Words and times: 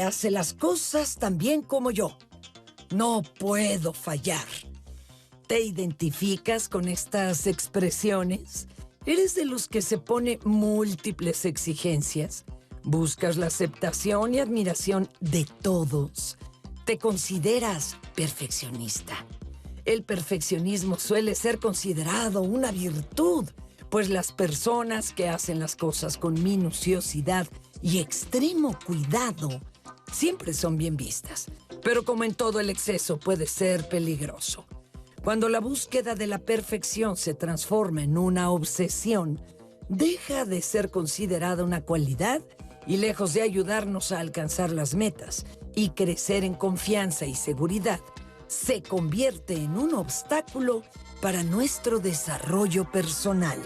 Hace 0.00 0.30
las 0.30 0.52
cosas 0.52 1.16
tan 1.16 1.38
bien 1.38 1.62
como 1.62 1.90
yo. 1.90 2.16
No 2.94 3.22
puedo 3.38 3.92
fallar. 3.92 4.46
¿Te 5.46 5.60
identificas 5.60 6.68
con 6.68 6.88
estas 6.88 7.46
expresiones? 7.46 8.68
¿Eres 9.04 9.34
de 9.34 9.44
los 9.44 9.68
que 9.68 9.82
se 9.82 9.98
pone 9.98 10.38
múltiples 10.44 11.44
exigencias? 11.44 12.44
¿Buscas 12.82 13.36
la 13.36 13.46
aceptación 13.46 14.34
y 14.34 14.40
admiración 14.40 15.08
de 15.20 15.46
todos? 15.62 16.36
¿Te 16.84 16.98
consideras 16.98 17.96
perfeccionista? 18.14 19.26
El 19.84 20.02
perfeccionismo 20.02 20.98
suele 20.98 21.34
ser 21.34 21.58
considerado 21.58 22.42
una 22.42 22.72
virtud, 22.72 23.48
pues 23.88 24.08
las 24.08 24.32
personas 24.32 25.12
que 25.12 25.28
hacen 25.28 25.60
las 25.60 25.76
cosas 25.76 26.16
con 26.16 26.42
minuciosidad 26.42 27.46
y 27.82 27.98
extremo 27.98 28.76
cuidado 28.84 29.60
siempre 30.12 30.52
son 30.52 30.76
bien 30.76 30.96
vistas. 30.96 31.46
Pero 31.82 32.04
como 32.04 32.24
en 32.24 32.34
todo 32.34 32.60
el 32.60 32.70
exceso 32.70 33.18
puede 33.18 33.46
ser 33.46 33.88
peligroso. 33.88 34.66
Cuando 35.22 35.48
la 35.48 35.60
búsqueda 35.60 36.14
de 36.14 36.26
la 36.26 36.38
perfección 36.38 37.16
se 37.16 37.34
transforma 37.34 38.02
en 38.02 38.16
una 38.16 38.50
obsesión, 38.50 39.40
deja 39.88 40.44
de 40.44 40.62
ser 40.62 40.90
considerada 40.90 41.64
una 41.64 41.80
cualidad 41.80 42.42
y 42.86 42.98
lejos 42.98 43.34
de 43.34 43.42
ayudarnos 43.42 44.12
a 44.12 44.20
alcanzar 44.20 44.70
las 44.70 44.94
metas 44.94 45.44
y 45.74 45.90
crecer 45.90 46.44
en 46.44 46.54
confianza 46.54 47.26
y 47.26 47.34
seguridad, 47.34 48.00
se 48.46 48.82
convierte 48.82 49.54
en 49.54 49.76
un 49.76 49.94
obstáculo 49.94 50.82
para 51.20 51.42
nuestro 51.42 51.98
desarrollo 51.98 52.90
personal. 52.90 53.58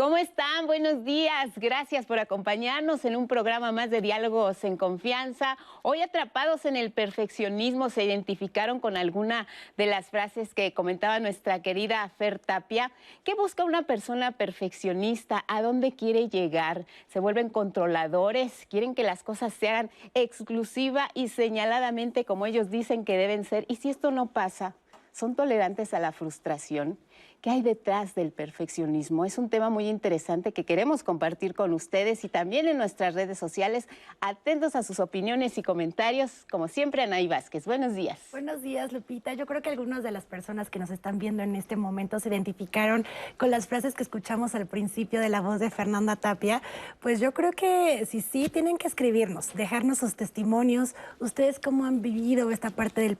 ¿Cómo 0.00 0.16
están? 0.16 0.66
Buenos 0.66 1.04
días. 1.04 1.50
Gracias 1.56 2.06
por 2.06 2.18
acompañarnos 2.18 3.04
en 3.04 3.16
un 3.16 3.28
programa 3.28 3.70
más 3.70 3.90
de 3.90 4.00
diálogos 4.00 4.64
en 4.64 4.78
confianza. 4.78 5.58
Hoy 5.82 6.00
atrapados 6.00 6.64
en 6.64 6.76
el 6.76 6.90
perfeccionismo 6.90 7.90
se 7.90 8.04
identificaron 8.04 8.80
con 8.80 8.96
alguna 8.96 9.46
de 9.76 9.84
las 9.84 10.06
frases 10.08 10.54
que 10.54 10.72
comentaba 10.72 11.20
nuestra 11.20 11.60
querida 11.60 12.08
Fer 12.16 12.38
Tapia. 12.38 12.92
¿Qué 13.24 13.34
busca 13.34 13.62
una 13.62 13.82
persona 13.82 14.32
perfeccionista? 14.32 15.44
¿A 15.48 15.60
dónde 15.60 15.92
quiere 15.92 16.30
llegar? 16.30 16.86
¿Se 17.08 17.20
vuelven 17.20 17.50
controladores? 17.50 18.66
¿Quieren 18.70 18.94
que 18.94 19.02
las 19.02 19.22
cosas 19.22 19.52
se 19.52 19.68
hagan 19.68 19.90
exclusiva 20.14 21.10
y 21.12 21.28
señaladamente 21.28 22.24
como 22.24 22.46
ellos 22.46 22.70
dicen 22.70 23.04
que 23.04 23.18
deben 23.18 23.44
ser? 23.44 23.66
¿Y 23.68 23.76
si 23.76 23.90
esto 23.90 24.10
no 24.10 24.32
pasa? 24.32 24.74
¿Son 25.12 25.34
tolerantes 25.34 25.92
a 25.92 25.98
la 25.98 26.12
frustración? 26.12 26.98
¿Qué 27.40 27.48
hay 27.48 27.62
detrás 27.62 28.14
del 28.14 28.32
perfeccionismo? 28.32 29.24
Es 29.24 29.38
un 29.38 29.48
tema 29.48 29.70
muy 29.70 29.88
interesante 29.88 30.52
que 30.52 30.66
queremos 30.66 31.02
compartir 31.02 31.54
con 31.54 31.72
ustedes 31.72 32.22
y 32.22 32.28
también 32.28 32.68
en 32.68 32.76
nuestras 32.76 33.14
redes 33.14 33.38
sociales. 33.38 33.88
Atentos 34.20 34.76
a 34.76 34.82
sus 34.82 35.00
opiniones 35.00 35.56
y 35.56 35.62
comentarios. 35.62 36.44
Como 36.50 36.68
siempre, 36.68 37.02
Anaí 37.02 37.28
Vázquez. 37.28 37.64
Buenos 37.64 37.94
días. 37.94 38.18
Buenos 38.30 38.60
días, 38.60 38.92
Lupita. 38.92 39.32
Yo 39.32 39.46
creo 39.46 39.62
que 39.62 39.70
algunas 39.70 40.02
de 40.02 40.10
las 40.10 40.26
personas 40.26 40.68
que 40.68 40.78
nos 40.78 40.90
están 40.90 41.18
viendo 41.18 41.42
en 41.42 41.56
este 41.56 41.76
momento 41.76 42.20
se 42.20 42.28
identificaron 42.28 43.06
con 43.38 43.50
las 43.50 43.68
frases 43.68 43.94
que 43.94 44.02
escuchamos 44.02 44.54
al 44.54 44.66
principio 44.66 45.18
de 45.18 45.30
la 45.30 45.40
voz 45.40 45.60
de 45.60 45.70
Fernanda 45.70 46.16
Tapia. 46.16 46.60
Pues 47.00 47.20
yo 47.20 47.32
creo 47.32 47.52
que 47.52 48.04
sí, 48.04 48.20
sí, 48.20 48.50
tienen 48.50 48.76
que 48.76 48.86
escribirnos, 48.86 49.54
dejarnos 49.54 49.96
sus 49.96 50.14
testimonios. 50.14 50.94
Ustedes 51.20 51.58
cómo 51.58 51.86
han 51.86 52.02
vivido 52.02 52.50
esta 52.50 52.68
parte 52.68 53.00
del, 53.00 53.16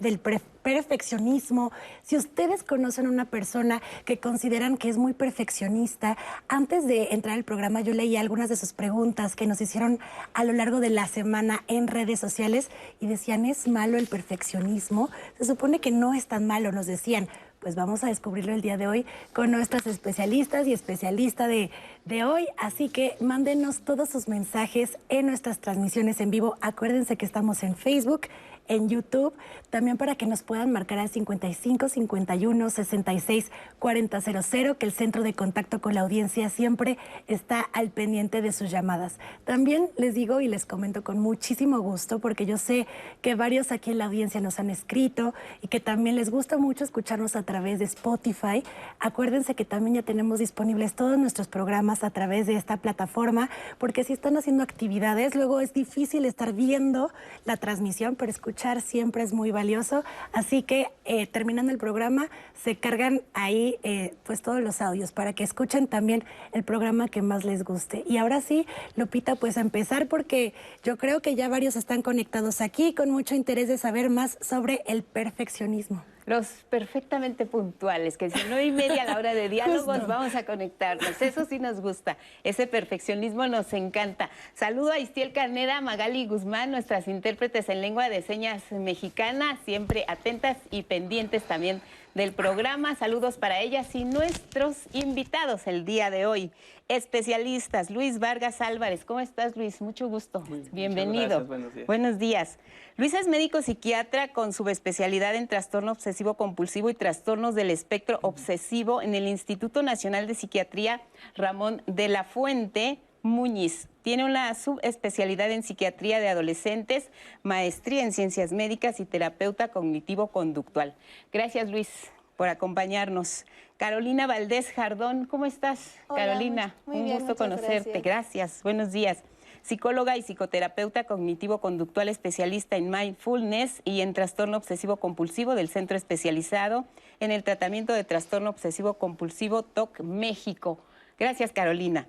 del 0.00 0.20
perfeccionismo. 0.62 1.72
Si 2.02 2.16
ustedes 2.16 2.62
conocen 2.62 3.08
una 3.08 3.24
persona 3.24 3.39
persona 3.40 3.80
que 4.04 4.18
consideran 4.18 4.76
que 4.76 4.90
es 4.90 4.98
muy 4.98 5.14
perfeccionista. 5.14 6.18
Antes 6.46 6.86
de 6.86 7.08
entrar 7.12 7.36
al 7.36 7.44
programa 7.44 7.80
yo 7.80 7.94
leí 7.94 8.18
algunas 8.18 8.50
de 8.50 8.56
sus 8.56 8.74
preguntas 8.74 9.34
que 9.34 9.46
nos 9.46 9.62
hicieron 9.62 9.98
a 10.34 10.44
lo 10.44 10.52
largo 10.52 10.78
de 10.78 10.90
la 10.90 11.06
semana 11.06 11.64
en 11.66 11.88
redes 11.88 12.20
sociales 12.20 12.68
y 13.00 13.06
decían, 13.06 13.46
¿es 13.46 13.66
malo 13.66 13.96
el 13.96 14.08
perfeccionismo? 14.08 15.08
Se 15.38 15.46
supone 15.46 15.78
que 15.78 15.90
no 15.90 16.12
es 16.12 16.26
tan 16.26 16.46
malo, 16.46 16.70
nos 16.70 16.84
decían. 16.84 17.28
Pues 17.60 17.74
vamos 17.74 18.02
a 18.04 18.06
descubrirlo 18.06 18.54
el 18.54 18.62
día 18.62 18.78
de 18.78 18.86
hoy 18.86 19.06
con 19.34 19.50
nuestras 19.50 19.86
especialistas 19.86 20.66
y 20.66 20.72
especialista 20.72 21.46
de, 21.46 21.70
de 22.06 22.24
hoy. 22.24 22.46
Así 22.56 22.88
que 22.88 23.16
mándenos 23.20 23.80
todos 23.80 24.08
sus 24.08 24.28
mensajes 24.28 24.98
en 25.10 25.26
nuestras 25.26 25.60
transmisiones 25.60 26.20
en 26.20 26.30
vivo. 26.30 26.56
Acuérdense 26.62 27.16
que 27.16 27.26
estamos 27.26 27.62
en 27.62 27.76
Facebook, 27.76 28.22
en 28.70 28.88
YouTube, 28.88 29.34
también 29.68 29.96
para 29.96 30.14
que 30.14 30.26
nos 30.26 30.42
puedan 30.42 30.70
marcar 30.70 31.00
al 31.00 31.08
55 31.08 31.88
51 31.88 32.70
66 32.70 33.50
4000, 33.80 34.76
que 34.76 34.86
el 34.86 34.92
centro 34.92 35.24
de 35.24 35.34
contacto 35.34 35.80
con 35.80 35.94
la 35.94 36.02
audiencia 36.02 36.48
siempre 36.48 36.96
está 37.26 37.60
al 37.60 37.90
pendiente 37.90 38.42
de 38.42 38.52
sus 38.52 38.70
llamadas. 38.70 39.18
También 39.44 39.90
les 39.98 40.14
digo 40.14 40.40
y 40.40 40.46
les 40.46 40.66
comento 40.66 41.02
con 41.02 41.18
muchísimo 41.18 41.80
gusto, 41.80 42.20
porque 42.20 42.46
yo 42.46 42.58
sé 42.58 42.86
que 43.22 43.34
varios 43.34 43.72
aquí 43.72 43.90
en 43.90 43.98
la 43.98 44.04
audiencia 44.04 44.40
nos 44.40 44.60
han 44.60 44.70
escrito 44.70 45.34
y 45.62 45.68
que 45.68 45.80
también 45.80 46.14
les 46.14 46.30
gusta 46.30 46.56
mucho 46.56 46.84
escucharnos 46.84 47.34
a 47.34 47.42
través 47.42 47.80
de 47.80 47.86
Spotify. 47.86 48.62
Acuérdense 49.00 49.56
que 49.56 49.64
también 49.64 49.96
ya 49.96 50.02
tenemos 50.02 50.38
disponibles 50.38 50.94
todos 50.94 51.18
nuestros 51.18 51.48
programas 51.48 52.04
a 52.04 52.10
través 52.10 52.46
de 52.46 52.54
esta 52.54 52.76
plataforma, 52.76 53.50
porque 53.78 54.04
si 54.04 54.12
están 54.12 54.36
haciendo 54.36 54.62
actividades, 54.62 55.34
luego 55.34 55.60
es 55.60 55.74
difícil 55.74 56.24
estar 56.24 56.52
viendo 56.52 57.10
la 57.44 57.56
transmisión, 57.56 58.14
pero 58.14 58.30
escuchar 58.30 58.59
siempre 58.80 59.22
es 59.22 59.32
muy 59.32 59.50
valioso. 59.50 60.04
Así 60.32 60.62
que 60.62 60.88
eh, 61.04 61.26
terminando 61.26 61.72
el 61.72 61.78
programa, 61.78 62.28
se 62.62 62.76
cargan 62.76 63.22
ahí 63.32 63.78
eh, 63.82 64.14
pues 64.24 64.42
todos 64.42 64.60
los 64.60 64.82
audios 64.82 65.12
para 65.12 65.32
que 65.32 65.44
escuchen 65.44 65.86
también 65.86 66.24
el 66.52 66.62
programa 66.62 67.08
que 67.08 67.22
más 67.22 67.44
les 67.44 67.64
guste. 67.64 68.04
Y 68.06 68.18
ahora 68.18 68.40
sí, 68.40 68.66
Lupita, 68.96 69.36
pues 69.36 69.56
a 69.56 69.60
empezar 69.62 70.08
porque 70.08 70.52
yo 70.82 70.96
creo 70.98 71.20
que 71.20 71.34
ya 71.34 71.48
varios 71.48 71.76
están 71.76 72.02
conectados 72.02 72.60
aquí 72.60 72.94
con 72.94 73.10
mucho 73.10 73.34
interés 73.34 73.68
de 73.68 73.78
saber 73.78 74.10
más 74.10 74.38
sobre 74.40 74.82
el 74.86 75.02
perfeccionismo 75.02 76.04
los 76.30 76.46
perfectamente 76.70 77.44
puntuales, 77.44 78.16
que 78.16 78.30
si 78.30 78.48
no 78.48 78.60
y 78.60 78.70
media 78.70 79.02
a 79.02 79.06
la 79.06 79.16
hora 79.16 79.34
de 79.34 79.48
diálogos 79.50 80.06
vamos 80.06 80.36
a 80.36 80.44
conectarnos. 80.44 81.20
Eso 81.20 81.44
sí 81.44 81.58
nos 81.58 81.80
gusta. 81.80 82.16
Ese 82.44 82.68
perfeccionismo 82.68 83.48
nos 83.48 83.72
encanta. 83.72 84.30
Saludo 84.54 84.92
a 84.92 85.00
Istiel 85.00 85.32
Carnera, 85.32 85.80
Magali 85.80 86.28
Guzmán, 86.28 86.70
nuestras 86.70 87.08
intérpretes 87.08 87.68
en 87.68 87.80
lengua 87.80 88.08
de 88.08 88.22
señas 88.22 88.62
mexicana, 88.70 89.58
siempre 89.64 90.04
atentas 90.06 90.56
y 90.70 90.84
pendientes 90.84 91.42
también 91.42 91.82
del 92.14 92.32
programa. 92.32 92.94
Saludos 92.96 93.36
para 93.36 93.60
ellas 93.60 93.94
y 93.94 94.04
nuestros 94.04 94.76
invitados 94.92 95.66
el 95.66 95.84
día 95.84 96.10
de 96.10 96.26
hoy. 96.26 96.50
Especialistas, 96.88 97.90
Luis 97.90 98.18
Vargas 98.18 98.60
Álvarez. 98.60 99.04
¿Cómo 99.04 99.20
estás, 99.20 99.56
Luis? 99.56 99.80
Mucho 99.80 100.08
gusto. 100.08 100.42
Bienvenido. 100.72 101.44
Buenos 101.44 101.74
días. 101.74 101.86
Buenos 101.86 102.18
días. 102.18 102.58
Luis 102.96 103.14
es 103.14 103.28
médico 103.28 103.62
psiquiatra 103.62 104.32
con 104.32 104.52
subespecialidad 104.52 105.34
en 105.36 105.46
trastorno 105.46 105.92
obsesivo 105.92 106.34
compulsivo 106.34 106.90
y 106.90 106.94
trastornos 106.94 107.54
del 107.54 107.70
espectro 107.70 108.18
obsesivo 108.22 109.02
en 109.02 109.14
el 109.14 109.28
Instituto 109.28 109.82
Nacional 109.82 110.26
de 110.26 110.34
Psiquiatría 110.34 111.00
Ramón 111.36 111.82
de 111.86 112.08
la 112.08 112.24
Fuente. 112.24 112.98
Muñiz. 113.22 113.88
Tiene 114.02 114.24
una 114.24 114.54
subespecialidad 114.54 115.50
en 115.50 115.62
psiquiatría 115.62 116.20
de 116.20 116.28
adolescentes, 116.28 117.10
maestría 117.42 118.02
en 118.02 118.12
ciencias 118.12 118.52
médicas 118.52 119.00
y 119.00 119.04
terapeuta 119.04 119.68
cognitivo-conductual. 119.68 120.94
Gracias, 121.32 121.70
Luis, 121.70 121.88
por 122.36 122.48
acompañarnos. 122.48 123.44
Carolina 123.76 124.26
Valdés 124.26 124.72
Jardón, 124.72 125.26
¿cómo 125.26 125.46
estás? 125.46 125.96
Carolina, 126.14 126.74
un 126.86 127.10
gusto 127.10 127.36
conocerte. 127.36 128.00
Gracias. 128.00 128.62
Buenos 128.62 128.92
días. 128.92 129.22
Psicóloga 129.62 130.16
y 130.16 130.22
psicoterapeuta 130.22 131.04
cognitivo-conductual 131.04 132.08
especialista 132.08 132.76
en 132.76 132.90
mindfulness 132.90 133.82
y 133.84 134.00
en 134.00 134.14
trastorno 134.14 134.56
obsesivo-compulsivo 134.56 135.54
del 135.54 135.68
Centro 135.68 135.96
Especializado 135.96 136.86
en 137.20 137.30
el 137.30 137.44
Tratamiento 137.44 137.92
de 137.92 138.04
Trastorno 138.04 138.50
Obsesivo-Compulsivo 138.50 139.62
TOC 139.62 140.00
México. 140.00 140.78
Gracias, 141.18 141.52
Carolina. 141.52 142.06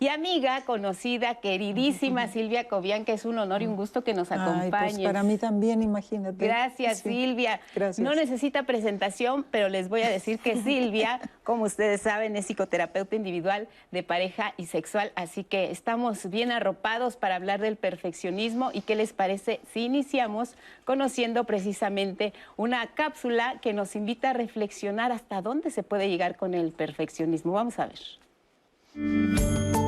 Y 0.00 0.08
amiga, 0.08 0.62
conocida, 0.62 1.34
queridísima 1.34 2.26
Silvia 2.28 2.66
Cobian, 2.68 3.04
que 3.04 3.12
es 3.12 3.26
un 3.26 3.38
honor 3.38 3.60
y 3.60 3.66
un 3.66 3.76
gusto 3.76 4.02
que 4.02 4.14
nos 4.14 4.32
acompañe. 4.32 4.94
Pues 4.94 4.98
para 5.00 5.22
mí 5.22 5.36
también, 5.36 5.82
imagínate. 5.82 6.42
Gracias, 6.42 7.00
Silvia. 7.00 7.60
No 7.98 8.14
necesita 8.14 8.62
presentación, 8.62 9.44
pero 9.50 9.68
les 9.68 9.90
voy 9.90 10.00
a 10.00 10.08
decir 10.08 10.38
que 10.38 10.56
Silvia, 10.62 11.20
como 11.44 11.64
ustedes 11.64 12.00
saben, 12.00 12.34
es 12.36 12.46
psicoterapeuta 12.46 13.14
individual 13.14 13.68
de 13.90 14.02
pareja 14.02 14.54
y 14.56 14.66
sexual, 14.66 15.12
así 15.16 15.44
que 15.44 15.70
estamos 15.70 16.30
bien 16.30 16.50
arropados 16.50 17.16
para 17.16 17.36
hablar 17.36 17.60
del 17.60 17.76
perfeccionismo 17.76 18.70
y 18.72 18.80
qué 18.80 18.94
les 18.94 19.12
parece 19.12 19.60
si 19.74 19.84
iniciamos 19.84 20.54
conociendo 20.86 21.44
precisamente 21.44 22.32
una 22.56 22.86
cápsula 22.86 23.58
que 23.60 23.74
nos 23.74 23.94
invita 23.94 24.30
a 24.30 24.32
reflexionar 24.32 25.12
hasta 25.12 25.42
dónde 25.42 25.70
se 25.70 25.82
puede 25.82 26.08
llegar 26.08 26.36
con 26.36 26.54
el 26.54 26.72
perfeccionismo. 26.72 27.52
Vamos 27.52 27.78
a 27.78 27.86
ver. 27.86 29.79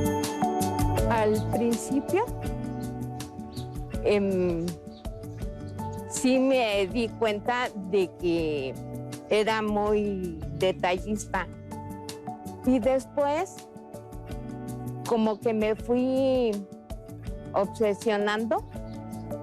Al 1.12 1.34
principio, 1.50 2.24
em, 4.02 4.64
sí 6.08 6.38
me 6.38 6.86
di 6.86 7.08
cuenta 7.10 7.68
de 7.90 8.10
que 8.18 8.74
era 9.28 9.60
muy 9.60 10.40
detallista. 10.58 11.46
Y 12.64 12.78
después, 12.78 13.56
como 15.06 15.38
que 15.38 15.52
me 15.52 15.76
fui 15.76 16.52
obsesionando 17.52 18.64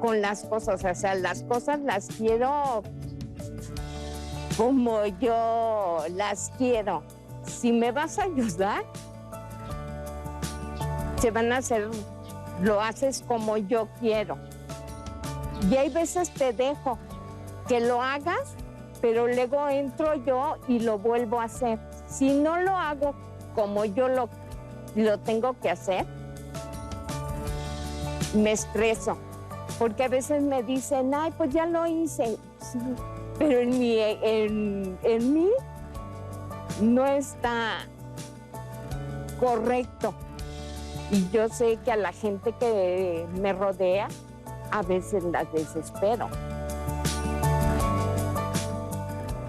con 0.02 0.22
las 0.22 0.46
cosas, 0.46 0.84
o 0.84 0.96
sea, 0.96 1.14
las 1.14 1.44
cosas 1.44 1.82
las 1.82 2.08
quiero 2.08 2.82
como 4.58 5.06
yo 5.22 6.00
las 6.16 6.52
quiero. 6.58 7.04
Si 7.44 7.72
me 7.72 7.92
vas 7.92 8.18
a 8.18 8.24
ayudar, 8.24 8.84
se 11.20 11.32
van 11.32 11.52
a 11.52 11.58
hacer, 11.58 11.88
lo 12.62 12.82
haces 12.82 13.24
como 13.28 13.58
yo 13.58 13.88
quiero. 14.00 14.38
Y 15.70 15.76
hay 15.76 15.90
veces 15.90 16.30
te 16.34 16.54
dejo 16.54 16.98
que 17.68 17.82
lo 17.82 18.02
hagas, 18.02 18.56
pero 19.02 19.28
luego 19.28 19.68
entro 19.70 20.16
yo 20.26 20.56
y 20.68 20.80
lo 20.80 20.98
vuelvo 20.98 21.42
a 21.42 21.46
hacer. 21.46 21.80
Si 22.08 22.34
no 22.34 22.58
lo 22.58 22.76
hago 22.76 23.14
como 23.54 23.86
yo 23.86 24.08
lo, 24.08 24.30
lo 24.96 25.20
tengo 25.20 25.60
que 25.60 25.70
hacer, 25.70 26.06
me 28.34 28.54
estreso. 28.54 29.18
Porque 29.78 30.04
a 30.04 30.08
veces 30.08 30.42
me 30.42 30.64
dicen, 30.64 31.14
ay, 31.14 31.34
pues 31.38 31.52
ya 31.52 31.66
lo 31.66 31.86
hice. 31.86 32.38
Pero 33.38 33.60
en 33.60 33.70
mí, 33.78 33.96
en, 33.98 34.98
en 35.04 35.34
mí 35.34 35.50
no 36.82 37.06
está 37.06 37.88
correcto. 39.40 40.14
Y 41.12 41.30
yo 41.30 41.50
sé 41.50 41.78
que 41.84 41.92
a 41.92 41.96
la 41.96 42.12
gente 42.12 42.54
que 42.60 43.26
me 43.40 43.54
rodea 43.54 44.08
a 44.72 44.82
veces 44.84 45.24
las 45.24 45.52
desespero. 45.52 46.30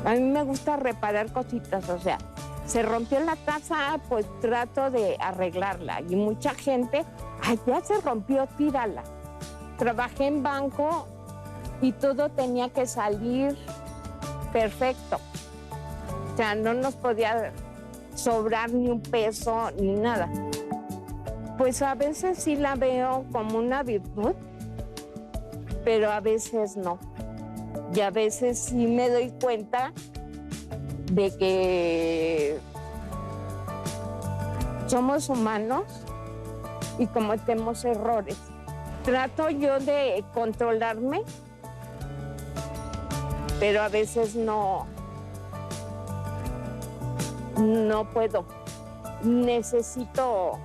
A 0.05 0.15
mí 0.15 0.21
me 0.21 0.43
gusta 0.43 0.77
reparar 0.77 1.31
cositas, 1.31 1.87
o 1.91 1.99
sea, 1.99 2.17
se 2.65 2.83
rompió 2.83 3.21
la 3.21 3.37
taza, 3.37 3.99
pues 4.09 4.27
trato 4.41 4.91
de 4.91 5.17
arreglarla. 5.21 6.01
Y 6.09 6.17
mucha 6.17 6.55
gente, 6.55 7.05
ay, 7.43 7.61
ya 7.67 7.85
se 7.85 8.01
rompió, 8.01 8.47
tírala. 8.57 9.03
Trabajé 9.77 10.29
en 10.29 10.43
banco 10.43 11.07
y 11.83 11.93
todo 11.93 12.31
tenía 12.31 12.71
que 12.71 12.87
salir 12.87 13.57
perfecto. 14.53 15.19
O 16.33 16.37
sea, 16.37 16.55
no 16.55 16.73
nos 16.73 16.95
podía 16.95 17.53
sobrar 18.15 18.71
ni 18.71 18.89
un 18.89 19.03
peso 19.03 19.71
ni 19.73 19.93
nada. 19.93 20.29
Pues 21.61 21.83
a 21.83 21.95
veces 21.95 22.39
sí 22.39 22.57
la 22.57 22.75
veo 22.75 23.27
como 23.33 23.59
una 23.59 23.83
virtud, 23.83 24.33
pero 25.85 26.11
a 26.11 26.21
veces 26.21 26.79
no. 26.79 26.99
Y 27.95 28.01
a 28.01 28.11
veces 28.11 28.59
sí 28.59 28.87
me 28.87 29.11
doy 29.11 29.31
cuenta 29.43 29.93
de 31.13 31.37
que 31.37 32.59
somos 34.87 35.29
humanos 35.29 35.85
y 36.99 37.07
cometemos 37.07 37.85
errores. 37.85 38.39
Trato 39.05 39.51
yo 39.51 39.79
de 39.81 40.25
controlarme, 40.33 41.25
pero 43.59 43.83
a 43.83 43.91
veces 43.91 44.35
no, 44.35 44.87
no 47.59 48.11
puedo. 48.13 48.47
Necesito 49.23 50.59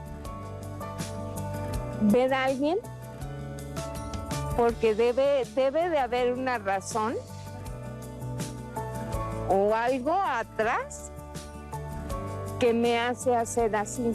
ver 2.01 2.33
a 2.33 2.45
alguien 2.45 2.77
porque 4.56 4.95
debe, 4.95 5.44
debe 5.56 5.89
de 5.89 6.00
haber 6.00 6.33
una 6.33 6.57
razón 6.57 7.15
o 9.50 9.75
algo 9.75 10.13
atrás 10.13 11.12
que 12.59 12.74
me 12.74 13.00
hace 13.00 13.36
hacer 13.36 13.75
así. 13.75 14.13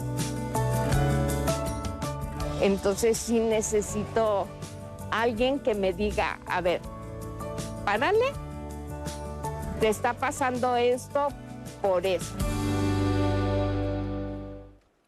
Entonces 2.61 3.17
sí 3.17 3.39
necesito 3.39 4.47
alguien 5.09 5.59
que 5.59 5.75
me 5.75 5.93
diga, 5.93 6.39
a 6.47 6.61
ver, 6.61 6.81
párale, 7.85 8.33
te 9.79 9.89
está 9.89 10.13
pasando 10.13 10.75
esto 10.75 11.27
por 11.81 12.05
eso. 12.05 12.35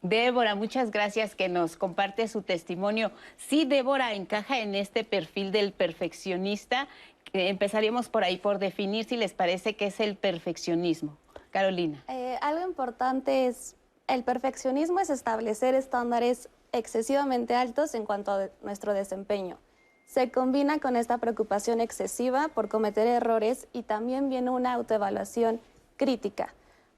Débora, 0.04 0.54
muchas 0.54 0.90
gracias 0.90 1.34
que 1.34 1.48
nos 1.48 1.76
comparte 1.76 2.28
su 2.28 2.42
testimonio. 2.42 3.10
Sí, 3.38 3.64
Débora 3.64 4.12
encaja 4.12 4.58
en 4.58 4.74
este 4.74 5.02
perfil 5.02 5.50
del 5.50 5.72
perfeccionista. 5.72 6.88
Empezaríamos 7.32 8.10
por 8.10 8.22
ahí, 8.22 8.36
por 8.36 8.58
definir 8.58 9.06
si 9.06 9.16
les 9.16 9.32
parece 9.32 9.76
que 9.76 9.86
es 9.86 10.00
el 10.00 10.16
perfeccionismo. 10.16 11.16
Carolina. 11.50 12.04
Eh, 12.08 12.36
algo 12.42 12.68
importante 12.68 13.46
es, 13.46 13.76
el 14.06 14.24
perfeccionismo 14.24 15.00
es 15.00 15.08
establecer 15.08 15.74
estándares 15.74 16.50
excesivamente 16.72 17.54
altos 17.54 17.94
en 17.94 18.04
cuanto 18.04 18.32
a 18.32 18.48
nuestro 18.62 18.92
desempeño. 18.92 19.56
Se 20.04 20.30
combina 20.30 20.80
con 20.80 20.96
esta 20.96 21.16
preocupación 21.16 21.80
excesiva 21.80 22.48
por 22.48 22.68
cometer 22.68 23.06
errores 23.06 23.68
y 23.72 23.84
también 23.84 24.28
viene 24.28 24.50
una 24.50 24.74
autoevaluación 24.74 25.62
crítica. 25.96 26.52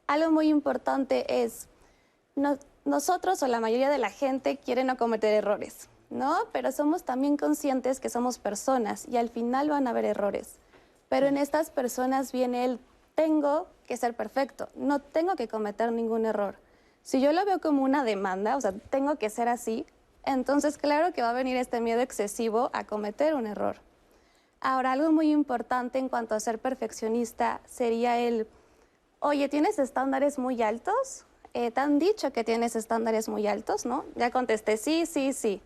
Algo 0.09 0.33
muy 0.33 0.49
importante 0.49 1.45
es, 1.45 1.69
no, 2.35 2.59
nosotros 2.87 3.43
o 3.43 3.49
la 3.49 3.61
mayoría 3.61 3.91
de 3.91 3.99
la 3.99 4.11
gente 4.11 4.57
quiere 4.57 4.85
no 4.85 4.97
cometer 4.97 5.35
errores, 5.35 5.89
¿no? 6.09 6.37
Pero 6.53 6.73
somos 6.73 7.03
también 7.03 7.37
conscientes 7.37 8.01
que 8.01 8.09
somos 8.09 8.39
personas 8.39 9.07
y 9.09 9.17
al 9.17 9.29
final 9.29 9.69
van 9.69 9.87
a 9.87 9.91
haber 9.91 10.05
errores. 10.05 10.57
Pero 11.09 11.27
en 11.27 11.37
estas 11.37 11.71
personas 11.71 12.33
viene 12.33 12.65
el 12.65 12.81
tengo 13.15 13.67
que 13.87 13.97
ser 13.97 14.15
perfecto, 14.15 14.69
no 14.75 15.01
tengo 15.01 15.37
que 15.37 15.49
cometer 15.49 15.91
ningún 15.91 16.27
error. 16.27 16.59
Si 17.03 17.21
yo 17.21 17.33
lo 17.33 17.45
veo 17.45 17.61
como 17.61 17.83
una 17.83 18.05
demanda, 18.05 18.57
o 18.57 18.61
sea, 18.61 18.73
tengo 18.73 19.17
que 19.17 19.31
ser 19.31 19.49
así, 19.49 19.85
entonces 20.25 20.79
claro 20.79 21.13
que 21.13 21.23
va 21.23 21.31
a 21.31 21.35
venir 21.35 21.57
este 21.57 21.81
miedo 21.81 22.01
excesivo 22.01 22.71
a 22.73 22.85
cometer 22.85 23.35
un 23.35 23.47
error. 23.47 23.77
Ahora, 24.61 24.93
algo 24.93 25.13
muy 25.13 25.31
importante 25.31 25.99
en 25.99 26.09
cuanto 26.09 26.35
a 26.35 26.41
ser 26.41 26.59
perfeccionista 26.59 27.61
sería 27.67 28.19
el, 28.19 28.49
oye, 29.21 29.49
¿tienes 29.49 29.79
estándares 29.79 30.39
muy 30.39 30.63
altos? 30.63 31.25
Eh, 31.59 31.71
te 31.71 31.81
dicho 31.99 32.35
que 32.35 32.45
tienes 32.45 32.77
estándares 32.77 33.31
muy 33.31 33.47
altos, 33.47 33.87
¿no? 33.87 34.05
Ya 34.15 34.31
contesté, 34.31 34.77
sí, 34.77 35.07
sí, 35.07 35.33
sí. 35.33 35.63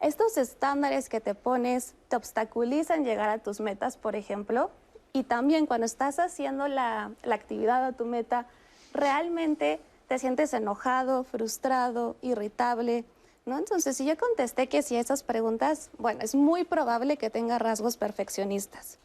Estos 0.00 0.36
estándares 0.36 1.08
que 1.08 1.20
te 1.20 1.36
pones 1.36 1.94
te 2.08 2.16
obstaculizan 2.16 3.04
llegar 3.04 3.28
a 3.28 3.38
tus 3.38 3.60
metas, 3.60 3.96
por 3.96 4.16
ejemplo, 4.16 4.72
y 5.12 5.22
también 5.22 5.66
cuando 5.66 5.86
estás 5.86 6.18
haciendo 6.18 6.66
la, 6.66 7.12
la 7.22 7.36
actividad 7.36 7.84
a 7.84 7.92
tu 7.92 8.04
meta, 8.04 8.46
realmente 8.92 9.78
te 10.08 10.18
sientes 10.18 10.52
enojado, 10.54 11.22
frustrado, 11.22 12.16
irritable, 12.20 13.04
¿no? 13.46 13.58
Entonces, 13.58 13.96
si 13.96 14.06
yo 14.06 14.18
contesté 14.18 14.68
que 14.68 14.82
sí 14.82 14.96
a 14.96 15.00
esas 15.00 15.22
preguntas, 15.22 15.90
bueno, 15.98 16.18
es 16.20 16.34
muy 16.34 16.64
probable 16.64 17.16
que 17.16 17.30
tenga 17.30 17.60
rasgos 17.60 17.96
perfeccionistas. 17.96 18.98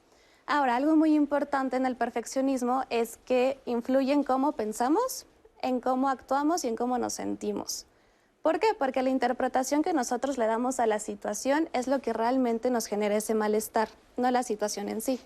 Ahora, 0.47 0.77
algo 0.77 0.95
muy 0.95 1.13
importante 1.13 1.75
en 1.75 1.85
el 1.85 1.95
perfeccionismo 1.95 2.85
es 2.89 3.17
que 3.17 3.59
influye 3.65 4.13
en 4.13 4.23
cómo 4.23 4.53
pensamos, 4.53 5.27
en 5.63 5.79
cómo 5.79 6.09
actuamos 6.09 6.63
y 6.63 6.67
en 6.67 6.75
cómo 6.75 6.99
nos 6.99 7.13
sentimos. 7.13 7.87
¿Por 8.43 8.59
qué? 8.59 8.67
Porque 8.77 9.01
la 9.01 9.09
interpretación 9.09 9.81
que 9.81 9.93
nosotros 9.93 10.37
le 10.37 10.45
damos 10.45 10.79
a 10.79 10.85
la 10.85 10.99
situación 10.99 11.69
es 11.71 11.87
lo 11.87 12.01
que 12.01 12.13
realmente 12.13 12.69
nos 12.69 12.85
genera 12.85 13.15
ese 13.15 13.33
malestar, 13.33 13.87
no 14.17 14.29
la 14.29 14.43
situación 14.43 14.89
en 14.89 15.01
sí. 15.01 15.19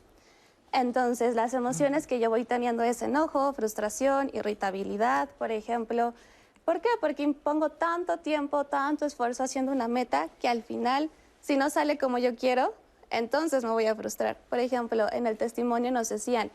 Entonces, 0.71 1.35
las 1.35 1.55
emociones 1.55 2.05
que 2.05 2.19
yo 2.19 2.29
voy 2.29 2.45
teniendo 2.45 2.83
es 2.83 3.01
enojo, 3.01 3.53
frustración, 3.53 4.29
irritabilidad, 4.33 5.29
por 5.39 5.51
ejemplo. 5.51 6.13
¿Por 6.63 6.81
qué? 6.81 6.89
Porque 7.01 7.23
impongo 7.23 7.69
tanto 7.69 8.17
tiempo, 8.17 8.65
tanto 8.65 9.05
esfuerzo 9.05 9.43
haciendo 9.43 9.71
una 9.71 9.87
meta 9.87 10.29
que 10.39 10.47
al 10.47 10.61
final, 10.61 11.09
si 11.41 11.57
no 11.57 11.71
sale 11.71 11.97
como 11.97 12.19
yo 12.19 12.35
quiero, 12.35 12.73
entonces 13.09 13.63
me 13.63 13.71
voy 13.71 13.87
a 13.87 13.95
frustrar. 13.95 14.37
Por 14.49 14.59
ejemplo, 14.59 15.11
en 15.11 15.25
el 15.25 15.37
testimonio 15.37 15.91
nos 15.91 16.09
decían, 16.09 16.51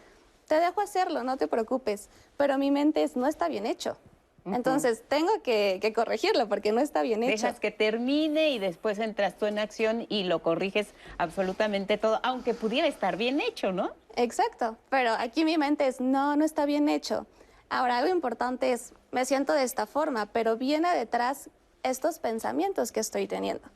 te 0.53 0.61
dejo 0.61 0.83
hacerlo, 0.83 1.25
no 1.25 1.39
te 1.39 1.49
preocupes, 1.49 2.11
pero 2.37 2.59
mi 2.59 2.71
mente 2.71 3.03
es, 3.03 3.17
no 3.17 3.27
está 3.27 3.49
bien 3.49 3.65
hecho. 3.65 3.97
Entonces 4.45 5.03
tengo 5.09 5.41
que, 5.43 5.93
corregirlo 5.95 6.47
porque 6.47 6.73
no 6.73 6.81
está 6.83 7.01
bien 7.01 7.23
hecho. 7.23 7.47
Dejas 7.47 7.59
que 7.59 7.71
termine 7.71 8.51
y 8.51 8.59
después 8.59 8.99
entras 8.99 9.39
tú 9.39 9.47
en 9.47 9.59
acción 9.59 10.05
y 10.11 10.25
lo 10.25 10.43
corriges 10.43 10.89
absolutamente 11.17 11.97
todo, 11.97 12.21
aunque 12.23 12.53
pudiera 12.53 12.87
estar 12.87 13.17
bien 13.17 13.41
hecho, 13.41 13.73
¿no? 13.73 13.93
Exacto, 14.15 14.77
pero 14.91 15.13
aquí 15.13 15.47
mi 15.47 15.57
mente 15.57 15.87
es, 15.87 16.03
no, 16.03 16.37
no 16.37 16.45
está 16.45 16.67
bien 16.67 16.91
hecho. 16.91 17.27
Ahora, 17.71 17.97
algo 17.97 18.13
importante 18.13 18.73
es, 18.73 18.93
me 19.11 19.25
siento 19.25 19.55
de 19.55 19.63
esta 19.63 19.87
forma, 19.87 20.27
pero 20.27 20.59
viene 20.59 20.95
detrás 20.95 21.49
estos 21.83 22.19
pensamientos 22.19 22.93
que 22.93 23.01
estoy 23.01 23.27
teniendo. 23.27 23.67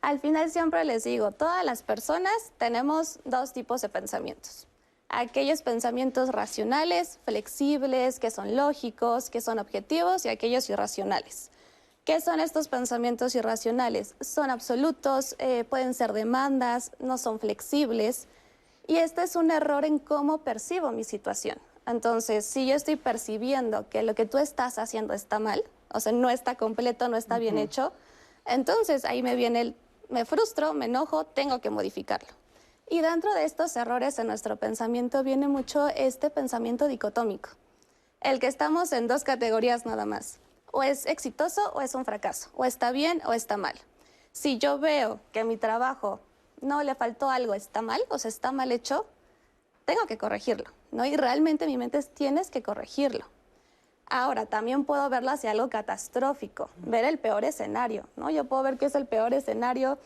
Al 0.00 0.20
final 0.20 0.48
siempre 0.48 0.84
les 0.84 1.02
digo, 1.02 1.32
todas 1.32 1.64
las 1.64 1.82
personas 1.82 2.52
tenemos 2.56 3.18
dos 3.24 3.52
tipos 3.52 3.80
de 3.80 3.88
pensamientos 3.88 4.68
aquellos 5.10 5.62
pensamientos 5.62 6.30
racionales, 6.30 7.18
flexibles, 7.24 8.20
que 8.20 8.30
son 8.30 8.56
lógicos, 8.56 9.28
que 9.28 9.40
son 9.40 9.58
objetivos 9.58 10.24
y 10.24 10.28
aquellos 10.28 10.70
irracionales. 10.70 11.50
¿Qué 12.04 12.20
son 12.20 12.40
estos 12.40 12.68
pensamientos 12.68 13.34
irracionales? 13.34 14.14
Son 14.20 14.50
absolutos, 14.50 15.36
eh, 15.38 15.64
pueden 15.64 15.94
ser 15.94 16.12
demandas, 16.12 16.92
no 16.98 17.18
son 17.18 17.38
flexibles. 17.38 18.26
Y 18.86 18.96
este 18.96 19.22
es 19.22 19.36
un 19.36 19.50
error 19.50 19.84
en 19.84 19.98
cómo 19.98 20.38
percibo 20.38 20.92
mi 20.92 21.04
situación. 21.04 21.58
Entonces, 21.86 22.46
si 22.46 22.66
yo 22.66 22.74
estoy 22.74 22.96
percibiendo 22.96 23.88
que 23.88 24.02
lo 24.02 24.14
que 24.14 24.26
tú 24.26 24.38
estás 24.38 24.78
haciendo 24.78 25.12
está 25.12 25.38
mal, 25.38 25.62
o 25.92 26.00
sea, 26.00 26.12
no 26.12 26.30
está 26.30 26.54
completo, 26.54 27.08
no 27.08 27.16
está 27.16 27.38
bien 27.38 27.58
hecho. 27.58 27.92
Entonces 28.46 29.04
ahí 29.04 29.22
me 29.22 29.34
viene 29.34 29.60
el, 29.60 29.76
me 30.08 30.24
frustro, 30.24 30.72
me 30.72 30.86
enojo, 30.86 31.24
tengo 31.24 31.60
que 31.60 31.70
modificarlo. 31.70 32.39
Y 32.92 33.02
dentro 33.02 33.32
de 33.34 33.44
estos 33.44 33.76
errores 33.76 34.18
en 34.18 34.26
nuestro 34.26 34.56
pensamiento 34.56 35.22
viene 35.22 35.46
mucho 35.46 35.86
este 35.86 36.28
pensamiento 36.28 36.88
dicotómico, 36.88 37.50
el 38.20 38.40
que 38.40 38.48
estamos 38.48 38.92
en 38.92 39.06
dos 39.06 39.22
categorías 39.22 39.86
nada 39.86 40.06
más, 40.06 40.40
o 40.72 40.82
es 40.82 41.06
exitoso 41.06 41.70
o 41.72 41.82
es 41.82 41.94
un 41.94 42.04
fracaso, 42.04 42.50
o 42.56 42.64
está 42.64 42.90
bien 42.90 43.22
o 43.26 43.32
está 43.32 43.56
mal. 43.56 43.76
Si 44.32 44.58
yo 44.58 44.80
veo 44.80 45.20
que 45.30 45.44
mi 45.44 45.56
trabajo 45.56 46.18
no 46.62 46.82
le 46.82 46.96
faltó 46.96 47.30
algo, 47.30 47.54
está 47.54 47.80
mal, 47.80 48.00
o 48.08 48.18
sea, 48.18 48.28
está 48.28 48.50
mal 48.50 48.72
hecho, 48.72 49.06
tengo 49.84 50.06
que 50.08 50.18
corregirlo, 50.18 50.72
¿no? 50.90 51.04
Y 51.04 51.16
realmente 51.16 51.66
mi 51.66 51.76
mente 51.76 51.98
es, 51.98 52.12
tienes 52.12 52.50
que 52.50 52.60
corregirlo. 52.60 53.24
Ahora, 54.06 54.46
también 54.46 54.84
puedo 54.84 55.08
verlo 55.08 55.30
hacia 55.30 55.52
algo 55.52 55.70
catastrófico, 55.70 56.70
ver 56.78 57.04
el 57.04 57.20
peor 57.20 57.44
escenario, 57.44 58.08
¿no? 58.16 58.30
Yo 58.30 58.46
puedo 58.46 58.64
ver 58.64 58.78
que 58.78 58.86
es 58.86 58.96
el 58.96 59.06
peor 59.06 59.32
escenario 59.32 59.96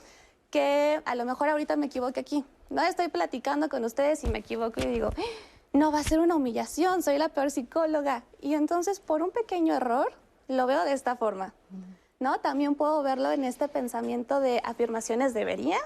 que 0.50 1.00
a 1.06 1.14
lo 1.14 1.24
mejor 1.24 1.48
ahorita 1.48 1.76
me 1.76 1.86
equivoque 1.86 2.20
aquí. 2.20 2.44
No 2.70 2.82
estoy 2.82 3.08
platicando 3.08 3.68
con 3.68 3.84
ustedes 3.84 4.24
y 4.24 4.28
me 4.28 4.38
equivoco 4.38 4.80
y 4.80 4.86
digo, 4.86 5.10
no, 5.72 5.90
va 5.90 6.00
a 6.00 6.04
ser 6.04 6.20
una 6.20 6.36
humillación, 6.36 7.02
soy 7.02 7.18
la 7.18 7.28
peor 7.28 7.50
psicóloga. 7.50 8.22
Y 8.40 8.54
entonces, 8.54 9.00
por 9.00 9.22
un 9.22 9.30
pequeño 9.30 9.74
error, 9.74 10.12
lo 10.48 10.66
veo 10.66 10.84
de 10.84 10.92
esta 10.92 11.16
forma. 11.16 11.52
¿No? 12.20 12.38
También 12.38 12.74
puedo 12.74 13.02
verlo 13.02 13.32
en 13.32 13.44
este 13.44 13.68
pensamiento 13.68 14.40
de 14.40 14.62
afirmaciones 14.64 15.34
debería, 15.34 15.78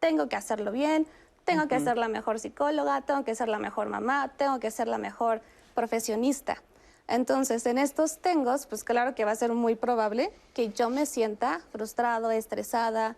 tengo 0.00 0.28
que 0.28 0.36
hacerlo 0.36 0.72
bien, 0.72 1.06
tengo 1.44 1.68
que 1.68 1.80
ser 1.80 1.98
la 1.98 2.08
mejor 2.08 2.38
psicóloga, 2.38 3.00
tengo 3.02 3.24
que 3.24 3.34
ser 3.34 3.48
la 3.48 3.58
mejor 3.58 3.88
mamá, 3.88 4.32
tengo 4.36 4.60
que 4.60 4.70
ser 4.70 4.88
la 4.88 4.98
mejor 4.98 5.40
profesionista. 5.74 6.62
Entonces, 7.06 7.64
en 7.64 7.78
estos 7.78 8.18
tengos, 8.18 8.66
pues 8.66 8.84
claro 8.84 9.14
que 9.14 9.24
va 9.24 9.30
a 9.30 9.36
ser 9.36 9.52
muy 9.52 9.74
probable 9.74 10.30
que 10.52 10.70
yo 10.70 10.90
me 10.90 11.06
sienta 11.06 11.60
frustrado, 11.72 12.30
estresada 12.30 13.16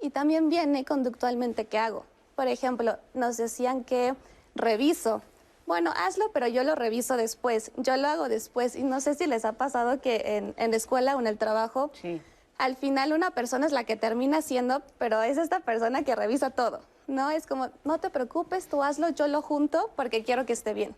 y 0.00 0.10
también 0.10 0.48
viene 0.48 0.84
conductualmente 0.84 1.66
qué 1.66 1.78
hago. 1.78 2.04
Por 2.34 2.48
ejemplo, 2.48 2.98
nos 3.14 3.36
decían 3.36 3.84
que 3.84 4.14
reviso. 4.54 5.22
Bueno, 5.66 5.92
hazlo, 5.96 6.32
pero 6.32 6.48
yo 6.48 6.64
lo 6.64 6.74
reviso 6.74 7.16
después. 7.16 7.72
Yo 7.76 7.96
lo 7.96 8.08
hago 8.08 8.28
después. 8.28 8.76
Y 8.76 8.82
no 8.82 9.00
sé 9.00 9.14
si 9.14 9.26
les 9.26 9.44
ha 9.44 9.52
pasado 9.52 10.00
que 10.00 10.36
en, 10.36 10.54
en 10.56 10.70
la 10.70 10.76
escuela 10.76 11.16
o 11.16 11.20
en 11.20 11.26
el 11.26 11.38
trabajo, 11.38 11.90
al 12.58 12.76
final 12.76 13.12
una 13.12 13.30
persona 13.30 13.66
es 13.66 13.72
la 13.72 13.84
que 13.84 13.96
termina 13.96 14.38
haciendo, 14.38 14.82
pero 14.98 15.22
es 15.22 15.38
esta 15.38 15.60
persona 15.60 16.02
que 16.02 16.14
revisa 16.16 16.50
todo. 16.50 16.80
No 17.06 17.30
es 17.30 17.46
como, 17.46 17.70
no 17.84 17.98
te 17.98 18.10
preocupes, 18.10 18.68
tú 18.68 18.82
hazlo, 18.82 19.10
yo 19.10 19.26
lo 19.28 19.42
junto 19.42 19.90
porque 19.96 20.24
quiero 20.24 20.46
que 20.46 20.52
esté 20.52 20.72
bien. 20.74 20.94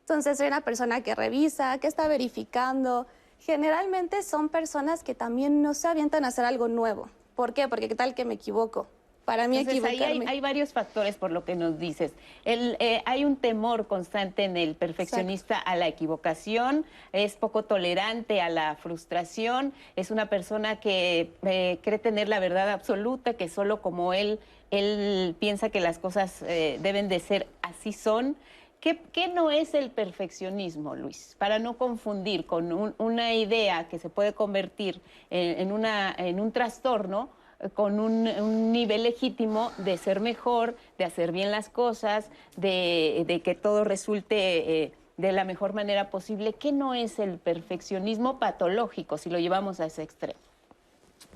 Entonces, 0.00 0.36
soy 0.36 0.48
una 0.48 0.60
persona 0.60 1.02
que 1.02 1.14
revisa, 1.14 1.78
que 1.78 1.86
está 1.86 2.08
verificando. 2.08 3.06
Generalmente 3.38 4.22
son 4.22 4.50
personas 4.50 5.02
que 5.02 5.14
también 5.14 5.62
no 5.62 5.72
se 5.72 5.88
avientan 5.88 6.24
a 6.24 6.28
hacer 6.28 6.44
algo 6.44 6.68
nuevo. 6.68 7.08
¿Por 7.34 7.54
qué? 7.54 7.68
Porque 7.68 7.88
qué 7.88 7.94
tal 7.94 8.14
que 8.14 8.26
me 8.26 8.34
equivoco. 8.34 8.86
Para 9.24 9.48
mí 9.48 9.56
Entonces, 9.58 9.82
ahí 9.84 10.02
hay, 10.02 10.20
hay 10.26 10.40
varios 10.40 10.72
factores 10.72 11.16
por 11.16 11.30
lo 11.32 11.44
que 11.44 11.54
nos 11.54 11.78
dices. 11.78 12.12
El, 12.44 12.76
eh, 12.78 13.02
hay 13.06 13.24
un 13.24 13.36
temor 13.36 13.86
constante 13.86 14.44
en 14.44 14.56
el 14.58 14.74
perfeccionista 14.74 15.58
a 15.58 15.76
la 15.76 15.88
equivocación, 15.88 16.84
es 17.12 17.34
poco 17.36 17.64
tolerante 17.64 18.42
a 18.42 18.50
la 18.50 18.76
frustración, 18.76 19.72
es 19.96 20.10
una 20.10 20.28
persona 20.28 20.78
que 20.78 21.30
eh, 21.42 21.78
cree 21.82 21.98
tener 21.98 22.28
la 22.28 22.38
verdad 22.38 22.68
absoluta, 22.70 23.32
que 23.34 23.48
solo 23.48 23.80
como 23.80 24.12
él, 24.12 24.38
él 24.70 25.34
piensa 25.38 25.70
que 25.70 25.80
las 25.80 25.98
cosas 25.98 26.42
eh, 26.42 26.78
deben 26.82 27.08
de 27.08 27.18
ser 27.20 27.46
así 27.62 27.92
son. 27.94 28.36
¿Qué, 28.80 28.98
qué 29.12 29.28
no 29.28 29.50
es 29.50 29.72
el 29.72 29.90
perfeccionismo, 29.90 30.94
Luis? 30.94 31.34
Para 31.38 31.58
no 31.58 31.78
confundir 31.78 32.44
con 32.44 32.70
un- 32.74 32.94
una 32.98 33.32
idea 33.32 33.88
que 33.88 33.98
se 33.98 34.10
puede 34.10 34.34
convertir 34.34 35.00
en, 35.30 35.58
en 35.60 35.72
una, 35.72 36.14
en 36.18 36.38
un 36.40 36.52
trastorno 36.52 37.30
con 37.74 38.00
un, 38.00 38.26
un 38.26 38.72
nivel 38.72 39.04
legítimo 39.04 39.72
de 39.78 39.96
ser 39.96 40.20
mejor, 40.20 40.76
de 40.98 41.04
hacer 41.04 41.32
bien 41.32 41.50
las 41.50 41.68
cosas, 41.68 42.30
de, 42.56 43.40
que 43.44 43.54
todo 43.54 43.84
resulte 43.84 44.82
eh, 44.82 44.92
de 45.16 45.32
la 45.32 45.44
mejor 45.44 45.74
manera 45.74 46.10
posible. 46.10 46.52
¿Qué 46.52 46.72
no 46.72 46.94
es 46.94 47.18
el 47.18 47.38
perfeccionismo 47.38 48.38
patológico 48.38 49.18
si 49.18 49.30
lo 49.30 49.38
llevamos 49.38 49.80
a 49.80 49.86
ese 49.86 50.02
extremo? 50.02 50.38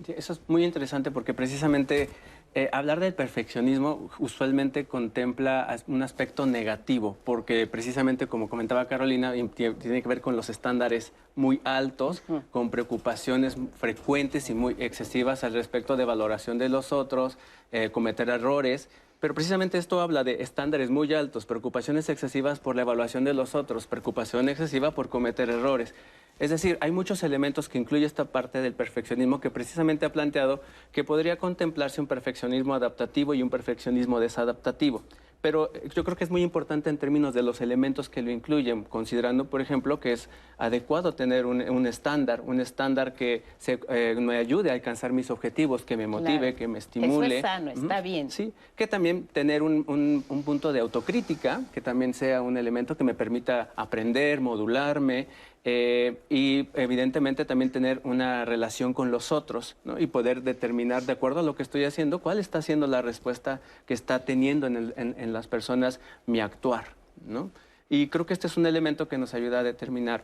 Eso 0.06 0.32
es 0.32 0.40
muy 0.46 0.64
interesante 0.64 1.10
porque 1.10 1.34
precisamente 1.34 2.08
eh, 2.54 2.68
hablar 2.72 2.98
del 2.98 3.14
perfeccionismo 3.14 4.10
usualmente 4.18 4.86
contempla 4.86 5.76
un 5.86 6.02
aspecto 6.02 6.46
negativo, 6.46 7.16
porque 7.24 7.66
precisamente 7.66 8.26
como 8.26 8.48
comentaba 8.48 8.88
Carolina, 8.88 9.32
tiene 9.32 10.02
que 10.02 10.08
ver 10.08 10.20
con 10.20 10.34
los 10.34 10.48
estándares 10.48 11.12
muy 11.36 11.60
altos, 11.64 12.22
con 12.50 12.70
preocupaciones 12.70 13.56
frecuentes 13.76 14.50
y 14.50 14.54
muy 14.54 14.74
excesivas 14.78 15.44
al 15.44 15.52
respecto 15.52 15.96
de 15.96 16.04
valoración 16.04 16.58
de 16.58 16.68
los 16.68 16.90
otros, 16.92 17.38
eh, 17.70 17.90
cometer 17.90 18.28
errores. 18.28 18.88
Pero 19.20 19.34
precisamente 19.34 19.78
esto 19.78 20.00
habla 20.00 20.24
de 20.24 20.42
estándares 20.42 20.90
muy 20.90 21.12
altos, 21.12 21.44
preocupaciones 21.44 22.08
excesivas 22.08 22.60
por 22.60 22.76
la 22.76 22.82
evaluación 22.82 23.24
de 23.24 23.34
los 23.34 23.54
otros, 23.54 23.86
preocupación 23.86 24.48
excesiva 24.48 24.92
por 24.92 25.08
cometer 25.08 25.50
errores. 25.50 25.94
Es 26.38 26.50
decir, 26.50 26.78
hay 26.80 26.90
muchos 26.92 27.22
elementos 27.22 27.68
que 27.68 27.78
incluye 27.78 28.06
esta 28.06 28.24
parte 28.26 28.60
del 28.60 28.72
perfeccionismo 28.74 29.40
que 29.40 29.50
precisamente 29.50 30.06
ha 30.06 30.12
planteado 30.12 30.60
que 30.92 31.02
podría 31.04 31.36
contemplarse 31.36 32.00
un 32.00 32.06
perfeccionismo 32.06 32.74
adaptativo 32.74 33.34
y 33.34 33.42
un 33.42 33.50
perfeccionismo 33.50 34.20
desadaptativo. 34.20 35.02
Pero 35.40 35.70
eh, 35.72 35.88
yo 35.94 36.02
creo 36.02 36.16
que 36.16 36.24
es 36.24 36.30
muy 36.30 36.42
importante 36.42 36.90
en 36.90 36.98
términos 36.98 37.32
de 37.32 37.42
los 37.44 37.60
elementos 37.60 38.08
que 38.08 38.22
lo 38.22 38.30
incluyen, 38.32 38.82
considerando, 38.82 39.44
por 39.44 39.60
ejemplo, 39.60 40.00
que 40.00 40.12
es 40.12 40.28
adecuado 40.58 41.14
tener 41.14 41.46
un, 41.46 41.60
un 41.62 41.86
estándar, 41.86 42.40
un 42.44 42.60
estándar 42.60 43.14
que 43.14 43.44
se, 43.58 43.78
eh, 43.88 44.16
me 44.18 44.36
ayude 44.36 44.70
a 44.70 44.72
alcanzar 44.72 45.12
mis 45.12 45.30
objetivos, 45.30 45.84
que 45.84 45.96
me 45.96 46.08
motive, 46.08 46.38
Claro. 46.40 46.56
que 46.56 46.66
me 46.66 46.78
Eso 46.78 46.88
estimule. 46.88 47.36
es 47.36 47.42
sano, 47.42 47.70
está 47.70 48.00
bien. 48.00 48.32
Sí, 48.32 48.52
que 48.74 48.88
también 48.88 49.28
tener 49.28 49.62
un, 49.62 49.84
un- 49.86 50.24
un 50.28 50.42
punto 50.42 50.72
de 50.72 50.80
autocrítica, 50.80 51.60
que 51.72 51.80
también 51.80 52.14
sea 52.14 52.42
un 52.42 52.56
elemento 52.56 52.96
que 52.96 53.04
me 53.04 53.14
permita 53.14 53.70
aprender, 53.76 54.40
modularme 54.40 55.28
eh, 55.64 56.20
y 56.30 56.68
evidentemente 56.74 57.44
también 57.44 57.70
tener 57.70 58.00
una 58.04 58.44
relación 58.44 58.94
con 58.94 59.10
los 59.10 59.32
otros 59.32 59.76
¿no? 59.84 59.98
y 59.98 60.06
poder 60.06 60.42
determinar 60.42 61.02
de 61.02 61.12
acuerdo 61.12 61.40
a 61.40 61.42
lo 61.42 61.54
que 61.56 61.62
estoy 61.62 61.84
haciendo 61.84 62.20
cuál 62.20 62.38
está 62.38 62.62
siendo 62.62 62.86
la 62.86 63.02
respuesta 63.02 63.60
que 63.86 63.94
está 63.94 64.24
teniendo 64.24 64.66
en, 64.66 64.76
el- 64.76 64.94
en- 64.96 65.14
en 65.18 65.32
las 65.32 65.46
personas 65.46 66.00
mi 66.26 66.40
actuar. 66.40 66.86
¿no? 67.26 67.50
Y 67.90 68.06
creo 68.08 68.24
que 68.26 68.32
este 68.34 68.46
es 68.46 68.56
un 68.56 68.66
elemento 68.66 69.08
que 69.08 69.18
nos 69.18 69.34
ayuda 69.34 69.60
a 69.60 69.62
determinar 69.62 70.22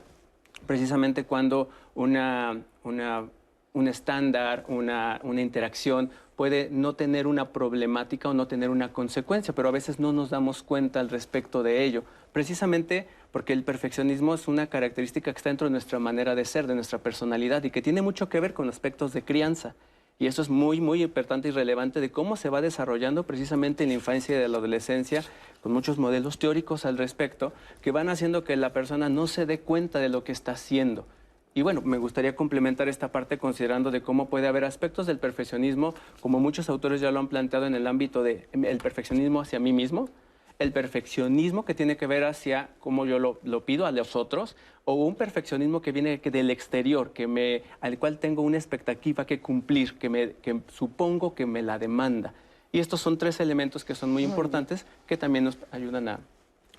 precisamente 0.66 1.24
cuando 1.24 1.68
una, 1.94 2.62
una- 2.84 3.24
un 3.74 3.88
estándar, 3.88 4.64
una, 4.68 5.20
una 5.24 5.40
interacción 5.40 6.10
puede 6.36 6.68
no 6.70 6.94
tener 6.94 7.26
una 7.26 7.52
problemática 7.52 8.28
o 8.28 8.34
no 8.34 8.46
tener 8.46 8.70
una 8.70 8.92
consecuencia, 8.92 9.52
pero 9.52 9.68
a 9.68 9.72
veces 9.72 9.98
no 9.98 10.12
nos 10.12 10.30
damos 10.30 10.62
cuenta 10.62 11.00
al 11.00 11.10
respecto 11.10 11.64
de 11.64 11.84
ello, 11.84 12.04
precisamente 12.32 13.08
porque 13.32 13.52
el 13.52 13.64
perfeccionismo 13.64 14.32
es 14.34 14.46
una 14.46 14.68
característica 14.68 15.32
que 15.32 15.36
está 15.36 15.50
dentro 15.50 15.66
de 15.66 15.72
nuestra 15.72 15.98
manera 15.98 16.36
de 16.36 16.44
ser, 16.44 16.68
de 16.68 16.76
nuestra 16.76 16.98
personalidad 16.98 17.64
y 17.64 17.70
que 17.70 17.82
tiene 17.82 18.00
mucho 18.00 18.28
que 18.28 18.38
ver 18.38 18.54
con 18.54 18.68
aspectos 18.68 19.12
de 19.12 19.22
crianza. 19.22 19.74
Y 20.20 20.28
eso 20.28 20.42
es 20.42 20.48
muy, 20.48 20.80
muy 20.80 21.02
importante 21.02 21.48
y 21.48 21.50
relevante 21.50 22.00
de 22.00 22.12
cómo 22.12 22.36
se 22.36 22.48
va 22.48 22.60
desarrollando 22.60 23.24
precisamente 23.24 23.82
en 23.82 23.88
la 23.88 23.96
infancia 23.96 24.36
y 24.36 24.38
de 24.38 24.46
la 24.46 24.58
adolescencia, 24.58 25.24
con 25.60 25.72
muchos 25.72 25.98
modelos 25.98 26.38
teóricos 26.38 26.84
al 26.84 26.96
respecto, 26.96 27.52
que 27.82 27.90
van 27.90 28.08
haciendo 28.08 28.44
que 28.44 28.54
la 28.54 28.72
persona 28.72 29.08
no 29.08 29.26
se 29.26 29.46
dé 29.46 29.58
cuenta 29.58 29.98
de 29.98 30.10
lo 30.10 30.22
que 30.22 30.30
está 30.30 30.52
haciendo. 30.52 31.08
Y 31.56 31.62
bueno, 31.62 31.82
me 31.82 31.98
gustaría 31.98 32.34
complementar 32.34 32.88
esta 32.88 33.12
parte 33.12 33.38
considerando 33.38 33.92
de 33.92 34.02
cómo 34.02 34.28
puede 34.28 34.48
haber 34.48 34.64
aspectos 34.64 35.06
del 35.06 35.20
perfeccionismo, 35.20 35.94
como 36.20 36.40
muchos 36.40 36.68
autores 36.68 37.00
ya 37.00 37.12
lo 37.12 37.20
han 37.20 37.28
planteado 37.28 37.66
en 37.66 37.76
el 37.76 37.86
ámbito 37.86 38.24
del 38.24 38.78
perfeccionismo 38.82 39.40
hacia 39.40 39.60
mí 39.60 39.72
mismo, 39.72 40.08
el 40.58 40.72
perfeccionismo 40.72 41.64
que 41.64 41.74
tiene 41.74 41.96
que 41.96 42.08
ver 42.08 42.24
hacia 42.24 42.70
cómo 42.80 43.06
yo 43.06 43.20
lo, 43.20 43.38
lo 43.44 43.64
pido 43.64 43.86
a 43.86 43.92
los 43.92 44.16
otros, 44.16 44.56
o 44.84 44.94
un 44.94 45.14
perfeccionismo 45.14 45.80
que 45.80 45.92
viene 45.92 46.18
del 46.18 46.50
exterior, 46.50 47.12
que 47.12 47.28
me, 47.28 47.62
al 47.80 47.98
cual 48.00 48.18
tengo 48.18 48.42
una 48.42 48.56
expectativa 48.56 49.24
que 49.24 49.40
cumplir, 49.40 49.96
que, 49.96 50.08
me, 50.08 50.32
que 50.42 50.60
supongo 50.72 51.36
que 51.36 51.46
me 51.46 51.62
la 51.62 51.78
demanda. 51.78 52.34
Y 52.72 52.80
estos 52.80 53.00
son 53.00 53.16
tres 53.16 53.38
elementos 53.38 53.84
que 53.84 53.94
son 53.94 54.12
muy 54.12 54.24
importantes 54.24 54.86
que 55.06 55.16
también 55.16 55.44
nos 55.44 55.56
ayudan 55.70 56.08
a 56.08 56.20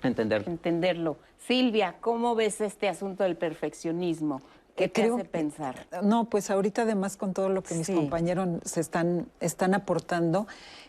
a 0.02 0.08
entenderlo. 0.08 0.50
Entenderlo. 0.50 1.16
Silvia, 1.38 1.96
¿cómo 2.00 2.34
ves 2.34 2.60
este 2.60 2.88
asunto 2.88 3.24
del 3.24 3.36
perfeccionismo? 3.36 4.42
¿Qué 4.76 4.88
te 4.88 5.02
creo 5.02 5.14
hace 5.16 5.24
pensar? 5.24 5.86
No, 6.02 6.28
pues 6.28 6.50
ahorita 6.50 6.82
además 6.82 7.16
con 7.16 7.32
todo 7.32 7.48
lo 7.48 7.62
que 7.62 7.74
mis 7.74 7.86
Sí. 7.86 7.94
compañeros 7.94 8.48
se 8.64 8.80
están, 8.80 9.26
están 9.40 9.74
aportando, 9.74 10.46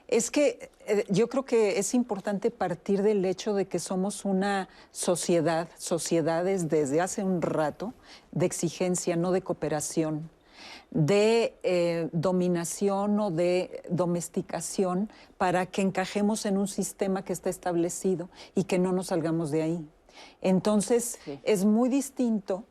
es 0.07 0.29
que 0.29 0.69
eh, 0.85 1.05
yo 1.09 1.27
creo 1.29 1.45
que 1.45 1.79
es 1.79 1.93
importante 1.93 2.51
partir 2.51 3.01
del 3.01 3.23
hecho 3.25 3.53
de 3.53 3.65
que 3.67 3.79
somos 3.79 4.25
una 4.25 4.67
sociedad, 4.91 5.69
sociedades 5.77 6.67
desde 6.69 7.01
hace 7.01 7.23
un 7.23 7.41
rato, 7.41 7.93
de 8.31 8.45
exigencia, 8.45 9.15
no 9.15 9.31
de 9.31 9.41
cooperación, 9.41 10.29
de 10.91 11.55
eh, 11.63 12.09
dominación 12.13 13.19
o 13.19 13.31
de 13.31 13.83
domesticación 13.89 15.09
para 15.37 15.65
que 15.65 15.81
encajemos 15.81 16.45
en 16.45 16.57
un 16.57 16.67
sistema 16.67 17.23
que 17.23 17.33
está 17.33 17.49
establecido 17.49 18.29
y 18.55 18.63
que 18.65 18.79
no 18.79 18.91
nos 18.91 19.07
salgamos 19.07 19.51
de 19.51 19.61
ahí. 19.61 19.89
Entonces, 20.41 21.19
Sí. 21.23 21.39
es 21.43 21.65
muy 21.65 21.89
distinto 21.89 22.65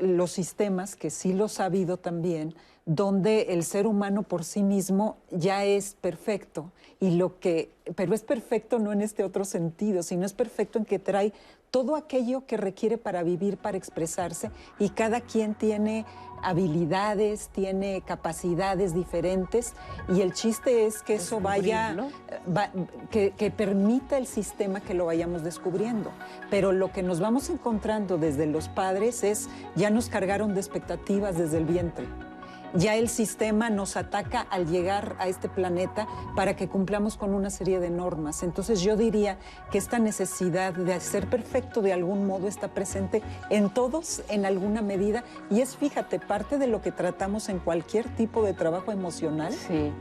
los 0.00 0.30
sistemas, 0.30 0.96
que 0.96 1.10
sí 1.10 1.32
lo 1.32 1.46
ha 1.46 1.48
sabido 1.48 1.96
también, 1.96 2.54
donde 2.86 3.52
el 3.52 3.64
ser 3.64 3.86
humano 3.86 4.22
por 4.22 4.44
sí 4.44 4.62
mismo 4.62 5.18
ya 5.30 5.64
es 5.64 5.94
perfecto 6.00 6.72
y 6.98 7.10
lo 7.10 7.38
que 7.38 7.70
pero 7.94 8.14
es 8.14 8.22
perfecto 8.22 8.78
no 8.78 8.92
en 8.92 9.00
este 9.00 9.24
otro 9.24 9.44
sentido, 9.44 10.02
sino 10.02 10.24
es 10.24 10.32
perfecto 10.32 10.78
en 10.78 10.84
que 10.84 10.98
trae 10.98 11.32
todo 11.70 11.96
aquello 11.96 12.46
que 12.46 12.56
requiere 12.56 12.98
para 12.98 13.22
vivir, 13.22 13.56
para 13.56 13.76
expresarse 13.76 14.50
y 14.78 14.90
cada 14.90 15.20
quien 15.20 15.54
tiene 15.54 16.04
habilidades, 16.42 17.48
tiene 17.48 18.02
capacidades 18.06 18.94
diferentes 18.94 19.74
y 20.08 20.22
el 20.22 20.32
chiste 20.32 20.86
es 20.86 21.02
que 21.02 21.16
eso 21.16 21.40
vaya, 21.40 21.96
que, 23.10 23.32
que, 23.32 23.50
permita 23.50 24.16
el 24.16 24.26
sistema 24.26 24.80
que 24.80 24.94
lo 24.94 25.06
vayamos 25.06 25.44
descubriendo. 25.44 26.10
Pero 26.50 26.72
lo 26.72 26.92
que 26.92 27.02
nos 27.02 27.20
vamos 27.20 27.50
encontrando 27.50 28.16
desde 28.16 28.46
los 28.46 28.68
padres 28.68 29.22
es, 29.22 29.48
ya 29.76 29.90
nos 29.90 30.08
cargaron 30.08 30.54
de 30.54 30.60
expectativas 30.60 31.36
desde 31.36 31.58
el 31.58 31.66
vientre 31.66 32.06
ya 32.74 32.96
el 32.96 33.08
sistema 33.08 33.70
nos 33.70 33.96
ataca 33.96 34.40
al 34.40 34.66
llegar 34.66 35.16
a 35.18 35.28
este 35.28 35.48
planeta 35.48 36.06
para 36.36 36.56
que 36.56 36.68
cumplamos 36.68 37.16
con 37.16 37.34
una 37.34 37.50
serie 37.50 37.80
de 37.80 37.90
normas. 37.90 38.42
Entonces 38.42 38.80
yo 38.80 38.96
diría 38.96 39.38
que 39.70 39.78
esta 39.78 39.98
necesidad 39.98 40.72
de 40.72 41.00
ser 41.00 41.28
perfecto 41.28 41.82
de 41.82 41.92
algún 41.92 42.26
modo 42.26 42.48
está 42.48 42.68
presente 42.68 43.22
en 43.50 43.70
todos 43.70 44.22
en 44.28 44.46
alguna 44.46 44.82
medida 44.82 45.24
y 45.50 45.60
es, 45.60 45.76
fíjate, 45.76 46.18
parte 46.18 46.58
de 46.58 46.66
lo 46.66 46.80
que 46.80 46.92
tratamos 46.92 47.48
en 47.48 47.58
cualquier 47.58 48.08
tipo 48.16 48.44
de 48.44 48.54
trabajo 48.54 48.92
emocional. 48.92 49.52
Sí 49.52 49.92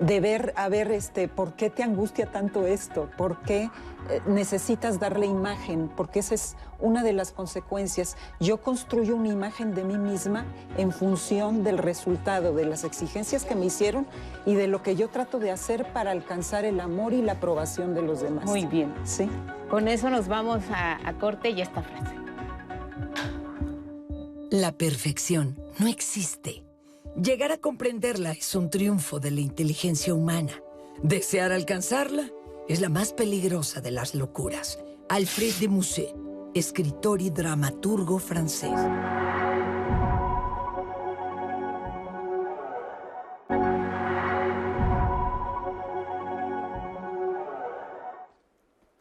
de 0.00 0.20
ver, 0.20 0.52
a 0.56 0.68
ver, 0.68 0.90
este, 0.90 1.28
¿por 1.28 1.52
qué 1.52 1.70
te 1.70 1.82
angustia 1.82 2.26
tanto 2.26 2.66
esto? 2.66 3.10
¿Por 3.16 3.42
qué 3.42 3.70
eh, 4.08 4.20
necesitas 4.26 4.98
darle 4.98 5.26
imagen? 5.26 5.90
Porque 5.94 6.20
esa 6.20 6.34
es 6.34 6.56
una 6.78 7.02
de 7.02 7.12
las 7.12 7.32
consecuencias. 7.32 8.16
Yo 8.40 8.62
construyo 8.62 9.14
una 9.14 9.28
imagen 9.28 9.74
de 9.74 9.84
mí 9.84 9.98
misma 9.98 10.46
en 10.78 10.90
función 10.90 11.62
del 11.62 11.76
resultado, 11.76 12.54
de 12.54 12.64
las 12.64 12.84
exigencias 12.84 13.44
que 13.44 13.54
me 13.54 13.66
hicieron 13.66 14.06
y 14.46 14.54
de 14.54 14.68
lo 14.68 14.82
que 14.82 14.96
yo 14.96 15.08
trato 15.08 15.38
de 15.38 15.50
hacer 15.50 15.92
para 15.92 16.12
alcanzar 16.12 16.64
el 16.64 16.80
amor 16.80 17.12
y 17.12 17.20
la 17.20 17.32
aprobación 17.32 17.94
de 17.94 18.02
los 18.02 18.22
demás. 18.22 18.46
Muy 18.46 18.64
bien. 18.64 18.94
Sí. 19.04 19.28
Con 19.68 19.86
eso 19.86 20.08
nos 20.08 20.28
vamos 20.28 20.62
a, 20.70 21.06
a 21.06 21.12
corte 21.18 21.50
y 21.50 21.60
esta 21.60 21.82
frase. 21.82 22.14
La 24.50 24.72
perfección 24.72 25.56
no 25.78 25.86
existe. 25.86 26.64
Llegar 27.16 27.50
a 27.50 27.58
comprenderla 27.58 28.32
es 28.32 28.54
un 28.54 28.70
triunfo 28.70 29.18
de 29.18 29.32
la 29.32 29.40
inteligencia 29.40 30.14
humana. 30.14 30.62
Desear 31.02 31.50
alcanzarla 31.50 32.30
es 32.68 32.80
la 32.80 32.88
más 32.88 33.12
peligrosa 33.12 33.80
de 33.80 33.90
las 33.90 34.14
locuras. 34.14 34.78
Alfred 35.08 35.52
de 35.54 35.68
Musset, 35.68 36.14
escritor 36.54 37.20
y 37.20 37.30
dramaturgo 37.30 38.20
francés. 38.20 38.78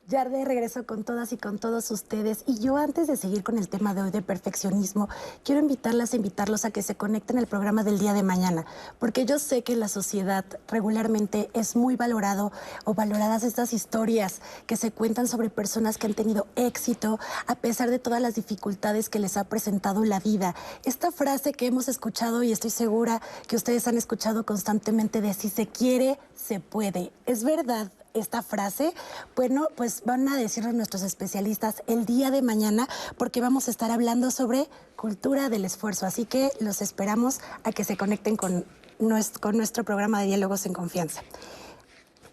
Ya 0.10 0.26
de 0.26 0.44
regreso 0.44 0.88
con 0.88 1.04
todas 1.04 1.34
y 1.34 1.38
con 1.38 1.60
todos 1.60 1.92
ustedes. 1.92 2.44
Y 2.48 2.58
yo 2.58 2.78
antes 2.78 3.06
de 3.06 3.16
seguir 3.16 3.44
con 3.44 3.60
el 3.60 3.70
tema 3.70 3.94
de 3.94 4.02
hoy 4.02 4.10
de 4.10 4.24
perfeccionismo, 4.24 5.08
quiero 5.44 5.62
invitarlas 5.62 6.14
a 6.14 6.16
invitarlos 6.16 6.66
a 6.66 6.72
que 6.72 6.82
se 6.82 6.96
conecten 6.96 7.38
al 7.38 7.46
programa 7.46 7.84
del 7.84 8.00
día 8.00 8.14
de 8.14 8.24
mañana, 8.24 8.66
porque 8.98 9.28
yo 9.28 9.38
sé 9.38 9.62
que 9.62 9.76
la 9.76 9.88
sociedad 9.88 10.44
regularmente 10.68 11.52
es 11.54 11.76
muy 11.76 11.96
valorado 11.96 12.52
o 12.86 12.96
valoradas 12.96 13.44
estas 13.44 13.72
historias 13.72 14.42
que 14.66 14.78
se 14.78 14.92
cuentan 14.92 15.28
sobre 15.28 15.52
personas 15.52 16.00
que 16.00 16.08
han 16.08 16.16
tenido 16.16 16.48
éxito 16.56 17.20
a 17.46 17.54
pesar 17.54 17.92
de 17.92 18.00
todas 18.00 18.20
las 18.20 18.34
dificultades 18.34 19.10
que 19.10 19.20
les 19.20 19.38
ha 19.38 19.44
presentado 19.44 20.04
la 20.06 20.20
vida. 20.20 20.56
Esta 20.86 21.12
frase 21.12 21.54
que 21.54 21.68
hemos 21.68 21.88
escuchado 21.88 22.42
y 22.42 22.52
estoy 22.52 22.72
segura 22.72 23.22
que 23.48 23.56
ustedes 23.56 23.88
han 23.88 23.96
escuchado 23.96 24.44
constantemente 24.44 25.22
de 25.22 25.36
si 25.36 25.50
se 25.50 25.68
quiere, 25.68 26.18
se 26.36 26.60
puede. 26.60 27.12
Es 27.28 27.44
verdad, 27.44 27.92
esta 28.14 28.42
frase? 28.42 28.94
Bueno, 29.36 29.68
pues 29.76 30.04
van 30.06 30.28
a 30.28 30.38
decirnos 30.38 30.74
nuestros 30.74 31.04
especialistas 31.04 31.84
el 31.88 32.06
día 32.06 32.32
de 32.32 32.42
mañana 32.42 32.88
porque 33.18 33.42
vamos 33.42 33.68
a 33.68 33.72
estar 33.72 33.92
hablando 33.92 34.32
sobre 34.32 34.68
cultura 34.96 35.50
del 35.50 35.66
esfuerzo. 35.66 36.06
Así 36.06 36.26
que 36.26 36.52
los 36.60 36.82
esperamos 36.82 37.40
a 37.64 37.72
que 37.72 37.84
se 37.84 37.98
conecten 37.98 38.36
con 38.36 38.66
nuestro, 39.00 39.84
programa 39.84 40.22
de 40.22 40.28
diálogos 40.28 40.66
en 40.66 40.74
confianza. 40.74 41.22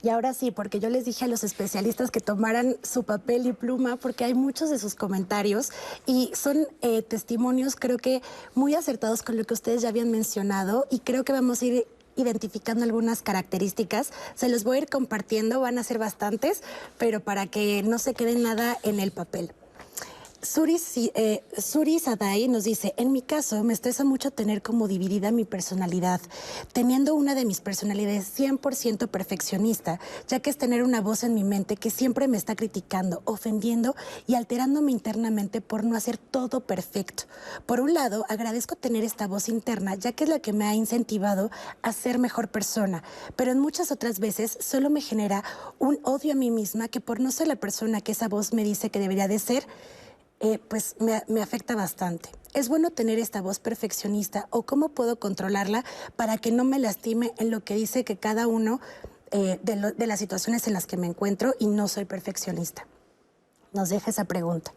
Y 0.03 0.11
ahora 0.11 0.35
sí, 0.35 0.51
porque 0.51 0.79
yo 0.79 0.91
les 0.91 1.05
dije 1.05 1.25
a 1.25 1.29
los 1.29 1.43
especialistas 1.43 2.11
que 2.11 2.21
tomaran 2.21 2.77
su 2.83 3.03
papel 3.05 3.47
y 3.47 3.53
pluma, 3.53 3.97
porque 3.97 4.25
hay 4.25 4.35
muchos 4.35 4.71
de 4.71 4.79
sus 4.79 4.95
comentarios 4.95 5.71
y 6.07 6.31
son 6.35 6.69
eh, 6.83 7.03
testimonios 7.03 7.77
creo 7.77 7.97
que 7.97 8.23
muy 8.55 8.75
acertados 8.75 9.23
con 9.23 9.37
lo 9.37 9.45
que 9.45 9.55
ustedes 9.55 9.83
ya 9.83 9.89
habían 9.89 10.11
mencionado 10.11 10.87
y 10.91 11.01
creo 11.01 11.25
que 11.25 11.33
vamos 11.33 11.63
a 11.63 11.65
ir 11.65 11.87
identificando 12.17 12.85
algunas 12.85 13.23
características. 13.23 14.11
Se 14.35 14.49
los 14.49 14.65
voy 14.65 14.79
a 14.79 14.81
ir 14.83 14.89
compartiendo, 14.89 15.61
van 15.61 15.79
a 15.79 15.85
ser 15.85 15.99
bastantes, 15.99 16.63
pero 16.99 17.21
para 17.21 17.47
que 17.47 17.83
no 17.83 17.99
se 17.99 18.15
quede 18.15 18.35
nada 18.35 18.77
en 18.83 19.01
el 19.01 19.13
papel. 19.13 19.53
Suri, 20.47 20.79
eh, 21.15 21.43
Sadai 22.01 22.47
nos 22.47 22.65
dice, 22.65 22.95
en 22.97 23.11
mi 23.11 23.21
caso 23.21 23.65
me 23.65 23.73
estresa 23.73 24.05
mucho 24.05 24.31
tener 24.31 24.63
como 24.63 24.87
dividida 24.87 25.33
mi 25.33 25.45
personalidad, 25.45 26.21
teniendo 26.73 27.17
una 27.17 27.35
de 27.35 27.45
mis 27.45 27.61
personalidades 27.61 28.33
100% 28.39 29.09
perfeccionista, 29.09 29.99
ya 30.29 30.39
que 30.39 30.51
es 30.51 30.57
tener 30.57 30.85
una 30.85 31.01
voz 31.01 31.25
en 31.25 31.35
mi 31.35 31.43
mente 31.43 31.77
que 31.77 31.91
siempre 31.91 32.29
me 32.29 32.37
está 32.37 32.55
criticando, 32.55 33.23
ofendiendo 33.25 33.97
y 34.29 34.37
alterándome 34.37 34.93
internamente 34.93 35.61
por 35.61 35.83
no 35.83 35.97
hacer 35.97 36.17
todo 36.17 36.61
perfecto. 36.61 37.25
Por 37.67 37.81
un 37.81 37.93
lado, 37.93 38.25
agradezco 38.29 38.77
tener 38.77 39.03
esta 39.03 39.27
voz 39.27 39.49
interna, 39.49 39.97
ya 39.97 40.13
que 40.13 40.25
es 40.25 40.31
la 40.31 40.39
que 40.39 40.53
me 40.53 40.67
ha 40.67 40.75
incentivado 40.75 41.51
a 41.83 41.93
ser 41.93 42.21
mejor 42.21 42.49
persona, 42.49 43.03
pero 43.35 43.51
en 43.51 43.59
muchas 43.59 43.91
otras 43.91 44.21
veces 44.21 44.57
solo 44.61 44.91
me 44.91 45.01
genera 45.01 45.43
un 45.81 45.99
odio 46.05 46.33
a 46.33 46.37
mí 46.37 46.53
misma 46.53 46.87
que 46.87 47.01
por 47.01 47.19
no 47.19 47.33
ser 47.33 47.49
la 47.49 47.57
persona 47.57 48.01
que 48.01 48.13
esa 48.13 48.29
voz 48.29 48.53
me 48.53 48.63
dice 48.63 48.91
que 48.91 49.01
debería 49.01 49.27
de 49.27 49.41
ser, 49.41 49.67
eh, 50.41 50.59
pues 50.59 50.97
me, 51.01 51.43
afecta 51.43 51.75
bastante. 51.75 52.31
Es 52.53 52.69
bueno 52.69 52.91
tener 52.91 53.19
esta 53.19 53.41
voz 53.41 53.59
perfeccionista 53.59 54.49
o 54.51 54.63
cómo 54.63 54.91
puedo 54.91 55.19
controlarla 55.19 55.85
para 56.17 56.39
que 56.39 56.53
no 56.53 56.65
me 56.65 56.79
lastime 56.79 57.33
en 57.39 57.51
lo 57.51 57.65
que 57.65 57.75
dice 57.75 58.05
que 58.05 58.19
cada 58.19 58.47
uno 58.47 58.81
eh, 59.31 59.59
de, 59.63 59.93
de 59.93 60.07
las 60.07 60.19
situaciones 60.19 60.67
en 60.67 60.75
las 60.75 60.87
que 60.87 60.97
me 60.97 61.07
encuentro 61.07 61.55
y 61.59 61.67
no 61.67 61.89
soy 61.89 62.05
perfeccionista. 62.05 62.87
Nos 63.73 63.89
deja 63.89 64.11
esa 64.11 64.25
pregunta. 64.25 64.73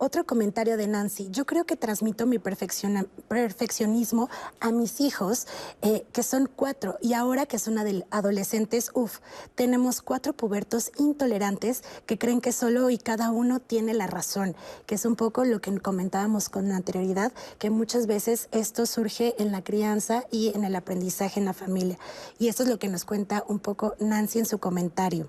Otro 0.00 0.24
comentario 0.24 0.76
de 0.76 0.86
Nancy. 0.86 1.26
Yo 1.32 1.44
creo 1.44 1.64
que 1.64 1.74
transmito 1.74 2.24
mi 2.24 2.38
perfeccionismo 2.38 4.28
a 4.60 4.70
mis 4.70 5.00
hijos, 5.00 5.48
eh, 5.82 6.06
que 6.12 6.22
son 6.22 6.48
cuatro, 6.54 6.96
y 7.00 7.14
ahora 7.14 7.46
que 7.46 7.58
son 7.58 7.78
adolescentes, 8.10 8.92
uff, 8.94 9.18
tenemos 9.56 10.00
cuatro 10.00 10.34
pubertos 10.34 10.92
intolerantes 10.98 11.82
que 12.06 12.16
creen 12.16 12.40
que 12.40 12.52
solo 12.52 12.90
y 12.90 12.98
cada 12.98 13.32
uno 13.32 13.58
tiene 13.58 13.92
la 13.92 14.06
razón, 14.06 14.54
que 14.86 14.94
es 14.94 15.04
un 15.04 15.16
poco 15.16 15.44
lo 15.44 15.60
que 15.60 15.76
comentábamos 15.80 16.48
con 16.48 16.70
anterioridad, 16.70 17.32
que 17.58 17.70
muchas 17.70 18.06
veces 18.06 18.48
esto 18.52 18.86
surge 18.86 19.34
en 19.42 19.50
la 19.50 19.64
crianza 19.64 20.22
y 20.30 20.52
en 20.54 20.62
el 20.62 20.76
aprendizaje 20.76 21.40
en 21.40 21.46
la 21.46 21.54
familia. 21.54 21.98
Y 22.38 22.46
esto 22.46 22.62
es 22.62 22.68
lo 22.68 22.78
que 22.78 22.86
nos 22.86 23.04
cuenta 23.04 23.42
un 23.48 23.58
poco 23.58 23.96
Nancy 23.98 24.38
en 24.38 24.46
su 24.46 24.58
comentario. 24.58 25.28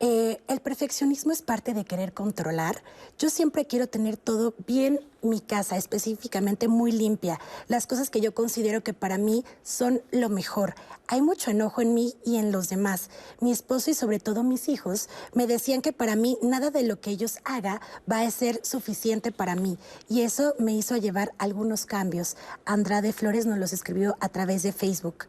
Eh, 0.00 0.40
el 0.46 0.60
perfeccionismo 0.60 1.32
es 1.32 1.42
parte 1.42 1.74
de 1.74 1.84
querer 1.84 2.12
controlar. 2.12 2.84
Yo 3.18 3.30
siempre 3.30 3.66
quiero 3.66 3.88
tener 3.88 4.16
todo 4.16 4.54
bien, 4.64 5.00
mi 5.22 5.40
casa 5.40 5.76
específicamente 5.76 6.68
muy 6.68 6.92
limpia, 6.92 7.40
las 7.66 7.88
cosas 7.88 8.08
que 8.08 8.20
yo 8.20 8.32
considero 8.32 8.84
que 8.84 8.94
para 8.94 9.18
mí 9.18 9.44
son 9.64 10.00
lo 10.12 10.28
mejor. 10.28 10.76
Hay 11.08 11.20
mucho 11.20 11.50
enojo 11.50 11.82
en 11.82 11.94
mí 11.94 12.14
y 12.24 12.36
en 12.36 12.52
los 12.52 12.68
demás. 12.68 13.10
Mi 13.40 13.50
esposo 13.50 13.90
y 13.90 13.94
sobre 13.94 14.20
todo 14.20 14.44
mis 14.44 14.68
hijos 14.68 15.08
me 15.34 15.48
decían 15.48 15.82
que 15.82 15.92
para 15.92 16.14
mí 16.14 16.38
nada 16.42 16.70
de 16.70 16.84
lo 16.84 17.00
que 17.00 17.10
ellos 17.10 17.38
haga 17.44 17.80
va 18.08 18.20
a 18.20 18.30
ser 18.30 18.60
suficiente 18.64 19.32
para 19.32 19.56
mí. 19.56 19.78
Y 20.08 20.20
eso 20.20 20.54
me 20.60 20.74
hizo 20.74 20.96
llevar 20.96 21.32
algunos 21.38 21.86
cambios. 21.86 22.36
Andrade 22.64 23.12
Flores 23.12 23.46
nos 23.46 23.58
los 23.58 23.72
escribió 23.72 24.16
a 24.20 24.28
través 24.28 24.62
de 24.62 24.72
Facebook 24.72 25.26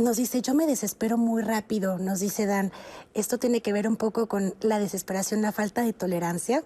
nos 0.00 0.16
dice, 0.16 0.42
yo 0.42 0.54
me 0.54 0.66
desespero 0.66 1.16
muy 1.16 1.42
rápido, 1.42 1.98
nos 1.98 2.20
dice 2.20 2.46
Dan. 2.46 2.72
Esto 3.14 3.38
tiene 3.38 3.60
que 3.60 3.72
ver 3.72 3.86
un 3.86 3.96
poco 3.96 4.26
con 4.26 4.54
la 4.60 4.78
desesperación, 4.78 5.42
la 5.42 5.52
falta 5.52 5.82
de 5.82 5.92
tolerancia. 5.92 6.64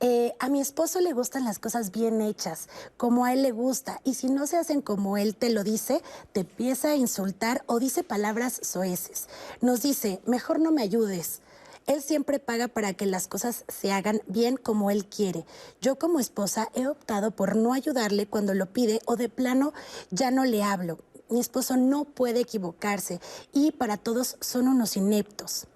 Eh, 0.00 0.32
a 0.38 0.48
mi 0.48 0.60
esposo 0.60 1.00
le 1.00 1.12
gustan 1.12 1.44
las 1.44 1.58
cosas 1.58 1.90
bien 1.90 2.20
hechas, 2.20 2.68
como 2.96 3.24
a 3.24 3.32
él 3.32 3.42
le 3.42 3.50
gusta, 3.50 4.00
y 4.04 4.14
si 4.14 4.28
no 4.28 4.46
se 4.46 4.56
hacen 4.56 4.80
como 4.80 5.16
él 5.16 5.34
te 5.34 5.50
lo 5.50 5.64
dice, 5.64 6.02
te 6.32 6.40
empieza 6.40 6.90
a 6.90 6.96
insultar 6.96 7.64
o 7.66 7.80
dice 7.80 8.04
palabras 8.04 8.60
soeces. 8.62 9.26
Nos 9.60 9.82
dice, 9.82 10.20
mejor 10.24 10.60
no 10.60 10.70
me 10.70 10.82
ayudes. 10.82 11.40
Él 11.88 12.02
siempre 12.02 12.38
paga 12.38 12.68
para 12.68 12.92
que 12.92 13.06
las 13.06 13.26
cosas 13.26 13.64
se 13.66 13.90
hagan 13.90 14.20
bien 14.26 14.56
como 14.56 14.90
él 14.90 15.06
quiere. 15.06 15.46
Yo 15.80 15.98
como 15.98 16.20
esposa 16.20 16.68
he 16.74 16.86
optado 16.86 17.30
por 17.32 17.56
no 17.56 17.72
ayudarle 17.72 18.26
cuando 18.26 18.54
lo 18.54 18.66
pide 18.66 19.00
o 19.06 19.16
de 19.16 19.30
plano 19.30 19.72
ya 20.10 20.30
no 20.30 20.44
le 20.44 20.62
hablo 20.62 20.98
mi 21.30 21.40
esposo 21.40 21.76
no 21.76 22.04
puede 22.04 22.40
equivocarse 22.40 23.20
y 23.52 23.72
para 23.72 23.96
todos 23.96 24.36
son 24.40 24.68
unos 24.68 24.96
ineptos. 24.96 25.66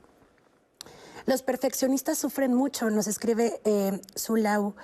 Los 1.27 1.43
perfeccionistas 1.43 2.19
sufren 2.19 2.53
mucho, 2.53 2.91
nos 2.91 3.07
escribe 3.07 3.61
eh, 3.65 4.01
Zulau, 4.19 4.75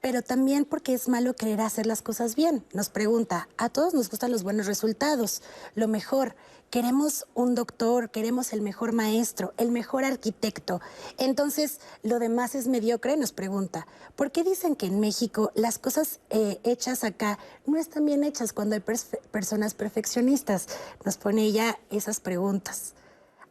pero 0.00 0.22
también 0.22 0.64
porque 0.64 0.94
es 0.94 1.08
malo 1.08 1.34
querer 1.34 1.60
hacer 1.60 1.86
las 1.86 2.02
cosas 2.02 2.34
bien. 2.34 2.64
Nos 2.72 2.90
pregunta, 2.90 3.48
a 3.56 3.68
todos 3.68 3.94
nos 3.94 4.10
gustan 4.10 4.30
los 4.30 4.42
buenos 4.42 4.66
resultados, 4.66 5.42
lo 5.74 5.88
mejor. 5.88 6.36
Queremos 6.70 7.26
un 7.34 7.54
doctor, 7.54 8.10
queremos 8.10 8.52
el 8.52 8.60
mejor 8.60 8.92
maestro, 8.92 9.54
el 9.56 9.70
mejor 9.70 10.04
arquitecto. 10.04 10.82
Entonces, 11.16 11.80
lo 12.02 12.18
demás 12.18 12.54
es 12.54 12.68
mediocre, 12.68 13.16
nos 13.16 13.32
pregunta. 13.32 13.86
¿Por 14.16 14.32
qué 14.32 14.44
dicen 14.44 14.76
que 14.76 14.84
en 14.84 15.00
México 15.00 15.50
las 15.54 15.78
cosas 15.78 16.20
eh, 16.28 16.60
hechas 16.64 17.04
acá 17.04 17.38
no 17.64 17.78
están 17.78 18.04
bien 18.04 18.22
hechas 18.22 18.52
cuando 18.52 18.74
hay 18.74 18.82
personas 19.30 19.72
perfeccionistas? 19.72 20.66
Nos 21.06 21.16
pone 21.16 21.44
ella 21.44 21.78
esas 21.88 22.20
preguntas. 22.20 22.92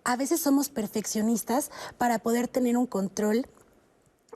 A 0.03 0.15
veces 0.15 0.39
somos 0.39 0.69
perfeccionistas 0.69 1.71
para 1.97 2.19
poder 2.19 2.47
tener 2.47 2.77
un 2.77 2.85
control 2.85 3.47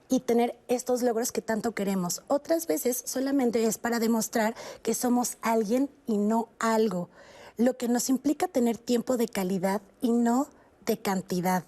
y 0.10 0.20
tener 0.22 0.60
estos 0.68 1.04
logros 1.04 1.32
que 1.32 1.42
tanto 1.42 1.74
queremos. 1.74 2.24
Otras 2.28 2.68
veces 2.68 3.04
solamente 3.06 3.64
es 3.64 3.78
para 3.78 4.00
demostrar 4.00 4.56
que 4.82 4.94
somos 4.94 5.38
alguien 5.42 5.90
y 6.08 6.18
no 6.18 6.50
algo, 6.60 7.10
lo 7.62 7.78
que 7.78 7.88
nos 7.88 8.10
implica 8.10 8.48
tener 8.48 8.78
tiempo 8.78 9.18
de 9.18 9.28
calidad 9.28 9.82
y 10.02 10.12
no 10.12 10.48
de 10.86 10.98
cantidad. 10.98 11.64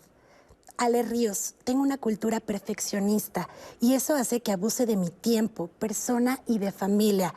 Ale 0.77 1.03
Ríos, 1.03 1.53
tengo 1.63 1.83
una 1.83 1.97
cultura 1.99 2.39
perfeccionista 2.39 3.47
y 3.79 3.93
eso 3.93 4.15
hace 4.15 4.41
que 4.41 4.51
abuse 4.51 4.85
de 4.87 4.97
mi 4.97 5.09
tiempo, 5.09 5.67
persona 5.79 6.41
y 6.47 6.57
de 6.57 6.71
familia 6.71 7.35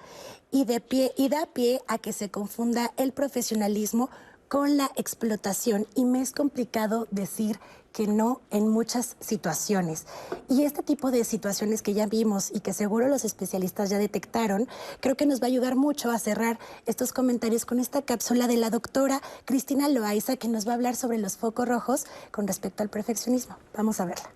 y, 0.51 0.64
de 0.64 0.81
pie, 0.81 1.12
y 1.19 1.29
da 1.29 1.47
pie 1.47 1.83
a 1.87 1.99
que 1.99 2.14
se 2.14 2.31
confunda 2.31 2.92
el 2.97 3.12
profesionalismo 3.12 4.09
con 4.49 4.77
la 4.77 4.91
explotación 4.97 5.87
y 5.95 6.05
me 6.05 6.21
es 6.21 6.33
complicado 6.33 7.07
decir 7.11 7.59
que 7.97 8.07
no 8.07 8.43
en 8.51 8.69
muchas 8.69 9.17
situaciones. 9.21 10.05
Y 10.51 10.65
este 10.65 10.83
tipo 10.83 11.11
de 11.11 11.25
situaciones 11.25 11.81
que 11.81 11.95
ya 11.95 12.07
vimos 12.07 12.51
y 12.55 12.61
que 12.61 12.75
seguro 12.75 13.09
los 13.09 13.25
especialistas 13.25 13.89
ya 13.89 13.97
detectaron, 13.97 14.69
creo 15.01 15.17
que 15.17 15.25
nos 15.25 15.41
va 15.41 15.45
a 15.45 15.49
ayudar 15.49 15.77
mucho 15.77 16.11
a 16.11 16.19
cerrar 16.19 16.59
estos 16.85 17.15
comentarios 17.15 17.65
con 17.65 17.81
esta 17.81 18.03
cápsula 18.03 18.49
de 18.49 18.59
la 18.59 18.69
doctora 18.69 19.23
Cristina 19.47 19.89
Loaiza 19.89 20.37
que 20.37 20.49
nos 20.49 20.69
va 20.69 20.73
a 20.73 20.75
hablar 20.75 20.95
sobre 20.95 21.17
los 21.17 21.39
focos 21.39 21.67
rojos 21.67 22.05
con 22.31 22.47
respecto 22.47 22.83
al 22.83 22.91
perfeccionismo. 22.91 23.57
Vamos 23.75 23.99
a 23.99 24.05
verla. 24.05 24.31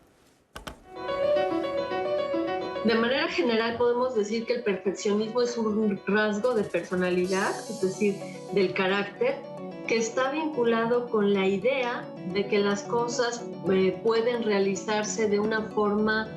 De 2.87 2.94
manera 2.94 3.29
general 3.29 3.77
podemos 3.77 4.14
decir 4.14 4.46
que 4.46 4.55
el 4.55 4.62
perfeccionismo 4.62 5.42
es 5.42 5.59
un 5.59 6.01
rasgo 6.07 6.55
de 6.55 6.64
personalidad, 6.64 7.55
es 7.68 7.83
decir, 7.83 8.16
del 8.55 8.73
carácter 8.73 9.49
que 9.90 9.96
está 9.96 10.31
vinculado 10.31 11.09
con 11.09 11.35
la 11.35 11.48
idea 11.48 12.09
de 12.33 12.46
que 12.46 12.61
las 12.61 12.85
cosas 12.85 13.44
eh, 13.72 14.00
pueden 14.05 14.44
realizarse 14.44 15.29
de 15.29 15.40
una 15.40 15.62
forma 15.62 16.29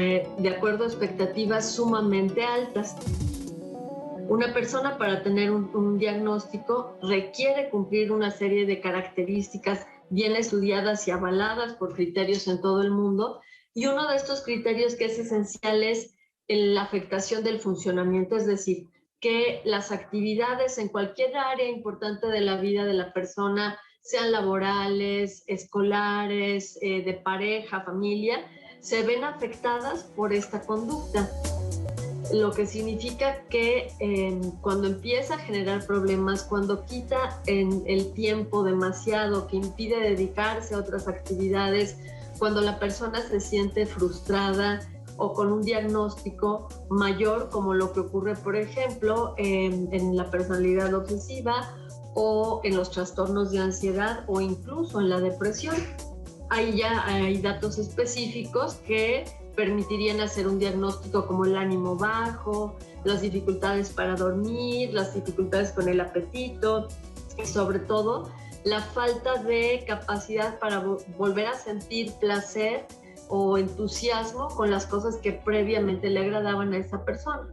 eh, 0.00 0.28
de 0.38 0.48
acuerdo 0.48 0.82
a 0.82 0.88
expectativas 0.88 1.70
sumamente 1.76 2.42
altas. 2.42 2.96
Una 4.28 4.52
persona 4.52 4.98
para 4.98 5.22
tener 5.22 5.52
un, 5.52 5.96
diagnóstico 5.96 6.98
requiere 7.02 7.70
cumplir 7.70 8.10
una 8.10 8.32
serie 8.32 8.66
de 8.66 8.80
características 8.80 9.86
bien 10.10 10.34
estudiadas 10.34 11.06
y 11.06 11.12
avaladas 11.12 11.74
por 11.74 11.94
criterios 11.94 12.48
en 12.48 12.60
todo 12.60 12.82
el 12.82 12.90
mundo. 12.90 13.42
Y 13.74 13.86
uno 13.86 14.08
de 14.08 14.16
estos 14.16 14.42
criterios 14.42 14.96
que 14.96 15.04
es 15.04 15.16
esencial 15.20 15.84
es 15.84 16.16
la 16.48 16.82
afectación 16.82 17.44
del 17.44 17.60
funcionamiento, 17.60 18.36
es 18.36 18.44
decir, 18.44 18.88
que 19.20 19.62
las 19.64 19.92
actividades 19.92 20.78
en 20.78 20.88
cualquier 20.88 21.36
área 21.36 21.68
importante 21.68 22.26
de 22.26 22.40
la 22.40 22.56
vida 22.56 22.84
de 22.84 22.94
la 22.94 23.12
persona, 23.12 23.78
sean 24.02 24.30
laborales, 24.30 25.42
escolares, 25.48 26.78
eh, 26.80 27.02
de 27.02 27.14
pareja, 27.14 27.80
familia, 27.80 28.38
se 28.80 29.02
ven 29.02 29.24
afectadas 29.24 30.04
por 30.04 30.32
esta 30.32 30.60
conducta. 30.60 31.28
Lo 32.32 32.52
que 32.52 32.66
significa 32.66 33.42
que 33.48 33.92
em, 33.98 34.50
cuando 34.60 34.88
empieza 34.88 35.34
a 35.34 35.38
generar 35.38 35.84
problemas, 35.86 36.44
cuando 36.44 36.84
quita 36.84 37.40
en 37.46 37.82
el 37.86 38.12
tiempo 38.14 38.62
demasiado, 38.62 39.46
que 39.48 39.56
impide 39.56 39.98
dedicarse 39.98 40.74
a 40.74 40.78
otras 40.78 41.08
actividades, 41.08 41.96
cuando 42.38 42.60
la 42.60 42.78
persona 42.78 43.22
se 43.22 43.40
siente 43.40 43.86
frustrada, 43.86 44.80
o 45.18 45.32
con 45.32 45.52
un 45.52 45.62
diagnóstico 45.62 46.68
mayor, 46.88 47.48
como 47.50 47.74
lo 47.74 47.92
que 47.92 48.00
ocurre, 48.00 48.34
por 48.34 48.56
ejemplo, 48.56 49.34
en, 49.38 50.16
la 50.16 50.30
personalidad 50.30 50.92
obsesiva 50.94 51.74
o 52.14 52.60
en 52.64 52.76
los 52.76 52.90
trastornos 52.90 53.50
de 53.50 53.58
ansiedad 53.58 54.24
o 54.26 54.40
incluso 54.40 55.00
en 55.00 55.08
la 55.08 55.20
depresión. 55.20 55.76
Ahí 56.50 56.78
ya 56.78 57.04
hay 57.06 57.40
datos 57.40 57.78
específicos 57.78 58.74
que 58.86 59.24
permitirían 59.56 60.20
hacer 60.20 60.46
un 60.46 60.58
diagnóstico 60.58 61.26
como 61.26 61.44
el 61.44 61.56
ánimo 61.56 61.96
bajo, 61.96 62.76
las 63.04 63.22
dificultades 63.22 63.90
para 63.90 64.14
dormir, 64.14 64.92
las 64.92 65.14
dificultades 65.14 65.72
con 65.72 65.88
el 65.88 66.00
apetito 66.00 66.88
y 67.42 67.46
sobre 67.46 67.78
todo 67.80 68.30
la 68.64 68.80
falta 68.80 69.42
de 69.42 69.84
capacidad 69.86 70.58
para 70.58 70.80
volver 71.16 71.46
a 71.46 71.54
sentir 71.54 72.12
placer 72.14 72.86
o 73.28 73.58
entusiasmo 73.58 74.48
con 74.48 74.70
las 74.70 74.86
cosas 74.86 75.16
que 75.16 75.32
previamente 75.32 76.10
le 76.10 76.20
agradaban 76.20 76.72
a 76.72 76.78
esa 76.78 77.04
persona. 77.04 77.48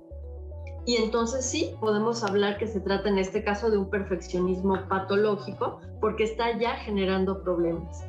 Y 0.86 0.98
entonces 0.98 1.46
sí, 1.46 1.76
podemos 1.80 2.24
hablar 2.24 2.58
que 2.58 2.68
se 2.68 2.82
trata 2.82 3.08
en 3.08 3.18
este 3.18 3.44
caso 3.44 3.72
de 3.72 3.78
un 3.78 3.90
perfeccionismo 3.90 4.88
patológico 4.90 5.80
porque 6.02 6.26
está 6.26 6.58
ya 6.58 6.76
generando 6.76 7.42
problemas. 7.42 8.04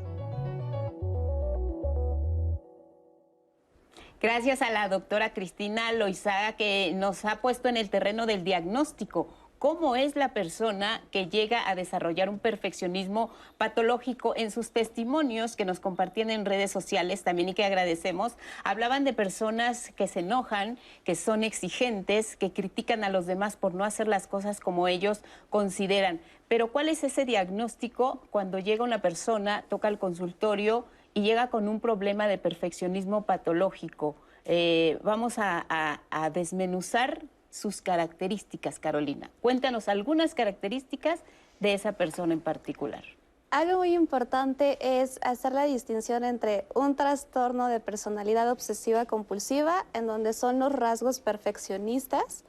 Gracias 4.21 4.63
a 4.63 4.71
la 4.71 4.89
doctora 4.89 5.35
Cristina 5.35 5.93
Loizaga 5.93 6.57
que 6.57 6.93
nos 6.95 7.27
ha 7.27 7.43
puesto 7.43 7.69
en 7.69 7.77
el 7.77 7.91
terreno 7.91 8.25
del 8.25 8.43
diagnóstico 8.43 9.29
cómo 9.59 9.97
es 9.97 10.17
la 10.17 10.33
persona 10.35 11.03
que 11.11 11.27
llega 11.27 11.69
a 11.69 11.75
desarrollar 11.75 12.29
un 12.29 12.39
perfeccionismo 12.39 13.31
patológico 13.59 14.35
en 14.37 14.51
sus 14.51 14.71
testimonios 14.71 15.57
que 15.57 15.65
nos 15.65 15.81
compartían 15.81 16.31
en 16.31 16.45
redes 16.45 16.71
sociales 16.71 17.23
también 17.23 17.49
y 17.49 17.55
que 17.55 17.65
agradecemos. 17.65 18.37
Hablaban 18.65 19.05
de 19.05 19.13
personas 19.13 19.91
que 19.97 20.07
se 20.07 20.21
enojan, 20.21 20.79
que 21.05 21.15
son 21.15 21.45
exigentes, 21.45 22.37
que 22.37 22.53
critican 22.53 23.05
a 23.05 23.09
los 23.09 23.27
demás 23.27 23.57
por 23.57 23.75
no 23.75 23.85
hacer 23.85 24.09
las 24.09 24.27
cosas 24.27 24.61
como 24.61 24.89
ellos 24.89 25.23
consideran. 25.51 26.21
Pero 26.49 26.71
¿cuál 26.73 26.89
es 26.89 27.05
ese 27.05 27.25
diagnóstico 27.25 28.23
cuando 28.31 28.59
llega 28.59 28.85
una 28.85 29.03
persona, 29.03 29.65
toca 29.69 29.89
el 29.89 29.99
consultorio 29.99 30.87
y 31.15 31.23
llega 31.23 31.49
con 31.49 31.69
un 31.69 31.81
problema 31.81 32.27
de 32.27 32.39
perfeccionismo 32.39 33.23
patológico? 33.23 34.17
Eh, 34.45 34.99
vamos 35.03 35.37
a 35.39 36.01
desmenuzar 36.35 37.23
sus 37.55 37.83
características, 37.83 38.81
Carolina. 38.81 39.31
Cuéntanos 39.41 39.89
algunas 39.89 40.35
características 40.35 41.21
de 41.61 41.75
esa 41.75 41.93
persona 41.93 42.33
en 42.33 42.41
particular. 42.41 43.05
Algo 43.51 43.79
muy 43.79 43.95
importante 43.95 44.77
es 45.01 45.21
hacer 45.23 45.53
la 45.53 45.63
distinción 45.63 46.25
entre 46.25 46.67
un 46.75 46.97
trastorno 46.97 47.69
de 47.69 47.79
personalidad 47.79 48.51
obsesiva 48.51 49.07
compulsiva, 49.07 49.87
en 49.93 50.09
donde 50.09 50.33
son 50.33 50.59
los 50.59 50.73
rasgos 50.73 51.21
perfeccionistas, 51.21 52.43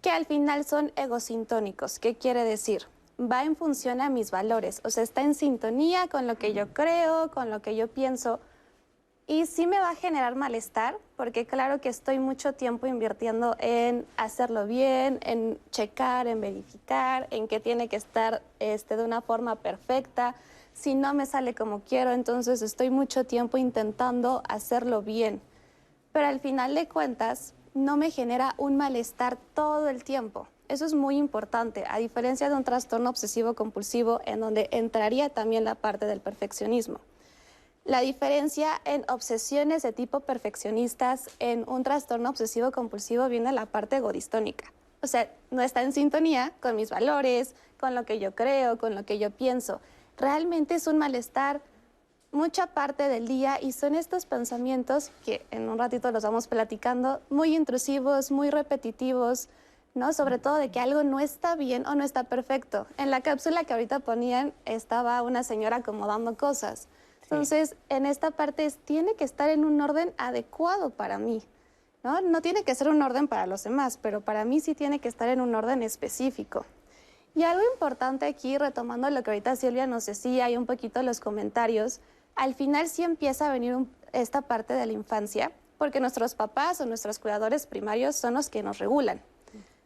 que 0.00 0.08
al 0.08 0.24
final 0.24 0.64
son 0.64 0.90
egosintónicos. 0.96 1.98
¿Qué 1.98 2.14
quiere 2.14 2.44
decir? 2.44 2.84
Va 3.20 3.44
en 3.44 3.56
función 3.56 4.00
a 4.00 4.08
mis 4.08 4.30
valores, 4.30 4.80
o 4.84 4.90
sea, 4.90 5.02
está 5.02 5.20
en 5.20 5.34
sintonía 5.34 6.08
con 6.08 6.26
lo 6.26 6.36
que 6.36 6.54
yo 6.54 6.72
creo, 6.72 7.30
con 7.30 7.50
lo 7.50 7.60
que 7.60 7.76
yo 7.76 7.88
pienso, 7.88 8.40
y 9.32 9.46
sí 9.46 9.66
me 9.66 9.80
va 9.80 9.88
a 9.88 9.94
generar 9.94 10.34
malestar, 10.34 10.98
porque 11.16 11.46
claro 11.46 11.80
que 11.80 11.88
estoy 11.88 12.18
mucho 12.18 12.52
tiempo 12.52 12.86
invirtiendo 12.86 13.56
en 13.60 14.04
hacerlo 14.18 14.66
bien, 14.66 15.20
en 15.22 15.58
checar, 15.70 16.26
en 16.26 16.42
verificar, 16.42 17.28
en 17.30 17.48
que 17.48 17.58
tiene 17.58 17.88
que 17.88 17.96
estar 17.96 18.42
este, 18.58 18.94
de 18.94 19.04
una 19.04 19.22
forma 19.22 19.56
perfecta. 19.56 20.34
Si 20.74 20.94
no 20.94 21.14
me 21.14 21.24
sale 21.24 21.54
como 21.54 21.80
quiero, 21.80 22.12
entonces 22.12 22.60
estoy 22.60 22.90
mucho 22.90 23.24
tiempo 23.24 23.56
intentando 23.56 24.42
hacerlo 24.50 25.00
bien. 25.00 25.40
Pero 26.12 26.26
al 26.26 26.38
final 26.38 26.74
de 26.74 26.86
cuentas, 26.86 27.54
no 27.72 27.96
me 27.96 28.10
genera 28.10 28.54
un 28.58 28.76
malestar 28.76 29.38
todo 29.54 29.88
el 29.88 30.04
tiempo. 30.04 30.46
Eso 30.68 30.84
es 30.84 30.92
muy 30.92 31.16
importante, 31.16 31.84
a 31.88 31.96
diferencia 31.96 32.50
de 32.50 32.54
un 32.54 32.64
trastorno 32.64 33.08
obsesivo 33.08 33.54
compulsivo 33.54 34.20
en 34.26 34.40
donde 34.40 34.68
entraría 34.72 35.30
también 35.30 35.64
la 35.64 35.74
parte 35.74 36.04
del 36.04 36.20
perfeccionismo. 36.20 37.00
La 37.84 38.00
diferencia 38.00 38.80
en 38.84 39.04
obsesiones 39.08 39.82
de 39.82 39.92
tipo 39.92 40.20
perfeccionistas 40.20 41.28
en 41.40 41.68
un 41.68 41.82
trastorno 41.82 42.30
obsesivo 42.30 42.70
compulsivo 42.70 43.28
viene 43.28 43.48
de 43.48 43.56
la 43.56 43.66
parte 43.66 43.98
godistónica. 43.98 44.72
O 45.02 45.08
sea, 45.08 45.28
no 45.50 45.62
está 45.62 45.82
en 45.82 45.92
sintonía 45.92 46.52
con 46.60 46.76
mis 46.76 46.90
valores, 46.90 47.56
con 47.80 47.96
lo 47.96 48.04
que 48.04 48.20
yo 48.20 48.36
creo, 48.36 48.78
con 48.78 48.94
lo 48.94 49.04
que 49.04 49.18
yo 49.18 49.32
pienso. 49.32 49.80
Realmente 50.16 50.76
es 50.76 50.86
un 50.86 50.98
malestar 50.98 51.60
mucha 52.30 52.68
parte 52.68 53.08
del 53.08 53.26
día 53.26 53.58
y 53.60 53.72
son 53.72 53.96
estos 53.96 54.26
pensamientos 54.26 55.10
que 55.24 55.44
en 55.50 55.68
un 55.68 55.76
ratito 55.76 56.12
los 56.12 56.22
vamos 56.22 56.46
platicando, 56.46 57.20
muy 57.30 57.56
intrusivos, 57.56 58.30
muy 58.30 58.50
repetitivos, 58.50 59.48
¿no? 59.94 60.12
Sobre 60.12 60.38
todo 60.38 60.54
de 60.54 60.70
que 60.70 60.78
algo 60.78 61.02
no 61.02 61.18
está 61.18 61.56
bien 61.56 61.84
o 61.88 61.96
no 61.96 62.04
está 62.04 62.22
perfecto. 62.22 62.86
En 62.96 63.10
la 63.10 63.22
cápsula 63.22 63.64
que 63.64 63.72
ahorita 63.72 63.98
ponían 63.98 64.54
estaba 64.66 65.20
una 65.22 65.42
señora 65.42 65.78
acomodando 65.78 66.36
cosas. 66.36 66.86
Entonces, 67.32 67.76
en 67.88 68.04
esta 68.04 68.30
parte 68.30 68.70
tiene 68.84 69.14
que 69.14 69.24
estar 69.24 69.48
en 69.48 69.64
un 69.64 69.80
orden 69.80 70.12
adecuado 70.18 70.90
para 70.90 71.16
mí. 71.16 71.42
¿no? 72.02 72.20
No 72.20 72.42
tiene 72.42 72.62
que 72.62 72.74
ser 72.74 72.88
un 72.88 73.00
orden 73.00 73.26
para 73.26 73.46
los 73.46 73.64
demás, 73.64 73.98
pero 74.00 74.20
para 74.20 74.44
mí 74.44 74.60
sí 74.60 74.74
tiene 74.74 74.98
que 74.98 75.08
estar 75.08 75.28
en 75.30 75.40
un 75.40 75.54
orden 75.54 75.82
específico. 75.82 76.66
Y 77.34 77.44
algo 77.44 77.62
importante 77.72 78.26
aquí, 78.26 78.58
retomando 78.58 79.08
lo 79.08 79.22
que 79.22 79.30
ahorita 79.30 79.56
Silvia 79.56 79.86
nos 79.86 80.04
decía 80.04 80.50
y 80.50 80.58
un 80.58 80.66
poquito 80.66 81.02
los 81.02 81.20
comentarios, 81.20 82.00
al 82.34 82.54
final 82.54 82.88
sí 82.88 83.02
empieza 83.02 83.48
a 83.48 83.52
venir 83.52 83.76
esta 84.12 84.42
parte 84.42 84.74
de 84.74 84.84
la 84.84 84.92
infancia, 84.92 85.52
porque 85.78 86.00
nuestros 86.00 86.34
papás 86.34 86.80
o 86.82 86.86
nuestros 86.86 87.18
cuidadores 87.18 87.66
primarios 87.66 88.14
son 88.14 88.34
los 88.34 88.50
que 88.50 88.62
nos 88.62 88.78
regulan. 88.78 89.22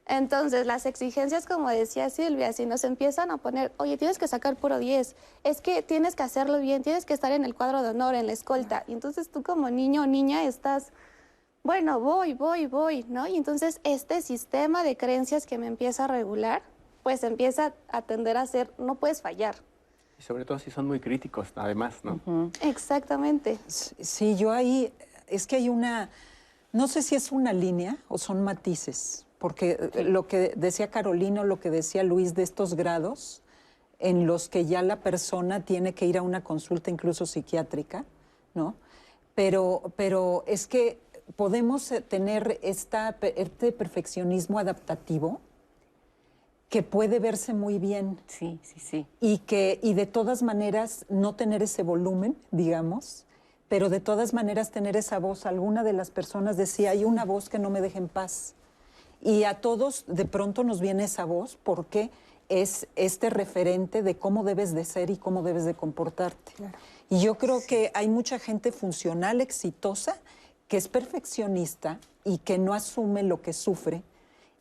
Entonces, 0.09 0.66
las 0.66 0.87
exigencias, 0.87 1.47
como 1.47 1.69
decía 1.69 2.11
Silvia, 2.11 2.53
si 2.53 2.64
nos 2.64 2.85
empiezan 2.85 3.33
a 3.33 3.38
poner, 3.38 3.73
oye, 3.77 3.97
tienes 3.97 4.19
que 4.19 4.29
sacar 4.29 4.55
puro 4.55 4.79
10, 4.79 5.16
es 5.42 5.61
que 5.61 5.83
tienes 5.83 6.14
que 6.14 6.23
hacerlo 6.23 6.61
bien, 6.61 6.83
tienes 6.83 7.05
que 7.05 7.12
estar 7.12 7.33
en 7.33 7.45
el 7.45 7.57
cuadro 7.57 7.83
de 7.83 7.90
honor, 7.90 8.14
en 8.14 8.29
la 8.29 8.33
escolta. 8.33 8.85
Y 8.87 8.92
entonces 8.92 9.31
tú 9.31 9.42
como 9.42 9.69
niño 9.69 10.03
o 10.03 10.07
niña 10.07 10.45
estás, 10.45 10.92
bueno, 11.64 11.99
voy, 11.99 12.35
voy, 12.35 12.66
voy, 12.66 13.05
¿no? 13.09 13.27
Y 13.27 13.37
entonces 13.37 13.81
este 13.83 14.23
sistema 14.23 14.85
de 14.85 14.97
creencias 14.97 15.45
que 15.45 15.59
me 15.59 15.66
empieza 15.66 16.05
a 16.05 16.07
regular, 16.07 16.62
pues 17.03 17.25
empieza 17.25 17.75
a 17.88 18.03
tender 18.03 18.37
a 18.37 18.47
ser, 18.47 18.73
no 18.79 18.95
puedes 18.95 19.21
fallar. 19.23 19.57
Y 20.21 20.23
sobre 20.23 20.45
todo 20.45 20.61
si 20.61 20.71
son 20.71 20.87
muy 20.87 21.01
críticos, 21.01 21.49
además, 21.57 21.97
¿no? 22.05 22.21
Exactamente. 22.62 23.59
Sí, 23.66 24.37
yo 24.37 24.53
ahí, 24.53 24.92
es 25.27 25.49
que 25.49 25.57
hay 25.57 25.69
una, 25.69 26.11
no 26.71 26.87
sé 26.87 27.03
si 27.03 27.16
es 27.16 27.33
una 27.33 27.53
línea 27.53 27.99
o 28.07 28.19
son 28.19 28.45
matices 28.45 29.26
porque 29.38 29.90
eh, 29.94 30.05
lo 30.05 30.27
que 30.27 30.53
decía 30.57 30.90
Carolina, 30.90 31.44
lo 31.44 31.61
que 31.61 31.70
decía 31.70 32.03
Luis 32.03 32.35
de 32.35 32.42
estos 32.42 32.75
grados 32.75 33.42
en 33.99 34.27
los 34.27 34.49
que 34.49 34.66
ya 34.66 34.83
la 34.83 35.01
persona 35.01 35.64
tiene 35.64 35.94
que 35.94 36.07
ir 36.07 36.18
a 36.18 36.22
una 36.22 36.44
consulta 36.44 36.90
incluso 36.90 37.27
psiquiátrica, 37.27 38.05
¿no? 38.55 38.75
Pero, 39.35 39.92
pero 39.96 40.44
es 40.46 40.66
que 40.66 40.99
podemos 41.37 41.90
eh, 41.92 42.01
tener 42.01 42.59
esta, 42.62 43.16
este 43.20 43.72
perfeccionismo 43.72 44.59
adaptativo 44.59 45.40
que 46.68 46.83
puede 46.83 47.20
verse 47.20 47.55
muy 47.55 47.79
bien. 47.79 48.18
Sí, 48.27 48.59
sí, 48.62 48.81
sí. 48.81 49.07
Y 49.20 49.38
que, 49.38 49.79
y 49.83 49.94
de 49.94 50.07
todas 50.07 50.42
maneras, 50.42 51.07
no 51.09 51.35
tener 51.35 51.62
ese 51.62 51.83
volumen, 51.83 52.37
digamos, 52.51 53.25
pero 53.68 53.88
de 53.88 54.01
todas 54.01 54.35
maneras 54.35 54.70
tener 54.70 54.96
esa 54.96 55.18
voz. 55.18 55.46
Alguna 55.46 55.85
de 55.85 55.92
las 55.92 56.11
personas 56.11 56.57
decía, 56.57 56.90
hay 56.90 57.05
una 57.05 57.25
voz 57.25 57.49
que 57.49 57.59
no 57.59 57.70
me 57.70 57.81
deja 57.81 57.99
en 57.99 58.09
paz. 58.09 58.55
Y 59.27 59.43
a 59.43 59.55
todos 59.55 60.05
de 60.07 60.25
pronto 60.25 60.62
nos 60.62 60.81
viene 60.81 61.03
esa 61.03 61.25
voz 61.25 61.59
porque 61.65 62.12
es 62.49 62.87
este 62.95 63.29
referente 63.29 64.05
de 64.05 64.17
cómo 64.17 64.45
debes 64.45 64.73
de 64.73 64.85
ser 64.85 65.11
y 65.11 65.17
cómo 65.17 65.43
debes 65.43 65.65
de 65.65 65.75
comportarte. 65.75 66.53
Y 67.11 67.19
yo 67.19 67.35
creo 67.35 67.59
que 67.67 67.91
hay 67.93 68.07
mucha 68.07 68.39
gente 68.39 68.71
funcional, 68.71 69.41
exitosa, 69.41 70.21
que 70.69 70.77
es 70.77 70.87
perfeccionista 70.87 71.99
y 72.23 72.39
que 72.39 72.57
no 72.57 72.73
asume 72.73 73.25
lo 73.25 73.43
que 73.43 73.53
sufre 73.53 74.05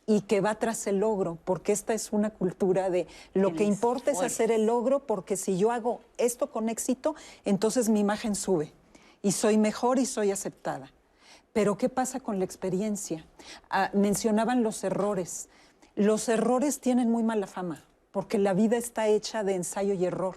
y 0.04 0.22
que 0.22 0.40
va 0.40 0.56
tras 0.56 0.88
el 0.88 0.98
logro, 0.98 1.38
porque 1.44 1.70
esta 1.70 1.94
es 1.94 2.12
una 2.12 2.30
cultura 2.30 2.90
de 2.90 3.06
lo 3.34 3.54
que 3.54 3.62
importa 3.62 4.10
es 4.10 4.20
hacer 4.20 4.50
el 4.50 4.66
logro, 4.66 5.06
porque 5.06 5.36
si 5.36 5.56
yo 5.56 5.70
hago 5.70 6.00
esto 6.18 6.50
con 6.50 6.68
éxito, 6.68 7.14
entonces 7.44 7.88
mi 7.88 8.00
imagen 8.00 8.34
sube 8.34 8.72
y 9.22 9.30
soy 9.30 9.58
mejor 9.58 10.00
y 10.00 10.06
soy 10.06 10.32
aceptada. 10.32 10.90
Pero 11.56 11.78
¿qué 11.78 11.88
pasa 11.88 12.20
con 12.20 12.38
la 12.38 12.44
experiencia? 12.44 13.24
Ah, 13.70 13.88
mencionaban 13.94 14.62
los 14.62 14.84
errores. 14.84 15.48
Los 15.94 16.28
errores 16.28 16.80
tienen 16.80 17.10
muy 17.10 17.22
mala 17.22 17.46
fama, 17.46 17.82
porque 18.12 18.36
la 18.36 18.52
vida 18.52 18.76
está 18.76 19.08
hecha 19.08 19.42
de 19.42 19.54
ensayo 19.54 19.94
y 19.94 20.04
error, 20.04 20.36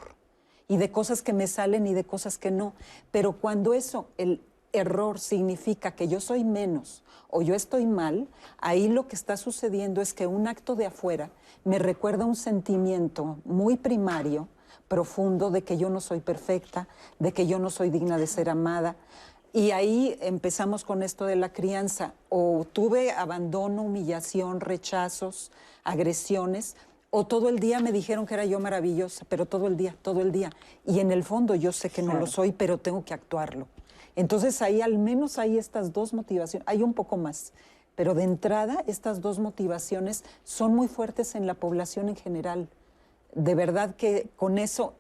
y 0.70 0.78
de 0.78 0.94
cosas 0.94 1.22
que 1.22 1.34
me 1.34 1.48
salen 1.48 1.88
y 1.88 1.94
de 1.94 2.06
cosas 2.06 2.38
que 2.38 2.52
no. 2.52 2.74
Pero 3.12 3.34
cuando 3.34 3.74
eso, 3.74 4.08
el 4.18 4.42
error 4.72 5.20
significa 5.20 5.92
que 5.92 6.08
yo 6.08 6.22
soy 6.22 6.46
menos 6.46 7.04
o 7.30 7.42
yo 7.42 7.54
estoy 7.54 7.86
mal, 7.86 8.30
ahí 8.58 8.88
lo 8.88 9.10
que 9.10 9.18
está 9.18 9.36
sucediendo 9.36 10.00
es 10.00 10.14
que 10.14 10.26
un 10.26 10.48
acto 10.48 10.78
de 10.78 10.86
afuera 10.86 11.32
me 11.66 11.80
recuerda 11.80 12.24
un 12.24 12.38
sentimiento 12.38 13.40
muy 13.44 13.76
primario, 13.76 14.48
profundo, 14.88 15.52
de 15.52 15.66
que 15.66 15.78
yo 15.78 15.90
no 15.90 16.00
soy 16.00 16.22
perfecta, 16.22 16.88
de 17.20 17.34
que 17.34 17.46
yo 17.46 17.60
no 17.60 17.70
soy 17.70 17.90
digna 17.90 18.18
de 18.18 18.26
ser 18.26 18.50
amada, 18.50 18.96
y 19.54 19.72
ahí 19.72 20.18
empezamos 20.22 20.84
con 20.84 21.02
esto 21.02 21.26
de 21.26 21.36
la 21.36 21.52
crianza. 21.52 22.14
O 22.30 22.66
tuve 22.72 23.12
abandono, 23.12 23.84
humillación, 23.84 24.60
rechazos, 24.60 25.52
agresiones, 25.84 26.76
o 27.12 27.26
todo 27.26 27.50
el 27.50 27.60
día 27.60 27.80
me 27.80 27.92
dijeron 27.92 28.28
que 28.28 28.36
era 28.36 28.46
yo 28.46 28.60
maravillosa, 28.60 29.26
pero 29.28 29.48
todo 29.48 29.68
el 29.68 29.78
día, 29.78 29.96
todo 30.02 30.22
el 30.22 30.32
día. 30.32 30.52
Y 30.86 31.00
en 31.00 31.12
el 31.12 31.24
fondo 31.24 31.56
yo 31.56 31.72
sé 31.72 31.90
que 31.90 32.04
no 32.04 32.14
lo 32.14 32.28
soy, 32.28 32.52
pero 32.52 32.78
tengo 32.78 33.04
que 33.04 33.16
actuarlo. 33.16 33.68
Entonces 34.16 34.62
ahí 34.62 34.82
al 34.82 35.00
menos 35.00 35.40
hay 35.40 35.58
estas 35.58 35.92
dos 35.94 36.14
motivaciones, 36.14 36.68
hay 36.68 36.84
un 36.84 36.94
poco 36.94 37.18
más, 37.18 37.54
pero 37.96 38.14
de 38.14 38.24
entrada 38.24 38.84
estas 38.86 39.22
dos 39.22 39.40
motivaciones 39.40 40.24
son 40.44 40.76
muy 40.76 40.88
fuertes 40.88 41.34
en 41.36 41.48
la 41.48 41.56
población 41.56 42.10
en 42.10 42.16
general. 42.16 42.70
De 43.34 43.56
verdad 43.56 43.96
que 43.96 44.30
con 44.36 44.58
eso, 44.58 44.94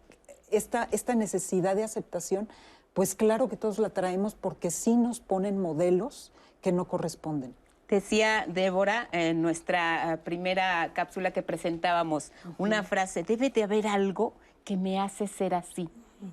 esta, 0.49 0.87
esta 0.91 1.13
necesidad 1.13 1.75
de 1.75 1.83
aceptación 1.83 2.49
pues 2.93 3.15
claro 3.15 3.49
que 3.49 3.57
todos 3.57 3.79
la 3.79 3.89
traemos 3.89 4.35
porque 4.35 4.71
sí 4.71 4.95
nos 4.95 5.19
ponen 5.19 5.59
modelos 5.59 6.31
que 6.61 6.71
no 6.71 6.85
corresponden. 6.85 7.55
Decía 7.87 8.45
Débora 8.47 9.09
en 9.11 9.41
nuestra 9.41 10.13
eh, 10.13 10.17
primera 10.17 10.91
cápsula 10.93 11.31
que 11.31 11.41
presentábamos 11.41 12.31
una 12.59 12.83
frase, 12.83 13.23
debe 13.23 13.49
de 13.49 13.63
haber 13.63 13.87
algo 13.87 14.33
que 14.63 14.77
me 14.77 14.99
hace 14.99 15.25
ser 15.25 15.55
así. 15.55 15.89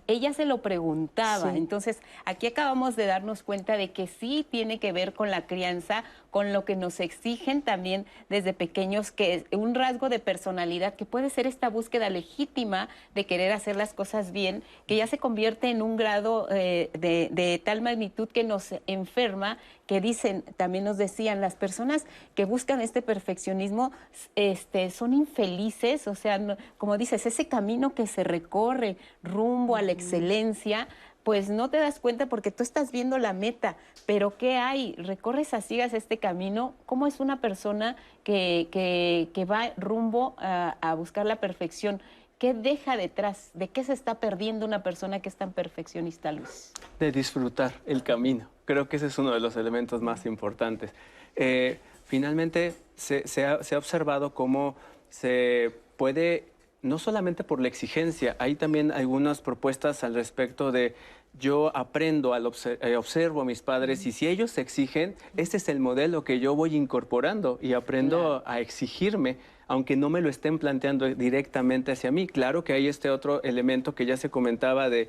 Ella 0.07 0.33
se 0.35 0.45
lo 0.45 0.62
preguntaba. 0.62 1.57
Entonces, 1.57 2.01
aquí 2.25 2.49
acabamos 2.49 2.97
de 2.97 3.07
darnos 3.07 3.42
cuenta 3.42 3.77
de 3.77 3.92
que 3.92 4.09
sí 4.09 4.47
tiene 4.51 4.81
que 4.81 4.92
ver 4.92 5.14
con 5.14 5.31
la 5.31 5.47
crianza, 5.47 6.03
con 6.37 6.53
lo 6.53 6.66
que 6.66 6.77
nos 6.77 7.01
exigen 7.01 7.62
también 7.62 8.05
desde 8.29 8.53
pequeños, 8.53 9.11
que 9.11 9.33
es 9.33 9.44
un 9.53 9.75
rasgo 9.75 10.11
de 10.11 10.18
personalidad 10.18 10.94
que 10.94 11.07
puede 11.07 11.31
ser 11.31 11.46
esta 11.46 11.70
búsqueda 11.70 12.11
legítima 12.11 12.90
de 13.14 13.25
querer 13.25 13.53
hacer 13.53 13.75
las 13.75 13.94
cosas 13.94 14.33
bien, 14.33 14.62
que 14.87 14.96
ya 14.96 15.07
se 15.07 15.16
convierte 15.16 15.70
en 15.70 15.81
un 15.81 15.96
grado 15.96 16.46
eh, 16.51 16.90
de, 16.92 17.31
de 17.33 17.59
tal 17.64 17.81
magnitud 17.81 18.29
que 18.29 18.44
nos 18.44 18.75
enferma 18.87 19.57
que 19.87 20.03
dicen, 20.03 20.42
también 20.59 20.85
nos 20.85 20.99
decían, 20.99 21.40
las 21.40 21.55
personas 21.55 22.05
que 22.35 22.44
buscan 22.44 22.83
este 22.83 23.01
perfeccionismo 23.01 23.92
este, 24.35 24.90
son 24.90 25.14
infelices, 25.14 26.07
o 26.07 26.14
sea, 26.14 26.59
como 26.77 26.99
dices, 26.99 27.25
ese 27.25 27.49
camino 27.49 27.94
que 27.94 28.07
se 28.07 28.25
recorre 28.25 28.96
rumbo 29.22 29.77
a 29.77 29.83
la 29.83 29.92
excelencia, 29.92 30.88
pues 31.27 31.51
no 31.51 31.71
te 31.71 31.79
das 31.79 31.99
cuenta 31.99 32.27
porque 32.27 32.53
tú 32.53 32.62
estás 32.62 32.93
viendo 32.93 33.19
la 33.19 33.33
meta, 33.33 33.77
pero 34.07 34.39
¿qué 34.39 34.59
hay? 34.59 34.95
Recorres 34.97 35.55
a 35.55 35.61
ciegas 35.61 35.93
este 35.93 36.19
camino, 36.19 36.77
¿cómo 36.87 37.09
es 37.09 37.19
una 37.19 37.41
persona 37.41 37.97
que, 38.23 38.69
que, 38.71 39.45
va 39.45 39.73
rumbo 39.77 40.37
a, 40.39 40.77
a 40.81 40.95
buscar 40.95 41.27
la 41.27 41.41
perfección? 41.41 42.01
¿Qué 42.39 42.55
deja 42.55 42.97
detrás? 42.97 43.51
¿De 43.55 43.67
qué 43.67 43.83
se 43.83 43.93
está 43.93 44.21
perdiendo 44.21 44.65
una 44.65 44.85
persona 44.85 45.19
que 45.19 45.29
es 45.29 45.35
tan 45.35 45.51
perfeccionista, 45.51 46.31
Luis? 46.31 46.73
De 47.01 47.11
disfrutar 47.11 47.73
el 47.87 48.05
camino. 48.05 48.49
Creo 48.65 48.89
que 48.89 48.95
ese 48.95 49.07
es 49.07 49.19
uno 49.19 49.33
de 49.33 49.41
los 49.41 49.57
elementos 49.57 50.01
más 50.03 50.27
importantes. 50.27 50.93
Eh, 51.35 51.81
finalmente, 52.05 52.73
se, 52.95 53.45
ha, 53.45 53.59
observado 53.77 54.33
cómo 54.33 54.77
se 55.11 55.73
puede, 55.97 56.47
no 56.87 56.99
solamente 56.99 57.44
por 57.44 57.61
la 57.61 57.68
exigencia, 57.68 58.37
hay 58.38 58.55
también 58.55 58.92
algunas 58.92 59.40
propuestas 59.40 60.05
al 60.05 60.14
respecto 60.14 60.72
de 60.72 60.94
yo 61.38 61.77
aprendo, 61.77 62.33
al 62.33 62.51
eh, 62.64 62.96
observo 62.96 63.42
a 63.42 63.44
mis 63.44 63.62
padres 63.62 64.07
y 64.07 64.12
si 64.12 64.27
ellos 64.27 64.57
exigen, 64.57 65.14
este 65.37 65.59
es 65.59 65.68
el 65.68 65.81
modelo 65.81 66.25
que 66.25 66.40
yo 66.40 66.55
voy 66.55 66.75
incorporando 66.75 67.59
y 67.61 67.75
aprendo 67.75 68.42
a 68.46 68.61
exigirme 68.61 69.37
aunque 69.68 69.96
no 69.96 70.11
me 70.11 70.20
lo 70.20 70.29
estén 70.29 70.61
planteando 70.61 71.12
directamente 71.12 71.90
hacia 71.90 72.12
mí. 72.12 72.29
Claro 72.29 72.62
que 72.62 72.72
hay 72.72 72.87
este 72.87 73.11
otro 73.11 73.42
elemento 73.42 73.96
que 73.96 74.07
ya 74.07 74.16
se 74.16 74.31
comentaba 74.31 74.88
de 74.88 75.09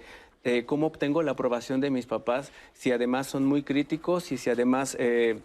cómo 0.66 0.88
obtengo 0.88 1.22
la 1.22 1.34
aprobación 1.34 1.80
de 1.80 1.92
mis 1.92 2.08
papás, 2.08 2.52
si 2.74 2.92
además 2.92 3.28
son 3.28 3.46
muy 3.46 3.62
críticos 3.62 4.32
y 4.32 4.38
si 4.38 4.50
además... 4.50 4.96
Eh, 5.00 5.40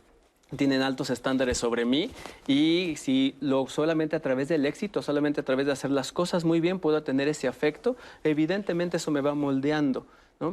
tienen 0.57 0.83
altos 0.83 1.11
estándares 1.11 1.59
sobre 1.59 1.85
mí 1.85 2.11
y 2.47 2.95
si 2.97 3.37
lo 3.41 3.67
solamente 3.67 4.17
a 4.17 4.21
través 4.21 4.49
del 4.49 4.67
éxito, 4.67 5.03
solamente 5.03 5.41
a 5.41 5.45
través 5.45 5.67
de 5.67 5.73
hacer 5.73 5.91
las 5.91 6.13
cosas 6.13 6.45
muy 6.45 6.61
bien 6.61 6.79
puedo 6.79 7.03
tener 7.03 7.29
ese 7.29 7.49
afecto, 7.49 7.97
evidentemente 8.25 8.97
eso 8.97 9.11
me 9.11 9.21
va 9.21 9.35
moldeando 9.35 10.07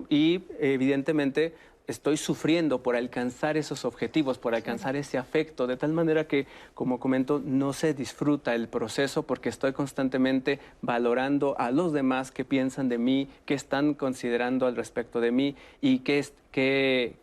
y 0.09 0.43
evidentemente 0.59 1.55
estoy 1.87 2.17
sufriendo 2.17 2.83
por 2.83 2.95
alcanzar 2.95 3.57
esos 3.57 3.83
objetivos, 3.83 4.37
por 4.37 4.53
alcanzar 4.53 4.95
ese 4.95 5.17
afecto, 5.17 5.65
de 5.65 5.75
tal 5.75 5.91
manera 5.91 6.27
que, 6.27 6.45
como 6.75 6.99
comento, 6.99 7.41
no 7.43 7.73
se 7.73 7.95
disfruta 7.95 8.53
el 8.53 8.67
proceso 8.67 9.23
porque 9.23 9.49
estoy 9.49 9.73
constantemente 9.73 10.59
valorando 10.83 11.55
a 11.57 11.71
los 11.71 11.91
demás 11.91 12.29
que 12.31 12.45
piensan 12.45 12.89
de 12.89 12.99
mí, 12.99 13.27
que 13.45 13.55
están 13.55 13.95
considerando 13.95 14.67
al 14.67 14.75
respecto 14.75 15.19
de 15.19 15.31
mí 15.31 15.55
y 15.81 15.99
que, 15.99 16.23
que 16.51 17.15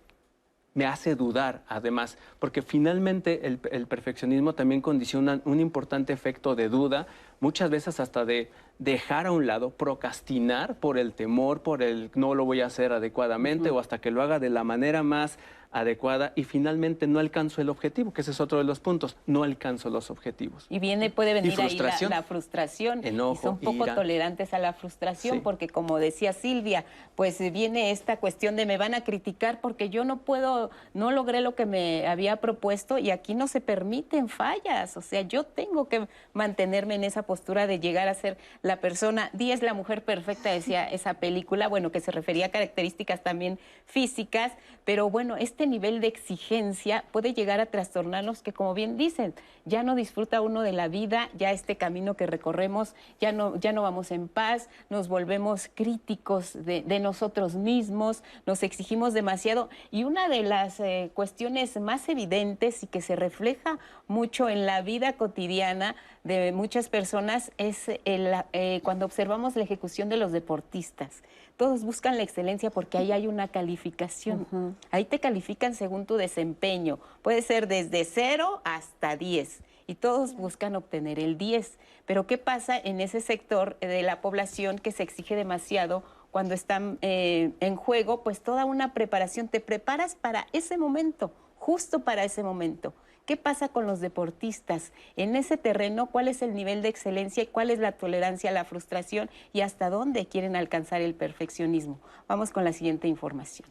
me 0.76 0.84
hace 0.84 1.16
dudar, 1.16 1.62
además, 1.68 2.18
porque 2.38 2.60
finalmente 2.60 3.46
el, 3.46 3.58
el 3.72 3.86
perfeccionismo 3.86 4.54
también 4.54 4.82
condiciona 4.82 5.40
un 5.46 5.58
importante 5.58 6.12
efecto 6.12 6.54
de 6.54 6.68
duda, 6.68 7.06
muchas 7.40 7.70
veces 7.70 7.98
hasta 7.98 8.26
de 8.26 8.50
dejar 8.78 9.26
a 9.26 9.32
un 9.32 9.46
lado, 9.46 9.70
procrastinar 9.70 10.78
por 10.78 10.98
el 10.98 11.14
temor, 11.14 11.62
por 11.62 11.82
el 11.82 12.10
no 12.14 12.34
lo 12.34 12.44
voy 12.44 12.60
a 12.60 12.66
hacer 12.66 12.92
adecuadamente 12.92 13.70
o 13.70 13.78
hasta 13.78 14.02
que 14.02 14.10
lo 14.10 14.20
haga 14.20 14.38
de 14.38 14.50
la 14.50 14.64
manera 14.64 15.02
más 15.02 15.38
adecuada 15.80 16.32
y 16.34 16.44
finalmente 16.44 17.06
no 17.06 17.18
alcanzo 17.18 17.60
el 17.60 17.68
objetivo, 17.68 18.12
que 18.12 18.22
ese 18.22 18.30
es 18.30 18.40
otro 18.40 18.58
de 18.58 18.64
los 18.64 18.80
puntos, 18.80 19.16
no 19.26 19.42
alcanzo 19.42 19.90
los 19.90 20.10
objetivos. 20.10 20.66
Y 20.70 20.78
viene, 20.78 21.10
puede 21.10 21.34
venir 21.34 21.52
ahí 21.60 21.76
la, 21.78 22.08
la 22.08 22.22
frustración. 22.22 23.04
Enojo, 23.04 23.34
y 23.34 23.42
son 23.42 23.58
poco 23.58 23.84
ira. 23.84 23.94
tolerantes 23.94 24.54
a 24.54 24.58
la 24.58 24.72
frustración, 24.72 25.36
Sí. 25.36 25.40
porque 25.42 25.68
como 25.68 25.98
decía 25.98 26.32
Silvia, 26.32 26.84
pues 27.14 27.40
eh, 27.40 27.50
viene 27.50 27.90
esta 27.90 28.16
cuestión 28.16 28.56
de 28.56 28.64
me 28.66 28.78
van 28.78 28.94
a 28.94 29.04
criticar 29.04 29.60
porque 29.60 29.90
yo 29.90 30.04
no 30.04 30.18
puedo, 30.18 30.70
no 30.94 31.10
logré 31.10 31.40
lo 31.40 31.54
que 31.54 31.66
me 31.66 32.06
había 32.06 32.36
propuesto 32.36 32.98
y 32.98 33.10
aquí 33.10 33.34
no 33.34 33.46
se 33.46 33.60
permiten 33.60 34.28
fallas. 34.28 34.96
O 34.96 35.02
sea, 35.02 35.20
yo 35.22 35.44
tengo 35.44 35.88
que 35.88 36.08
mantenerme 36.32 36.94
en 36.94 37.04
esa 37.04 37.22
postura 37.22 37.66
de 37.66 37.80
llegar 37.80 38.08
a 38.08 38.14
ser 38.14 38.38
la 38.62 38.80
persona. 38.80 39.30
10 39.34 39.62
la 39.62 39.74
mujer 39.74 40.04
perfecta, 40.04 40.50
decía 40.50 40.88
esa 40.88 41.14
película, 41.14 41.68
bueno, 41.68 41.92
que 41.92 42.00
se 42.00 42.10
refería 42.10 42.46
a 42.46 42.48
características 42.50 43.22
también 43.22 43.58
físicas, 43.84 44.52
pero 44.84 45.10
bueno, 45.10 45.36
este 45.36 45.65
nivel 45.66 46.00
de 46.00 46.06
exigencia 46.06 47.04
puede 47.12 47.34
llegar 47.34 47.60
a 47.60 47.66
trastornarnos 47.66 48.42
que, 48.42 48.52
como 48.52 48.74
bien 48.74 48.96
dicen, 48.96 49.34
ya 49.64 49.82
no 49.82 49.94
disfruta 49.94 50.40
uno 50.40 50.62
de 50.62 50.72
la 50.72 50.88
vida, 50.88 51.28
ya 51.36 51.50
este 51.50 51.76
camino 51.76 52.14
que 52.14 52.26
recorremos, 52.26 52.94
ya 53.20 53.32
no, 53.32 53.56
ya 53.56 53.72
no 53.72 53.82
vamos 53.82 54.10
en 54.10 54.28
paz, 54.28 54.68
nos 54.90 55.08
volvemos 55.08 55.68
críticos 55.74 56.52
de, 56.64 56.82
de 56.82 57.00
nosotros 57.00 57.54
mismos, 57.54 58.22
nos 58.46 58.62
exigimos 58.62 59.12
demasiado. 59.12 59.68
Y 59.90 60.04
una 60.04 60.28
de 60.28 60.42
las 60.42 60.80
eh, 60.80 61.10
cuestiones 61.14 61.78
más 61.80 62.08
evidentes 62.08 62.82
y 62.82 62.86
que 62.86 63.02
se 63.02 63.16
refleja 63.16 63.78
mucho 64.06 64.48
en 64.48 64.66
la 64.66 64.82
vida 64.82 65.14
cotidiana 65.14 65.96
de 66.24 66.52
muchas 66.52 66.88
personas 66.88 67.52
es 67.58 67.88
el, 68.04 68.32
eh, 68.52 68.80
cuando 68.82 69.06
observamos 69.06 69.56
la 69.56 69.62
ejecución 69.62 70.08
de 70.08 70.16
los 70.16 70.32
deportistas. 70.32 71.22
Todos 71.56 71.84
buscan 71.84 72.18
la 72.18 72.22
excelencia 72.22 72.70
porque 72.70 72.98
ahí 72.98 73.12
hay 73.12 73.26
una 73.26 73.48
calificación. 73.48 74.76
Ahí 74.90 75.06
te 75.06 75.20
califican 75.20 75.74
según 75.74 76.04
tu 76.04 76.16
desempeño. 76.16 76.98
Puede 77.22 77.40
ser 77.40 77.66
desde 77.66 78.04
0 78.04 78.60
hasta 78.64 79.16
10 79.16 79.62
y 79.86 79.94
todos 79.94 80.34
buscan 80.34 80.76
obtener 80.76 81.18
el 81.18 81.38
10. 81.38 81.78
Pero 82.04 82.26
¿qué 82.26 82.36
pasa 82.36 82.78
en 82.78 83.00
ese 83.00 83.20
sector 83.20 83.78
de 83.80 84.02
la 84.02 84.20
población 84.20 84.78
que 84.78 84.92
se 84.92 85.02
exige 85.02 85.34
demasiado 85.34 86.02
cuando 86.30 86.52
están 86.52 86.98
eh, 87.00 87.52
en 87.60 87.76
juego? 87.76 88.22
Pues 88.22 88.42
toda 88.42 88.66
una 88.66 88.92
preparación, 88.92 89.48
te 89.48 89.60
preparas 89.60 90.14
para 90.14 90.46
ese 90.52 90.76
momento, 90.76 91.32
justo 91.56 92.00
para 92.00 92.24
ese 92.24 92.42
momento. 92.42 92.92
¿Qué 93.26 93.36
pasa 93.36 93.68
con 93.68 93.88
los 93.88 93.98
deportistas? 93.98 94.92
En 95.16 95.34
ese 95.34 95.56
terreno, 95.56 96.06
¿cuál 96.06 96.28
es 96.28 96.42
el 96.42 96.54
nivel 96.54 96.80
de 96.80 96.88
excelencia 96.88 97.42
y 97.42 97.48
cuál 97.48 97.70
es 97.70 97.80
la 97.80 97.90
tolerancia 97.90 98.50
a 98.50 98.52
la 98.52 98.64
frustración 98.64 99.28
y 99.52 99.62
hasta 99.62 99.90
dónde 99.90 100.26
quieren 100.26 100.54
alcanzar 100.54 101.00
el 101.00 101.16
perfeccionismo? 101.16 101.98
Vamos 102.28 102.52
con 102.52 102.62
la 102.62 102.72
siguiente 102.72 103.08
información. 103.08 103.68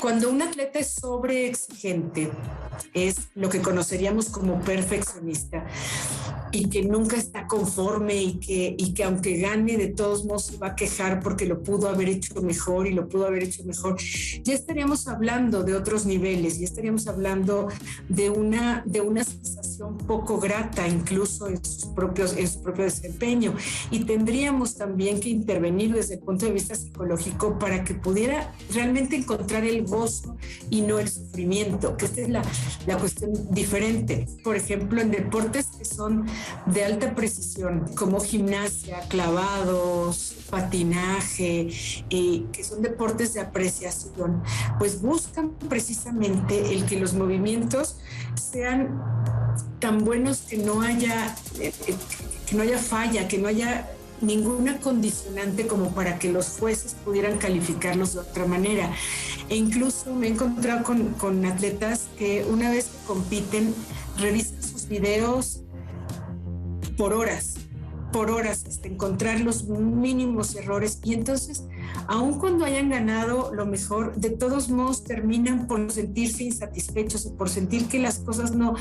Cuando 0.00 0.30
un 0.30 0.40
atleta 0.40 0.78
es 0.78 0.94
sobreexigente, 0.94 2.30
es 2.94 3.30
lo 3.34 3.48
que 3.48 3.60
conoceríamos 3.60 4.30
como 4.30 4.60
perfeccionista 4.60 5.66
y 6.52 6.68
que 6.68 6.82
nunca 6.82 7.16
está 7.16 7.46
conforme 7.46 8.22
y 8.22 8.34
que, 8.34 8.74
y 8.78 8.94
que 8.94 9.04
aunque 9.04 9.38
gane 9.38 9.76
de 9.76 9.88
todos 9.88 10.24
modos 10.24 10.46
se 10.46 10.58
va 10.58 10.68
a 10.68 10.76
quejar 10.76 11.20
porque 11.20 11.46
lo 11.46 11.62
pudo 11.62 11.88
haber 11.88 12.08
hecho 12.08 12.40
mejor 12.42 12.86
y 12.86 12.92
lo 12.92 13.08
pudo 13.08 13.26
haber 13.26 13.44
hecho 13.44 13.64
mejor, 13.64 13.96
ya 14.42 14.54
estaríamos 14.54 15.08
hablando 15.08 15.62
de 15.62 15.74
otros 15.74 16.06
niveles, 16.06 16.58
ya 16.58 16.64
estaríamos 16.64 17.06
hablando 17.08 17.68
de 18.08 18.30
una, 18.30 18.82
de 18.86 19.00
una 19.00 19.24
sensación 19.24 19.98
poco 19.98 20.38
grata 20.38 20.86
incluso 20.86 21.48
en, 21.48 21.64
sus 21.64 21.86
propios, 21.86 22.36
en 22.36 22.48
su 22.48 22.62
propio 22.62 22.84
desempeño 22.84 23.54
y 23.90 24.04
tendríamos 24.04 24.76
también 24.76 25.20
que 25.20 25.30
intervenir 25.30 25.94
desde 25.94 26.14
el 26.14 26.20
punto 26.20 26.46
de 26.46 26.52
vista 26.52 26.74
psicológico 26.74 27.58
para 27.58 27.84
que 27.84 27.94
pudiera 27.94 28.54
realmente 28.72 29.16
encontrar 29.16 29.64
el 29.64 29.84
gozo 29.86 30.36
y 30.70 30.82
no 30.82 30.98
el 30.98 31.08
sufrimiento, 31.08 31.96
que 31.96 32.06
esta 32.06 32.20
es 32.20 32.28
la, 32.28 32.42
la 32.86 32.98
cuestión 32.98 33.32
diferente. 33.50 34.26
Por 34.44 34.56
ejemplo, 34.56 35.00
en 35.00 35.10
deportes 35.10 35.66
que 35.78 35.84
son 35.84 36.26
de 36.66 36.84
alta 36.84 37.14
precisión, 37.14 37.90
como 37.96 38.20
gimnasia, 38.20 39.00
clavados, 39.08 40.34
patinaje, 40.50 41.68
eh, 42.10 42.44
que 42.52 42.64
son 42.64 42.82
deportes 42.82 43.34
de 43.34 43.40
apreciación, 43.40 44.42
pues 44.78 45.00
buscan 45.00 45.50
precisamente 45.68 46.74
el 46.74 46.84
que 46.86 46.98
los 47.00 47.14
movimientos 47.14 47.96
sean 48.34 49.02
tan 49.80 50.04
buenos 50.04 50.42
que 50.42 50.58
no 50.58 50.82
haya, 50.82 51.34
eh, 51.58 51.72
eh, 51.86 51.94
que 52.46 52.56
no 52.56 52.62
haya 52.62 52.78
falla, 52.78 53.28
que 53.28 53.38
no 53.38 53.48
haya 53.48 53.88
ninguna 54.20 54.78
condicionante 54.78 55.66
como 55.66 55.90
para 55.90 56.18
que 56.18 56.30
los 56.30 56.56
jueces 56.58 56.94
pudieran 57.04 57.38
calificarlos 57.38 58.14
de 58.14 58.20
otra 58.20 58.46
manera. 58.46 58.92
E 59.48 59.56
incluso 59.56 60.14
me 60.14 60.28
he 60.28 60.30
encontrado 60.30 60.84
con, 60.84 61.14
con 61.14 61.44
atletas 61.44 62.06
que 62.18 62.44
una 62.44 62.70
vez 62.70 62.86
que 62.86 63.06
compiten 63.06 63.74
revisan 64.18 64.62
sus 64.62 64.86
videos 64.86 65.62
por 66.96 67.12
horas, 67.12 67.54
por 68.12 68.30
horas, 68.30 68.64
hasta 68.66 68.88
encontrar 68.88 69.40
los 69.40 69.64
mínimos 69.64 70.54
errores. 70.54 71.00
Y 71.02 71.14
entonces, 71.14 71.64
aun 72.06 72.38
cuando 72.38 72.64
hayan 72.64 72.90
ganado 72.90 73.54
lo 73.54 73.66
mejor, 73.66 74.16
de 74.16 74.30
todos 74.30 74.68
modos 74.68 75.04
terminan 75.04 75.66
por 75.66 75.90
sentirse 75.90 76.44
insatisfechos 76.44 77.26
y 77.26 77.30
por 77.30 77.48
sentir 77.48 77.88
que 77.88 77.98
las 77.98 78.18
cosas 78.18 78.54
no 78.54 78.74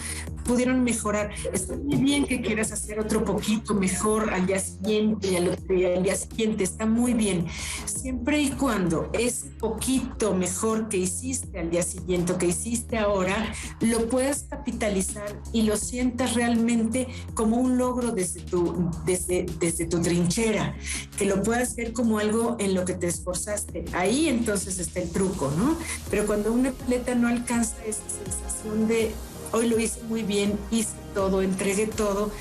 pudieron 0.45 0.83
mejorar. 0.83 1.31
Está 1.53 1.75
muy 1.75 1.97
bien 1.97 2.25
que 2.25 2.41
quieras 2.41 2.71
hacer 2.71 2.99
otro 2.99 3.23
poquito 3.23 3.73
mejor 3.73 4.33
al 4.33 4.45
día 4.45 4.59
siguiente 4.59 5.31
y 5.31 5.35
al, 5.35 6.03
día, 6.03 6.15
siguiente, 6.15 6.63
está 6.63 6.85
muy 6.85 7.13
bien. 7.13 7.45
Siempre 7.85 8.41
y 8.41 8.49
cuando 8.51 9.09
es 9.13 9.45
poquito 9.59 10.33
mejor 10.33 10.89
que 10.89 10.97
hiciste 10.97 11.59
al 11.59 11.69
día 11.69 11.83
siguiente 11.83 12.31
que 12.37 12.47
hiciste 12.47 12.97
ahora, 12.97 13.53
lo 13.79 14.07
puedas 14.09 14.43
capitalizar 14.49 15.41
y 15.53 15.63
lo 15.63 15.77
sientas 15.77 16.33
realmente 16.35 17.07
como 17.33 17.57
un 17.57 17.77
logro 17.77 18.11
desde 18.11 18.41
tu, 18.41 18.89
desde, 19.05 19.45
desde 19.59 19.85
tu 19.85 20.01
trinchera, 20.01 20.75
que 21.17 21.25
lo 21.25 21.41
puedas 21.41 21.75
ver 21.75 21.93
como 21.93 22.19
algo 22.19 22.55
en 22.59 22.73
lo 22.73 22.85
que 22.85 22.90
te 22.93 23.07
esforzaste. 23.07 23.85
Ahí 23.93 24.27
entonces 24.27 24.79
está 24.79 24.99
el 24.99 25.09
truco, 25.09 25.51
¿no? 25.57 25.77
Pero 26.09 26.25
cuando 26.25 26.51
un 26.51 26.67
atleta 26.67 27.15
no 27.15 27.27
alcanza 27.27 27.75
esa 27.85 28.03
sensación 28.09 28.87
de 28.87 29.11
hoy 29.51 29.67
lo 29.67 29.79
hice 29.79 30.01
muy 30.03 30.23
bien, 30.23 30.57
hice 30.71 30.93
todo, 31.13 31.41
entregué 31.41 31.87
todo, 31.87 32.31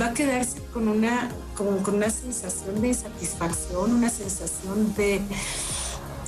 va 0.00 0.06
a 0.06 0.14
quedarse 0.14 0.60
con 0.72 0.88
una, 0.88 1.30
como 1.56 1.82
con 1.82 1.96
una 1.96 2.10
sensación 2.10 2.80
de 2.80 2.88
insatisfacción, 2.88 3.92
una 3.92 4.08
sensación 4.08 4.94
de, 4.94 5.20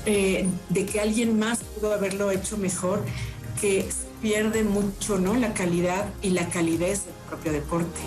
eh, 0.06 0.48
de 0.68 0.86
que 0.86 1.00
alguien 1.00 1.38
más 1.38 1.60
pudo 1.60 1.94
haberlo 1.94 2.30
hecho 2.30 2.56
mejor, 2.56 3.04
que 3.60 3.88
pierde 4.20 4.64
mucho 4.64 5.18
¿no? 5.18 5.34
la 5.34 5.54
calidad 5.54 6.08
y 6.22 6.30
la 6.30 6.48
calidez 6.48 7.04
del 7.04 7.14
propio 7.28 7.52
deporte 7.52 8.00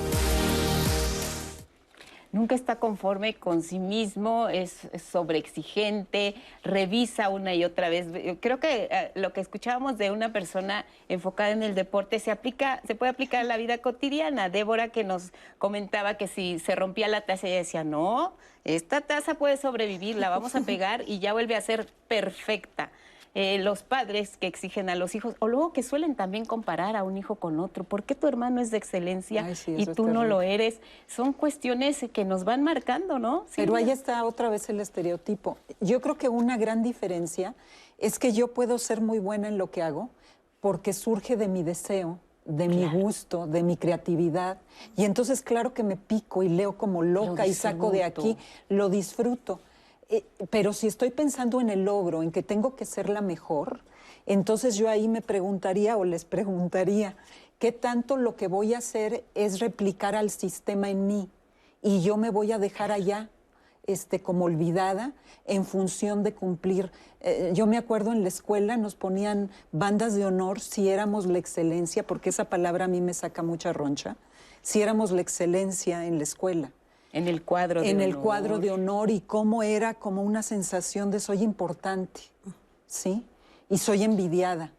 nunca 2.36 2.54
está 2.54 2.76
conforme 2.76 3.36
con 3.36 3.62
sí 3.62 3.80
mismo, 3.80 4.50
es, 4.50 4.90
sobreexigente, 5.10 6.36
revisa 6.64 7.30
una 7.30 7.54
y 7.54 7.64
otra 7.64 7.88
vez. 7.88 8.08
Creo 8.42 8.60
que 8.60 8.90
eh, 8.92 9.12
lo 9.16 9.32
que 9.32 9.40
escuchábamos 9.40 9.98
de 9.98 10.12
una 10.12 10.34
persona 10.34 10.86
enfocada 11.08 11.52
en 11.52 11.64
el 11.64 11.76
deporte 11.76 12.20
se 12.20 12.32
aplica, 12.32 12.82
se 12.86 12.94
puede 12.94 13.12
aplicar 13.12 13.40
a 13.40 13.44
la 13.46 13.56
vida 13.56 13.78
cotidiana. 13.78 14.50
Débora 14.50 14.90
que 14.90 15.06
nos 15.06 15.32
comentaba 15.60 16.16
que 16.16 16.28
si 16.28 16.60
se 16.60 16.76
rompía 16.76 17.08
la 17.08 17.22
taza, 17.22 17.48
ella 17.48 17.58
decía, 17.60 17.86
no, 17.86 18.34
esta 18.66 19.00
taza 19.00 19.36
puede 19.36 19.56
sobrevivir, 19.56 20.18
la 20.18 20.30
vamos 20.30 20.56
a 20.56 20.62
pegar 20.62 21.06
y 21.08 21.20
ya 21.20 21.32
vuelve 21.32 21.56
a 21.56 21.62
ser 21.62 21.88
perfecta. 22.10 22.92
Eh, 23.38 23.60
los 23.60 23.84
padres 23.84 24.38
que 24.38 24.48
exigen 24.48 24.90
a 24.90 24.96
los 24.96 25.14
hijos, 25.14 25.36
o 25.40 25.50
luego 25.50 25.74
que 25.74 25.84
suelen 25.84 26.16
también 26.16 26.46
comparar 26.46 26.96
a 26.96 27.04
un 27.04 27.18
hijo 27.18 27.36
con 27.36 27.60
otro. 27.60 27.84
¿Por 27.84 28.04
qué 28.04 28.16
tu 28.16 28.28
hermano 28.28 28.62
es 28.62 28.72
de 28.72 28.78
excelencia 28.78 29.44
Ay, 29.44 29.56
sí, 29.58 29.76
y 29.78 29.88
tú 29.88 30.08
no 30.08 30.24
lo 30.24 30.42
eres? 30.42 30.80
Son 31.06 31.34
cuestiones 31.34 32.06
que 32.14 32.24
nos 32.24 32.46
van 32.46 32.64
marcando, 32.64 33.20
¿no? 33.20 33.46
Pero 33.54 33.76
ahí 33.76 33.90
está 33.92 34.24
otra 34.24 34.48
vez 34.48 34.70
el 34.70 34.80
estereotipo. 34.80 35.58
Yo 35.82 36.00
creo 36.00 36.18
que 36.18 36.30
una 36.30 36.56
gran 36.56 36.82
diferencia 36.82 37.56
es 37.98 38.20
que 38.20 38.32
yo 38.32 38.54
puedo 38.54 38.78
ser 38.78 39.02
muy 39.02 39.20
buena 39.20 39.50
en 39.50 39.58
lo 39.58 39.70
que 39.70 39.82
hago 39.82 40.10
porque 40.62 40.94
surge 40.94 41.36
de 41.36 41.50
mi 41.50 41.62
deseo, 41.62 42.20
de 42.46 42.70
mi 42.70 42.88
gusto, 42.88 43.48
de 43.48 43.64
mi 43.64 43.76
creatividad. 43.76 44.60
Y 44.96 45.04
entonces, 45.04 45.42
claro 45.42 45.74
que 45.74 45.84
me 45.84 45.98
pico 45.98 46.42
y 46.42 46.48
leo 46.48 46.78
como 46.78 47.04
loca 47.04 47.46
y 47.46 47.54
saco 47.54 47.92
de 47.92 48.06
aquí, 48.06 48.38
lo 48.70 48.88
disfruto. 48.88 49.60
Eh, 50.10 50.24
pero 50.50 50.74
si 50.74 50.88
estoy 50.88 51.10
pensando 51.10 51.62
en 51.62 51.70
el 51.70 51.86
logro, 51.86 52.22
en 52.22 52.32
que 52.32 52.44
tengo 52.44 52.76
que 52.76 52.86
ser 52.86 53.10
la 53.10 53.22
mejor, 53.22 53.82
entonces 54.26 54.76
yo 54.76 54.90
ahí 54.90 55.08
me 55.08 55.22
preguntaría 55.22 55.98
o 55.98 56.06
les 56.06 56.26
preguntaría, 56.26 57.16
¿qué 57.60 57.72
tanto 57.72 58.18
lo 58.18 58.36
que 58.36 58.48
voy 58.48 58.74
a 58.74 58.80
hacer 58.80 59.24
es 59.34 59.60
replicar 59.60 60.16
al 60.16 60.30
sistema 60.30 60.90
en 60.90 61.08
mí? 61.08 61.30
Y 61.82 62.02
yo 62.02 62.18
me 62.18 62.30
voy 62.30 62.52
a 62.52 62.60
dejar 62.60 62.92
allá 62.92 63.30
este, 63.88 64.22
como 64.22 64.46
olvidada 64.46 65.14
en 65.46 65.66
función 65.66 66.24
de 66.24 66.34
cumplir. 66.34 66.92
Eh, 67.22 67.52
yo 67.54 67.68
me 67.68 67.78
acuerdo 67.78 68.12
en 68.12 68.24
la 68.24 68.30
escuela 68.30 68.78
nos 68.78 68.96
ponían 68.96 69.52
bandas 69.72 70.16
de 70.16 70.26
honor 70.26 70.60
si 70.60 70.90
éramos 70.90 71.28
la 71.28 71.38
excelencia, 71.38 72.06
porque 72.06 72.30
esa 72.30 72.46
palabra 72.46 72.86
a 72.86 72.88
mí 72.88 73.02
me 73.02 73.14
saca 73.14 73.44
mucha 73.44 73.74
roncha, 73.74 74.18
si 74.62 74.82
éramos 74.82 75.12
la 75.12 75.22
excelencia 75.22 76.06
en 76.06 76.18
la 76.18 76.24
escuela 76.24 76.72
En 77.16 77.28
el 77.28 77.42
cuadro 77.42 77.82
de 77.82 77.90
en 77.90 78.02
el 78.02 78.12
honor. 78.12 78.24
cuadro 78.24 78.60
de 78.60 78.72
honor 78.72 79.10
y 79.10 79.22
cómo 79.22 79.64
era 79.64 79.96
como 79.96 80.22
una 80.22 80.44
sensación 80.44 81.10
de 81.10 81.20
soy 81.20 81.42
importante, 81.42 82.22
¿sí? 82.86 83.26
y 83.70 83.78
soy 83.78 84.04
envidiada. 84.04 84.72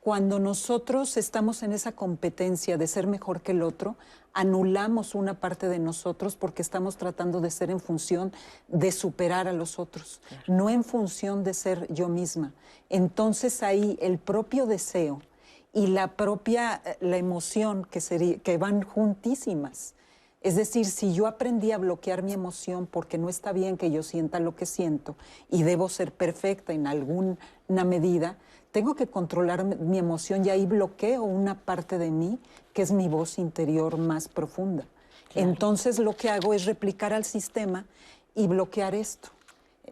Cuando 0.00 0.40
nosotros 0.40 1.16
estamos 1.16 1.62
en 1.62 1.72
esa 1.72 1.92
competencia 1.92 2.76
de 2.76 2.88
ser 2.88 3.06
mejor 3.06 3.40
que 3.40 3.52
el 3.52 3.62
otro, 3.62 3.96
anulamos 4.32 5.14
una 5.14 5.34
parte 5.34 5.68
de 5.68 5.78
nosotros 5.78 6.34
porque 6.34 6.62
estamos 6.62 6.96
tratando 6.96 7.40
de 7.40 7.50
ser 7.50 7.70
en 7.70 7.78
función 7.78 8.32
de 8.66 8.90
superar 8.90 9.46
a 9.46 9.52
los 9.52 9.78
otros, 9.78 10.20
no 10.48 10.70
en 10.70 10.82
función 10.82 11.44
de 11.44 11.54
ser 11.54 11.92
yo 11.92 12.08
misma. 12.08 12.52
Entonces 12.88 13.62
ahí 13.62 13.96
el 14.00 14.18
propio 14.18 14.66
deseo 14.66 15.20
y 15.72 15.86
la 15.86 16.16
propia 16.16 16.82
eh, 16.84 16.96
la 17.00 17.16
emoción 17.16 17.84
que, 17.84 18.00
sería, 18.00 18.38
que 18.38 18.58
van 18.58 18.82
juntísimas. 18.82 19.94
Es 20.42 20.56
decir, 20.56 20.86
si 20.86 21.14
yo 21.14 21.26
aprendí 21.26 21.70
a 21.70 21.78
bloquear 21.78 22.22
mi 22.22 22.32
emoción 22.32 22.86
porque 22.86 23.16
no 23.16 23.28
está 23.28 23.52
bien 23.52 23.76
que 23.76 23.92
yo 23.92 24.02
sienta 24.02 24.40
lo 24.40 24.56
que 24.56 24.66
siento 24.66 25.16
y 25.50 25.62
debo 25.62 25.88
ser 25.88 26.12
perfecta 26.12 26.72
en 26.72 26.88
alguna 26.88 27.36
medida, 27.68 28.36
tengo 28.72 28.96
que 28.96 29.06
controlar 29.06 29.64
mi 29.64 29.98
emoción 29.98 30.44
y 30.44 30.50
ahí 30.50 30.66
bloqueo 30.66 31.22
una 31.22 31.60
parte 31.60 31.96
de 31.98 32.10
mí 32.10 32.40
que 32.72 32.82
es 32.82 32.90
mi 32.90 33.06
voz 33.06 33.38
interior 33.38 33.98
más 33.98 34.28
profunda. 34.28 34.84
Entonces 35.34 35.98
lo 35.98 36.16
que 36.16 36.28
hago 36.28 36.54
es 36.54 36.64
replicar 36.64 37.12
al 37.12 37.24
sistema 37.24 37.86
y 38.34 38.48
bloquear 38.48 38.94
esto. 38.94 39.28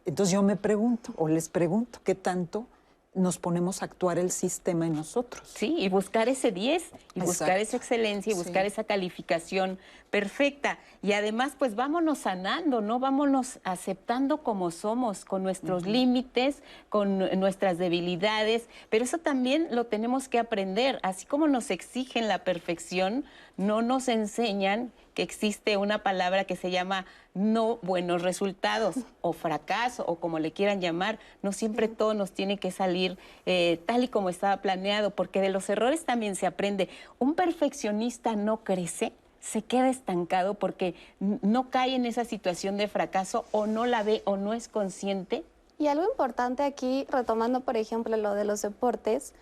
Entonces 0.05 0.32
yo 0.32 0.42
me 0.42 0.57
pregunto 0.57 1.12
o 1.16 1.28
les 1.28 1.48
pregunto, 1.48 2.01
¿qué 2.03 2.16
tanto 2.16 2.66
nos 3.14 3.38
ponemos 3.38 3.82
a 3.82 3.86
actuar 3.86 4.18
el 4.18 4.30
sistema 4.30 4.86
en 4.86 4.94
nosotros. 4.94 5.48
Sí, 5.53 5.74
y 5.78 5.88
buscar 5.88 6.28
ese 6.28 6.53
10, 6.53 6.90
y 7.14 7.20
buscar 7.20 7.59
esa 7.59 7.76
excelencia, 7.76 8.32
y 8.32 8.36
buscar 8.36 8.66
esa 8.66 8.84
calificación 8.84 9.78
perfecta. 10.11 10.78
Y 11.02 11.12
además, 11.12 11.54
pues 11.58 11.74
vámonos 11.74 12.18
sanando, 12.18 12.80
¿no? 12.80 12.98
Vámonos 12.98 13.61
aceptando 13.64 14.38
como 14.42 14.70
somos, 14.70 15.24
con 15.24 15.42
nuestros 15.42 15.86
límites, 15.86 16.62
con 16.88 17.18
nuestras 17.40 17.78
debilidades, 17.78 18.68
pero 18.90 19.04
eso 19.04 19.18
también 19.18 19.68
lo 19.70 19.86
tenemos 19.86 20.28
que 20.28 20.38
aprender. 20.38 20.98
Así 21.02 21.26
como 21.26 21.48
nos 21.48 21.70
exigen 21.70 22.28
la 22.28 22.44
perfección, 22.44 23.24
no 23.56 23.82
nos 23.82 24.08
enseñan 24.08 24.92
que 25.14 25.22
existe 25.22 25.76
una 25.76 26.02
palabra 26.02 26.44
que 26.44 26.56
se 26.56 26.70
llama 26.70 27.06
no 27.34 27.78
buenos 27.82 28.22
resultados 28.22 28.96
o 29.20 29.32
fracaso 29.32 30.04
o 30.06 30.16
como 30.16 30.38
le 30.38 30.52
quieran 30.52 30.80
llamar. 30.80 31.18
No 31.42 31.52
siempre 31.52 31.88
todo 31.88 32.14
nos 32.14 32.32
tiene 32.32 32.58
que 32.58 32.70
salir 32.70 33.16
eh, 33.46 33.80
tal 33.86 34.04
y 34.04 34.08
como 34.08 34.28
estaba 34.28 34.58
planeado, 34.58 35.11
porque 35.11 35.40
de 35.40 35.50
los 35.50 35.68
errores 35.70 36.04
también 36.04 36.36
se 36.36 36.46
aprende. 36.46 36.88
Un 37.18 37.34
perfeccionista 37.34 38.36
no 38.36 38.64
crece, 38.64 39.12
se 39.41 39.62
queda 39.62 39.88
estancado 39.88 40.55
porque 40.55 40.95
no 41.18 41.70
cae 41.70 41.95
en 41.95 42.07
esa 42.07 42.24
situación 42.24 42.76
de 42.76 42.88
fracaso 42.88 43.45
o 43.53 43.66
no 43.66 43.86
la 43.86 44.03
ve 44.03 44.22
o 44.24 44.36
no 44.36 44.53
es 44.53 44.68
consciente. 44.68 45.45
Y 45.78 45.86
algo 45.86 46.05
importante 46.05 46.62
aquí, 46.62 47.07
retomando 47.09 47.61
por 47.61 47.76
ejemplo 47.76 48.16
lo 48.16 48.34
de 48.34 48.45
los 48.45 48.62
deportes, 48.62 49.32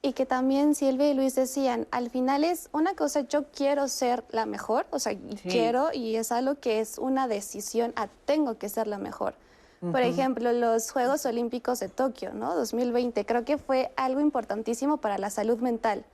y 0.00 0.12
que 0.12 0.26
también 0.26 0.74
Silvia 0.74 1.10
y 1.10 1.14
Luis 1.14 1.34
decían, 1.34 1.86
al 1.90 2.10
final 2.10 2.44
es 2.44 2.68
una 2.72 2.94
cosa, 2.94 3.22
yo 3.22 3.46
quiero 3.50 3.88
ser 3.88 4.24
la 4.30 4.46
mejor, 4.46 4.86
o 4.90 4.98
sea, 4.98 5.16
quiero 5.42 5.90
y 5.92 6.16
es 6.16 6.30
algo 6.30 6.54
que 6.56 6.80
es 6.80 6.98
una 6.98 7.26
decisión, 7.26 7.92
a 7.96 8.08
tengo 8.24 8.58
que 8.58 8.68
ser 8.68 8.86
la 8.86 8.98
mejor. 8.98 9.34
Por 9.80 10.00
ejemplo, 10.00 10.52
los 10.52 10.90
Juegos 10.90 11.24
Olímpicos 11.24 11.78
de 11.78 11.88
Tokio, 11.88 12.32
¿no? 12.32 12.56
2020, 12.56 13.24
creo 13.24 13.44
que 13.44 13.58
fue 13.58 13.92
algo 13.96 14.20
importantísimo 14.20 14.96
para 14.96 15.18
la 15.18 15.30
salud 15.30 15.58
mental. 15.58 16.04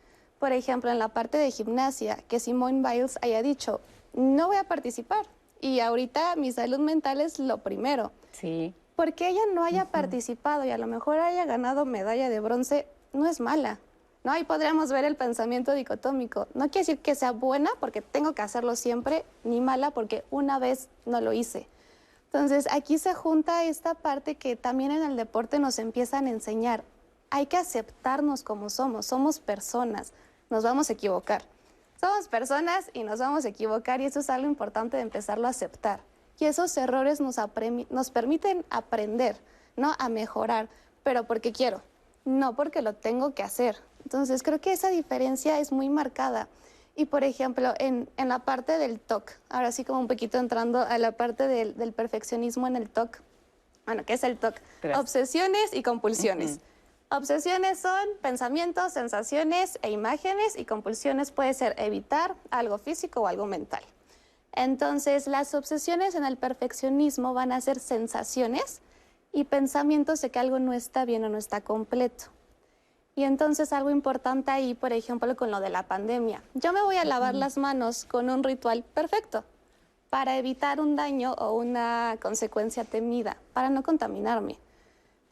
Por 0.45 0.53
ejemplo, 0.53 0.90
en 0.90 0.99
la 0.99 1.09
parte 1.09 1.38
de 1.38 1.51
gimnasia, 1.51 2.18
que 2.28 2.38
Simone 2.38 2.86
Biles 2.86 3.18
haya 3.22 3.40
dicho, 3.40 3.80
no 4.12 4.49
voy 4.49 4.59
a 4.59 4.64
participar 4.64 5.24
y 5.59 5.80
ahorita 5.80 6.36
mi 6.36 6.53
salud 6.53 6.80
mental 6.80 7.22
es 7.22 7.38
lo 7.38 7.62
primero. 7.62 8.12
Sí. 8.32 8.74
Porque 8.95 9.30
ella 9.30 9.40
no 9.55 9.64
haya 9.64 9.86
participado 9.86 10.66
y 10.66 10.70
a 10.70 10.76
lo 10.76 10.86
mejor 10.86 11.18
haya 11.18 11.47
ganado 11.47 11.86
medalla 11.86 12.28
de 12.28 12.40
bronce, 12.40 12.86
no 13.14 13.26
es 13.26 13.40
mala. 13.40 13.78
¿no? 14.22 14.32
Ahí 14.32 14.45
podríamos 14.45 14.92
ver 14.92 15.07
el 15.07 15.16
pensamiento 15.16 15.72
dicotómico. 15.72 16.47
No 16.53 16.64
quiere 16.64 16.80
decir 16.80 16.99
que 16.99 17.14
sea 17.14 17.32
buena 17.32 17.70
porque 17.80 18.03
tengo 18.03 18.34
que 18.34 18.42
hacerlo 18.42 18.76
siempre, 18.76 19.24
ni 19.45 19.62
mala 19.62 19.92
porque 19.92 20.26
una 20.30 20.59
vez 20.59 20.90
no 21.07 21.22
lo 21.22 21.32
hice. 21.32 21.68
Entonces, 22.26 22.68
aquí 22.70 22.99
se 22.99 23.14
junta 23.14 23.64
esta 23.64 23.95
parte 23.95 24.34
que 24.34 24.57
también 24.57 24.90
en 24.90 25.05
el 25.05 25.16
deporte 25.16 25.59
nos 25.59 25.78
empiezan 25.78 26.26
a 26.26 26.30
enseñar. 26.32 26.84
Hay 27.30 27.47
que 27.47 27.57
aceptarnos 27.57 28.42
como 28.42 28.68
somos, 28.68 29.07
somos 29.07 29.38
personas, 29.38 30.12
nos 30.51 30.64
vamos 30.64 30.90
a 30.90 30.92
equivocar. 30.92 31.42
Somos 32.01 32.28
personas 32.28 32.90
y 32.92 33.03
nos 33.03 33.20
vamos 33.20 33.45
a 33.45 33.49
equivocar 33.49 34.01
y 34.01 34.07
eso 34.07 34.20
es 34.20 34.30
algo 34.30 34.47
importante 34.47 34.97
de 34.97 35.03
empezarlo 35.03 35.47
a 35.47 35.51
aceptar. 35.51 36.01
Y 36.38 36.47
esos 36.47 36.76
errores 36.76 37.20
nos, 37.20 37.36
nos 37.90 38.11
permiten 38.11 38.64
aprender, 38.70 39.36
¿no? 39.76 39.92
A 39.99 40.09
mejorar, 40.09 40.68
pero 41.03 41.24
porque 41.24 41.53
quiero, 41.53 41.82
no 42.24 42.57
porque 42.57 42.82
lo 42.82 42.95
tengo 42.95 43.34
que 43.34 43.42
hacer. 43.42 43.76
Entonces 44.03 44.42
creo 44.42 44.61
que 44.61 44.72
esa 44.72 44.90
diferencia 44.90 45.59
es 45.61 45.72
muy 45.72 45.88
marcada. 45.88 46.49
Y 46.97 47.07
por 47.07 47.24
ejemplo, 47.24 47.74
en, 47.78 48.09
la 48.16 48.40
parte 48.40 48.78
del 48.78 49.01
TOC, 49.01 49.32
ahora 49.49 49.72
sí 49.72 49.84
como 49.84 50.01
un 50.01 50.09
poquito 50.09 50.38
entrando 50.38 50.80
a 50.80 50.99
la 50.99 51.12
parte 51.12 51.49
del, 51.49 51.92
perfeccionismo 51.92 52.66
en 52.66 52.76
el 52.76 52.88
TOC, 52.88 53.20
bueno, 53.86 54.05
¿qué 54.07 54.14
es 54.14 54.24
el 54.24 54.38
TOC? 54.38 54.55
Obsesiones 54.97 55.72
y 55.72 55.82
compulsiones. 55.82 56.61
Obsesiones 57.17 57.79
son 57.79 58.09
pensamientos, 58.23 58.93
sensaciones 58.93 59.79
e 59.83 59.93
imágenes 59.93 60.59
y 60.59 60.65
compulsiones 60.65 61.31
puede 61.31 61.55
ser 61.55 61.73
evitar 61.79 62.35
algo 62.51 62.77
físico 62.77 63.21
o 63.21 63.29
algo 63.29 63.47
mental. 63.47 63.85
Entonces, 64.51 65.29
las 65.29 65.55
obsesiones 65.55 66.17
en 66.17 66.25
el 66.25 66.37
perfeccionismo 66.37 67.33
van 67.33 67.53
a 67.53 67.61
ser 67.61 67.79
sensaciones 67.79 68.81
y 69.33 69.45
pensamientos 69.45 70.23
de 70.23 70.33
que 70.33 70.41
algo 70.41 70.59
no 70.59 70.73
está 70.73 71.05
bien 71.05 71.23
o 71.23 71.29
no 71.29 71.39
está 71.39 71.61
completo. 71.61 72.25
Y 73.15 73.23
entonces 73.23 73.73
algo 73.73 73.91
importante 73.91 74.51
ahí, 74.51 74.75
por 74.75 74.93
ejemplo, 74.93 75.37
con 75.37 75.53
lo 75.53 75.61
de 75.61 75.71
la 75.71 75.85
pandemia. 75.85 76.43
Yo 76.55 76.73
me 76.73 76.83
voy 76.83 76.97
a 76.97 77.05
lavar 77.05 77.37
las 77.37 77.57
manos 77.59 78.07
con 78.07 78.29
un 78.29 78.43
ritual 78.43 78.83
perfecto 78.83 79.45
para 80.11 80.37
evitar 80.37 80.81
un 80.81 80.97
daño 80.97 81.35
o 81.35 81.53
una 81.53 82.17
consecuencia 82.21 82.83
temida, 82.83 83.37
para 83.53 83.71
no 83.71 83.85
contaminarme. 83.85 84.59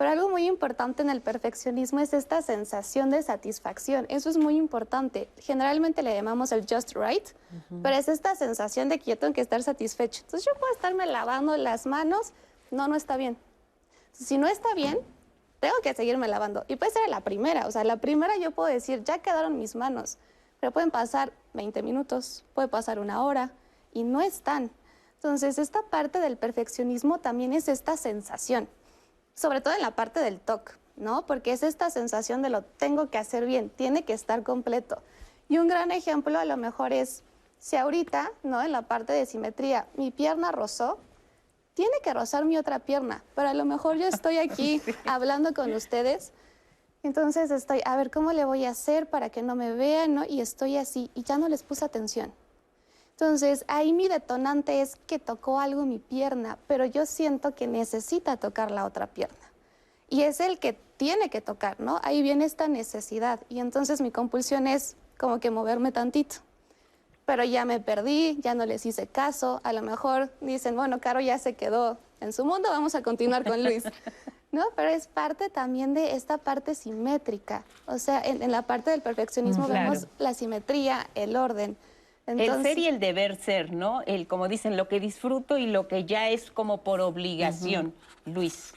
Pero 0.03 0.11
algo 0.11 0.30
muy 0.30 0.48
importante 0.48 1.03
en 1.03 1.11
el 1.11 1.20
perfeccionismo 1.20 2.00
es 2.00 2.12
esta 2.12 2.42
sensación 2.42 3.11
de 3.11 3.22
satisfacción. 3.22 4.07
Eso 4.09 4.30
es 4.30 4.36
muy 4.36 4.57
importante. 4.57 5.28
Generalmente 5.38 6.03
le 6.03 6.12
llamamos 6.12 6.50
el 6.50 6.66
just 6.68 6.96
right, 6.96 7.24
pero 7.84 7.94
es 7.94 8.09
esta 8.09 8.34
sensación 8.34 8.88
de 8.88 8.98
que 8.98 9.12
yo 9.12 9.16
tengo 9.16 9.32
que 9.32 9.40
estar 9.40 9.62
satisfecho. 9.62 10.22
Entonces 10.24 10.44
yo 10.44 10.59
puedo 10.59 10.72
estarme 10.72 11.07
lavando 11.07 11.57
las 11.57 11.86
manos, 11.86 12.32
no, 12.72 12.88
no 12.88 12.96
está 12.96 13.16
bien 13.16 13.36
si 14.12 14.38
no 14.38 14.46
está 14.46 14.74
bien, 14.74 14.98
tengo 15.61 15.74
que 15.82 15.94
seguirme 15.94 16.28
lavando. 16.28 16.64
Y 16.68 16.76
puede 16.76 16.92
ser 16.92 17.09
la 17.09 17.20
primera, 17.20 17.66
o 17.66 17.70
sea, 17.70 17.84
la 17.84 17.96
primera 17.96 18.36
yo 18.36 18.50
puedo 18.50 18.68
decir, 18.68 19.03
ya 19.05 19.18
quedaron 19.18 19.59
mis 19.59 19.74
manos, 19.74 20.18
pero 20.61 20.72
pueden 20.72 20.90
pasar 20.90 21.32
20 21.55 21.82
minutos, 21.82 22.44
puede 22.55 22.68
pasar 22.68 22.98
una 22.98 23.24
hora 23.24 23.53
y 23.92 24.05
no 24.05 24.20
están. 24.20 24.70
Entonces, 25.14 25.59
esta 25.59 25.82
parte 25.82 26.18
del 26.18 26.36
perfeccionismo 26.36 27.18
también 27.18 27.53
es 27.53 27.68
esta 27.68 27.96
sensación, 27.96 28.68
sobre 29.35 29.61
todo 29.61 29.74
en 29.74 29.83
la 29.83 29.95
parte 29.95 30.20
del 30.20 30.41
TOC, 30.41 30.78
¿no? 30.97 31.26
Porque 31.26 31.53
es 31.53 31.62
esta 31.62 31.91
sensación 31.91 32.43
de 32.43 32.51
lo 32.51 32.62
tengo 32.62 33.11
que 33.11 33.18
hacer 33.18 33.47
bien, 33.47 33.70
tiene 33.70 34.05
que 34.05 34.12
estar 34.12 34.43
completo. 34.43 35.03
Y 35.49 35.59
un 35.59 35.68
gran 35.68 35.91
ejemplo 35.91 36.39
a 36.39 36.45
lo 36.45 36.57
mejor 36.57 36.93
es, 36.93 37.22
si 37.59 37.76
ahorita, 37.76 38.33
¿no? 38.43 38.62
En 38.62 38.72
la 38.72 38.83
parte 38.83 39.12
de 39.12 39.26
simetría, 39.26 39.87
mi 39.95 40.11
pierna 40.11 40.53
rozó, 40.53 40.99
tiene 41.74 41.97
que 42.03 42.12
rozar 42.12 42.45
mi 42.45 42.59
otra 42.59 42.80
pierna, 42.80 43.24
pero 43.35 43.49
a 43.49 43.55
lo 43.55 43.64
mejor 43.64 43.97
yo 43.97 44.07
estoy 44.07 44.39
aquí 44.39 44.83
hablando 45.07 45.55
con 45.55 45.72
ustedes, 45.72 46.33
entonces 47.03 47.51
estoy, 47.51 47.80
a 47.85 47.97
ver, 47.97 48.11
¿cómo 48.11 48.33
le 48.33 48.45
voy 48.45 48.64
a 48.64 48.70
hacer 48.70 49.11
para 49.11 49.30
que 49.30 49.43
no 49.43 49.57
me 49.57 49.72
vean? 49.72 50.14
¿no? 50.14 50.24
Y 50.24 50.41
estoy 50.41 50.76
así, 50.76 51.11
y 51.14 51.24
ya 51.24 51.37
no 51.37 51.49
les 51.49 51.62
puse 51.64 51.85
atención. 51.85 52.33
Entonces, 53.23 53.64
ahí 53.68 53.93
mi 53.93 54.09
detonante 54.09 54.81
es 54.81 54.97
que 55.07 55.20
tocó 55.20 55.61
algo 55.61 55.87
mi 55.87 56.01
pierna, 56.01 56.59
pero 56.66 56.87
yo 56.87 57.07
siento 57.07 57.55
que 57.55 57.68
necesita 57.68 58.37
tocar 58.37 58.73
la 58.73 58.85
otra 58.85 59.07
pierna. 59.07 59.53
Y 60.09 60.23
es 60.23 60.41
el 60.41 60.59
que 60.59 60.73
tiene 60.97 61.31
que 61.31 61.41
tocar, 61.41 61.79
¿no? 61.79 62.01
Ahí 62.03 62.20
viene 62.20 62.45
esta 62.45 62.66
necesidad. 62.66 63.39
Y 63.49 63.61
entonces 63.61 64.01
mi 64.01 64.11
compulsión 64.11 64.66
es 64.66 64.97
como 65.18 65.39
que 65.39 65.53
moverme 65.53 65.93
tantito 65.93 66.37
pero 67.25 67.45
ya 67.45 67.64
me 67.64 67.79
perdí, 67.79 68.37
ya 68.41 68.55
no 68.55 68.66
les 68.66 68.85
hice 68.85 69.07
caso, 69.07 69.61
a 69.62 69.73
lo 69.73 69.81
mejor 69.81 70.31
dicen, 70.41 70.75
bueno, 70.75 71.01
Caro 71.01 71.20
ya 71.20 71.39
se 71.39 71.55
quedó 71.55 71.97
en 72.20 72.33
su 72.33 72.45
mundo, 72.45 72.68
vamos 72.68 72.97
a 72.97 73.03
continuar 73.03 73.45
con 73.45 73.62
Luis. 73.62 73.85
¿No? 74.51 74.64
Pero 74.75 74.91
es 74.91 75.07
parte 75.07 75.49
también 75.49 75.95
de 75.95 76.14
esta 76.14 76.37
parte 76.37 76.75
simétrica. 76.75 77.64
O 77.87 77.99
sea, 77.99 78.20
en, 78.20 78.51
la 78.51 78.62
parte 78.62 78.91
del 78.91 79.01
perfeccionismo 79.01 79.68
vemos 79.68 80.09
la 80.18 80.35
simetría, 80.35 81.09
el 81.14 81.37
orden. 81.37 81.79
El 82.27 82.62
ser 82.62 82.79
y 82.79 82.87
el 82.87 83.01
deber 83.01 83.37
ser, 83.37 83.73
¿no? 83.73 84.03
El, 84.07 84.27
como 84.27 84.49
dicen, 84.49 84.77
lo 84.77 84.89
que 84.89 85.01
disfruto 85.01 85.59
y 85.59 85.66
lo 85.66 85.89
que 85.89 86.05
ya 86.05 86.31
es 86.31 86.51
como 86.51 86.83
por 86.83 87.01
obligación, 87.01 87.95
Luis. 88.25 88.75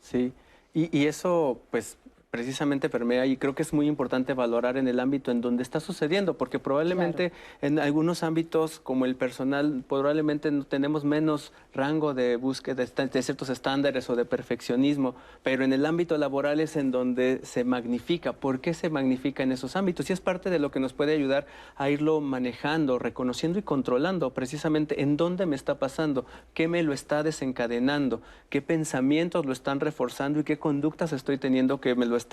Sí, 0.00 0.32
y, 0.74 0.96
y, 0.96 1.06
eso, 1.06 1.60
pues, 1.70 1.98
precisamente 2.36 2.90
permea 2.90 3.24
y 3.24 3.38
creo 3.38 3.54
que 3.54 3.62
es 3.62 3.72
muy 3.72 3.86
importante 3.86 4.34
valorar 4.34 4.76
en 4.76 4.88
el 4.88 5.00
ámbito 5.00 5.30
en 5.30 5.40
donde 5.40 5.62
está 5.62 5.80
sucediendo, 5.80 6.36
porque 6.36 6.58
probablemente 6.58 7.32
en 7.62 7.78
algunos 7.78 8.22
ámbitos 8.22 8.78
como 8.78 9.06
el 9.06 9.16
personal, 9.16 9.82
probablemente 9.88 10.52
tenemos 10.68 11.02
menos 11.02 11.54
rango 11.72 12.12
de 12.12 12.36
búsqueda 12.36 12.84
de, 12.84 13.22
ciertos 13.22 13.48
estándares 13.48 14.10
o 14.10 14.16
de 14.16 14.26
perfeccionismo, 14.26 15.14
pero 15.42 15.64
en 15.64 15.72
el 15.72 15.86
ámbito 15.86 16.18
laboral 16.18 16.60
es 16.60 16.76
en 16.76 16.90
donde 16.90 17.40
se 17.42 17.64
magnifica. 17.64 18.34
¿Por 18.34 18.60
qué 18.60 18.74
se 18.74 18.90
magnifica 18.90 19.42
en 19.42 19.52
esos 19.52 19.74
ámbitos? 19.74 20.10
Y 20.10 20.12
es 20.12 20.20
parte 20.20 20.50
de 20.50 20.58
lo 20.58 20.70
que 20.70 20.78
nos 20.78 20.92
puede 20.92 21.14
ayudar 21.14 21.46
a 21.76 21.88
irlo 21.88 22.20
manejando, 22.20 22.98
reconociendo 22.98 23.58
y 23.58 23.62
controlando 23.62 24.34
precisamente 24.34 25.00
en 25.00 25.16
dónde 25.16 25.46
me 25.46 25.56
está 25.56 25.78
pasando, 25.78 26.26
qué 26.52 26.68
me 26.68 26.82
lo 26.82 26.92
está 26.92 27.22
desencadenando, 27.22 28.20
qué 28.50 28.60
pensamientos 28.60 29.46
lo 29.46 29.54
están 29.54 29.80
reforzando 29.80 30.40
y 30.40 30.44
qué 30.44 30.58
conductas 30.58 31.14
estoy 31.14 31.38
teniendo 31.38 31.80
que 31.80 31.94
me 31.94 32.04
lo 32.04 32.16
están 32.16 32.25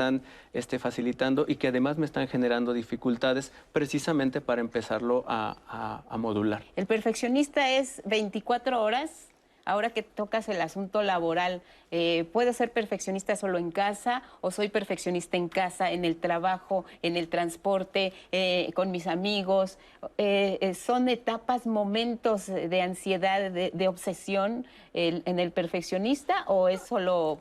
este, 0.53 0.79
facilitando 0.79 1.45
y 1.47 1.55
que 1.55 1.67
además 1.67 1.97
me 1.97 2.05
están 2.05 2.27
generando 2.27 2.73
dificultades 2.73 3.51
precisamente 3.71 4.41
para 4.41 4.61
empezarlo 4.61 5.23
a, 5.27 6.03
a 6.09 6.17
modular. 6.17 6.63
El 6.75 6.85
perfeccionista 6.85 7.69
es 7.69 8.01
24 8.05 8.81
horas 8.81 9.29
ahora 9.65 9.89
que 9.91 10.03
tocas 10.03 10.49
el 10.49 10.61
asunto 10.61 11.03
laboral, 11.03 11.61
eh, 11.91 12.25
¿puedo 12.31 12.53
ser 12.53 12.71
perfeccionista 12.71 13.35
solo 13.35 13.57
en 13.57 13.71
casa 13.71 14.23
o 14.41 14.51
soy 14.51 14.69
perfeccionista 14.69 15.37
en 15.37 15.49
casa, 15.49 15.91
en 15.91 16.05
el 16.05 16.17
trabajo, 16.17 16.85
en 17.01 17.17
el 17.17 17.29
transporte, 17.29 18.13
eh, 18.31 18.71
con 18.73 18.91
mis 18.91 19.07
amigos? 19.07 19.77
Eh, 20.17 20.73
¿Son 20.75 21.07
etapas, 21.07 21.65
momentos 21.65 22.47
de 22.47 22.81
ansiedad, 22.81 23.51
de, 23.51 23.87
obsesión 23.87 24.65
en 24.93 25.39
el 25.39 25.51
perfeccionista 25.51 26.45
o 26.47 26.69
es 26.69 26.81
solo 26.81 27.39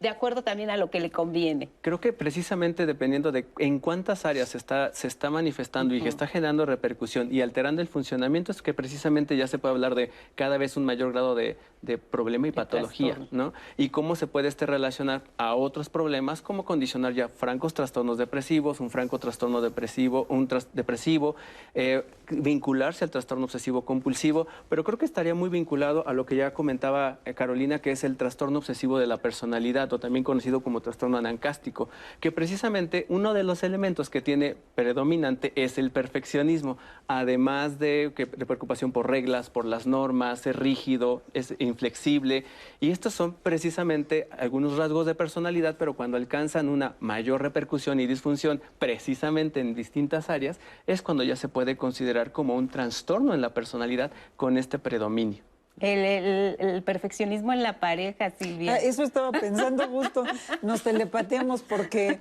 de 0.00 0.08
acuerdo 0.08 0.42
también 0.42 0.70
a 0.70 0.78
lo 0.78 0.90
que 0.90 0.98
le 0.98 1.10
conviene. 1.10 1.68
Creo 1.82 2.00
que 2.00 2.14
precisamente 2.14 2.86
dependiendo 2.86 3.32
de 3.32 3.44
en 3.58 3.80
cuántas 3.80 4.24
áreas 4.24 4.48
se 4.48 4.56
está, 4.56 4.94
se 4.94 5.06
está 5.06 5.28
manifestando 5.28 5.94
y 5.94 6.00
que 6.00 6.08
está 6.08 6.26
generando 6.26 6.64
repercusión 6.64 7.28
y 7.30 7.42
alterando 7.42 7.82
el 7.82 7.88
funcionamiento, 7.88 8.50
es 8.50 8.62
que 8.62 8.72
precisamente 8.72 9.36
ya 9.36 9.46
se 9.46 9.58
puede 9.58 9.74
hablar 9.74 9.94
de 9.94 10.10
cada 10.36 10.56
vez 10.56 10.78
un 10.78 10.86
mayor 10.86 11.12
grado 11.12 11.34
de, 11.34 11.58
de 11.82 11.98
problema 11.98 12.48
y 12.48 12.52
patología, 12.52 13.18
¿no? 13.30 13.52
Y 13.76 13.90
cómo 13.90 14.16
se 14.16 14.26
puede 14.26 14.48
este 14.48 14.64
relacionar 14.64 15.22
a 15.36 15.54
otros 15.54 15.90
problemas, 15.90 16.40
como 16.40 16.64
condicionar 16.64 17.12
ya 17.12 17.28
francos 17.28 17.74
trastornos 17.74 18.16
depresivos, 18.16 18.80
un 18.80 18.88
franco 18.88 19.18
trastorno 19.18 19.60
depresivo, 19.60 20.24
un 20.30 20.48
depresivo, 20.72 21.36
eh, 21.74 22.04
vincularse 22.30 23.04
al 23.04 23.10
trastorno 23.10 23.44
obsesivo 23.44 23.84
compulsivo, 23.84 24.46
pero 24.70 24.82
creo 24.82 24.96
que 24.96 25.04
estaría 25.04 25.34
muy 25.34 25.50
vinculado 25.50 26.08
a 26.08 26.14
lo 26.14 26.24
que 26.24 26.36
ya 26.36 26.54
comentaba 26.54 27.18
eh, 27.26 27.34
Carolina, 27.34 27.80
que 27.80 27.90
es 27.90 28.02
el 28.02 28.16
trastorno 28.16 28.58
obsesivo 28.58 28.98
de 28.98 29.06
la 29.06 29.18
personalidad 29.18 29.89
también 29.98 30.24
conocido 30.24 30.60
como 30.60 30.80
trastorno 30.80 31.16
anancástico, 31.16 31.88
que 32.20 32.30
precisamente 32.32 33.06
uno 33.08 33.34
de 33.34 33.42
los 33.42 33.62
elementos 33.62 34.10
que 34.10 34.20
tiene 34.20 34.56
predominante 34.74 35.52
es 35.56 35.78
el 35.78 35.90
perfeccionismo, 35.90 36.78
además 37.08 37.78
de, 37.78 38.12
de 38.16 38.46
preocupación 38.46 38.92
por 38.92 39.10
reglas, 39.10 39.50
por 39.50 39.64
las 39.64 39.86
normas, 39.86 40.46
es 40.46 40.54
rígido, 40.54 41.22
es 41.34 41.54
inflexible, 41.58 42.44
y 42.80 42.90
estos 42.90 43.14
son 43.14 43.34
precisamente 43.34 44.28
algunos 44.38 44.76
rasgos 44.76 45.06
de 45.06 45.14
personalidad, 45.14 45.76
pero 45.78 45.94
cuando 45.94 46.16
alcanzan 46.16 46.68
una 46.68 46.94
mayor 47.00 47.42
repercusión 47.42 48.00
y 48.00 48.06
disfunción 48.06 48.60
precisamente 48.78 49.60
en 49.60 49.74
distintas 49.74 50.30
áreas, 50.30 50.60
es 50.86 51.02
cuando 51.02 51.24
ya 51.24 51.36
se 51.36 51.48
puede 51.48 51.76
considerar 51.76 52.32
como 52.32 52.54
un 52.54 52.68
trastorno 52.68 53.34
en 53.34 53.40
la 53.40 53.54
personalidad 53.54 54.12
con 54.36 54.58
este 54.58 54.78
predominio. 54.78 55.49
El, 55.80 56.82
perfeccionismo 56.84 57.52
en 57.52 57.62
la 57.62 57.80
pareja, 57.80 58.30
Silvia. 58.30 58.74
Ah, 58.74 58.76
eso 58.78 59.02
estaba 59.02 59.32
pensando 59.40 59.88
justo. 59.88 60.24
Nos 60.62 60.82
telepateamos 60.82 61.62
porque 61.62 62.20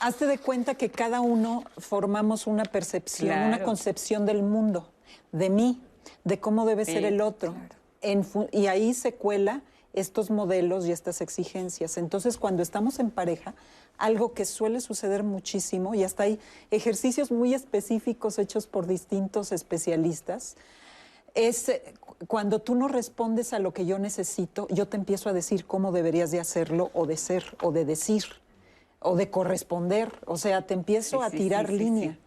hazte 0.00 0.26
de 0.26 0.38
cuenta 0.38 0.74
que 0.74 0.90
cada 0.90 1.20
uno 1.20 1.64
formamos 1.76 2.46
una 2.46 2.64
percepción, 2.64 3.38
una 3.38 3.62
concepción 3.62 4.26
del 4.26 4.42
mundo, 4.42 4.90
de 5.32 5.50
mí, 5.50 5.80
de 6.24 6.40
cómo 6.40 6.66
debe 6.66 6.84
ser 6.84 7.04
el 7.04 7.20
otro. 7.20 7.54
y 8.52 8.66
ahí 8.66 8.94
se 8.94 9.14
cuela 9.14 9.62
estos 9.92 10.30
modelos 10.30 10.86
y 10.86 10.92
estas 10.92 11.20
exigencias. 11.20 11.98
Entonces, 11.98 12.38
cuando 12.38 12.62
estamos 12.62 12.98
en 12.98 13.10
pareja, 13.10 13.54
algo 13.96 14.32
que 14.32 14.44
suele 14.44 14.80
suceder 14.80 15.22
muchísimo, 15.22 15.94
y 15.94 16.04
hasta 16.04 16.24
hay 16.24 16.38
ejercicios 16.70 17.30
muy 17.30 17.54
específicos 17.54 18.38
hechos 18.38 18.66
por 18.66 18.86
distintos 18.86 19.52
especialistas, 19.52 20.56
es 21.34 21.68
eh, 21.68 21.82
cuando 22.26 22.58
tú 22.58 22.74
no 22.74 22.88
respondes 22.88 23.52
a 23.52 23.58
lo 23.58 23.72
que 23.72 23.86
yo 23.86 23.98
necesito, 23.98 24.66
yo 24.68 24.88
te 24.88 24.96
empiezo 24.96 25.28
a 25.28 25.32
decir 25.32 25.66
cómo 25.66 25.92
deberías 25.92 26.30
de 26.30 26.40
hacerlo 26.40 26.90
o 26.92 27.06
de 27.06 27.16
ser 27.16 27.44
o 27.62 27.70
de 27.70 27.84
decir 27.84 28.24
o 29.00 29.14
de 29.14 29.30
corresponder. 29.30 30.12
O 30.26 30.36
sea, 30.36 30.66
te 30.66 30.74
empiezo 30.74 31.22
a 31.22 31.30
tirar 31.30 31.70
línea. 31.70 32.18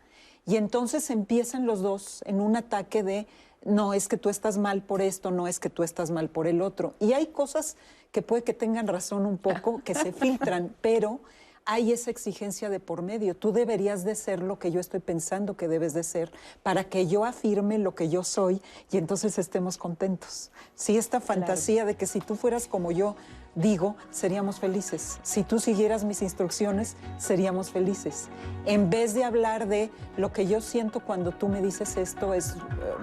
Y 0.46 0.56
entonces 0.56 1.10
empiezan 1.10 1.66
los 1.66 1.82
dos 1.82 2.24
en 2.26 2.40
un 2.40 2.56
ataque 2.56 3.04
de, 3.04 3.28
no, 3.64 3.94
es 3.94 4.08
que 4.08 4.18
tú 4.18 4.30
estás 4.30 4.58
mal 4.58 4.82
por 4.82 5.02
esto, 5.02 5.30
no 5.30 5.48
es 5.48 5.60
que 5.60 5.70
tú 5.70 5.84
estás 5.84 6.10
mal 6.10 6.30
por 6.30 6.48
el 6.48 6.62
otro. 6.62 6.94
Y 7.00 7.14
hay 7.14 7.28
cosas 7.28 7.76
que 8.12 8.22
puede 8.22 8.44
que 8.44 8.54
tengan 8.54 8.88
razón 8.88 9.26
un 9.26 9.38
poco, 9.38 9.82
que 9.84 9.94
se 9.94 10.12
filtran, 10.14 10.74
pero 10.82 11.20
hay 11.66 11.92
esa 11.92 12.12
exigencia 12.12 12.70
de 12.70 12.80
por 12.80 13.02
medio. 13.02 13.36
Tú 13.36 13.52
deberías 13.52 14.04
de 14.04 14.16
ser 14.16 14.42
lo 14.42 14.60
que 14.60 14.72
yo 14.72 14.80
estoy 14.80 15.00
pensando 15.00 15.56
que 15.56 15.68
debes 15.68 15.94
de 15.94 16.04
ser 16.04 16.32
para 16.64 16.86
que 16.86 17.08
yo 17.08 17.26
afirme 17.26 17.78
lo 17.78 17.96
que 17.96 18.10
yo 18.10 18.24
soy 18.24 18.62
y 18.92 18.98
entonces 18.98 19.38
estemos 19.38 19.78
contentos. 19.78 20.52
Sí, 20.76 20.98
esta 20.98 21.22
fantasía 21.22 21.86
de 21.86 21.96
que 21.96 22.08
si 22.08 22.20
tú 22.20 22.36
fueras 22.36 22.68
como 22.68 22.92
yo 22.92 23.16
digo, 23.56 23.96
seríamos 24.12 24.60
felices. 24.60 25.20
Si 25.24 25.44
tú 25.44 25.60
siguieras 25.60 26.04
mis 26.04 26.22
instrucciones, 26.22 26.96
seríamos 27.18 27.70
felices. 27.70 28.30
En 28.66 28.90
vez 28.90 29.14
de 29.14 29.24
hablar 29.24 29.68
de 29.68 29.92
lo 30.18 30.32
que 30.32 30.48
yo 30.48 30.62
siento 30.62 31.02
cuando 31.02 31.32
tú 31.32 31.48
me 31.48 31.62
dices 31.62 31.98
esto 31.98 32.34
es 32.34 32.52
eh, 32.52 32.58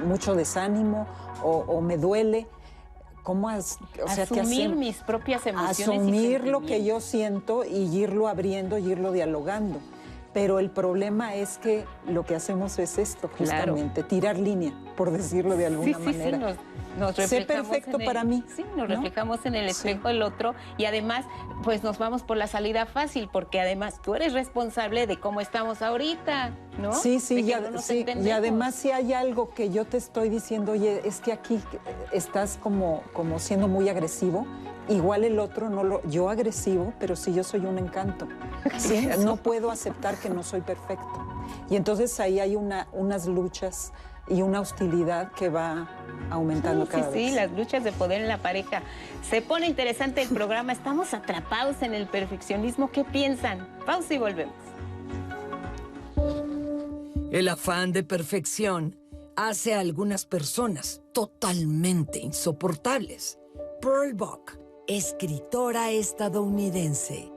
mucho 0.04 0.34
desánimo 0.34 1.06
o, 1.42 1.50
o 1.50 1.80
me 1.80 1.96
duele, 1.98 2.46
¿Cómo 3.28 3.48
o 3.48 3.60
sea, 3.60 4.24
asumir 4.24 4.74
mis 4.74 4.96
propias 5.02 5.46
emociones. 5.46 6.00
Asumir 6.00 6.46
lo 6.46 6.62
que 6.62 6.82
yo 6.82 6.98
siento 6.98 7.62
y 7.62 7.94
irlo 7.94 8.26
abriendo 8.26 8.78
y 8.78 8.90
irlo 8.92 9.12
dialogando. 9.12 9.80
Pero 10.32 10.58
el 10.58 10.70
problema 10.70 11.34
es 11.34 11.58
que 11.58 11.84
lo 12.06 12.24
que 12.24 12.34
hacemos 12.34 12.78
es 12.78 12.98
esto, 12.98 13.30
justamente, 13.36 14.02
tirar 14.02 14.38
línea, 14.38 14.72
por 14.96 15.10
decirlo 15.10 15.56
de 15.56 15.66
alguna 15.66 15.98
manera. 15.98 16.54
Sí, 16.54 16.58
nos, 16.98 17.14
sé 17.14 17.42
perfecto 17.42 17.98
para 17.98 18.24
mí. 18.24 18.44
Sí, 18.54 18.64
nos 18.76 18.88
reflejamos 18.88 19.44
en 19.46 19.54
el 19.54 19.68
espejo 19.68 20.08
del 20.08 20.22
otro 20.22 20.54
y 20.76 20.84
además, 20.84 21.24
pues 21.62 21.82
nos 21.82 21.98
vamos 21.98 22.22
por 22.22 22.36
la 22.36 22.46
salida 22.46 22.86
fácil, 22.86 23.28
porque 23.32 23.60
además 23.60 24.02
tú 24.02 24.14
eres 24.14 24.32
responsable 24.32 25.06
de 25.06 25.18
cómo 25.18 25.40
estamos 25.40 25.80
ahorita, 25.80 26.50
¿no? 26.78 26.92
Sí, 26.92 27.20
sí, 27.20 27.40
y 27.40 28.30
además 28.30 28.74
si 28.74 28.90
hay 28.90 29.12
algo 29.12 29.54
que 29.54 29.70
yo 29.70 29.86
te 29.86 29.96
estoy 29.96 30.28
diciendo, 30.28 30.72
oye, 30.72 31.00
es 31.04 31.20
que 31.20 31.32
aquí 31.32 31.60
estás 32.12 32.58
como, 32.60 33.02
como 33.12 33.38
siendo 33.38 33.68
muy 33.68 33.88
agresivo, 33.88 34.46
igual 34.88 35.24
el 35.24 35.38
otro 35.38 35.70
no 35.70 35.84
lo, 35.84 36.02
yo 36.08 36.28
agresivo, 36.28 36.92
pero 36.98 37.16
sí 37.16 37.32
yo 37.32 37.44
soy 37.44 37.60
un 37.60 37.78
encanto. 37.78 38.28
No 39.20 39.36
puedo 39.36 39.70
aceptar 39.70 40.16
que 40.16 40.28
no 40.30 40.42
soy 40.42 40.60
perfecto. 40.60 41.26
Y 41.70 41.76
entonces 41.76 42.18
ahí 42.20 42.40
hay 42.40 42.56
una, 42.56 42.88
unas 42.92 43.26
luchas 43.26 43.92
y 44.28 44.42
una 44.42 44.60
hostilidad 44.60 45.32
que 45.32 45.48
va 45.48 45.88
aumentando 46.30 46.86
cada 46.86 47.08
vez. 47.08 47.30
Sí, 47.30 47.34
las 47.34 47.50
luchas 47.52 47.84
de 47.84 47.92
poder 47.92 48.20
en 48.20 48.28
la 48.28 48.38
pareja. 48.38 48.82
Se 49.22 49.42
pone 49.42 49.66
interesante 49.66 50.22
el 50.22 50.28
programa. 50.28 50.72
Estamos 50.72 51.14
atrapados 51.14 51.82
en 51.82 51.94
el 51.94 52.06
perfeccionismo. 52.06 52.90
¿Qué 52.90 53.04
piensan? 53.04 53.66
Pausa 53.86 54.14
y 54.14 54.18
volvemos. 54.18 54.54
El 57.30 57.48
afán 57.48 57.92
de 57.92 58.02
perfección 58.02 58.96
hace 59.36 59.74
a 59.74 59.80
algunas 59.80 60.24
personas 60.24 61.02
totalmente 61.12 62.18
insoportables. 62.18 63.38
Pearl 63.80 64.14
Buck 64.14 64.67
escritora 64.88 65.90
estadounidense. 65.90 67.30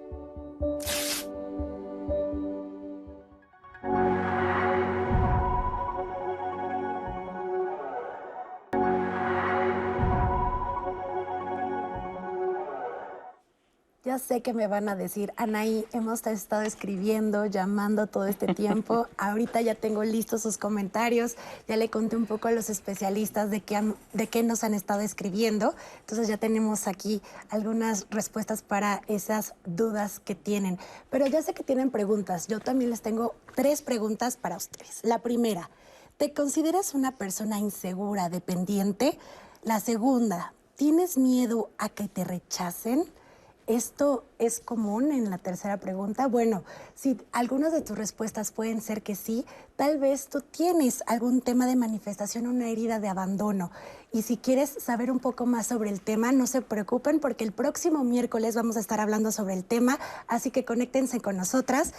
Ya 14.03 14.17
sé 14.17 14.41
que 14.41 14.51
me 14.55 14.65
van 14.65 14.89
a 14.89 14.95
decir, 14.95 15.31
Anaí, 15.37 15.85
hemos 15.93 16.25
estado 16.25 16.63
escribiendo, 16.63 17.45
llamando 17.45 18.07
todo 18.07 18.25
este 18.25 18.55
tiempo. 18.55 19.05
Ahorita 19.17 19.61
ya 19.61 19.75
tengo 19.75 20.03
listos 20.03 20.41
sus 20.41 20.57
comentarios. 20.57 21.35
Ya 21.67 21.77
le 21.77 21.91
conté 21.91 22.15
un 22.15 22.25
poco 22.25 22.47
a 22.47 22.51
los 22.51 22.71
especialistas 22.71 23.51
de 23.51 23.61
qué, 23.61 23.93
de 24.13 24.25
qué 24.25 24.41
nos 24.41 24.63
han 24.63 24.73
estado 24.73 25.01
escribiendo. 25.01 25.75
Entonces 25.99 26.27
ya 26.27 26.37
tenemos 26.37 26.87
aquí 26.87 27.21
algunas 27.51 28.07
respuestas 28.09 28.63
para 28.63 29.03
esas 29.05 29.53
dudas 29.65 30.19
que 30.19 30.33
tienen. 30.33 30.79
Pero 31.11 31.27
ya 31.27 31.43
sé 31.43 31.53
que 31.53 31.63
tienen 31.63 31.91
preguntas. 31.91 32.47
Yo 32.47 32.59
también 32.59 32.89
les 32.89 33.03
tengo 33.03 33.35
tres 33.53 33.83
preguntas 33.83 34.35
para 34.35 34.57
ustedes. 34.57 35.01
La 35.03 35.19
primera, 35.19 35.69
¿te 36.17 36.33
consideras 36.33 36.95
una 36.95 37.17
persona 37.19 37.59
insegura, 37.59 38.29
dependiente? 38.29 39.19
La 39.61 39.79
segunda, 39.79 40.55
¿tienes 40.75 41.19
miedo 41.19 41.69
a 41.77 41.89
que 41.89 42.07
te 42.07 42.23
rechacen? 42.23 43.05
Esto 43.67 44.25
es 44.39 44.59
común 44.59 45.11
en 45.11 45.29
la 45.29 45.37
tercera 45.37 45.77
pregunta? 45.77 46.27
Bueno, 46.27 46.63
si 46.95 47.17
algunas 47.31 47.71
de 47.71 47.81
tus 47.81 47.97
respuestas 47.97 48.51
pueden 48.51 48.81
ser 48.81 49.01
que 49.01 49.15
sí, 49.15 49.45
tal 49.75 49.99
vez 49.99 50.27
tú 50.27 50.41
tienes 50.41 51.03
algún 51.07 51.41
tema 51.41 51.67
de 51.67 51.75
manifestación, 51.75 52.47
una 52.47 52.69
herida 52.69 52.99
de 52.99 53.07
abandono. 53.07 53.71
Y 54.11 54.23
si 54.23 54.37
quieres 54.37 54.69
saber 54.79 55.11
un 55.11 55.19
poco 55.19 55.45
más 55.45 55.67
sobre 55.67 55.89
el 55.89 56.01
tema, 56.01 56.31
no 56.31 56.47
se 56.47 56.61
preocupen 56.61 57.19
porque 57.19 57.43
el 57.43 57.51
próximo 57.51 58.03
miércoles 58.03 58.55
vamos 58.55 58.77
a 58.77 58.81
estar 58.81 58.99
hablando 58.99 59.31
sobre 59.31 59.53
el 59.53 59.63
tema, 59.63 59.99
así 60.27 60.51
que 60.51 60.65
conéctense 60.65 61.21
con 61.21 61.37
nosotras 61.37 61.93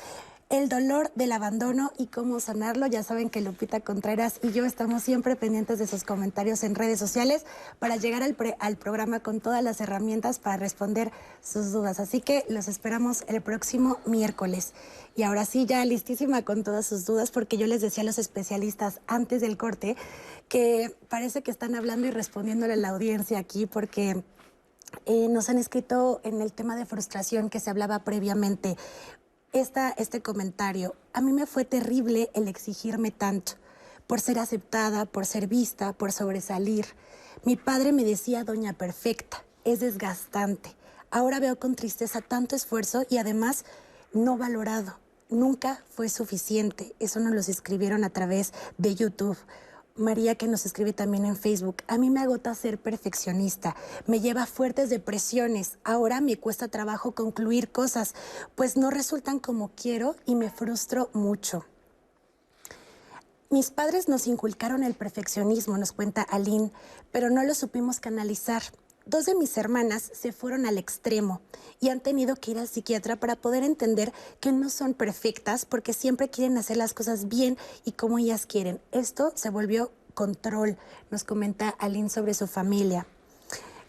el 0.53 0.69
dolor 0.69 1.11
del 1.15 1.33
abandono 1.33 1.93
y 1.97 2.09
cómo 2.09 2.39
sanarlo. 2.39 2.87
Ya 2.87 3.03
saben 3.03 3.31
que 3.31 3.41
Lupita 3.41 3.81
Contreras 3.81 4.39
y 4.43 4.53
yo 4.53 4.67
estamos 4.67 5.03
siempre 5.03 5.35
pendientes 5.35 5.79
de 5.79 5.87
sus 5.87 6.05
comentarios 6.05 6.63
en 6.63 6.75
redes 6.75 6.99
sociales 6.99 7.47
para 7.79 7.97
llegar 7.97 8.23
al, 8.23 8.77
programa 8.77 9.21
con 9.21 9.41
todas 9.41 9.65
las 9.65 9.81
herramientas 9.81 10.39
para 10.39 10.59
responder 10.59 11.11
sus 11.43 11.73
dudas. 11.73 12.01
Así 12.01 12.21
que 12.21 12.45
los 12.51 12.69
esperamos 12.69 13.25
el 13.29 13.41
próximo 13.41 13.99
miércoles. 14.05 14.75
Y 15.17 15.23
ahora 15.23 15.47
sí, 15.47 15.65
ya 15.65 15.83
listísima 15.87 16.43
con 16.43 16.65
todas 16.65 16.85
sus 16.85 17.07
dudas, 17.07 17.31
porque 17.31 17.57
yo 17.57 17.67
les 17.67 17.81
decía 17.81 18.03
a 18.03 18.07
los 18.07 18.19
especialistas 18.19 19.01
antes 19.07 19.41
del 19.41 19.57
corte 19.57 19.97
que 20.51 20.95
parece 21.09 21.43
que 21.43 21.51
están 21.51 21.75
hablando 21.75 22.09
y 22.09 22.11
respondiéndole 22.11 22.75
a 22.75 22.77
la 22.77 22.91
audiencia 22.91 23.39
aquí, 23.39 23.65
porque 23.65 24.23
eh, 25.07 25.29
nos 25.31 25.49
han 25.49 25.57
escrito 25.57 26.21
en 26.25 26.43
el 26.43 26.53
tema 26.53 26.77
de 26.77 26.85
frustración 26.85 27.49
que 27.49 27.59
se 27.59 27.71
hablaba 27.71 28.01
previamente 28.01 28.77
esta, 29.53 29.91
este 29.91 30.23
comentario. 30.23 30.97
A 31.13 31.21
mí 31.21 31.33
me 31.33 31.47
fue 31.47 31.65
terrible 31.65 32.31
el 32.35 32.49
exigirme 32.49 33.11
tanto, 33.11 33.53
por 34.07 34.21
ser 34.21 34.39
aceptada, 34.39 35.05
por 35.07 35.27
ser 35.27 35.47
vista, 35.47 35.93
por 35.93 36.13
sobresalir. 36.13 36.87
Mi 37.45 37.57
padre 37.57 37.93
me 37.93 38.05
decía, 38.05 38.45
doña 38.45 38.73
perfecta, 38.73 39.45
es 39.65 39.81
desgastante. 39.81 40.75
Ahora 41.11 41.41
veo 41.41 41.59
con 41.59 41.75
tristeza 41.75 42.23
tanto 42.23 42.57
esfuerzo 42.57 43.05
y 43.09 43.19
además 43.19 43.65
no 44.13 44.39
valorado. 44.39 44.99
Nunca 45.29 45.83
fue 45.91 46.09
suficiente. 46.09 46.95
Eso 46.99 47.21
nos 47.21 47.33
lo 47.33 47.41
escribieron 47.41 48.05
a 48.05 48.11
través 48.11 48.53
de 48.79 48.95
YouTube. 48.95 49.37
María 49.97 50.37
que 50.37 50.49
nos 50.49 50.65
escribe 50.65 50.93
también 50.93 51.27
en 51.27 51.37
Facebook, 51.37 51.83
a 51.87 51.99
mí 51.99 52.09
me 52.09 52.21
agota 52.21 52.55
ser 52.55 52.79
perfeccionista, 52.79 53.77
me 54.07 54.21
lleva 54.21 54.47
fuertes 54.47 54.89
depresiones, 54.89 55.79
ahora 55.85 56.21
me 56.21 56.39
cuesta 56.39 56.69
trabajo 56.69 57.13
concluir 57.13 57.71
cosas, 57.71 58.15
pues 58.55 58.77
no 58.77 58.91
resultan 58.91 59.39
como 59.39 59.71
quiero 59.75 60.17
y 60.25 60.35
me 60.35 60.51
frustro 60.51 61.11
mucho. 61.13 61.67
Mis 63.51 63.71
padres 63.71 64.09
nos 64.09 64.27
inculcaron 64.27 64.83
el 64.83 64.95
perfeccionismo, 64.95 65.77
nos 65.77 65.93
cuenta 65.93 66.23
Aline, 66.23 66.73
pero 67.11 67.29
no 67.29 67.45
lo 67.45 67.55
supimos 67.55 68.01
canalizar. 68.01 68.63
Dos 69.05 69.27
de 69.27 69.35
mis 69.35 69.57
hermanas 69.57 70.11
se 70.15 70.33
fueron 70.33 70.65
al 70.65 70.79
extremo 70.79 71.41
y 71.81 71.89
han 71.89 72.01
tenido 72.01 72.37
que 72.37 72.53
ir 72.53 72.59
al 72.59 72.69
psiquiatra 72.69 73.17
para 73.17 73.37
poder 73.37 73.65
entender 73.65 74.13
que 74.39 74.53
no 74.53 74.71
son 74.71 74.95
perfectas 74.95 75.65
porque 75.65 75.93
siempre 75.93 76.31
quieren 76.31 76.57
hacer 76.57 76.77
las 76.77 76.95
cosas 76.95 77.29
bien 77.29 77.59
y 77.85 77.93
como 77.93 78.19
ellas 78.19 78.47
quieren. 78.47 78.81
Esto 78.93 79.33
se 79.35 79.51
volvió 79.51 79.91
control, 80.15 80.77
nos 81.11 81.25
comenta 81.25 81.71
Aline 81.71 82.11
sobre 82.11 82.35
su 82.35 82.47
familia. 82.47 83.07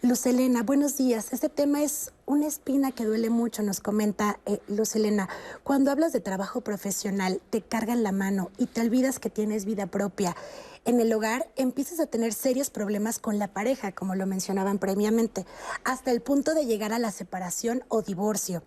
Luz 0.04 0.26
Elena, 0.26 0.62
buenos 0.62 0.98
días. 0.98 1.32
Este 1.32 1.48
tema 1.48 1.82
es 1.82 2.12
una 2.26 2.46
espina 2.46 2.92
que 2.92 3.06
duele 3.06 3.30
mucho, 3.30 3.62
nos 3.62 3.80
comenta 3.80 4.38
eh, 4.44 4.60
Luz 4.68 4.94
Elena. 4.96 5.30
Cuando 5.62 5.90
hablas 5.90 6.12
de 6.12 6.20
trabajo 6.20 6.60
profesional, 6.60 7.40
te 7.48 7.62
cargan 7.62 8.02
la 8.02 8.12
mano 8.12 8.50
y 8.58 8.66
te 8.66 8.82
olvidas 8.82 9.18
que 9.18 9.30
tienes 9.30 9.64
vida 9.64 9.86
propia 9.86 10.36
en 10.84 11.00
el 11.00 11.12
hogar 11.12 11.48
empiezas 11.56 11.98
a 12.00 12.06
tener 12.06 12.34
serios 12.34 12.68
problemas 12.68 13.18
con 13.18 13.38
la 13.38 13.48
pareja, 13.48 13.92
como 13.92 14.14
lo 14.14 14.26
mencionaban 14.26 14.78
previamente, 14.78 15.46
hasta 15.82 16.10
el 16.10 16.20
punto 16.20 16.54
de 16.54 16.66
llegar 16.66 16.92
a 16.92 16.98
la 16.98 17.10
separación 17.10 17.84
o 17.88 18.02
divorcio. 18.02 18.62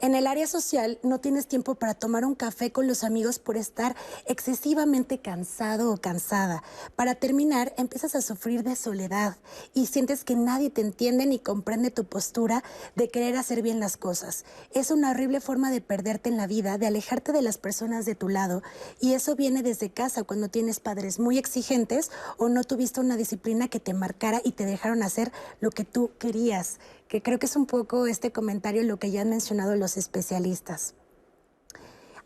En 0.00 0.14
el 0.14 0.26
área 0.26 0.46
social 0.46 0.98
no 1.02 1.20
tienes 1.20 1.46
tiempo 1.46 1.74
para 1.74 1.94
tomar 1.94 2.24
un 2.24 2.34
café 2.34 2.72
con 2.72 2.86
los 2.86 3.04
amigos 3.04 3.38
por 3.38 3.56
estar 3.56 3.96
excesivamente 4.26 5.18
cansado 5.18 5.92
o 5.92 5.96
cansada. 5.96 6.62
Para 6.96 7.14
terminar, 7.14 7.74
empiezas 7.76 8.14
a 8.14 8.22
sufrir 8.22 8.62
de 8.62 8.76
soledad 8.76 9.36
y 9.72 9.86
sientes 9.86 10.24
que 10.24 10.36
nadie 10.36 10.70
te 10.70 10.80
entiende 10.80 11.26
ni 11.26 11.38
comprende 11.38 11.90
tu 11.90 12.04
postura 12.04 12.62
de 12.96 13.08
querer 13.08 13.36
hacer 13.36 13.62
bien 13.62 13.80
las 13.80 13.96
cosas. 13.96 14.44
Es 14.72 14.90
una 14.90 15.10
horrible 15.10 15.40
forma 15.40 15.70
de 15.70 15.80
perderte 15.80 16.28
en 16.28 16.36
la 16.36 16.46
vida, 16.46 16.78
de 16.78 16.86
alejarte 16.86 17.32
de 17.32 17.42
las 17.42 17.58
personas 17.58 18.04
de 18.06 18.14
tu 18.14 18.28
lado 18.28 18.62
y 19.00 19.14
eso 19.14 19.36
viene 19.36 19.62
desde 19.62 19.90
casa 19.90 20.24
cuando 20.24 20.48
tienes 20.48 20.80
padres 20.80 21.18
muy 21.18 21.38
exigentes 21.38 22.10
o 22.36 22.48
no 22.48 22.64
tuviste 22.64 23.00
una 23.00 23.16
disciplina 23.16 23.68
que 23.68 23.80
te 23.80 23.94
marcara 23.94 24.40
y 24.44 24.52
te 24.52 24.66
dejaron 24.66 25.02
hacer 25.02 25.32
lo 25.60 25.70
que 25.70 25.84
tú 25.84 26.10
querías 26.18 26.78
que 27.08 27.22
creo 27.22 27.38
que 27.38 27.46
es 27.46 27.56
un 27.56 27.66
poco 27.66 28.06
este 28.06 28.32
comentario 28.32 28.82
lo 28.82 28.98
que 28.98 29.10
ya 29.10 29.22
han 29.22 29.30
mencionado 29.30 29.76
los 29.76 29.96
especialistas. 29.96 30.94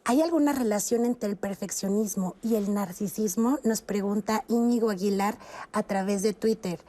¿Hay 0.04 0.22
alguna 0.22 0.52
relación 0.52 1.04
entre 1.04 1.28
el 1.28 1.36
perfeccionismo 1.36 2.36
y 2.42 2.54
el 2.54 2.72
narcisismo? 2.72 3.58
Nos 3.62 3.82
pregunta 3.82 4.44
Íñigo 4.48 4.90
Aguilar 4.90 5.36
a 5.72 5.82
través 5.82 6.22
de 6.22 6.32
Twitter. 6.32 6.80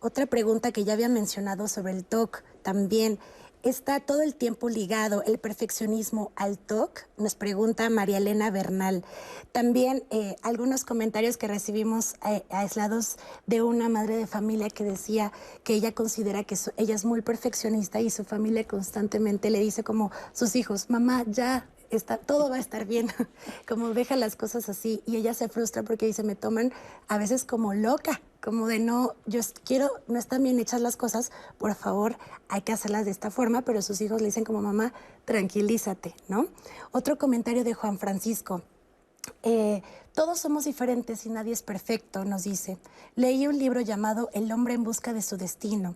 Otra 0.00 0.26
pregunta 0.26 0.70
que 0.70 0.84
ya 0.84 0.92
había 0.92 1.08
mencionado 1.08 1.66
sobre 1.66 1.92
el 1.92 2.04
TOC 2.04 2.44
también 2.62 3.18
está 3.62 4.00
todo 4.00 4.22
el 4.22 4.34
tiempo 4.34 4.68
ligado 4.68 5.22
el 5.24 5.38
perfeccionismo 5.38 6.32
al 6.36 6.58
TOC? 6.58 7.06
Nos 7.16 7.34
pregunta 7.34 7.88
María 7.90 8.18
Elena 8.18 8.50
Bernal. 8.50 9.04
También 9.52 10.04
eh, 10.10 10.36
algunos 10.42 10.84
comentarios 10.84 11.36
que 11.36 11.48
recibimos 11.48 12.14
eh, 12.26 12.44
aislados 12.50 13.16
de 13.46 13.62
una 13.62 13.88
madre 13.88 14.16
de 14.16 14.26
familia 14.26 14.70
que 14.70 14.84
decía 14.84 15.32
que 15.64 15.74
ella 15.74 15.92
considera 15.92 16.44
que 16.44 16.56
ella 16.76 16.94
es 16.94 17.04
muy 17.04 17.22
perfeccionista 17.22 18.00
y 18.00 18.10
su 18.10 18.24
familia 18.24 18.66
constantemente 18.66 19.50
le 19.50 19.60
dice 19.60 19.82
como 19.82 20.10
sus 20.32 20.56
hijos, 20.56 20.90
mamá, 20.90 21.24
ya 21.26 21.66
Está, 21.90 22.18
todo 22.18 22.50
va 22.50 22.56
a 22.56 22.58
estar 22.58 22.84
bien, 22.84 23.08
como 23.68 23.94
deja 23.94 24.14
las 24.16 24.36
cosas 24.36 24.68
así 24.68 25.02
y 25.06 25.16
ella 25.16 25.32
se 25.32 25.48
frustra 25.48 25.82
porque 25.82 26.06
dice, 26.06 26.22
me 26.22 26.34
toman 26.34 26.72
a 27.08 27.16
veces 27.16 27.44
como 27.44 27.72
loca, 27.72 28.20
como 28.42 28.66
de 28.66 28.78
no, 28.78 29.14
yo 29.24 29.40
quiero, 29.64 29.90
no 30.06 30.18
están 30.18 30.42
bien 30.42 30.58
hechas 30.58 30.82
las 30.82 30.96
cosas, 30.96 31.32
por 31.56 31.74
favor, 31.74 32.18
hay 32.48 32.62
que 32.62 32.72
hacerlas 32.72 33.06
de 33.06 33.10
esta 33.10 33.30
forma, 33.30 33.62
pero 33.62 33.80
sus 33.80 34.00
hijos 34.00 34.20
le 34.20 34.26
dicen 34.26 34.44
como 34.44 34.60
mamá, 34.60 34.92
tranquilízate, 35.24 36.14
¿no? 36.28 36.46
Otro 36.92 37.16
comentario 37.16 37.64
de 37.64 37.74
Juan 37.74 37.98
Francisco. 37.98 38.62
Eh, 39.42 39.82
todos 40.14 40.40
somos 40.40 40.64
diferentes 40.64 41.26
y 41.26 41.30
nadie 41.30 41.52
es 41.52 41.62
perfecto, 41.62 42.24
nos 42.24 42.44
dice. 42.44 42.78
Leí 43.14 43.46
un 43.46 43.58
libro 43.58 43.80
llamado 43.80 44.30
El 44.32 44.50
hombre 44.52 44.74
en 44.74 44.84
busca 44.84 45.12
de 45.12 45.22
su 45.22 45.36
destino. 45.36 45.94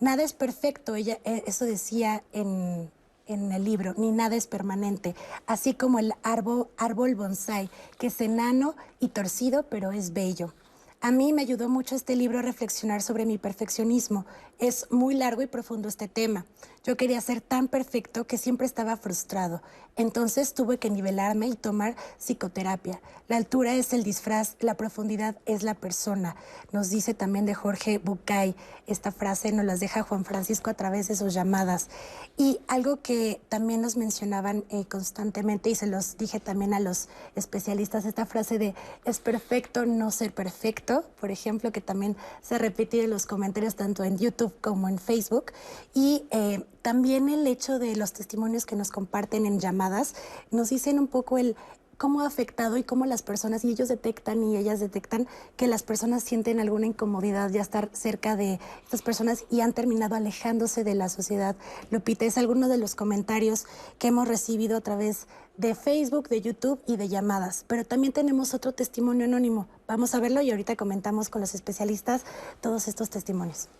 Nada 0.00 0.22
es 0.22 0.32
perfecto, 0.32 0.94
ella, 0.94 1.18
eh, 1.24 1.44
eso 1.46 1.64
decía 1.64 2.24
en, 2.32 2.90
en 3.26 3.52
el 3.52 3.64
libro, 3.64 3.94
ni 3.96 4.10
nada 4.12 4.36
es 4.36 4.46
permanente, 4.46 5.14
así 5.46 5.74
como 5.74 5.98
el 5.98 6.12
árbol, 6.22 6.68
árbol 6.76 7.14
bonsai, 7.14 7.70
que 7.98 8.08
es 8.08 8.20
enano 8.20 8.74
y 9.00 9.08
torcido, 9.08 9.64
pero 9.64 9.92
es 9.92 10.12
bello. 10.12 10.52
A 11.00 11.10
mí 11.10 11.34
me 11.34 11.42
ayudó 11.42 11.68
mucho 11.68 11.94
este 11.94 12.16
libro 12.16 12.38
a 12.38 12.42
reflexionar 12.42 13.02
sobre 13.02 13.26
mi 13.26 13.36
perfeccionismo. 13.36 14.24
Es 14.58 14.90
muy 14.90 15.14
largo 15.14 15.42
y 15.42 15.46
profundo 15.46 15.86
este 15.86 16.08
tema. 16.08 16.46
Yo 16.84 16.98
quería 16.98 17.18
ser 17.22 17.40
tan 17.40 17.68
perfecto 17.68 18.26
que 18.26 18.36
siempre 18.36 18.66
estaba 18.66 18.98
frustrado. 18.98 19.62
Entonces 19.96 20.52
tuve 20.52 20.78
que 20.78 20.90
nivelarme 20.90 21.46
y 21.46 21.54
tomar 21.54 21.96
psicoterapia. 22.18 23.00
La 23.26 23.36
altura 23.36 23.74
es 23.74 23.94
el 23.94 24.02
disfraz, 24.02 24.56
la 24.60 24.74
profundidad 24.74 25.36
es 25.46 25.62
la 25.62 25.74
persona. 25.74 26.36
Nos 26.72 26.90
dice 26.90 27.14
también 27.14 27.46
de 27.46 27.54
Jorge 27.54 27.96
Bucay. 27.96 28.54
Esta 28.86 29.12
frase 29.12 29.50
nos 29.52 29.64
las 29.64 29.80
deja 29.80 30.02
Juan 30.02 30.26
Francisco 30.26 30.68
a 30.68 30.74
través 30.74 31.08
de 31.08 31.16
sus 31.16 31.32
llamadas. 31.32 31.88
Y 32.36 32.60
algo 32.68 33.00
que 33.00 33.40
también 33.48 33.80
nos 33.80 33.96
mencionaban 33.96 34.64
eh, 34.68 34.84
constantemente 34.84 35.70
y 35.70 35.76
se 35.76 35.86
los 35.86 36.18
dije 36.18 36.38
también 36.38 36.74
a 36.74 36.80
los 36.80 37.08
especialistas, 37.34 38.04
esta 38.04 38.26
frase 38.26 38.58
de 38.58 38.74
es 39.06 39.20
perfecto 39.20 39.86
no 39.86 40.10
ser 40.10 40.34
perfecto, 40.34 41.04
por 41.18 41.30
ejemplo, 41.30 41.72
que 41.72 41.80
también 41.80 42.16
se 42.42 42.58
repite 42.58 43.02
en 43.02 43.10
los 43.10 43.24
comentarios 43.24 43.74
tanto 43.74 44.04
en 44.04 44.18
YouTube 44.18 44.52
como 44.60 44.88
en 44.88 44.98
Facebook. 44.98 45.52
Y 45.94 46.26
eh, 46.30 46.62
también 46.84 47.30
el 47.30 47.46
hecho 47.46 47.78
de 47.78 47.96
los 47.96 48.12
testimonios 48.12 48.66
que 48.66 48.76
nos 48.76 48.90
comparten 48.90 49.46
en 49.46 49.58
llamadas 49.58 50.14
nos 50.50 50.68
dicen 50.68 50.98
un 50.98 51.06
poco 51.06 51.38
el 51.38 51.56
cómo 51.96 52.20
ha 52.20 52.26
afectado 52.26 52.76
y 52.76 52.82
cómo 52.82 53.06
las 53.06 53.22
personas, 53.22 53.64
y 53.64 53.70
ellos 53.70 53.88
detectan 53.88 54.44
y 54.44 54.58
ellas 54.58 54.80
detectan 54.80 55.26
que 55.56 55.66
las 55.66 55.82
personas 55.82 56.24
sienten 56.24 56.60
alguna 56.60 56.84
incomodidad 56.84 57.50
ya 57.50 57.62
estar 57.62 57.88
cerca 57.94 58.36
de 58.36 58.60
estas 58.82 59.00
personas 59.00 59.46
y 59.50 59.62
han 59.62 59.72
terminado 59.72 60.14
alejándose 60.14 60.84
de 60.84 60.94
la 60.94 61.08
sociedad. 61.08 61.56
Lupita, 61.90 62.26
es 62.26 62.36
alguno 62.36 62.68
de 62.68 62.76
los 62.76 62.94
comentarios 62.94 63.64
que 63.98 64.08
hemos 64.08 64.28
recibido 64.28 64.76
a 64.76 64.82
través 64.82 65.26
de 65.56 65.74
Facebook, 65.74 66.28
de 66.28 66.42
YouTube 66.42 66.82
y 66.86 66.98
de 66.98 67.08
llamadas. 67.08 67.64
Pero 67.66 67.86
también 67.86 68.12
tenemos 68.12 68.52
otro 68.52 68.72
testimonio 68.72 69.24
anónimo. 69.24 69.68
Vamos 69.88 70.14
a 70.14 70.20
verlo 70.20 70.42
y 70.42 70.50
ahorita 70.50 70.76
comentamos 70.76 71.30
con 71.30 71.40
los 71.40 71.54
especialistas 71.54 72.26
todos 72.60 72.88
estos 72.88 73.08
testimonios 73.08 73.70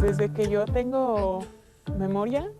desde 0.00 0.32
que 0.32 0.48
yo 0.48 0.64
tengo 0.64 1.40
memoria, 1.98 2.50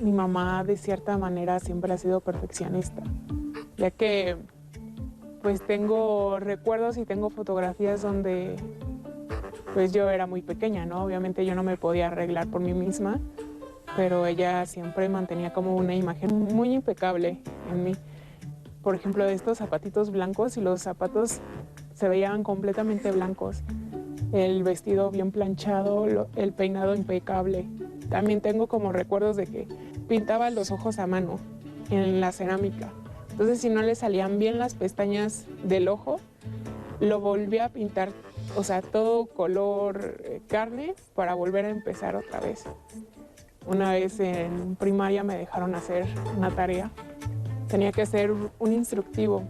mi 0.00 0.12
mamá 0.12 0.64
de 0.64 0.76
cierta 0.76 1.16
manera 1.18 1.60
siempre 1.60 1.92
ha 1.92 1.98
sido 1.98 2.20
perfeccionista, 2.20 3.02
ya 3.76 3.90
que 3.90 4.36
pues 5.42 5.62
tengo 5.62 6.38
recuerdos 6.40 6.96
y 6.98 7.04
tengo 7.04 7.30
fotografías 7.30 8.02
donde 8.02 8.56
pues 9.74 9.92
yo 9.92 10.10
era 10.10 10.26
muy 10.26 10.42
pequeña, 10.42 10.86
¿no? 10.86 11.04
Obviamente 11.04 11.44
yo 11.44 11.54
no 11.54 11.62
me 11.62 11.76
podía 11.76 12.08
arreglar 12.08 12.48
por 12.48 12.60
mí 12.60 12.74
misma, 12.74 13.20
pero 13.96 14.26
ella 14.26 14.66
siempre 14.66 15.08
mantenía 15.08 15.52
como 15.52 15.76
una 15.76 15.94
imagen 15.94 16.54
muy 16.54 16.72
impecable 16.72 17.40
en 17.70 17.84
mí. 17.84 17.92
Por 18.82 18.94
ejemplo, 18.94 19.24
estos 19.24 19.58
zapatitos 19.58 20.10
blancos 20.10 20.56
y 20.56 20.60
los 20.60 20.82
zapatos 20.82 21.40
se 21.94 22.08
veían 22.08 22.42
completamente 22.42 23.10
blancos. 23.10 23.62
El 24.32 24.62
vestido 24.62 25.10
bien 25.10 25.32
planchado, 25.32 26.06
el 26.36 26.52
peinado 26.52 26.94
impecable. 26.94 27.64
También 28.10 28.40
tengo 28.40 28.66
como 28.66 28.92
recuerdos 28.92 29.36
de 29.36 29.46
que 29.46 29.68
pintaba 30.08 30.50
los 30.50 30.70
ojos 30.70 30.98
a 30.98 31.06
mano 31.06 31.38
en 31.90 32.20
la 32.20 32.32
cerámica. 32.32 32.90
Entonces, 33.30 33.60
si 33.60 33.68
no 33.68 33.82
le 33.82 33.94
salían 33.94 34.38
bien 34.38 34.58
las 34.58 34.74
pestañas 34.74 35.46
del 35.62 35.88
ojo, 35.88 36.20
lo 37.00 37.20
volví 37.20 37.58
a 37.58 37.68
pintar, 37.68 38.10
o 38.56 38.64
sea, 38.64 38.82
todo 38.82 39.26
color 39.26 40.16
eh, 40.24 40.40
carne 40.48 40.94
para 41.14 41.34
volver 41.34 41.64
a 41.64 41.70
empezar 41.70 42.16
otra 42.16 42.40
vez. 42.40 42.64
Una 43.66 43.92
vez 43.92 44.18
en 44.20 44.76
primaria 44.76 45.22
me 45.22 45.36
dejaron 45.36 45.74
hacer 45.74 46.06
una 46.36 46.50
tarea. 46.50 46.90
Tenía 47.68 47.92
que 47.92 48.02
hacer 48.02 48.32
un 48.32 48.72
instructivo, 48.72 49.42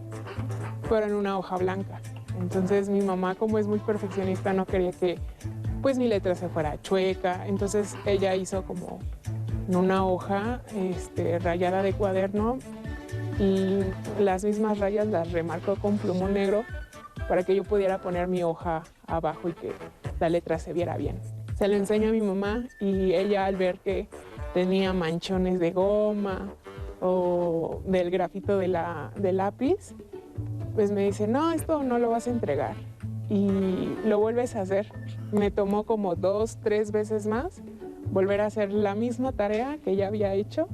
pero 0.89 1.05
en 1.07 1.13
una 1.13 1.37
hoja 1.37 1.57
blanca. 1.57 2.01
Entonces 2.39 2.89
mi 2.89 3.01
mamá, 3.01 3.35
como 3.35 3.57
es 3.59 3.67
muy 3.67 3.79
perfeccionista, 3.79 4.53
no 4.53 4.65
quería 4.65 4.91
que 4.91 5.19
pues 5.81 5.97
mi 5.97 6.07
letra 6.07 6.35
se 6.35 6.49
fuera 6.49 6.81
chueca. 6.81 7.47
Entonces 7.47 7.95
ella 8.05 8.35
hizo 8.35 8.63
como 8.63 8.99
una 9.67 10.05
hoja 10.05 10.61
este, 10.75 11.39
rayada 11.39 11.83
de 11.83 11.93
cuaderno 11.93 12.57
y 13.39 13.79
las 14.19 14.43
mismas 14.43 14.79
rayas 14.79 15.07
las 15.07 15.31
remarcó 15.31 15.75
con 15.75 15.97
plumón 15.97 16.33
negro 16.33 16.63
para 17.27 17.43
que 17.43 17.55
yo 17.55 17.63
pudiera 17.63 17.99
poner 17.99 18.27
mi 18.27 18.43
hoja 18.43 18.83
abajo 19.05 19.49
y 19.49 19.53
que 19.53 19.71
la 20.19 20.29
letra 20.29 20.59
se 20.59 20.73
viera 20.73 20.97
bien. 20.97 21.19
Se 21.55 21.67
lo 21.67 21.75
enseño 21.75 22.09
a 22.09 22.11
mi 22.11 22.21
mamá 22.21 22.65
y 22.79 23.13
ella 23.13 23.45
al 23.45 23.55
ver 23.55 23.79
que 23.79 24.07
tenía 24.53 24.93
manchones 24.93 25.59
de 25.59 25.71
goma 25.71 26.49
o 27.01 27.81
del 27.85 28.09
grafito 28.09 28.57
de 28.57 28.67
la, 28.67 29.11
lápiz, 29.21 29.93
pues 30.75 30.91
me 30.91 31.05
dice, 31.05 31.27
no, 31.27 31.51
esto 31.51 31.83
no 31.83 31.99
lo 31.99 32.09
vas 32.09 32.27
a 32.27 32.31
entregar. 32.31 32.75
Y 33.29 33.95
lo 34.05 34.19
vuelves 34.19 34.55
a 34.55 34.61
hacer. 34.61 34.91
Me 35.31 35.51
tomó 35.51 35.83
como 35.83 36.15
dos, 36.15 36.57
tres 36.63 36.91
veces 36.91 37.27
más 37.27 37.61
volver 38.11 38.41
a 38.41 38.47
hacer 38.47 38.71
la 38.71 38.95
misma 38.95 39.31
tarea 39.31 39.77
que 39.83 39.95
ya 39.95 40.07
había 40.07 40.33
hecho 40.33 40.67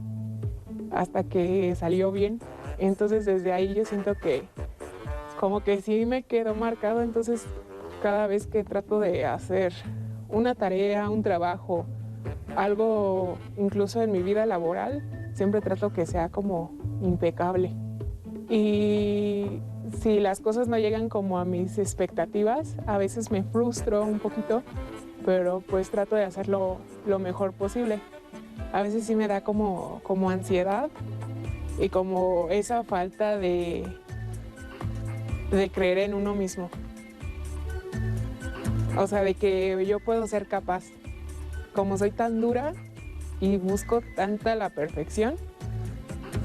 hasta 0.91 1.23
que 1.23 1.75
salió 1.75 2.11
bien. 2.11 2.39
Entonces 2.77 3.25
desde 3.25 3.51
ahí 3.51 3.73
yo 3.73 3.85
siento 3.85 4.15
que 4.15 4.43
como 5.39 5.61
que 5.61 5.81
sí 5.81 6.05
me 6.05 6.23
quedó 6.23 6.55
marcado, 6.55 7.01
entonces 7.01 7.45
cada 8.01 8.27
vez 8.27 8.47
que 8.47 8.63
trato 8.63 8.99
de 8.99 9.25
hacer 9.25 9.73
una 10.29 10.55
tarea, 10.55 11.09
un 11.09 11.23
trabajo, 11.23 11.85
algo 12.55 13.37
incluso 13.57 14.01
en 14.01 14.11
mi 14.11 14.21
vida 14.21 14.45
laboral, 14.45 15.03
siempre 15.33 15.61
trato 15.61 15.91
que 15.91 16.05
sea 16.05 16.29
como 16.29 16.71
impecable. 17.01 17.73
Y 18.49 19.61
si 20.01 20.19
las 20.19 20.39
cosas 20.39 20.67
no 20.67 20.77
llegan 20.77 21.09
como 21.09 21.39
a 21.39 21.45
mis 21.45 21.77
expectativas, 21.77 22.75
a 22.85 22.97
veces 22.97 23.31
me 23.31 23.43
frustro 23.43 24.03
un 24.03 24.19
poquito, 24.19 24.61
pero 25.25 25.61
pues 25.61 25.89
trato 25.89 26.15
de 26.15 26.25
hacerlo 26.25 26.77
lo 27.07 27.19
mejor 27.19 27.53
posible. 27.53 27.99
A 28.71 28.83
veces 28.83 29.05
sí 29.05 29.15
me 29.15 29.27
da 29.27 29.41
como, 29.41 30.01
como 30.03 30.29
ansiedad 30.29 30.89
y 31.79 31.89
como 31.89 32.47
esa 32.49 32.83
falta 32.83 33.37
de, 33.37 33.83
de 35.51 35.69
creer 35.69 35.99
en 35.99 36.13
uno 36.13 36.35
mismo. 36.35 36.69
O 38.97 39.07
sea, 39.07 39.23
de 39.23 39.33
que 39.33 39.85
yo 39.85 39.99
puedo 39.99 40.27
ser 40.27 40.47
capaz. 40.47 40.85
Como 41.73 41.97
soy 41.97 42.11
tan 42.11 42.39
dura 42.39 42.73
y 43.41 43.57
busco 43.57 44.01
tanta 44.15 44.55
la 44.55 44.69
perfección, 44.69 45.35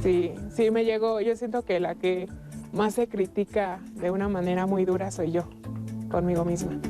sí, 0.03 0.34
sí 0.55 0.70
me 0.70 0.84
llego, 0.84 1.20
yo 1.20 1.36
siento 1.36 1.64
que 1.64 1.80
la 1.80 1.94
que 1.94 2.28
más 2.72 2.94
se 2.94 3.09
critica 3.09 3.80
de 3.94 4.11
una 4.11 4.28
manera 4.28 4.66
muy 4.66 4.84
dura 4.84 5.11
soy 5.11 5.32
yo, 5.32 5.44
conmigo 6.11 6.44
misma. 6.44 6.80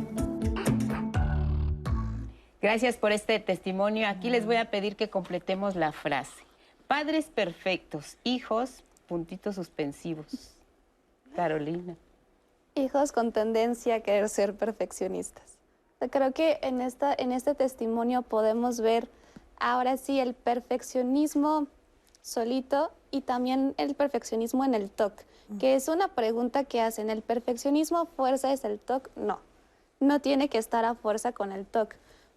Gracias 2.60 2.98
por 2.98 3.12
este 3.12 3.38
testimonio. 3.40 4.06
Aquí 4.06 4.28
les 4.28 4.44
voy 4.44 4.56
a 4.56 4.70
pedir 4.70 4.94
que 4.96 5.08
completemos 5.08 5.76
la 5.76 5.92
frase. 5.92 6.44
Padres 6.86 7.26
perfectos, 7.26 8.18
hijos, 8.22 8.84
puntitos 9.06 9.54
suspensivos. 9.54 10.54
Carolina. 11.34 11.96
Hijos 12.74 13.12
con 13.12 13.32
tendencia 13.32 13.96
a 13.96 14.00
querer 14.00 14.28
ser 14.28 14.54
perfeccionistas. 14.54 15.58
Creo 16.10 16.32
que 16.32 16.58
en, 16.62 16.80
esta, 16.80 17.14
en 17.16 17.32
este 17.32 17.54
testimonio 17.54 18.22
podemos 18.22 18.80
ver 18.80 19.08
ahora 19.58 19.96
sí 19.96 20.18
el 20.18 20.34
perfeccionismo 20.34 21.66
solito 22.22 22.90
y 23.10 23.22
también 23.22 23.74
el 23.76 23.94
perfeccionismo 23.94 24.64
en 24.64 24.74
el 24.74 24.90
TOC, 24.90 25.12
que 25.58 25.74
es 25.74 25.88
una 25.88 26.08
pregunta 26.08 26.64
que 26.64 26.80
hacen, 26.80 27.10
¿el 27.10 27.22
perfeccionismo 27.22 28.06
fuerza 28.06 28.52
es 28.52 28.64
el 28.64 28.78
TOC? 28.78 29.10
No, 29.16 29.40
no 29.98 30.20
tiene 30.20 30.48
que 30.48 30.58
estar 30.58 30.84
a 30.84 30.94
fuerza 30.94 31.32
con 31.32 31.52
el 31.52 31.66
TOC 31.66 31.94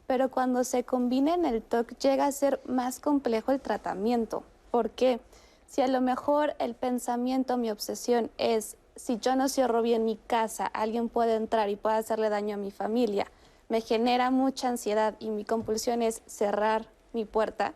pero 0.08 0.30
cuando 0.30 0.64
se 0.64 0.84
combina 0.84 1.34
en 1.34 1.46
el 1.46 1.62
TOC 1.62 1.98
llega 1.98 2.26
a 2.26 2.32
ser 2.32 2.60
más 2.66 3.00
complejo 3.00 3.52
el 3.52 3.62
tratamiento. 3.62 4.44
¿Por 4.72 4.90
qué? 4.92 5.20
Si 5.68 5.82
a 5.82 5.88
lo 5.88 6.02
mejor 6.02 6.56
el 6.60 6.76
pensamiento, 6.76 7.58
mi 7.58 7.72
obsesión 7.72 8.30
es, 8.38 8.78
si 8.96 9.18
yo 9.18 9.36
no 9.36 9.50
cierro 9.50 9.82
bien 9.82 10.06
mi 10.06 10.18
casa, 10.18 10.66
alguien 10.68 11.10
puede 11.10 11.36
entrar 11.36 11.70
y 11.70 11.76
puede 11.76 11.96
hacerle 11.96 12.30
daño 12.30 12.56
a 12.56 12.60
mi 12.60 12.72
familia, 12.72 13.28
me 13.70 13.82
genera 13.82 14.30
mucha 14.30 14.70
ansiedad 14.70 15.16
y 15.20 15.30
mi 15.30 15.46
compulsión 15.46 16.02
es 16.02 16.22
cerrar 16.26 16.88
mi 17.14 17.26
puerta, 17.26 17.74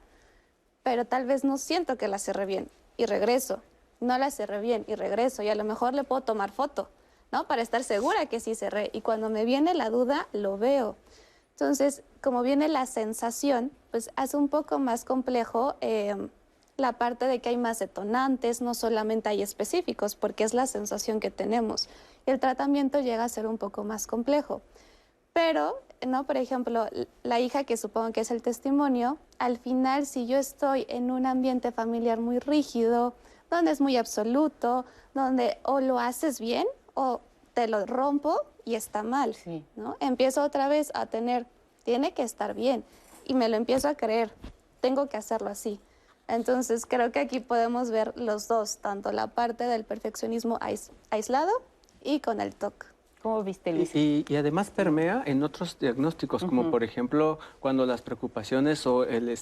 pero 0.83 1.05
tal 1.05 1.25
vez 1.25 1.43
no 1.43 1.57
siento 1.57 1.97
que 1.97 2.07
la 2.07 2.19
cerré 2.19 2.45
bien 2.45 2.69
y 2.97 3.05
regreso, 3.05 3.61
no 3.99 4.17
la 4.17 4.31
cerré 4.31 4.59
bien 4.61 4.83
y 4.87 4.95
regreso 4.95 5.43
y 5.43 5.49
a 5.49 5.55
lo 5.55 5.63
mejor 5.63 5.93
le 5.93 6.03
puedo 6.03 6.21
tomar 6.21 6.51
foto, 6.51 6.89
¿no? 7.31 7.47
Para 7.47 7.61
estar 7.61 7.83
segura 7.83 8.25
que 8.25 8.39
sí 8.39 8.55
cerré 8.55 8.89
y 8.93 9.01
cuando 9.01 9.29
me 9.29 9.45
viene 9.45 9.73
la 9.73 9.89
duda 9.89 10.27
lo 10.33 10.57
veo. 10.57 10.95
Entonces, 11.51 12.03
como 12.21 12.43
viene 12.43 12.67
la 12.67 12.85
sensación, 12.85 13.71
pues 13.91 14.11
hace 14.15 14.37
un 14.37 14.47
poco 14.47 14.77
más 14.79 15.05
complejo 15.05 15.75
em, 15.81 16.29
la 16.77 16.93
parte 16.93 17.25
de 17.25 17.39
que 17.39 17.49
hay 17.49 17.57
más 17.57 17.79
detonantes, 17.79 18.61
no 18.61 18.75
solamente 18.75 19.29
hay 19.29 19.41
específicos, 19.41 20.15
porque 20.15 20.43
es 20.43 20.53
la 20.53 20.67
sensación 20.67 21.19
que 21.19 21.31
tenemos. 21.31 21.89
El 22.27 22.39
tratamiento 22.39 22.99
llega 22.99 23.23
a 23.23 23.29
ser 23.29 23.47
un 23.47 23.57
poco 23.57 23.83
más 23.83 24.05
complejo. 24.05 24.61
Pero, 25.33 25.79
¿no? 26.05 26.25
por 26.25 26.37
ejemplo, 26.37 26.87
la 27.23 27.39
hija 27.39 27.63
que 27.63 27.77
supongo 27.77 28.11
que 28.11 28.21
es 28.21 28.31
el 28.31 28.41
testimonio, 28.41 29.17
al 29.39 29.57
final, 29.57 30.05
si 30.05 30.27
yo 30.27 30.37
estoy 30.37 30.85
en 30.89 31.11
un 31.11 31.25
ambiente 31.25 31.71
familiar 31.71 32.19
muy 32.19 32.39
rígido, 32.39 33.13
donde 33.49 33.71
es 33.71 33.81
muy 33.81 33.97
absoluto, 33.97 34.85
donde 35.13 35.57
o 35.63 35.79
lo 35.79 35.99
haces 35.99 36.39
bien 36.39 36.67
o 36.93 37.21
te 37.53 37.67
lo 37.67 37.85
rompo 37.85 38.41
y 38.65 38.75
está 38.75 39.03
mal, 39.03 39.35
¿no? 39.75 39.95
Empiezo 39.99 40.43
otra 40.43 40.67
vez 40.67 40.91
a 40.93 41.05
tener, 41.05 41.45
tiene 41.83 42.13
que 42.13 42.23
estar 42.23 42.53
bien, 42.53 42.83
y 43.25 43.33
me 43.33 43.49
lo 43.49 43.55
empiezo 43.55 43.87
a 43.87 43.95
creer, 43.95 44.33
tengo 44.81 45.07
que 45.07 45.17
hacerlo 45.17 45.49
así. 45.49 45.79
Entonces 46.27 46.85
creo 46.85 47.11
que 47.11 47.19
aquí 47.19 47.39
podemos 47.39 47.89
ver 47.89 48.13
los 48.17 48.47
dos, 48.47 48.77
tanto 48.77 49.11
la 49.11 49.27
parte 49.27 49.63
del 49.63 49.85
perfeccionismo 49.85 50.59
aislado 51.09 51.51
y 52.03 52.19
con 52.19 52.41
el 52.41 52.53
TOC. 52.53 52.96
¿Cómo 53.21 53.43
viste, 53.43 53.73
Luis? 53.73 53.95
Y, 53.95 54.25
además 54.35 54.69
permea 54.71 55.23
en 55.25 55.43
otros 55.43 55.79
diagnósticos, 55.79 56.43
como 56.43 56.71
por 56.71 56.83
ejemplo 56.83 57.39
cuando 57.59 57.85
las 57.85 58.01
preocupaciones 58.01 58.85
o 58.85 59.03
el, 59.03 59.37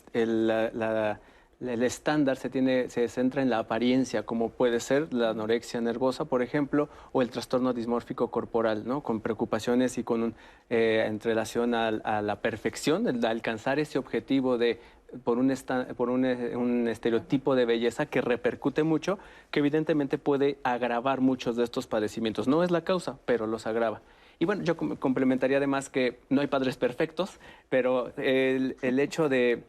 la 0.48 1.20
el 1.62 1.84
estándar 1.84 2.38
se, 2.38 2.50
tiene, 2.50 2.90
se 2.90 3.08
centra 3.08 3.42
en 3.42 3.50
la 3.50 3.60
apariencia, 3.60 4.24
como 4.24 4.50
puede 4.50 4.80
ser 4.80 5.14
la 5.14 5.30
anorexia 5.30 5.80
nervosa, 5.82 6.26
por 6.26 6.42
ejemplo, 6.42 6.90
o 7.12 7.22
el 7.22 7.30
trastorno 7.30 7.74
dismórfico 7.74 8.30
corporal, 8.30 8.86
¿no? 8.86 9.02
con 9.02 9.22
preocupaciones 9.22 9.98
y 9.98 10.04
con 10.04 10.24
un, 10.24 10.36
eh, 10.70 11.06
en 11.08 11.20
relación 11.20 11.74
a, 11.74 11.92
la 12.22 12.42
perfección, 12.42 13.04
de 13.20 13.28
alcanzar 13.28 13.80
ese 13.80 13.98
objetivo 13.98 14.58
de 14.58 14.80
por, 15.24 15.38
un, 15.38 15.54
por 15.96 16.10
un, 16.10 16.26
un, 16.26 16.88
estereotipo 16.88 17.56
de 17.56 17.66
belleza 17.66 18.06
que 18.06 18.22
repercute 18.22 18.84
mucho, 18.84 19.20
que 19.52 19.60
evidentemente 19.60 20.18
puede 20.18 20.58
agravar 20.64 21.22
muchos 21.22 21.56
de 21.56 21.64
estos 21.64 21.88
padecimientos. 21.88 22.48
No 22.48 22.64
es 22.64 22.72
la 22.72 22.84
causa, 22.84 23.18
pero 23.26 23.48
los 23.48 23.68
agrava. 23.68 24.02
Y 24.40 24.46
bueno, 24.46 24.64
yo 24.64 24.76
complementaría 24.76 25.58
además 25.58 25.90
que 25.90 26.20
no 26.30 26.42
hay 26.42 26.48
padres 26.48 26.76
perfectos, 26.76 27.40
pero 27.70 28.12
el, 28.18 28.76
el 28.82 29.00
hecho 29.00 29.30
de 29.30 29.64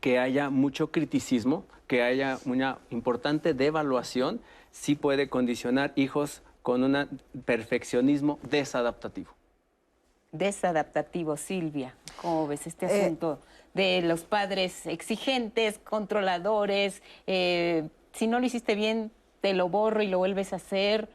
que 0.00 0.18
haya 0.18 0.50
mucho 0.50 0.90
criticismo, 0.90 1.64
que 1.86 2.02
haya 2.02 2.38
una 2.44 2.78
importante 2.90 3.54
devaluación, 3.54 4.40
sí 4.72 4.94
puede 4.94 5.28
condicionar 5.28 5.92
hijos 5.96 6.42
con 6.62 6.82
un 6.82 7.20
perfeccionismo 7.44 8.38
desadaptativo. 8.42 9.30
Desadaptativo, 10.32 11.36
Silvia, 11.36 11.94
¿cómo 12.20 12.46
ves 12.46 12.66
este 12.66 12.86
eh, 12.86 13.02
asunto 13.02 13.40
de 13.74 14.02
los 14.02 14.22
padres 14.22 14.86
exigentes, 14.86 15.78
controladores? 15.78 17.02
Eh, 17.26 17.88
si 18.12 18.26
no 18.26 18.40
lo 18.40 18.46
hiciste 18.46 18.74
bien, 18.74 19.10
te 19.40 19.54
lo 19.54 19.68
borro 19.68 20.02
y 20.02 20.08
lo 20.08 20.18
vuelves 20.18 20.52
a 20.52 20.56
hacer. 20.56 21.08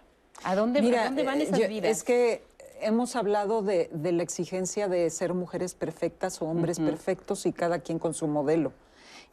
¿A 0.43 0.55
dónde, 0.55 0.79
¿a 0.97 1.05
dónde 1.05 1.23
van 1.23 1.41
esas 1.41 1.67
vidas? 1.67 1.91
Es 1.91 2.03
que 2.03 2.43
hemos 2.81 3.15
hablado 3.15 3.61
de, 3.61 3.89
de 3.93 4.11
la 4.11 4.23
exigencia 4.23 4.87
de 4.87 5.09
ser 5.09 5.33
mujeres 5.33 5.75
perfectas 5.75 6.41
o 6.41 6.45
hombres 6.45 6.79
perfectos 6.79 7.45
y 7.45 7.53
cada 7.53 7.79
quien 7.79 7.99
con 7.99 8.13
su 8.13 8.27
modelo. 8.27 8.73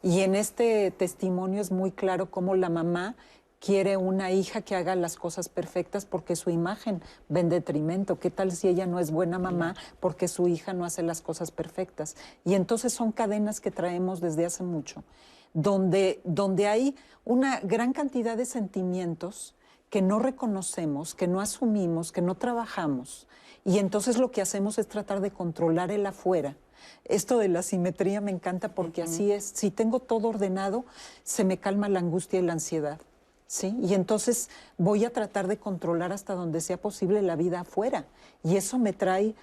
Y 0.01 0.21
en 0.21 0.35
este 0.35 0.91
testimonio 0.91 1.61
es 1.61 1.71
muy 1.71 1.91
claro 1.91 2.29
cómo 2.29 2.55
la 2.55 2.69
mamá 2.69 3.15
quiere 3.63 3.95
una 3.95 4.29
hija 4.29 4.61
que 4.61 4.75
haga 4.75 4.93
las 4.93 5.15
cosas 5.15 5.47
perfectas 5.47 6.03
porque 6.03 6.35
su 6.35 6.49
imagen 6.49 7.01
va 7.33 7.39
en 7.39 7.47
detrimento. 7.47 8.19
¿Qué 8.19 8.29
tal 8.29 8.51
si 8.51 8.67
ella 8.67 8.85
no 8.87 8.99
es 8.99 9.09
buena 9.09 9.39
mamá 9.39 9.73
porque 10.01 10.27
su 10.27 10.49
hija 10.49 10.73
no 10.73 10.83
hace 10.83 11.01
las 11.01 11.21
cosas 11.21 11.51
perfectas? 11.51 12.17
Y 12.43 12.55
entonces 12.55 12.91
son 12.91 13.13
cadenas 13.13 13.61
que 13.61 13.71
traemos 13.71 14.19
desde 14.19 14.45
hace 14.45 14.63
mucho, 14.63 15.05
donde, 15.53 16.19
donde 16.25 16.67
hay 16.67 16.95
una 17.23 17.61
gran 17.61 17.93
cantidad 17.93 18.35
de 18.35 18.45
sentimientos 18.45 19.55
que 19.89 20.01
no 20.01 20.19
reconocemos, 20.19 21.15
que 21.15 21.29
no 21.29 21.39
asumimos, 21.39 22.11
que 22.11 22.21
no 22.21 22.35
trabajamos. 22.35 23.27
Y 23.63 23.77
entonces 23.77 24.17
lo 24.17 24.29
que 24.31 24.41
hacemos 24.41 24.77
es 24.77 24.87
tratar 24.87 25.21
de 25.21 25.31
controlar 25.31 25.89
el 25.89 26.05
afuera. 26.05 26.57
Esto 27.05 27.37
de 27.37 27.47
la 27.47 27.63
simetría 27.63 28.19
me 28.19 28.31
encanta 28.31 28.75
porque 28.75 29.03
así 29.03 29.31
es. 29.31 29.45
Si 29.55 29.71
tengo 29.71 30.01
todo 30.01 30.27
ordenado, 30.27 30.83
se 31.23 31.45
me 31.45 31.59
calma 31.59 31.87
la 31.87 31.99
angustia 31.99 32.39
y 32.39 32.43
la 32.43 32.51
ansiedad. 32.51 32.99
¿Sí? 33.53 33.77
Y 33.83 33.93
entonces 33.93 34.49
voy 34.79 35.05
a 35.05 35.13
tratar 35.13 35.47
de 35.47 35.57
controlar 35.57 36.11
hasta 36.11 36.33
donde 36.33 36.59
sea 36.59 36.77
posible 36.77 37.21
la 37.21 37.35
vida 37.35 37.59
afuera. 37.59 38.07
Y 38.43 38.57
eso 38.57 38.79
me 38.79 38.93
trae 38.93 39.35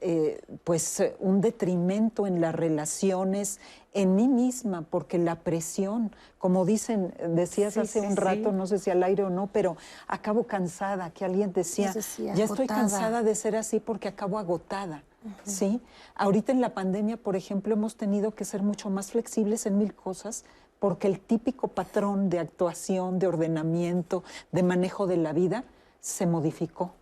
eh, 0.00 0.40
pues 0.64 0.98
eh, 0.98 1.14
un 1.20 1.40
detrimento 1.40 2.26
en 2.26 2.40
las 2.40 2.52
relaciones, 2.52 3.60
en 3.94 4.16
mí 4.16 4.26
misma, 4.26 4.82
porque 4.82 5.18
la 5.18 5.36
presión, 5.36 6.10
como 6.38 6.64
dicen, 6.64 7.14
decías 7.28 7.74
Sí, 7.74 7.80
hace 7.80 8.00
sí, 8.00 8.06
un 8.06 8.16
rato, 8.16 8.50
sí. 8.50 8.56
no 8.56 8.66
sé 8.66 8.80
si 8.80 8.90
al 8.90 9.04
aire 9.04 9.22
o 9.22 9.30
no, 9.30 9.46
pero 9.52 9.76
acabo 10.08 10.44
cansada, 10.44 11.10
que 11.10 11.24
alguien 11.24 11.52
decía, 11.52 11.92
ya 11.92 12.00
estoy 12.00 12.64
agotada". 12.66 12.66
cansada 12.66 13.22
de 13.22 13.36
ser 13.36 13.54
así 13.54 13.78
porque 13.78 14.08
acabo 14.08 14.40
agotada. 14.40 15.04
¿sí? 15.44 15.80
Ahorita 16.16 16.50
en 16.50 16.60
la 16.60 16.74
pandemia, 16.74 17.16
por 17.16 17.36
ejemplo, 17.36 17.74
hemos 17.74 17.96
tenido 17.96 18.34
que 18.34 18.44
ser 18.44 18.62
mucho 18.62 18.90
más 18.90 19.12
flexibles 19.12 19.66
en 19.66 19.78
mil 19.78 19.94
cosas 19.94 20.44
porque 20.78 21.08
el 21.08 21.20
típico 21.20 21.68
patrón 21.68 22.30
de 22.30 22.38
actuación, 22.38 23.18
de 23.18 23.26
ordenamiento, 23.26 24.22
de 24.52 24.62
manejo 24.62 25.06
de 25.06 25.16
la 25.16 25.32
vida 25.32 25.64
se 26.00 26.26
modificó. 26.26 26.92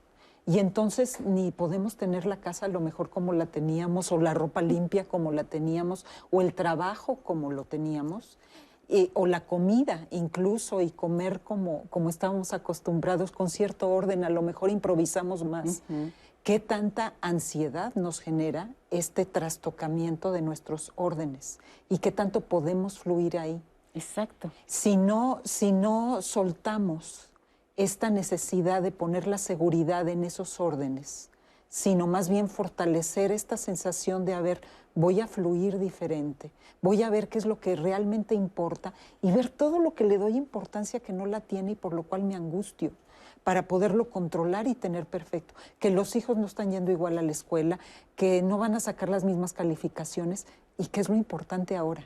Y 0.47 0.61
entonces 0.61 1.21
ni 1.21 1.51
podemos 1.51 1.97
tener 1.97 2.25
la 2.25 2.37
casa 2.37 2.67
a 2.67 2.69
lo 2.69 2.81
mejor 2.81 3.11
como 3.11 3.33
la 3.33 3.47
teníamos, 3.47 4.13
o 4.13 4.19
la 4.19 4.33
ropa 4.33 4.63
limpia 4.63 5.05
como 5.05 5.33
la 5.33 5.45
teníamos, 5.45 6.07
o 6.31 6.41
el 6.41 6.55
trabajo 6.55 7.17
como 7.25 7.51
lo 7.51 7.65
teníamos, 7.65 8.39
o 9.15 9.27
la 9.27 9.41
comida 9.41 10.07
incluso, 10.11 10.81
y 10.81 10.91
comer 10.91 11.41
como, 11.41 11.83
como 11.91 12.09
estábamos 12.09 12.53
acostumbrados, 12.53 13.33
con 13.33 13.51
cierto 13.51 13.89
orden, 13.91 14.23
a 14.23 14.31
lo 14.31 14.43
mejor 14.43 14.71
improvisamos 14.71 15.43
más. 15.43 15.83
¿Qué 16.47 16.61
tanta 16.61 17.15
ansiedad 17.23 17.93
nos 17.97 18.21
genera 18.21 18.73
este 18.93 19.27
trastocamiento 19.27 20.31
de 20.31 20.43
nuestros 20.43 20.93
órdenes? 20.95 21.59
¿Y 21.89 21.99
qué 21.99 22.13
tanto 22.13 22.41
podemos 22.41 23.01
fluir 23.01 23.37
ahí? 23.37 23.61
Exacto. 23.95 24.53
Si 24.65 24.97
no, 24.97 25.41
si 25.43 25.73
no 25.73 26.23
soltamos 26.23 27.33
esta 27.77 28.11
necesidad 28.11 28.81
de 28.81 28.93
poner 28.93 29.27
la 29.27 29.39
seguridad 29.39 30.09
en 30.09 30.23
esos 30.23 30.61
órdenes, 30.61 31.31
sino 31.69 32.07
más 32.07 32.29
bien 32.29 32.49
fortalecer 32.49 33.33
esta 33.33 33.57
sensación 33.57 34.25
de, 34.25 34.35
a 34.35 34.41
ver, 34.41 34.61
voy 34.95 35.21
a 35.21 35.27
fluir 35.27 35.81
diferente, 35.81 36.53
voy 36.81 37.03
a 37.03 37.11
ver 37.11 37.29
qué 37.29 37.39
es 37.39 37.47
lo 37.47 37.59
que 37.59 37.75
realmente 37.75 38.37
importa 38.37 38.95
y 39.21 39.33
ver 39.33 39.49
todo 39.49 39.81
lo 39.81 39.95
que 39.95 40.05
le 40.05 40.17
doy 40.17 40.37
importancia 40.37 41.01
que 41.01 41.13
no 41.13 41.27
la 41.27 41.41
tiene 41.41 41.73
y 41.73 41.75
por 41.75 41.93
lo 41.93 42.05
cual 42.05 42.23
me 42.23 42.37
angustio 42.37 42.93
para 43.47 43.69
poderlo 43.69 44.11
controlar 44.11 44.67
y 44.67 44.75
tener 44.75 45.07
perfecto. 45.07 45.55
Que 45.79 45.91
los 45.91 46.17
hijos 46.17 46.37
no 46.37 46.47
están 46.47 46.73
yendo 46.73 46.91
igual 46.91 47.17
a 47.17 47.23
la 47.23 47.31
escuela, 47.31 47.79
que 48.17 48.43
no 48.43 48.59
van 48.59 48.75
a 48.75 48.81
sacar 48.81 49.09
las 49.09 49.23
mismas 49.23 49.53
calificaciones 49.53 50.49
y 50.79 50.87
qué 50.87 51.01
es 51.01 51.09
lo 51.09 51.15
importante 51.15 51.77
ahora, 51.77 52.03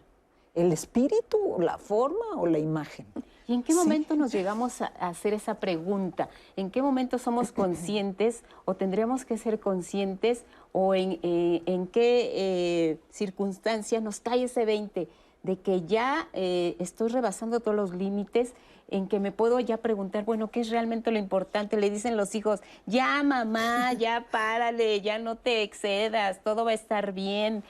el 0.54 0.70
espíritu, 0.70 1.56
la 1.58 1.78
forma 1.78 2.36
o 2.36 2.46
la 2.46 2.58
imagen. 2.58 3.06
¿Y 3.48 3.54
en 3.54 3.62
qué 3.62 3.72
Sí. 3.72 3.78
momento 3.78 4.16
nos 4.16 4.32
llegamos 4.32 4.82
a 4.82 4.92
a 5.00 5.08
hacer 5.08 5.32
esa 5.32 5.54
pregunta? 5.54 6.28
¿En 6.56 6.70
qué 6.70 6.82
momento 6.82 7.16
somos 7.16 7.52
conscientes 7.52 8.44
o 8.66 8.74
tendríamos 8.74 9.24
que 9.24 9.38
ser 9.38 9.60
conscientes 9.60 10.44
o 10.72 10.94
en, 10.94 11.20
eh, 11.22 11.62
en 11.64 11.86
qué 11.86 12.32
eh, 12.34 12.98
circunstancias 13.08 14.02
nos 14.02 14.20
cae 14.20 14.42
ese 14.42 14.66
20 14.66 15.08
de 15.42 15.58
que 15.58 15.86
ya 15.86 16.28
eh, 16.34 16.76
estoy 16.80 17.08
rebasando 17.08 17.60
todos 17.60 17.74
los 17.74 17.94
límites? 17.94 18.52
En 18.90 19.08
que 19.08 19.20
me 19.20 19.32
puedo 19.32 19.60
ya 19.60 19.76
preguntar, 19.78 20.24
bueno, 20.24 20.50
¿qué 20.50 20.60
es 20.60 20.70
realmente 20.70 21.10
lo 21.10 21.18
importante? 21.18 21.76
Le 21.76 21.90
dicen 21.90 22.16
los 22.16 22.34
hijos, 22.34 22.60
ya 22.86 23.22
mamá, 23.22 23.92
ya 23.98 24.26
párale, 24.30 25.00
ya 25.00 25.18
no 25.18 25.36
te 25.36 25.62
excedas, 25.62 26.40
todo 26.42 26.64
va 26.64 26.72
a 26.72 26.74
estar 26.74 27.12
bien. 27.12 27.62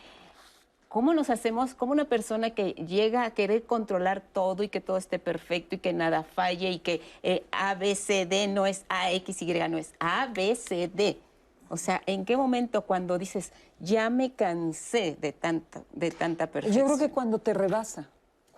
¿Cómo 0.89 1.15
nos 1.15 1.31
hacemos, 1.31 1.75
como 1.75 1.93
una 1.93 2.07
persona 2.07 2.51
que 2.51 2.73
llega 2.73 3.25
a 3.25 3.31
querer 3.31 3.63
controlar 3.63 4.21
todo 4.21 4.65
y 4.65 4.69
que 4.69 4.81
todo 4.81 4.97
esté 4.97 5.21
perfecto 5.21 5.77
y 5.77 5.79
que 5.79 5.93
nada 5.93 6.25
falle 6.25 6.71
y 6.71 6.79
que 6.81 7.01
eh, 7.23 7.45
ABCD 7.53 8.49
no 8.49 8.67
es 8.67 8.85
AXY, 8.89 9.69
no 9.69 9.79
es 9.79 9.95
ABCD? 10.01 11.17
O 11.69 11.77
sea, 11.77 12.03
¿en 12.07 12.25
qué 12.25 12.37
momento 12.37 12.83
cuando 12.83 13.17
dices, 13.17 13.53
ya 13.79 14.11
me 14.11 14.33
cansé 14.33 15.17
de 15.21 15.33
tanta, 15.33 15.85
de 15.93 16.11
tanta 16.11 16.49
perfección? 16.49 16.89
Yo 16.89 16.97
creo 16.97 17.09
que 17.09 17.15
cuando 17.15 17.39
te 17.39 17.55
rebasa, 17.55 18.11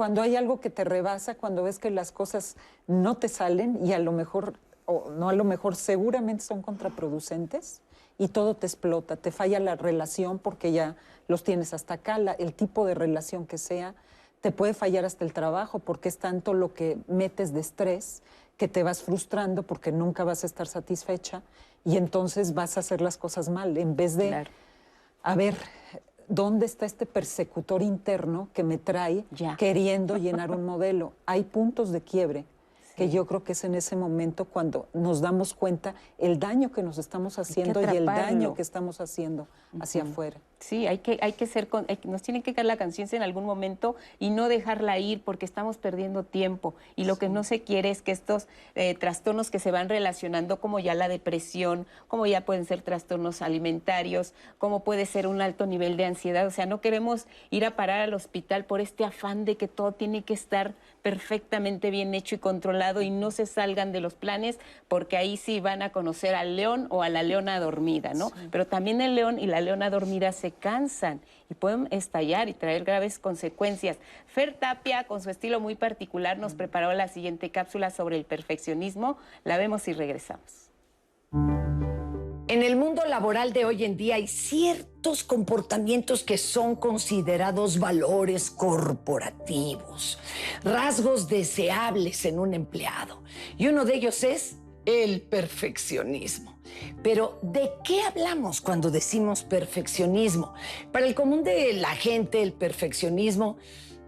cuando 0.02 0.20
hay 0.20 0.34
algo 0.34 0.58
que 0.60 0.68
te 0.68 0.82
rebasa, 0.82 1.36
cuando 1.36 1.62
ves 1.62 1.78
que 1.78 1.88
las 1.88 2.10
cosas 2.10 2.56
no 2.88 3.18
te 3.18 3.28
salen 3.28 3.86
y 3.86 3.92
a 3.92 4.00
lo 4.00 4.10
mejor, 4.10 4.54
o 4.84 5.10
no 5.12 5.28
a 5.28 5.32
lo 5.32 5.44
mejor, 5.44 5.76
seguramente 5.76 6.42
son 6.42 6.60
contraproducentes 6.60 7.82
y 8.18 8.26
todo 8.26 8.56
te 8.56 8.66
explota, 8.66 9.14
te 9.14 9.30
falla 9.30 9.60
la 9.60 9.76
relación 9.76 10.40
porque 10.40 10.72
ya 10.72 10.96
los 11.28 11.44
tienes 11.44 11.72
hasta 11.72 11.94
acá, 11.94 12.18
la- 12.18 12.32
el 12.32 12.52
tipo 12.52 12.84
de 12.84 12.94
relación 12.94 13.46
que 13.46 13.58
sea, 13.58 13.94
te 14.40 14.50
puede 14.50 14.74
fallar 14.74 15.04
hasta 15.04 15.24
el 15.24 15.32
trabajo 15.32 15.78
porque 15.78 16.08
es 16.08 16.18
tanto 16.18 16.52
lo 16.52 16.74
que 16.74 16.98
metes 17.06 17.52
de 17.54 17.60
estrés 17.60 18.24
que 18.56 18.66
te 18.66 18.82
vas 18.82 19.04
frustrando 19.04 19.62
porque 19.62 19.92
nunca 19.92 20.24
vas 20.24 20.42
a 20.42 20.48
estar 20.48 20.66
satisfecha 20.66 21.42
y 21.84 21.96
entonces 21.96 22.54
vas 22.54 22.76
a 22.76 22.80
hacer 22.80 23.02
las 23.02 23.18
cosas 23.18 23.48
mal 23.50 23.76
en 23.78 23.94
vez 23.94 24.16
de 24.16 24.30
Claro. 24.30 24.50
a 25.22 25.36
ver, 25.36 25.54
¿dónde 26.32 26.66
está 26.66 26.86
este 26.86 27.04
persecutor 27.06 27.82
interno 27.82 28.48
que 28.54 28.62
me 28.64 28.78
trae 28.78 29.24
Ya. 29.30 29.56
queriendo 29.56 30.16
llenar 30.16 30.50
un 30.50 30.64
modelo? 30.72 31.12
Hay 31.26 31.42
puntos 31.44 31.92
de 31.92 32.00
quiebre 32.00 32.44
que 32.96 33.08
yo 33.08 33.26
creo 33.26 33.42
que 33.42 33.52
es 33.52 33.64
en 33.64 33.74
ese 33.74 33.96
momento 33.96 34.44
cuando 34.44 34.86
nos 34.92 35.20
damos 35.20 35.54
cuenta 35.54 35.94
el 36.18 36.38
daño 36.38 36.72
que 36.72 36.82
nos 36.82 36.98
estamos 36.98 37.38
haciendo 37.38 37.80
y 37.80 37.96
el 37.96 38.04
daño 38.06 38.54
que 38.54 38.62
estamos 38.62 39.00
haciendo 39.00 39.46
hacia 39.80 40.02
afuera. 40.02 40.38
Sí, 40.62 40.86
hay 40.86 40.98
que, 40.98 41.18
hay 41.22 41.32
que 41.32 41.46
ser, 41.48 41.66
con- 41.66 41.86
hay 41.88 41.98
nos 42.04 42.22
tiene 42.22 42.40
que 42.42 42.54
caer 42.54 42.66
la 42.66 42.76
conciencia 42.76 43.16
en 43.16 43.24
algún 43.24 43.44
momento 43.44 43.96
y 44.20 44.30
no 44.30 44.48
dejarla 44.48 44.96
ir 45.00 45.20
porque 45.20 45.44
estamos 45.44 45.76
perdiendo 45.76 46.22
tiempo. 46.22 46.74
Y 46.94 47.04
lo 47.04 47.16
que 47.18 47.28
no 47.28 47.42
se 47.42 47.62
quiere 47.62 47.90
es 47.90 48.00
que 48.00 48.12
estos 48.12 48.46
eh, 48.76 48.94
trastornos 48.94 49.50
que 49.50 49.58
se 49.58 49.72
van 49.72 49.88
relacionando, 49.88 50.60
como 50.60 50.78
ya 50.78 50.94
la 50.94 51.08
depresión, 51.08 51.84
como 52.06 52.26
ya 52.26 52.42
pueden 52.42 52.64
ser 52.64 52.80
trastornos 52.80 53.42
alimentarios, 53.42 54.34
como 54.58 54.84
puede 54.84 55.04
ser 55.04 55.26
un 55.26 55.42
alto 55.42 55.66
nivel 55.66 55.96
de 55.96 56.04
ansiedad. 56.04 56.46
O 56.46 56.52
sea, 56.52 56.64
no 56.66 56.80
queremos 56.80 57.26
ir 57.50 57.64
a 57.64 57.74
parar 57.74 58.00
al 58.00 58.14
hospital 58.14 58.64
por 58.64 58.80
este 58.80 59.04
afán 59.04 59.44
de 59.44 59.56
que 59.56 59.66
todo 59.66 59.90
tiene 59.90 60.22
que 60.22 60.34
estar 60.34 60.74
perfectamente 61.02 61.90
bien 61.90 62.14
hecho 62.14 62.36
y 62.36 62.38
controlado 62.38 63.02
y 63.02 63.10
no 63.10 63.32
se 63.32 63.46
salgan 63.46 63.90
de 63.90 64.00
los 64.00 64.14
planes 64.14 64.58
porque 64.86 65.16
ahí 65.16 65.36
sí 65.36 65.58
van 65.58 65.82
a 65.82 65.90
conocer 65.90 66.36
al 66.36 66.54
león 66.54 66.86
o 66.90 67.02
a 67.02 67.08
la 67.08 67.24
leona 67.24 67.58
dormida, 67.58 68.14
¿no? 68.14 68.30
Pero 68.52 68.68
también 68.68 69.00
el 69.00 69.16
león 69.16 69.40
y 69.40 69.46
la 69.46 69.60
leona 69.60 69.90
dormida 69.90 70.30
se 70.30 70.51
cansan 70.52 71.20
y 71.50 71.54
pueden 71.54 71.88
estallar 71.90 72.48
y 72.48 72.54
traer 72.54 72.84
graves 72.84 73.18
consecuencias. 73.18 73.98
Fer 74.26 74.54
Tapia, 74.54 75.04
con 75.04 75.20
su 75.20 75.30
estilo 75.30 75.60
muy 75.60 75.74
particular, 75.74 76.38
nos 76.38 76.54
preparó 76.54 76.92
la 76.92 77.08
siguiente 77.08 77.50
cápsula 77.50 77.90
sobre 77.90 78.16
el 78.16 78.24
perfeccionismo. 78.24 79.18
La 79.44 79.56
vemos 79.56 79.88
y 79.88 79.92
regresamos. 79.92 80.70
En 82.52 82.62
el 82.62 82.76
mundo 82.76 83.06
laboral 83.06 83.54
de 83.54 83.64
hoy 83.64 83.82
en 83.82 83.96
día 83.96 84.16
hay 84.16 84.26
ciertos 84.26 85.24
comportamientos 85.24 86.22
que 86.22 86.36
son 86.36 86.76
considerados 86.76 87.78
valores 87.78 88.50
corporativos, 88.50 90.18
rasgos 90.62 91.28
deseables 91.28 92.26
en 92.26 92.38
un 92.38 92.52
empleado. 92.52 93.22
Y 93.56 93.68
uno 93.68 93.86
de 93.86 93.94
ellos 93.94 94.22
es 94.22 94.56
el 94.86 95.20
perfeccionismo. 95.20 96.56
Pero 97.02 97.38
¿de 97.42 97.70
qué 97.84 98.02
hablamos 98.02 98.60
cuando 98.60 98.90
decimos 98.90 99.42
perfeccionismo? 99.42 100.54
Para 100.90 101.06
el 101.06 101.14
común 101.14 101.44
de 101.44 101.72
la 101.74 101.94
gente, 101.94 102.42
el 102.42 102.52
perfeccionismo 102.52 103.56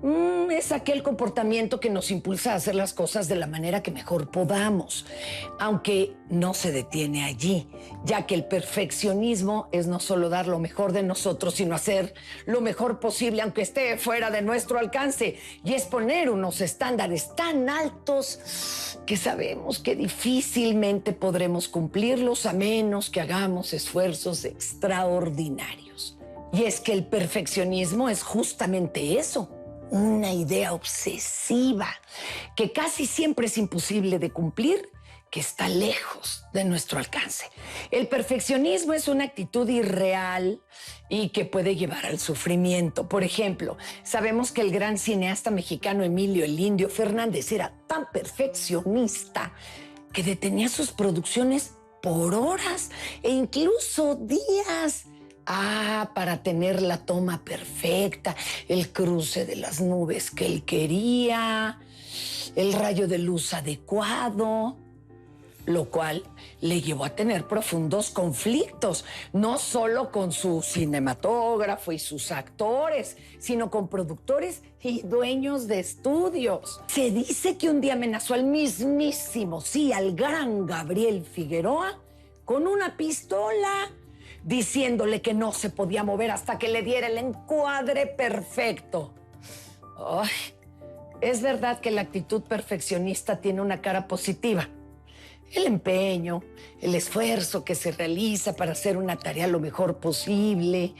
Mm, 0.05 0.50
es 0.50 0.70
aquel 0.70 1.02
comportamiento 1.02 1.80
que 1.80 1.88
nos 1.88 2.11
impulsa 2.11 2.52
a 2.52 2.57
hacer 2.57 2.74
las 2.74 2.92
cosas 2.92 3.26
de 3.26 3.36
la 3.36 3.46
manera 3.46 3.82
que 3.82 3.90
mejor 3.90 4.30
podamos, 4.30 5.07
aunque 5.59 6.14
no 6.28 6.52
se 6.52 6.72
detiene 6.72 7.24
allí, 7.24 7.70
ya 8.05 8.26
que 8.26 8.34
el 8.34 8.44
perfeccionismo 8.44 9.66
es 9.72 9.86
no 9.86 10.00
solo 10.00 10.28
dar 10.28 10.46
lo 10.46 10.59
mejor 10.59 10.92
de 10.92 11.02
nosotros, 11.02 11.55
sino 11.55 11.74
hacer 11.74 12.12
lo 12.44 12.61
mejor 12.61 13.00
posible, 13.00 13.40
aunque 13.40 13.62
esté 13.62 13.96
fuera 13.96 14.30
de 14.30 14.42
nuestro 14.42 14.78
alcance, 14.78 15.38
y 15.64 15.72
es 15.72 15.84
poner 15.84 16.28
unos 16.28 16.61
estándares 16.61 17.34
tan 17.34 17.70
altos 17.70 18.98
que 19.07 19.16
sabemos 19.16 19.78
que 19.78 19.96
difícilmente 19.96 21.14
podremos 21.14 21.66
cumplirlos 21.66 22.44
a 22.44 22.52
menos 22.52 23.09
que 23.09 23.22
hagamos 23.22 23.72
esfuerzos 23.72 24.44
extraordinarios. 24.44 26.18
Y 26.52 26.64
es 26.64 26.80
que 26.80 26.92
el 26.92 27.07
perfeccionismo 27.07 28.11
es 28.11 28.22
justamente 28.22 29.18
eso 29.18 29.53
una 29.91 30.32
idea 30.32 30.72
obsesiva 30.72 31.89
que 32.57 32.72
casi 32.72 33.07
siempre 33.07 33.47
es 33.47 33.59
imposible 33.59 34.18
de 34.18 34.30
cumplir, 34.30 34.91
que 35.30 35.41
está 35.41 35.68
lejos 35.68 36.45
de 36.53 36.62
nuestro 36.62 37.01
alcance. 37.01 37.47
El 37.91 38.07
perfeccionismo 38.07 38.93
es 38.93 39.09
una 39.09 39.24
actitud 39.24 39.68
irreal 39.68 40.62
y 41.09 41.30
que 41.30 41.45
puede 41.45 41.74
llevar 41.74 42.07
al 42.07 42.20
sufrimiento. 42.20 43.09
Por 43.09 43.24
ejemplo, 43.24 43.76
sabemos 44.05 44.53
que 44.53 44.61
el 44.61 44.70
gran 44.70 44.97
cineasta 44.97 45.51
mexicano 45.51 46.05
Emilio 46.05 46.45
el 46.45 46.61
Indio 46.61 46.89
Fernández 46.89 47.51
era 47.51 47.74
tan 47.89 48.07
perfeccionista 48.12 49.53
que 50.12 50.22
detenía 50.22 50.68
sus 50.68 50.93
producciones 50.93 51.72
por 52.01 52.35
horas 52.35 52.91
e 53.22 53.30
incluso 53.30 54.14
días 54.14 55.07
Ah, 55.47 56.11
para 56.14 56.42
tener 56.42 56.80
la 56.80 56.99
toma 56.99 57.45
perfecta, 57.45 58.34
el 58.68 58.90
cruce 58.90 59.45
de 59.45 59.57
las 59.57 59.80
nubes 59.80 60.30
que 60.30 60.47
él 60.47 60.64
quería, 60.64 61.78
el 62.57 62.72
rayo 62.72 63.07
de 63.09 63.18
luz 63.18 63.53
adecuado, 63.53 64.78
lo 65.66 65.90
cual 65.90 66.22
le 66.61 66.80
llevó 66.80 67.05
a 67.05 67.11
tener 67.11 67.47
profundos 67.47 68.11
conflictos, 68.11 69.05
no 69.32 69.59
solo 69.59 70.11
con 70.11 70.32
su 70.32 70.62
cinematógrafo 70.62 71.92
y 71.92 71.99
sus 71.99 72.30
actores, 72.32 73.16
sino 73.38 73.70
con 73.70 73.88
productores 73.88 74.62
y 74.82 75.03
dueños 75.03 75.66
de 75.66 75.80
estudios. 75.80 76.80
Se 76.86 77.11
dice 77.11 77.59
que 77.59 77.68
un 77.68 77.80
día 77.80 77.95
amenazó 77.95 78.34
al 78.34 78.45
mismísimo, 78.45 79.61
sí, 79.61 79.92
al 79.92 80.14
gran 80.14 80.66
Gabriel 80.66 81.24
Figueroa, 81.24 81.99
con 82.45 82.66
una 82.66 82.97
pistola 82.97 83.90
diciéndole 84.45 85.22
que 85.22 85.34
no 85.34 85.53
se 85.53 85.70
podía 85.70 86.05
mover 86.05 86.30
hasta 86.30 86.59
que 86.59 86.68
le 86.68 86.82
diera 86.82 87.07
el 87.07 87.18
encuadre 87.18 88.07
perfecto. 88.07 89.14
es 91.20 91.40
verdad 91.40 91.80
que 91.80 91.90
la 91.90 92.03
actitud 92.03 92.42
perfeccionista 92.42 93.40
tiene 93.40 93.62
una 93.62 93.80
cara 93.80 94.07
positiva. 94.07 94.68
El 95.53 95.66
empeño, 95.66 96.42
el 96.80 96.95
esfuerzo 96.95 97.64
que 97.64 97.74
se 97.74 97.92
realiza 97.92 98.55
para 98.55 98.72
hacer 98.72 98.97
una 98.97 99.16
tarea 99.16 99.47
lo 99.47 99.61
mejor 99.61 99.99
posible. 99.99 100.95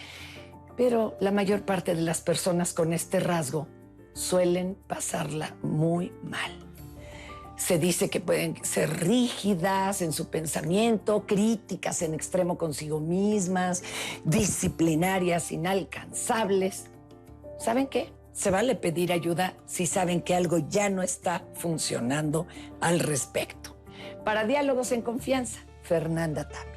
Pero 0.77 1.17
la 1.21 1.31
mayor 1.31 1.65
parte 1.65 1.95
de 1.95 2.03
las 2.03 2.21
personas 2.21 2.73
con 2.73 2.93
este 2.93 3.21
rasgo 3.21 3.69
suelen 4.13 4.77
pasarla 4.87 5.57
muy 5.63 6.13
mal. 6.23 6.64
Se 7.57 7.79
dice 7.79 8.11
que 8.11 8.21
pueden 8.21 8.63
ser 8.65 9.01
rígidas 9.01 10.03
en 10.03 10.13
su 10.13 10.29
pensamiento, 10.29 11.25
críticas 11.27 12.03
en 12.03 12.15
extremo 12.15 12.59
consigo 12.59 13.01
mismas, 13.01 13.83
disciplinarias 14.25 15.53
inalcanzables. 15.53 16.87
¿Saben 17.59 17.87
qué? 17.87 18.13
Se 18.33 18.51
vale 18.51 18.75
pedir 18.75 19.13
ayuda 19.13 19.55
si 19.67 19.87
saben 19.87 20.21
que 20.21 20.35
algo 20.35 20.59
ya 20.59 20.91
no 20.91 21.03
está 21.03 21.45
funcionando 21.55 22.49
al 22.81 22.99
respecto. 22.99 23.77
Para 24.25 24.45
diálogos 24.45 24.91
en 24.91 25.03
confianza, 25.03 25.61
Fernanda 25.83 26.49
Tapia. 26.49 26.74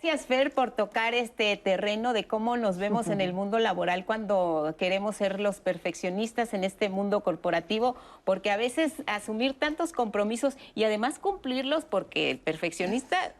Gracias, 0.00 0.26
Fer, 0.26 0.54
por 0.54 0.70
tocar 0.70 1.12
este 1.12 1.56
terreno 1.56 2.12
de 2.12 2.22
cómo 2.22 2.56
nos 2.56 2.78
vemos 2.78 3.08
en 3.08 3.20
el 3.20 3.32
mundo 3.32 3.58
laboral 3.58 4.04
cuando 4.04 4.76
queremos 4.78 5.16
ser 5.16 5.40
los 5.40 5.58
perfeccionistas 5.58 6.54
en 6.54 6.62
este 6.62 6.88
mundo 6.88 7.24
corporativo, 7.24 7.96
porque 8.22 8.52
a 8.52 8.56
veces 8.56 8.92
asumir 9.06 9.58
tantos 9.58 9.90
compromisos 9.90 10.56
y 10.76 10.84
además 10.84 11.18
cumplirlos, 11.18 11.84
porque 11.84 12.30
el 12.30 12.38
perfeccionista 12.38 13.34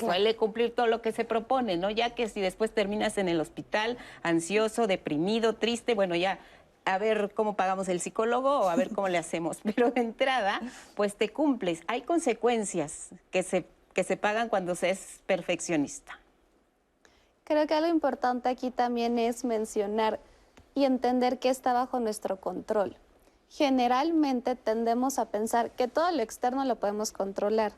suele 0.00 0.34
cumplir 0.34 0.74
todo 0.74 0.88
lo 0.88 1.00
que 1.00 1.12
se 1.12 1.24
propone, 1.24 1.76
¿no? 1.76 1.90
Ya 1.90 2.10
que 2.10 2.28
si 2.28 2.40
después 2.40 2.72
terminas 2.72 3.16
en 3.16 3.28
el 3.28 3.40
hospital 3.40 3.96
ansioso, 4.24 4.88
deprimido, 4.88 5.54
triste, 5.54 5.94
bueno, 5.94 6.16
ya 6.16 6.40
a 6.86 6.98
ver 6.98 7.30
cómo 7.34 7.54
pagamos 7.54 7.88
el 7.88 8.00
psicólogo 8.00 8.62
o 8.62 8.68
a 8.68 8.74
ver 8.74 8.90
cómo 8.90 9.06
le 9.06 9.18
hacemos. 9.18 9.58
Pero 9.62 9.92
de 9.92 10.00
entrada, 10.00 10.60
pues 10.96 11.14
te 11.14 11.28
cumples. 11.28 11.82
Hay 11.86 12.02
consecuencias 12.02 13.10
que 13.30 13.44
se 13.44 13.64
que 13.92 14.04
se 14.04 14.16
pagan 14.16 14.48
cuando 14.48 14.74
se 14.74 14.90
es 14.90 15.20
perfeccionista. 15.26 16.18
Creo 17.44 17.66
que 17.66 17.74
algo 17.74 17.88
importante 17.88 18.48
aquí 18.48 18.70
también 18.70 19.18
es 19.18 19.44
mencionar 19.44 20.20
y 20.74 20.84
entender 20.84 21.38
que 21.38 21.48
está 21.48 21.72
bajo 21.72 21.98
nuestro 21.98 22.40
control. 22.40 22.96
Generalmente 23.48 24.54
tendemos 24.54 25.18
a 25.18 25.26
pensar 25.26 25.72
que 25.72 25.88
todo 25.88 26.10
lo 26.12 26.22
externo 26.22 26.64
lo 26.64 26.76
podemos 26.76 27.10
controlar, 27.10 27.72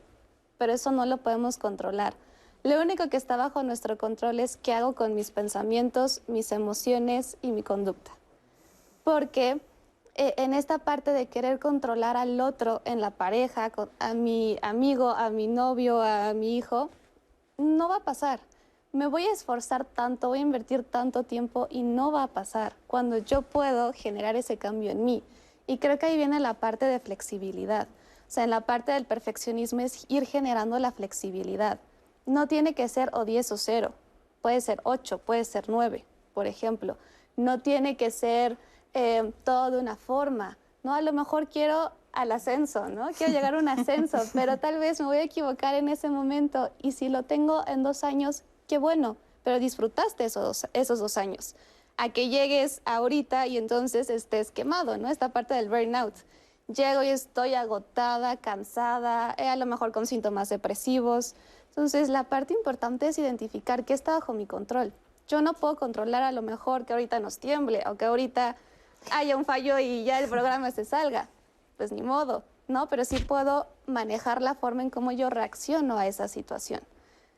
pero 0.58 0.74
eso 0.74 0.90
no 0.90 1.06
lo 1.06 1.16
podemos 1.16 1.56
controlar. 1.56 2.14
Lo 2.62 2.80
único 2.80 3.08
que 3.08 3.16
está 3.16 3.36
bajo 3.36 3.62
nuestro 3.62 3.96
control 3.96 4.38
es 4.38 4.56
qué 4.56 4.74
hago 4.74 4.94
con 4.94 5.14
mis 5.14 5.30
pensamientos, 5.30 6.22
mis 6.28 6.52
emociones 6.52 7.38
y 7.40 7.50
mi 7.50 7.62
conducta. 7.62 8.12
Porque 9.02 9.60
eh, 10.14 10.34
en 10.36 10.52
esta 10.52 10.78
parte 10.78 11.12
de 11.12 11.26
querer 11.26 11.58
controlar 11.58 12.16
al 12.16 12.40
otro 12.40 12.82
en 12.84 13.00
la 13.00 13.10
pareja, 13.10 13.72
a 13.98 14.14
mi 14.14 14.58
amigo, 14.60 15.10
a 15.10 15.30
mi 15.30 15.46
novio, 15.46 16.02
a 16.02 16.34
mi 16.34 16.56
hijo, 16.58 16.90
no 17.56 17.88
va 17.88 17.96
a 17.96 18.04
pasar. 18.04 18.40
Me 18.92 19.06
voy 19.06 19.24
a 19.24 19.32
esforzar 19.32 19.86
tanto, 19.86 20.28
voy 20.28 20.40
a 20.40 20.42
invertir 20.42 20.84
tanto 20.84 21.22
tiempo 21.22 21.66
y 21.70 21.82
no 21.82 22.12
va 22.12 22.24
a 22.24 22.26
pasar 22.26 22.74
cuando 22.86 23.16
yo 23.16 23.40
puedo 23.40 23.94
generar 23.94 24.36
ese 24.36 24.58
cambio 24.58 24.90
en 24.90 25.04
mí. 25.04 25.22
Y 25.66 25.78
creo 25.78 25.98
que 25.98 26.06
ahí 26.06 26.16
viene 26.18 26.40
la 26.40 26.54
parte 26.54 26.84
de 26.84 27.00
flexibilidad. 27.00 27.88
O 27.88 28.34
sea, 28.34 28.44
en 28.44 28.50
la 28.50 28.62
parte 28.62 28.92
del 28.92 29.06
perfeccionismo 29.06 29.80
es 29.80 30.04
ir 30.08 30.26
generando 30.26 30.78
la 30.78 30.92
flexibilidad. 30.92 31.78
No 32.26 32.48
tiene 32.48 32.74
que 32.74 32.88
ser 32.88 33.08
o 33.14 33.24
10 33.24 33.52
o 33.52 33.56
0, 33.56 33.92
puede 34.42 34.60
ser 34.60 34.80
8, 34.84 35.18
puede 35.18 35.44
ser 35.44 35.70
9, 35.70 36.04
por 36.34 36.46
ejemplo. 36.46 36.98
No 37.36 37.60
tiene 37.60 37.96
que 37.96 38.10
ser 38.10 38.58
eh, 38.94 39.32
todo 39.44 39.70
de 39.70 39.78
una 39.78 39.96
forma, 39.96 40.58
¿no? 40.82 40.94
A 40.94 41.02
lo 41.02 41.12
mejor 41.12 41.48
quiero 41.48 41.92
al 42.12 42.32
ascenso, 42.32 42.88
¿no? 42.88 43.08
Quiero 43.16 43.32
llegar 43.32 43.54
a 43.54 43.58
un 43.58 43.68
ascenso, 43.68 44.18
pero 44.34 44.58
tal 44.58 44.78
vez 44.78 45.00
me 45.00 45.06
voy 45.06 45.16
a 45.18 45.22
equivocar 45.22 45.74
en 45.74 45.88
ese 45.88 46.08
momento 46.08 46.70
y 46.80 46.92
si 46.92 47.08
lo 47.08 47.22
tengo 47.22 47.66
en 47.66 47.82
dos 47.82 48.04
años, 48.04 48.42
qué 48.68 48.78
bueno, 48.78 49.16
pero 49.44 49.58
disfrutaste 49.58 50.24
esos, 50.24 50.66
esos 50.72 50.98
dos 50.98 51.16
años. 51.16 51.54
A 51.96 52.10
que 52.10 52.28
llegues 52.28 52.80
ahorita 52.84 53.46
y 53.46 53.58
entonces 53.58 54.10
estés 54.10 54.50
quemado, 54.50 54.96
¿no? 54.98 55.08
Esta 55.08 55.30
parte 55.30 55.54
del 55.54 55.68
burnout. 55.68 56.14
Llego 56.68 57.02
y 57.02 57.08
estoy 57.08 57.54
agotada, 57.54 58.36
cansada, 58.36 59.34
eh, 59.36 59.48
a 59.48 59.56
lo 59.56 59.66
mejor 59.66 59.92
con 59.92 60.06
síntomas 60.06 60.48
depresivos. 60.48 61.34
Entonces, 61.68 62.08
la 62.08 62.24
parte 62.24 62.54
importante 62.54 63.08
es 63.08 63.18
identificar 63.18 63.84
qué 63.84 63.94
está 63.94 64.12
bajo 64.12 64.32
mi 64.32 64.46
control. 64.46 64.92
Yo 65.28 65.42
no 65.42 65.54
puedo 65.54 65.76
controlar 65.76 66.22
a 66.22 66.32
lo 66.32 66.42
mejor 66.42 66.84
que 66.84 66.92
ahorita 66.92 67.20
nos 67.20 67.38
tiemble 67.38 67.82
o 67.86 67.96
que 67.96 68.04
ahorita 68.04 68.56
haya 69.10 69.36
un 69.36 69.44
fallo 69.44 69.78
y 69.78 70.04
ya 70.04 70.20
el 70.20 70.28
programa 70.28 70.70
se 70.70 70.84
salga. 70.84 71.28
Pues 71.76 71.92
ni 71.92 72.02
modo, 72.02 72.44
¿no? 72.68 72.88
Pero 72.88 73.04
sí 73.04 73.18
puedo 73.18 73.66
manejar 73.86 74.42
la 74.42 74.54
forma 74.54 74.82
en 74.82 74.90
cómo 74.90 75.12
yo 75.12 75.30
reacciono 75.30 75.98
a 75.98 76.06
esa 76.06 76.28
situación. 76.28 76.80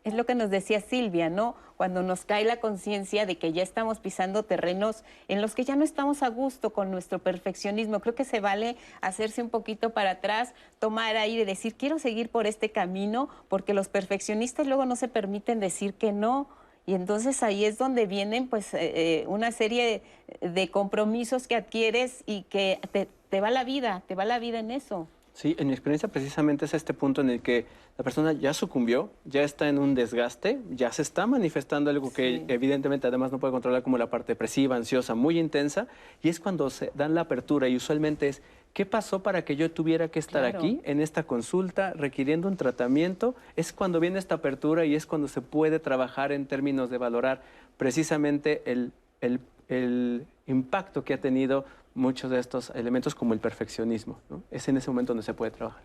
Es 0.04 0.12
lo 0.12 0.26
que 0.26 0.34
nos 0.34 0.50
decía 0.50 0.82
Silvia, 0.82 1.30
¿no? 1.30 1.54
Cuando 1.78 2.02
nos 2.02 2.26
cae 2.26 2.44
la 2.44 2.60
conciencia 2.60 3.24
de 3.24 3.38
que 3.38 3.54
ya 3.54 3.62
estamos 3.62 4.00
pisando 4.00 4.42
terrenos 4.42 5.02
en 5.28 5.40
los 5.40 5.54
que 5.54 5.64
ya 5.64 5.76
no 5.76 5.84
estamos 5.84 6.22
a 6.22 6.28
gusto 6.28 6.74
con 6.74 6.90
nuestro 6.90 7.20
perfeccionismo. 7.20 8.00
Creo 8.00 8.14
que 8.14 8.26
se 8.26 8.40
vale 8.40 8.76
hacerse 9.00 9.42
un 9.42 9.48
poquito 9.48 9.94
para 9.94 10.10
atrás, 10.10 10.52
tomar 10.78 11.16
aire 11.16 11.42
y 11.42 11.46
decir, 11.46 11.74
quiero 11.74 11.98
seguir 11.98 12.28
por 12.28 12.46
este 12.46 12.70
camino, 12.70 13.30
porque 13.48 13.72
los 13.72 13.88
perfeccionistas 13.88 14.66
luego 14.66 14.84
no 14.84 14.94
se 14.94 15.08
permiten 15.08 15.58
decir 15.58 15.94
que 15.94 16.12
no 16.12 16.48
y 16.86 16.94
entonces 16.94 17.42
ahí 17.42 17.64
es 17.64 17.78
donde 17.78 18.06
vienen 18.06 18.48
pues 18.48 18.74
eh, 18.74 18.78
eh, 18.94 19.24
una 19.26 19.52
serie 19.52 20.02
de, 20.40 20.70
compromisos 20.70 21.46
que 21.46 21.56
adquieres 21.56 22.22
y 22.26 22.42
que 22.42 22.78
te, 22.92 23.08
te 23.30 23.40
va 23.40 23.50
la 23.50 23.64
vida, 23.64 24.02
te 24.06 24.14
va 24.14 24.24
la 24.24 24.38
vida 24.38 24.58
en 24.58 24.70
eso. 24.70 25.08
Sí, 25.34 25.56
en 25.58 25.66
mi 25.66 25.72
experiencia 25.72 26.08
precisamente 26.08 26.64
es 26.64 26.74
este 26.74 26.94
punto 26.94 27.20
en 27.20 27.28
el 27.28 27.40
que 27.40 27.66
la 27.98 28.04
persona 28.04 28.32
ya 28.32 28.54
sucumbió, 28.54 29.10
ya 29.24 29.42
está 29.42 29.68
en 29.68 29.78
un 29.78 29.96
desgaste, 29.96 30.60
ya 30.70 30.92
se 30.92 31.02
está 31.02 31.26
manifestando 31.26 31.90
algo 31.90 32.12
que 32.12 32.44
evidentemente 32.46 33.08
además 33.08 33.32
no 33.32 33.40
puede 33.40 33.50
controlar 33.50 33.82
como 33.82 33.98
la 33.98 34.10
parte 34.10 34.32
depresiva, 34.32 34.76
ansiosa, 34.76 35.16
muy 35.16 35.40
intensa, 35.40 35.88
y 36.22 36.28
es 36.28 36.38
cuando 36.38 36.70
se 36.70 36.92
dan 36.94 37.16
la 37.16 37.22
apertura 37.22 37.66
y 37.66 37.74
usualmente 37.74 38.28
es, 38.28 38.42
¿qué 38.74 38.84
pasó 38.84 39.22
para 39.22 39.46
que 39.46 39.56
yo 39.56 39.70
tuviera 39.70 40.08
que 40.08 40.18
estar 40.18 40.44
aquí 40.44 40.82
en 40.84 41.00
esta 41.00 41.22
consulta 41.22 41.94
requiriendo 41.94 42.46
un 42.48 42.58
tratamiento? 42.58 43.34
Es 43.56 43.72
cuando 43.72 43.98
viene 44.00 44.18
esta 44.18 44.34
apertura 44.34 44.84
y 44.84 44.94
es 44.94 45.06
cuando 45.06 45.28
se 45.28 45.40
puede 45.40 45.78
trabajar 45.78 46.30
en 46.32 46.44
términos 46.44 46.90
de 46.90 46.98
valorar 46.98 47.40
precisamente 47.78 48.62
el, 48.66 48.92
el 49.22 49.40
el 49.68 50.26
impacto 50.46 51.04
que 51.04 51.14
ha 51.14 51.20
tenido 51.20 51.64
muchos 51.94 52.30
de 52.30 52.38
estos 52.38 52.70
elementos 52.70 53.14
como 53.14 53.34
el 53.34 53.40
perfeccionismo. 53.40 54.18
¿no? 54.28 54.42
Es 54.50 54.68
en 54.68 54.76
ese 54.76 54.90
momento 54.90 55.12
donde 55.12 55.24
se 55.24 55.34
puede 55.34 55.50
trabajar. 55.50 55.82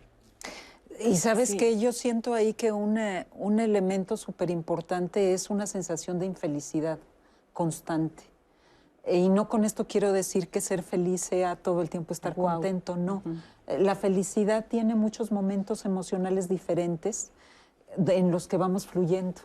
Y 1.00 1.16
sabes 1.16 1.54
que 1.54 1.78
yo 1.78 1.92
siento 1.92 2.34
ahí 2.34 2.52
que 2.52 2.72
una, 2.72 3.26
un 3.32 3.58
elemento 3.58 4.16
súper 4.18 4.50
importante 4.50 5.32
es 5.32 5.48
una 5.48 5.66
sensación 5.66 6.18
de 6.18 6.26
infelicidad 6.26 6.98
constante. 7.54 8.24
Y 9.08 9.28
no 9.28 9.48
con 9.48 9.64
esto 9.64 9.86
quiero 9.86 10.12
decir 10.12 10.48
que 10.48 10.60
ser 10.60 10.82
feliz 10.82 11.22
sea 11.22 11.56
todo 11.56 11.80
el 11.82 11.90
tiempo 11.90 12.12
estar 12.12 12.34
contento, 12.34 12.96
no. 12.96 13.22
La 13.66 13.94
felicidad 13.94 14.66
tiene 14.68 14.94
muchos 14.94 15.32
momentos 15.32 15.84
emocionales 15.84 16.48
diferentes 16.48 17.30
en 17.96 18.30
los 18.30 18.46
que 18.46 18.56
vamos 18.56 18.86
fluyendo. 18.86 19.40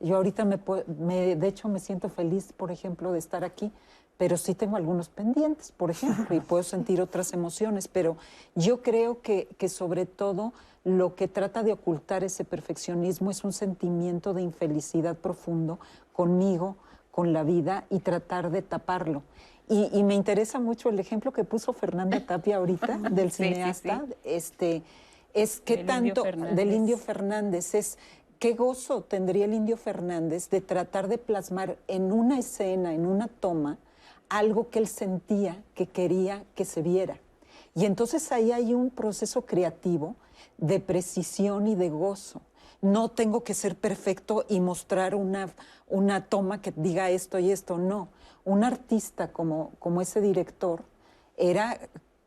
Yo 0.00 0.16
ahorita 0.16 0.44
me, 0.44 0.58
me, 0.98 1.36
de 1.36 1.48
hecho 1.48 1.68
me 1.68 1.80
siento 1.80 2.08
feliz, 2.08 2.52
por 2.52 2.70
ejemplo, 2.70 3.12
de 3.12 3.18
estar 3.18 3.44
aquí, 3.44 3.72
pero 4.18 4.36
sí 4.36 4.54
tengo 4.54 4.76
algunos 4.76 5.08
pendientes, 5.08 5.72
por 5.72 5.90
ejemplo, 5.90 6.34
y 6.36 6.40
puedo 6.40 6.62
sentir 6.62 7.00
otras 7.00 7.32
emociones, 7.32 7.88
pero 7.88 8.16
yo 8.54 8.82
creo 8.82 9.22
que, 9.22 9.48
que 9.58 9.68
sobre 9.68 10.04
todo 10.06 10.52
lo 10.84 11.16
que 11.16 11.28
trata 11.28 11.62
de 11.62 11.72
ocultar 11.72 12.24
ese 12.24 12.44
perfeccionismo 12.44 13.30
es 13.30 13.44
un 13.44 13.52
sentimiento 13.52 14.34
de 14.34 14.42
infelicidad 14.42 15.16
profundo 15.16 15.80
conmigo, 16.12 16.76
con 17.16 17.32
la 17.32 17.44
vida 17.44 17.86
y 17.88 18.00
tratar 18.00 18.50
de 18.50 18.60
taparlo. 18.60 19.22
Y, 19.70 20.02
me 20.02 20.14
interesa 20.14 20.60
mucho 20.60 20.90
el 20.90 21.00
ejemplo 21.00 21.32
que 21.32 21.44
puso 21.44 21.72
Fernanda 21.72 22.20
Tapia 22.20 22.56
ahorita 22.58 22.98
del 23.10 23.32
cineasta, 23.32 24.04
este 24.22 24.82
es 25.32 25.60
qué 25.60 25.78
tanto 25.78 26.24
del 26.24 26.72
Indio 26.74 26.98
Fernández 26.98 27.74
es 27.74 27.96
qué 28.38 28.52
gozo 28.52 29.00
tendría 29.00 29.46
el 29.46 29.54
Indio 29.54 29.78
Fernández 29.78 30.50
de 30.50 30.60
tratar 30.60 31.08
de 31.08 31.16
plasmar 31.16 31.78
en 31.88 32.12
una 32.12 32.38
escena, 32.38 32.92
en 32.92 33.06
una 33.06 33.28
toma, 33.28 33.78
algo 34.28 34.68
que 34.68 34.78
él 34.78 34.86
sentía 34.86 35.62
que 35.74 35.86
quería 35.86 36.44
que 36.54 36.66
se 36.66 36.82
viera. 36.82 37.18
Y 37.74 37.86
entonces 37.86 38.30
ahí 38.30 38.52
hay 38.52 38.74
un 38.74 38.90
proceso 38.90 39.46
creativo 39.46 40.16
de 40.58 40.80
precisión 40.80 41.66
y 41.66 41.76
de 41.76 41.88
gozo. 41.88 42.42
No 42.80 43.10
tengo 43.10 43.42
que 43.42 43.54
ser 43.54 43.76
perfecto 43.76 44.44
y 44.48 44.60
mostrar 44.60 45.14
una, 45.14 45.54
una 45.88 46.26
toma 46.26 46.60
que 46.60 46.72
diga 46.76 47.10
esto 47.10 47.38
y 47.38 47.50
esto, 47.50 47.78
no. 47.78 48.08
Un 48.44 48.64
artista 48.64 49.32
como, 49.32 49.72
como 49.78 50.00
ese 50.00 50.20
director 50.20 50.84
era 51.36 51.78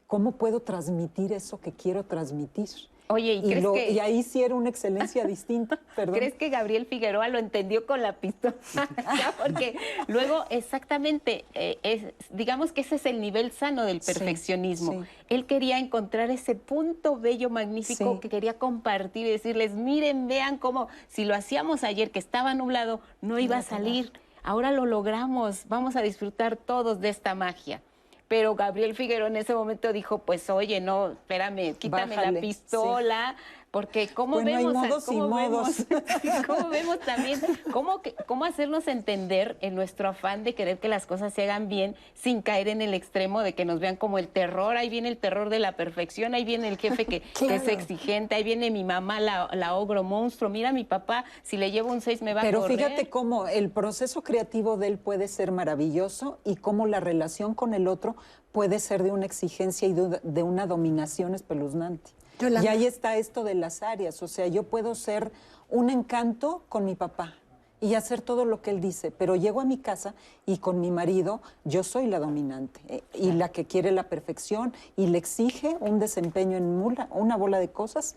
cómo 0.07 0.33
puedo 0.33 0.61
transmitir 0.61 1.33
eso 1.33 1.59
que 1.59 1.71
quiero 1.71 2.03
transmitir. 2.05 2.69
Oye, 3.11 3.33
¿y, 3.33 3.41
crees 3.41 3.65
que... 3.65 3.91
y 3.91 3.99
ahí 3.99 4.21
sí 4.21 4.43
era 4.43 4.53
una 4.53 4.69
excelencia 4.69 5.25
distinta. 5.25 5.79
¿Crees 5.95 6.35
que 6.35 6.49
Gabriel 6.49 6.85
Figueroa 6.85 7.27
lo 7.27 7.39
entendió 7.39 7.87
con 7.87 8.03
la 8.03 8.13
pistola? 8.13 8.53
Porque 9.41 9.75
luego, 10.07 10.45
exactamente, 10.51 11.43
eh, 11.55 11.79
es, 11.81 12.13
digamos 12.29 12.71
que 12.71 12.81
ese 12.81 12.95
es 12.95 13.07
el 13.07 13.19
nivel 13.19 13.51
sano 13.51 13.83
del 13.83 13.99
perfeccionismo. 13.99 15.05
Él 15.27 15.47
quería 15.47 15.79
encontrar 15.79 16.29
ese 16.29 16.53
punto 16.53 17.17
bello, 17.17 17.49
magnífico, 17.49 18.19
que 18.19 18.29
quería 18.29 18.59
compartir 18.59 19.25
y 19.25 19.31
decirles, 19.31 19.73
miren, 19.73 20.27
vean 20.27 20.59
cómo, 20.59 20.87
si 21.07 21.25
lo 21.25 21.33
hacíamos 21.33 21.83
ayer 21.83 22.11
que 22.11 22.19
estaba 22.19 22.53
nublado, 22.53 23.01
no 23.21 23.39
iba 23.39 23.57
a 23.57 23.63
salir. 23.63 24.11
Ahora 24.43 24.71
lo 24.71 24.85
logramos, 24.85 25.63
vamos 25.67 25.95
a 25.95 26.03
disfrutar 26.03 26.57
todos 26.57 27.01
de 27.01 27.09
esta 27.09 27.33
magia 27.33 27.81
pero 28.29 28.53
Gabriel 28.53 28.95
Figueroa 28.95 29.27
en 29.27 29.37
ese 29.37 29.55
momento 29.55 29.91
dijo, 29.91 30.19
pues 30.19 30.51
oye, 30.51 30.79
no, 30.79 31.13
espérame, 31.13 31.73
quítame 31.73 32.15
la 32.15 32.39
pistola, 32.39 33.35
porque 33.71 34.07
cómo 34.07 34.43
vemos, 34.43 34.73
cómo, 35.05 35.35
vemos 35.35 35.85
cómo 36.47 36.69
vemos 36.69 36.99
también, 36.99 37.39
cómo, 37.71 38.01
cómo 38.25 38.45
hacernos 38.45 38.87
entender 38.87 39.57
en 39.61 39.75
nuestro 39.75 40.09
afán 40.09 40.43
de 40.43 40.55
querer 40.55 40.79
que 40.79 40.87
las 40.87 41.05
cosas 41.05 41.33
se 41.33 41.43
hagan 41.43 41.67
bien 41.67 41.95
sin 42.15 42.41
caer 42.41 42.67
en 42.67 42.81
el 42.81 42.93
extremo 42.93 43.41
de 43.41 43.53
que 43.53 43.65
nos 43.65 43.79
vean 43.79 43.95
como 43.95 44.17
el 44.17 44.27
terror, 44.27 44.75
ahí 44.77 44.89
viene 44.89 45.09
el 45.09 45.17
terror 45.17 45.49
de 45.49 45.59
la 45.59 45.73
perfección, 45.73 46.33
ahí 46.33 46.45
viene 46.45 46.67
el 46.67 46.77
jefe 46.77 47.05
que, 47.05 47.17
es 47.41 47.67
exigente, 47.67 48.35
ahí 48.35 48.43
viene 48.43 48.71
mi 48.71 48.83
mamá, 48.83 49.19
la, 49.19 49.75
ogro 49.75 50.03
monstruo, 50.03 50.49
mira 50.49 50.73
mi 50.73 50.83
papá, 50.83 51.25
si 51.43 51.57
le 51.57 51.71
llevo 51.71 51.91
un 51.91 52.01
6 52.01 52.21
me 52.21 52.33
va 52.33 52.41
Pero 52.41 52.59
a 52.59 52.61
correr. 52.61 52.77
Pero 52.77 52.89
fíjate 52.89 53.09
cómo 53.09 53.47
el 53.47 53.69
proceso 53.69 54.23
creativo 54.23 54.77
de 54.77 54.87
él 54.87 54.97
puede 54.97 55.27
ser 55.27 55.51
maravilloso 55.51 56.39
y 56.43 56.55
cómo 56.55 56.87
la 56.87 56.99
relación 56.99 57.53
con 57.53 57.73
el 57.73 57.87
otro 57.87 58.15
puede 58.51 58.79
ser 58.79 59.03
de 59.03 59.11
una 59.11 59.25
exigencia 59.25 59.87
y 59.87 59.93
de 59.93 60.43
una 60.43 60.65
dominación 60.65 61.35
espeluznante. 61.35 62.18
Y 62.47 62.67
ahí 62.67 62.85
está 62.85 63.17
esto 63.17 63.43
de 63.43 63.55
las 63.55 63.83
áreas, 63.83 64.21
o 64.23 64.27
sea, 64.27 64.47
yo 64.47 64.63
puedo 64.63 64.95
ser 64.95 65.31
un 65.69 65.89
encanto 65.89 66.63
con 66.69 66.85
mi 66.85 66.95
papá 66.95 67.35
y 67.81 67.93
hacer 67.95 68.21
todo 68.21 68.45
lo 68.45 68.61
que 68.61 68.71
él 68.71 68.81
dice, 68.81 69.11
pero 69.11 69.35
llego 69.35 69.61
a 69.61 69.65
mi 69.65 69.77
casa 69.77 70.13
y 70.45 70.57
con 70.57 70.79
mi 70.81 70.91
marido 70.91 71.41
yo 71.63 71.83
soy 71.83 72.07
la 72.07 72.19
dominante 72.19 72.81
eh, 72.87 73.03
y 73.13 73.31
la 73.31 73.49
que 73.49 73.65
quiere 73.65 73.91
la 73.91 74.03
perfección 74.03 74.73
y 74.95 75.07
le 75.07 75.17
exige 75.17 75.77
un 75.79 75.99
desempeño 75.99 76.57
en 76.57 76.77
mula, 76.77 77.07
una 77.11 77.37
bola 77.37 77.59
de 77.59 77.69
cosas 77.69 78.15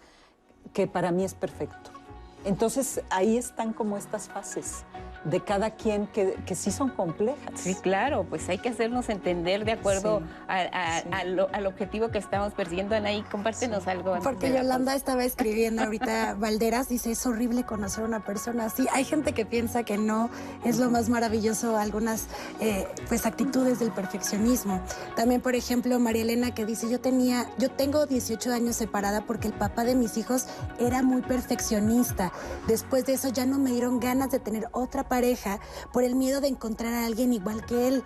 que 0.73 0.87
para 0.87 1.13
mí 1.13 1.25
es 1.25 1.35
perfecto. 1.35 1.91
Entonces 2.45 3.03
ahí 3.11 3.37
están 3.37 3.73
como 3.73 3.97
estas 3.97 4.29
fases 4.29 4.85
de 5.25 5.41
cada 5.41 5.71
quien 5.71 6.07
que, 6.07 6.37
que, 6.47 6.55
sí 6.55 6.71
son 6.71 6.91
complejas. 6.91 7.53
Sí, 7.55 7.75
claro, 7.75 8.25
pues 8.29 8.49
hay 8.49 8.59
que 8.59 8.69
hacernos 8.69 9.09
entender 9.09 9.65
de 9.65 9.73
acuerdo 9.73 10.23
al 10.49 11.67
objetivo 11.67 12.09
que 12.09 12.19
estamos 12.19 12.53
persiguiendo. 12.55 12.95
Anaí, 12.95 13.23
compártenos 13.31 13.87
algo. 13.87 14.17
Porque 14.23 14.53
Yolanda 14.53 14.95
estaba 14.95 15.25
escribiendo 15.25 15.83
ahorita, 15.83 16.35
Valderas 16.39 16.89
dice, 16.89 17.13
es 17.13 17.27
horrible 17.27 17.65
conocer 17.65 18.05
a 18.05 18.07
una 18.07 18.21
persona 18.25 18.67
así. 18.67 18.87
Hay 18.93 19.05
gente 19.05 19.33
que 19.33 19.47
piensa 19.47 19.83
que 19.85 19.99
no 19.99 20.31
es 20.65 20.79
lo 20.79 20.91
más 20.91 21.09
maravilloso 21.09 21.77
algunas 21.77 22.27
eh, 22.61 22.87
pues 23.09 23.27
actitudes 23.27 23.79
del 23.79 23.93
perfeccionismo. 23.93 24.81
También, 25.17 25.41
por 25.41 25.55
ejemplo, 25.55 25.99
María 25.99 26.23
Elena 26.23 26.55
que 26.55 26.67
dice, 26.67 26.91
yo 26.91 27.01
tenía, 27.01 27.49
yo 27.59 27.71
tengo 27.71 28.07
18 28.07 28.53
años 28.53 28.77
separada 28.77 29.23
porque 29.23 29.49
el 29.49 29.55
papá 29.55 29.85
de 29.85 29.95
mis 29.95 30.17
hijos 30.17 30.47
era 30.79 31.03
muy 31.03 31.23
perfeccionista. 31.23 32.33
Después 32.67 33.07
de 33.07 33.15
eso 33.15 33.29
ya 33.29 33.47
no 33.47 33.59
me 33.59 33.71
dieron 33.71 34.01
ganas 34.01 34.31
de 34.31 34.39
tener 34.39 34.69
otra 34.73 35.09
pareja 35.13 35.61
por 35.93 36.05
el 36.05 36.15
miedo 36.15 36.41
de 36.41 36.49
encontrar 36.49 36.95
a 36.95 37.05
alguien 37.05 37.35
igual 37.35 37.67
que 37.67 37.87
él. 37.87 38.03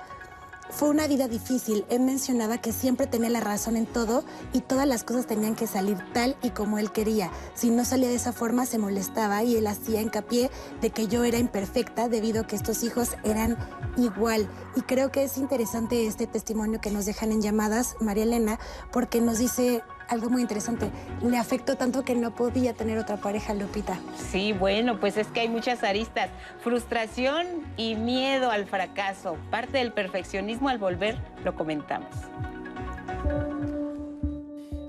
Fue 0.70 0.88
una 0.88 1.06
vida 1.06 1.28
difícil. 1.28 1.84
Él 1.88 2.00
mencionaba 2.00 2.58
que 2.58 2.72
siempre 2.72 3.06
tenía 3.06 3.30
la 3.30 3.38
razón 3.38 3.76
en 3.76 3.86
todo 3.86 4.24
y 4.52 4.60
todas 4.60 4.88
las 4.88 5.04
cosas 5.04 5.24
tenían 5.24 5.54
que 5.54 5.68
salir 5.68 5.98
tal 6.12 6.36
y 6.42 6.50
como 6.50 6.80
él 6.80 6.90
quería. 6.90 7.30
Si 7.54 7.70
no 7.70 7.84
salía 7.84 8.08
de 8.08 8.16
esa 8.16 8.32
forma 8.32 8.66
se 8.66 8.78
molestaba 8.78 9.44
y 9.44 9.54
él 9.54 9.68
hacía 9.68 10.02
hincapié 10.02 10.50
de 10.80 10.90
que 10.90 11.06
yo 11.06 11.22
era 11.22 11.38
imperfecta 11.38 12.08
debido 12.08 12.40
a 12.40 12.46
que 12.48 12.56
estos 12.56 12.82
hijos 12.82 13.10
eran 13.22 13.56
igual. 13.96 14.50
Y 14.74 14.80
creo 14.80 15.12
que 15.12 15.22
es 15.22 15.38
interesante 15.38 16.08
este 16.08 16.26
testimonio 16.26 16.80
que 16.80 16.90
nos 16.90 17.06
dejan 17.06 17.30
en 17.30 17.40
llamadas, 17.40 17.94
María 18.00 18.24
Elena, 18.24 18.58
porque 18.90 19.20
nos 19.20 19.38
dice 19.38 19.84
algo 20.08 20.30
muy 20.30 20.42
interesante. 20.42 20.90
Le 21.22 21.36
afectó 21.36 21.76
tanto 21.76 22.04
que 22.04 22.14
no 22.14 22.34
podía 22.34 22.74
tener 22.74 22.98
otra 22.98 23.16
pareja, 23.16 23.54
Lupita. 23.54 23.98
Sí, 24.30 24.52
bueno, 24.52 25.00
pues 25.00 25.16
es 25.16 25.26
que 25.28 25.40
hay 25.40 25.48
muchas 25.48 25.82
aristas. 25.84 26.30
Frustración 26.62 27.46
y 27.76 27.94
miedo 27.94 28.50
al 28.50 28.66
fracaso. 28.66 29.36
Parte 29.50 29.78
del 29.78 29.92
perfeccionismo 29.92 30.68
al 30.68 30.78
volver 30.78 31.18
lo 31.44 31.54
comentamos. 31.54 32.10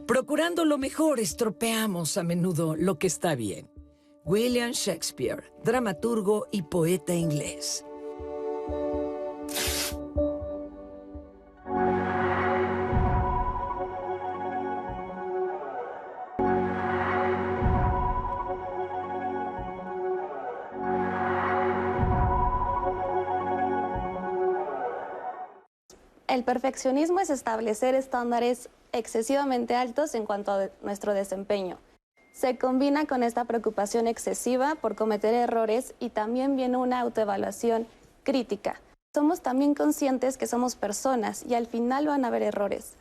Procurando 0.08 0.64
lo 0.64 0.78
mejor, 0.78 1.20
estropeamos 1.20 2.18
a 2.18 2.24
menudo 2.24 2.76
lo 2.76 2.98
que 2.98 3.08
está 3.08 3.36
bien. 3.36 3.70
William 4.24 4.72
Shakespeare, 4.72 5.52
dramaturgo 5.64 6.48
y 6.52 6.64
poeta 6.64 7.14
inglés. 7.14 7.86
El 26.28 26.44
perfeccionismo 26.44 27.22
es 27.22 27.30
establecer 27.30 27.96
estándares 27.96 28.68
excesivamente 28.92 29.76
altos 29.76 30.14
en 30.14 30.26
cuanto 30.26 30.52
a 30.52 30.68
nuestro 30.82 31.14
desempeño. 31.14 31.78
Se 32.34 32.58
combina 32.58 33.06
con 33.06 33.24
esta 33.24 33.46
preocupación 33.46 34.08
excesiva 34.08 34.76
por 34.76 34.96
cometer 34.96 35.34
errores 35.34 35.96
y 36.00 36.10
también 36.10 36.58
viene 36.58 36.76
una 36.76 37.00
autoevaluación 37.00 37.88
crítica. 38.24 38.82
Somos 39.16 39.40
también 39.40 39.74
conscientes 39.74 40.38
que 40.38 40.48
somos 40.48 40.76
personas 40.76 41.46
y 41.48 41.56
al 41.56 41.66
final 41.66 42.08
van 42.08 42.26
a 42.26 42.28
haber 42.28 42.44
errores. 42.44 42.96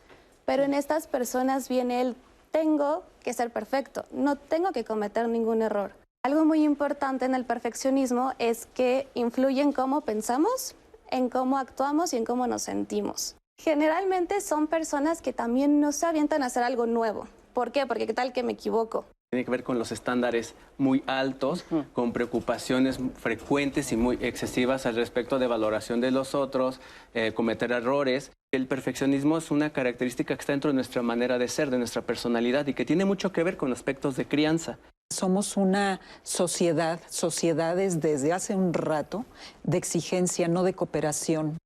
Pero 0.45 0.63
en 0.63 0.73
estas 0.73 1.09
personas 1.09 1.69
viene 1.69 2.01
el 2.01 2.17
tengo 2.53 3.03
que 3.25 3.33
ser 3.33 3.51
perfecto, 3.51 4.05
no 4.13 4.37
tengo 4.37 4.71
que 4.71 4.85
cometer 4.85 5.29
ningún 5.29 5.63
error. 5.63 5.91
Algo 6.23 6.45
muy 6.45 6.63
importante 6.63 7.25
en 7.25 7.35
el 7.35 7.45
perfeccionismo 7.45 8.35
es 8.39 8.67
que 8.67 9.09
influye 9.15 9.63
en 9.63 9.73
cómo 9.73 10.03
pensamos, 10.03 10.77
en 11.11 11.29
cómo 11.29 11.59
actuamos 11.59 12.13
y 12.13 12.17
en 12.17 12.25
cómo 12.25 12.47
nos 12.47 12.63
sentimos. 12.63 13.37
Generalmente 13.59 14.41
son 14.41 14.67
personas 14.67 15.23
que 15.23 15.33
también 15.33 15.81
no 15.81 15.93
se 15.93 16.07
avientan 16.07 16.43
a 16.43 16.47
hacer 16.47 16.63
algo 16.63 16.87
nuevo. 16.87 17.27
¿Por 17.55 17.73
qué? 17.73 17.87
Porque 17.87 18.07
qué 18.07 18.15
tal 18.15 18.33
que 18.33 18.43
me 18.43 18.53
equivoco. 18.53 19.07
Tiene 19.31 19.45
que 19.45 19.51
ver 19.51 19.65
con 19.65 19.79
los 19.79 19.91
estándares 19.91 20.55
muy 20.79 21.03
altos, 21.07 21.65
con 21.93 22.13
preocupaciones 22.13 22.99
frecuentes 23.17 23.91
y 23.93 23.97
muy 23.97 24.19
excesivas 24.21 24.87
al 24.87 24.95
respecto 24.95 25.39
de 25.39 25.49
valoración 25.49 26.01
de 26.01 26.13
los 26.13 26.35
otros, 26.35 26.81
eh, 27.13 27.33
cometer 27.35 27.73
errores. 27.73 28.31
El 28.53 28.69
perfeccionismo 28.69 29.37
es 29.37 29.51
una 29.51 29.71
característica 29.71 30.35
que 30.37 30.41
está 30.41 30.53
dentro 30.53 30.71
de 30.71 30.75
nuestra 30.75 31.03
manera 31.03 31.39
de 31.39 31.49
ser, 31.49 31.71
de 31.71 31.79
nuestra 31.79 32.03
personalidad 32.03 32.67
y 32.69 32.75
que 32.75 32.85
tiene 32.85 33.05
mucho 33.05 33.33
que 33.33 33.43
ver 33.43 33.57
con 33.57 33.73
aspectos 33.73 34.17
de 34.17 34.27
crianza. 34.27 34.79
Somos 35.13 35.57
una 35.57 36.01
sociedad, 36.23 37.01
sociedades 37.09 38.01
desde 38.01 38.33
hace 38.33 38.55
un 38.55 38.73
rato 38.73 39.27
de 39.65 39.77
exigencia, 39.77 40.49
no 40.49 40.63
de 40.63 40.75
cooperación 40.75 41.59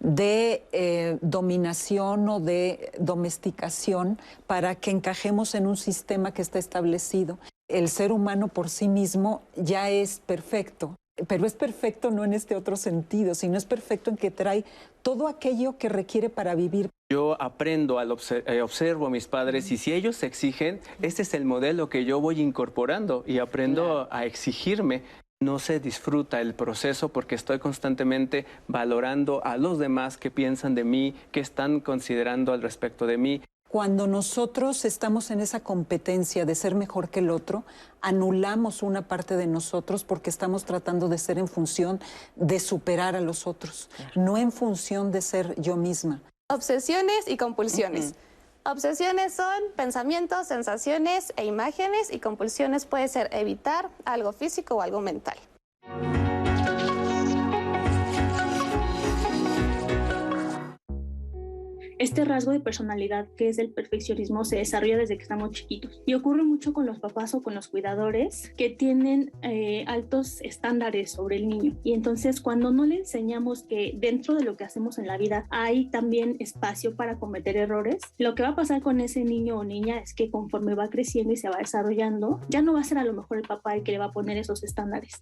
de 0.00 0.64
eh, 0.72 1.18
dominación 1.20 2.28
o 2.28 2.40
de 2.40 2.92
domesticación 2.98 4.18
para 4.46 4.74
que 4.74 4.90
encajemos 4.90 5.54
en 5.54 5.66
un 5.66 5.76
sistema 5.76 6.32
que 6.32 6.42
está 6.42 6.58
establecido. 6.58 7.38
El 7.68 7.88
ser 7.88 8.12
humano 8.12 8.48
por 8.48 8.68
sí 8.68 8.88
mismo 8.88 9.42
ya 9.56 9.90
es 9.90 10.20
perfecto, 10.20 10.96
pero 11.26 11.46
es 11.46 11.54
perfecto 11.54 12.10
no 12.10 12.24
en 12.24 12.34
este 12.34 12.56
otro 12.56 12.76
sentido, 12.76 13.34
sino 13.34 13.56
es 13.56 13.64
perfecto 13.64 14.10
en 14.10 14.16
que 14.16 14.30
trae 14.30 14.64
todo 15.02 15.28
aquello 15.28 15.78
que 15.78 15.88
requiere 15.88 16.30
para 16.30 16.54
vivir. 16.54 16.90
Yo 17.10 17.40
aprendo, 17.42 17.98
al 17.98 18.14
eh, 18.46 18.62
observo 18.62 19.06
a 19.06 19.10
mis 19.10 19.26
padres 19.26 19.70
y 19.72 19.76
si 19.76 19.92
ellos 19.92 20.22
exigen, 20.22 20.80
este 21.02 21.22
es 21.22 21.34
el 21.34 21.44
modelo 21.44 21.88
que 21.88 22.04
yo 22.04 22.20
voy 22.20 22.40
incorporando 22.40 23.24
y 23.26 23.38
aprendo 23.38 24.06
a 24.10 24.24
exigirme 24.24 25.02
no 25.42 25.58
se 25.58 25.80
disfruta 25.80 26.42
el 26.42 26.52
proceso 26.52 27.08
porque 27.08 27.34
estoy 27.34 27.58
constantemente 27.58 28.44
valorando 28.68 29.42
a 29.42 29.56
los 29.56 29.78
demás 29.78 30.18
que 30.18 30.30
piensan 30.30 30.74
de 30.74 30.84
mí, 30.84 31.14
que 31.32 31.40
están 31.40 31.80
considerando 31.80 32.52
al 32.52 32.60
respecto 32.60 33.06
de 33.06 33.16
mí. 33.16 33.40
Cuando 33.66 34.06
nosotros 34.06 34.84
estamos 34.84 35.30
en 35.30 35.40
esa 35.40 35.60
competencia 35.60 36.44
de 36.44 36.54
ser 36.54 36.74
mejor 36.74 37.08
que 37.08 37.20
el 37.20 37.30
otro, 37.30 37.64
anulamos 38.02 38.82
una 38.82 39.08
parte 39.08 39.38
de 39.38 39.46
nosotros 39.46 40.04
porque 40.04 40.28
estamos 40.28 40.66
tratando 40.66 41.08
de 41.08 41.16
ser 41.16 41.38
en 41.38 41.48
función 41.48 42.00
de 42.36 42.60
superar 42.60 43.16
a 43.16 43.22
los 43.22 43.46
otros, 43.46 43.88
no 44.14 44.36
en 44.36 44.52
función 44.52 45.10
de 45.10 45.22
ser 45.22 45.58
yo 45.58 45.76
misma. 45.76 46.20
Obsesiones 46.50 47.26
y 47.26 47.38
compulsiones. 47.38 48.14
Obsesiones 48.64 49.32
son 49.32 49.62
pensamientos, 49.74 50.46
sensaciones 50.46 51.32
e 51.36 51.46
imágenes 51.46 52.12
y 52.12 52.18
compulsiones 52.18 52.84
puede 52.84 53.08
ser 53.08 53.30
evitar 53.32 53.88
algo 54.04 54.32
físico 54.34 54.74
o 54.74 54.82
algo 54.82 55.00
mental. 55.00 55.38
Este 62.00 62.24
rasgo 62.24 62.52
de 62.52 62.60
personalidad 62.60 63.28
que 63.36 63.50
es 63.50 63.58
el 63.58 63.72
perfeccionismo 63.72 64.46
se 64.46 64.56
desarrolla 64.56 64.96
desde 64.96 65.18
que 65.18 65.22
estamos 65.22 65.50
chiquitos. 65.50 66.02
Y 66.06 66.14
ocurre 66.14 66.42
mucho 66.42 66.72
con 66.72 66.86
los 66.86 66.98
papás 66.98 67.34
o 67.34 67.42
con 67.42 67.54
los 67.54 67.68
cuidadores 67.68 68.54
que 68.56 68.70
tienen 68.70 69.32
eh, 69.42 69.84
altos 69.86 70.40
estándares 70.40 71.10
sobre 71.10 71.36
el 71.36 71.46
niño. 71.46 71.76
Y 71.84 71.92
entonces 71.92 72.40
cuando 72.40 72.72
no 72.72 72.86
le 72.86 73.00
enseñamos 73.00 73.64
que 73.64 73.92
dentro 73.98 74.34
de 74.34 74.44
lo 74.44 74.56
que 74.56 74.64
hacemos 74.64 74.96
en 74.96 75.08
la 75.08 75.18
vida 75.18 75.46
hay 75.50 75.90
también 75.90 76.36
espacio 76.38 76.96
para 76.96 77.18
cometer 77.18 77.58
errores, 77.58 78.00
lo 78.16 78.34
que 78.34 78.44
va 78.44 78.48
a 78.48 78.56
pasar 78.56 78.80
con 78.80 79.02
ese 79.02 79.22
niño 79.22 79.58
o 79.58 79.64
niña 79.64 79.98
es 79.98 80.14
que 80.14 80.30
conforme 80.30 80.74
va 80.74 80.88
creciendo 80.88 81.34
y 81.34 81.36
se 81.36 81.50
va 81.50 81.58
desarrollando, 81.58 82.40
ya 82.48 82.62
no 82.62 82.72
va 82.72 82.80
a 82.80 82.84
ser 82.84 82.96
a 82.96 83.04
lo 83.04 83.12
mejor 83.12 83.36
el 83.36 83.46
papá 83.46 83.74
el 83.74 83.82
que 83.82 83.92
le 83.92 83.98
va 83.98 84.06
a 84.06 84.12
poner 84.12 84.38
esos 84.38 84.64
estándares, 84.64 85.20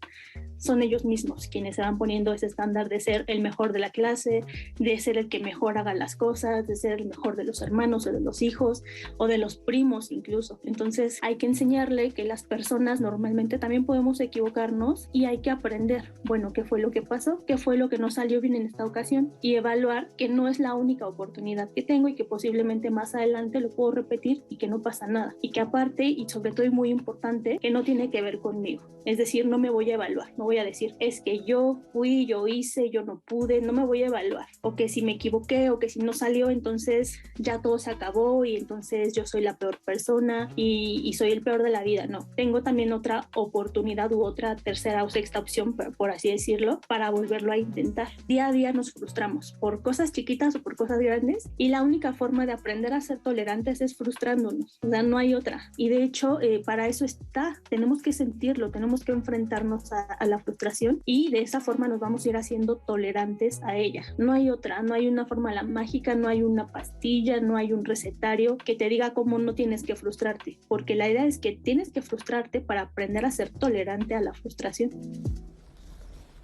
son 0.58 0.82
ellos 0.82 1.04
mismos 1.04 1.48
quienes 1.48 1.74
se 1.74 1.82
van 1.82 1.98
poniendo 1.98 2.32
ese 2.32 2.46
estándar 2.46 2.88
de 2.88 3.00
ser 3.00 3.24
el 3.26 3.40
mejor 3.40 3.72
de 3.72 3.80
la 3.80 3.90
clase, 3.90 4.44
de 4.78 4.98
ser 5.00 5.18
el 5.18 5.28
que 5.28 5.40
mejor 5.40 5.76
haga 5.76 5.92
las 5.94 6.14
cosas, 6.14 6.67
de 6.68 6.76
ser 6.76 6.92
el 6.92 7.06
mejor 7.06 7.34
de 7.34 7.44
los 7.44 7.62
hermanos 7.62 8.06
o 8.06 8.12
de 8.12 8.20
los 8.20 8.42
hijos 8.42 8.84
o 9.16 9.26
de 9.26 9.38
los 9.38 9.56
primos 9.56 10.12
incluso. 10.12 10.60
Entonces 10.64 11.18
hay 11.22 11.36
que 11.36 11.46
enseñarle 11.46 12.12
que 12.12 12.24
las 12.24 12.44
personas 12.44 13.00
normalmente 13.00 13.58
también 13.58 13.84
podemos 13.84 14.20
equivocarnos 14.20 15.08
y 15.12 15.24
hay 15.24 15.38
que 15.38 15.50
aprender, 15.50 16.12
bueno, 16.24 16.52
qué 16.52 16.64
fue 16.64 16.80
lo 16.80 16.90
que 16.90 17.02
pasó, 17.02 17.44
qué 17.46 17.56
fue 17.56 17.76
lo 17.76 17.88
que 17.88 17.98
no 17.98 18.10
salió 18.10 18.40
bien 18.40 18.54
en 18.54 18.66
esta 18.66 18.84
ocasión 18.84 19.32
y 19.40 19.54
evaluar 19.56 20.08
que 20.16 20.28
no 20.28 20.48
es 20.48 20.60
la 20.60 20.74
única 20.74 21.06
oportunidad 21.06 21.70
que 21.74 21.82
tengo 21.82 22.08
y 22.08 22.14
que 22.14 22.24
posiblemente 22.24 22.90
más 22.90 23.14
adelante 23.14 23.60
lo 23.60 23.70
puedo 23.70 23.92
repetir 23.92 24.42
y 24.48 24.58
que 24.58 24.68
no 24.68 24.82
pasa 24.82 25.06
nada. 25.06 25.34
Y 25.40 25.50
que 25.50 25.60
aparte, 25.60 26.04
y 26.04 26.28
sobre 26.28 26.52
todo 26.52 26.66
y 26.66 26.70
muy 26.70 26.90
importante, 26.90 27.58
que 27.60 27.70
no 27.70 27.82
tiene 27.82 28.10
que 28.10 28.22
ver 28.22 28.38
conmigo. 28.40 28.84
Es 29.04 29.16
decir, 29.16 29.46
no 29.46 29.58
me 29.58 29.70
voy 29.70 29.90
a 29.90 29.94
evaluar, 29.94 30.34
no 30.36 30.44
voy 30.44 30.58
a 30.58 30.64
decir, 30.64 30.94
es 30.98 31.22
que 31.22 31.42
yo 31.44 31.80
fui, 31.92 32.26
yo 32.26 32.46
hice, 32.46 32.90
yo 32.90 33.04
no 33.04 33.22
pude, 33.26 33.62
no 33.62 33.72
me 33.72 33.86
voy 33.86 34.02
a 34.02 34.08
evaluar. 34.08 34.46
O 34.60 34.76
que 34.76 34.88
si 34.88 35.02
me 35.02 35.12
equivoqué 35.12 35.70
o 35.70 35.78
que 35.78 35.88
si 35.88 36.00
no 36.00 36.12
salió, 36.12 36.50
entonces 36.58 37.22
ya 37.36 37.60
todo 37.60 37.78
se 37.78 37.90
acabó 37.90 38.44
y 38.44 38.56
entonces 38.56 39.14
yo 39.14 39.26
soy 39.26 39.42
la 39.42 39.56
peor 39.56 39.78
persona 39.84 40.50
y, 40.56 41.12
soy 41.18 41.32
el 41.32 41.42
peor 41.42 41.62
de 41.62 41.70
la 41.70 41.82
vida. 41.82 42.06
No, 42.06 42.28
tengo 42.36 42.62
también 42.62 42.92
otra 42.92 43.28
oportunidad 43.34 44.12
u 44.12 44.22
otra 44.22 44.54
tercera 44.54 45.02
o 45.02 45.10
sexta 45.10 45.40
opción, 45.40 45.74
por 45.74 46.10
así 46.10 46.30
decirlo, 46.30 46.80
para 46.86 47.10
volverlo 47.10 47.50
a 47.50 47.56
intentar. 47.56 48.08
Día 48.28 48.46
a 48.46 48.52
día 48.52 48.72
nos 48.72 48.92
frustramos 48.92 49.56
por 49.58 49.82
cosas 49.82 50.12
chiquitas 50.12 50.54
o 50.54 50.62
por 50.62 50.76
cosas 50.76 50.98
grandes 51.00 51.48
y 51.56 51.68
la 51.68 51.82
única 51.82 52.12
forma 52.12 52.46
de 52.46 52.52
aprender 52.52 52.92
a 52.92 53.00
ser 53.00 53.18
tolerantes 53.18 53.80
es 53.80 53.96
frustrándonos. 53.96 54.78
O 54.82 54.90
sea, 54.90 55.02
no 55.02 55.18
hay 55.18 55.34
otra. 55.34 55.72
Y 55.76 55.88
de 55.88 56.04
hecho, 56.04 56.40
eh, 56.40 56.62
para 56.64 56.86
eso 56.86 57.04
está. 57.04 57.56
Tenemos 57.68 58.02
que 58.02 58.12
sentirlo, 58.12 58.70
tenemos 58.70 59.04
que 59.04 59.12
enfrentarnos 59.12 59.92
a, 59.92 60.02
a 60.02 60.26
la 60.26 60.38
frustración 60.38 61.02
y 61.04 61.30
de 61.30 61.40
esa 61.40 61.60
forma 61.60 61.88
nos 61.88 62.00
vamos 62.00 62.24
a 62.24 62.28
ir 62.28 62.36
haciendo 62.36 62.76
tolerantes 62.76 63.60
a 63.62 63.76
ella. 63.76 64.02
No 64.18 64.32
hay 64.32 64.50
otra, 64.50 64.82
no 64.82 64.94
hay 64.94 65.08
una 65.08 65.26
fórmula 65.26 65.62
mágica, 65.62 66.14
no 66.14 66.28
hay 66.28 66.42
una 66.48 66.72
pastilla, 66.72 67.40
no 67.40 67.56
hay 67.56 67.72
un 67.72 67.84
recetario 67.84 68.58
que 68.58 68.74
te 68.74 68.88
diga 68.88 69.14
cómo 69.14 69.38
no 69.38 69.54
tienes 69.54 69.82
que 69.82 69.96
frustrarte, 69.96 70.58
porque 70.68 70.94
la 70.94 71.08
idea 71.08 71.26
es 71.26 71.38
que 71.38 71.52
tienes 71.52 71.90
que 71.90 72.02
frustrarte 72.02 72.60
para 72.60 72.82
aprender 72.82 73.24
a 73.24 73.30
ser 73.30 73.50
tolerante 73.50 74.14
a 74.14 74.20
la 74.20 74.32
frustración. 74.32 74.90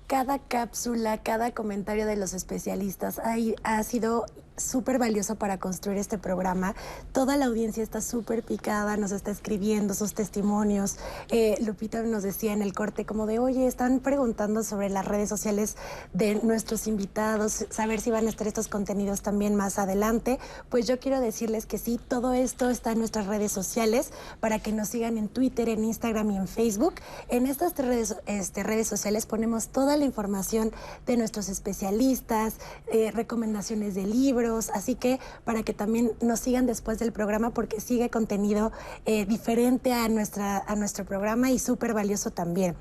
Cada 0.07 0.39
cápsula, 0.39 1.19
cada 1.23 1.53
comentario 1.53 2.07
de 2.07 2.17
los 2.17 2.35
especialistas 2.35 3.21
ha, 3.63 3.83
sido 3.83 4.27
súper 4.57 4.99
valioso 4.99 5.35
para 5.37 5.59
construir 5.59 5.99
este 5.99 6.19
programa. 6.19 6.75
Toda 7.13 7.37
la 7.37 7.47
audiencia 7.47 7.83
está 7.83 8.01
súper 8.01 8.43
picada, 8.43 8.97
nos 8.97 9.13
está 9.13 9.31
escribiendo 9.31 9.95
sus 9.95 10.15
testimonios. 10.15 10.97
Eh, 11.31 11.57
Lupita 11.65 12.03
nos 12.03 12.23
decía 12.23 12.53
en 12.53 12.63
el 12.63 12.73
corte 12.73 13.05
como 13.05 13.27
de, 13.27 13.39
oye, 13.39 13.67
están 13.67 14.01
preguntando 14.01 14.63
sobre 14.63 14.91
las 14.91 15.07
redes 15.07 15.29
sociales 15.29 15.77
de 16.13 16.37
nuestros 16.37 16.87
invitados, 16.87 17.67
saber 17.71 18.01
si 18.01 18.11
van 18.11 18.27
a 18.27 18.31
estar 18.31 18.47
estos 18.47 18.69
contenidos 18.69 19.23
también 19.23 19.55
más 19.57 19.79
adelante. 19.79 20.39
Pues 20.69 20.87
yo 20.87 21.01
quiero 21.01 21.21
decirles 21.21 21.67
que 21.67 21.79
sí, 21.79 21.99
todo 22.09 22.33
esto 22.33 22.71
está 22.71 22.93
en 22.93 22.99
nuestras 22.99 23.27
redes 23.27 23.53
sociales 23.53 24.11
para 24.41 24.59
que 24.59 24.73
nos 24.73 24.89
sigan 24.89 25.19
en 25.19 25.29
Twitter, 25.29 25.69
en 25.69 25.85
Instagram 25.85 26.31
y 26.31 26.37
en 26.37 26.49
Facebook. 26.49 26.95
En 27.29 27.47
estas 27.47 27.77
redes, 27.77 28.17
este, 28.27 28.63
redes 28.63 28.87
sociales 28.87 29.27
ponemos 29.27 29.69
toda 29.69 29.97
la 29.97 30.05
información 30.05 30.73
de 31.07 31.17
nuestros 31.17 31.49
especialistas, 31.49 32.55
eh, 32.93 33.11
recomendaciones 33.11 33.95
de 33.95 34.05
libros 34.05 34.44
así 34.73 34.95
que 34.95 35.21
para 35.45 35.63
que 35.63 35.73
también 35.73 36.13
nos 36.21 36.41
sigan 36.41 36.67
después 36.67 36.99
del 36.99 37.13
programa 37.13 37.51
porque 37.51 37.81
sigue 37.81 38.11
contenido 38.11 38.73
eh, 39.07 39.25
diferente 39.27 39.93
a, 39.93 40.09
nuestra, 40.09 40.59
a 40.59 40.77
nuestro 40.77 41.05
programa 41.05 41.51
y 41.51 41.59
súper 41.59 41.95
valioso 41.95 42.31
también. 42.31 42.77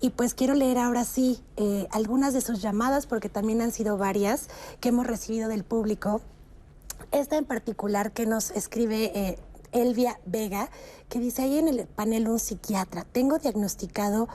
Y 0.00 0.10
pues 0.10 0.34
quiero 0.34 0.54
leer 0.54 0.78
ahora 0.78 1.04
sí 1.04 1.40
eh, 1.56 1.86
algunas 1.90 2.34
de 2.34 2.40
sus 2.40 2.60
llamadas 2.60 3.06
porque 3.06 3.28
también 3.28 3.62
han 3.62 3.72
sido 3.72 3.96
varias 3.96 4.48
que 4.80 4.90
hemos 4.90 5.06
recibido 5.06 5.48
del 5.48 5.64
público. 5.64 6.20
Esta 7.12 7.36
en 7.36 7.44
particular 7.44 8.12
que 8.12 8.26
nos 8.26 8.50
escribe 8.50 9.12
eh, 9.14 9.38
Elvia 9.72 10.18
Vega, 10.26 10.70
que 11.08 11.18
dice 11.18 11.42
ahí 11.42 11.58
en 11.58 11.68
el 11.68 11.86
panel 11.86 12.28
un 12.28 12.38
psiquiatra, 12.38 13.04
tengo 13.10 13.38
diagnosticado 13.38 14.28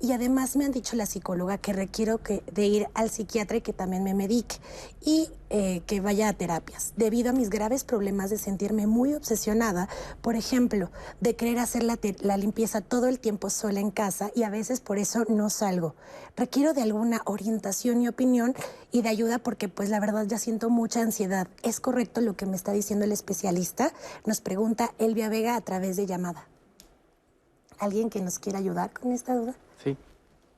y 0.00 0.10
además 0.10 0.56
me 0.56 0.64
han 0.64 0.72
dicho 0.72 0.96
la 0.96 1.06
psicóloga 1.06 1.58
que 1.58 1.72
requiero 1.72 2.18
que, 2.18 2.42
de 2.52 2.66
ir 2.66 2.88
al 2.92 3.08
psiquiatra 3.08 3.58
y 3.58 3.60
que 3.60 3.72
también 3.72 4.02
me 4.02 4.12
medique 4.12 4.56
y 5.00 5.30
eh, 5.48 5.82
que 5.86 6.00
vaya 6.00 6.28
a 6.28 6.32
terapias 6.32 6.92
debido 6.96 7.30
a 7.30 7.32
mis 7.32 7.50
graves 7.50 7.84
problemas 7.84 8.30
de 8.30 8.38
sentirme 8.38 8.88
muy 8.88 9.14
obsesionada, 9.14 9.88
por 10.22 10.34
ejemplo, 10.34 10.90
de 11.20 11.36
querer 11.36 11.60
hacer 11.60 11.84
la, 11.84 12.00
la 12.20 12.36
limpieza 12.36 12.80
todo 12.80 13.06
el 13.06 13.20
tiempo 13.20 13.48
sola 13.48 13.78
en 13.78 13.92
casa 13.92 14.32
y 14.34 14.42
a 14.42 14.50
veces 14.50 14.80
por 14.80 14.98
eso 14.98 15.24
no 15.28 15.50
salgo. 15.50 15.94
Requiero 16.36 16.74
de 16.74 16.82
alguna 16.82 17.22
orientación 17.24 18.02
y 18.02 18.08
opinión 18.08 18.54
y 18.90 19.02
de 19.02 19.08
ayuda 19.08 19.38
porque 19.38 19.68
pues 19.68 19.88
la 19.88 20.00
verdad 20.00 20.26
ya 20.26 20.38
siento 20.38 20.68
mucha 20.68 21.00
ansiedad. 21.00 21.46
¿Es 21.62 21.78
correcto 21.78 22.20
lo 22.20 22.36
que 22.36 22.46
me 22.46 22.56
está 22.56 22.72
diciendo 22.72 23.04
el 23.04 23.12
especialista? 23.12 23.92
Nos 24.26 24.40
pregunta 24.40 24.92
Elvia 24.98 25.28
Vega 25.28 25.54
a 25.54 25.60
través 25.60 25.96
de 25.96 26.06
llamada. 26.06 26.48
¿Alguien 27.78 28.10
que 28.10 28.20
nos 28.20 28.38
quiera 28.38 28.58
ayudar 28.58 28.92
con 28.92 29.12
esta 29.12 29.34
duda? 29.34 29.54
Sí. 29.82 29.96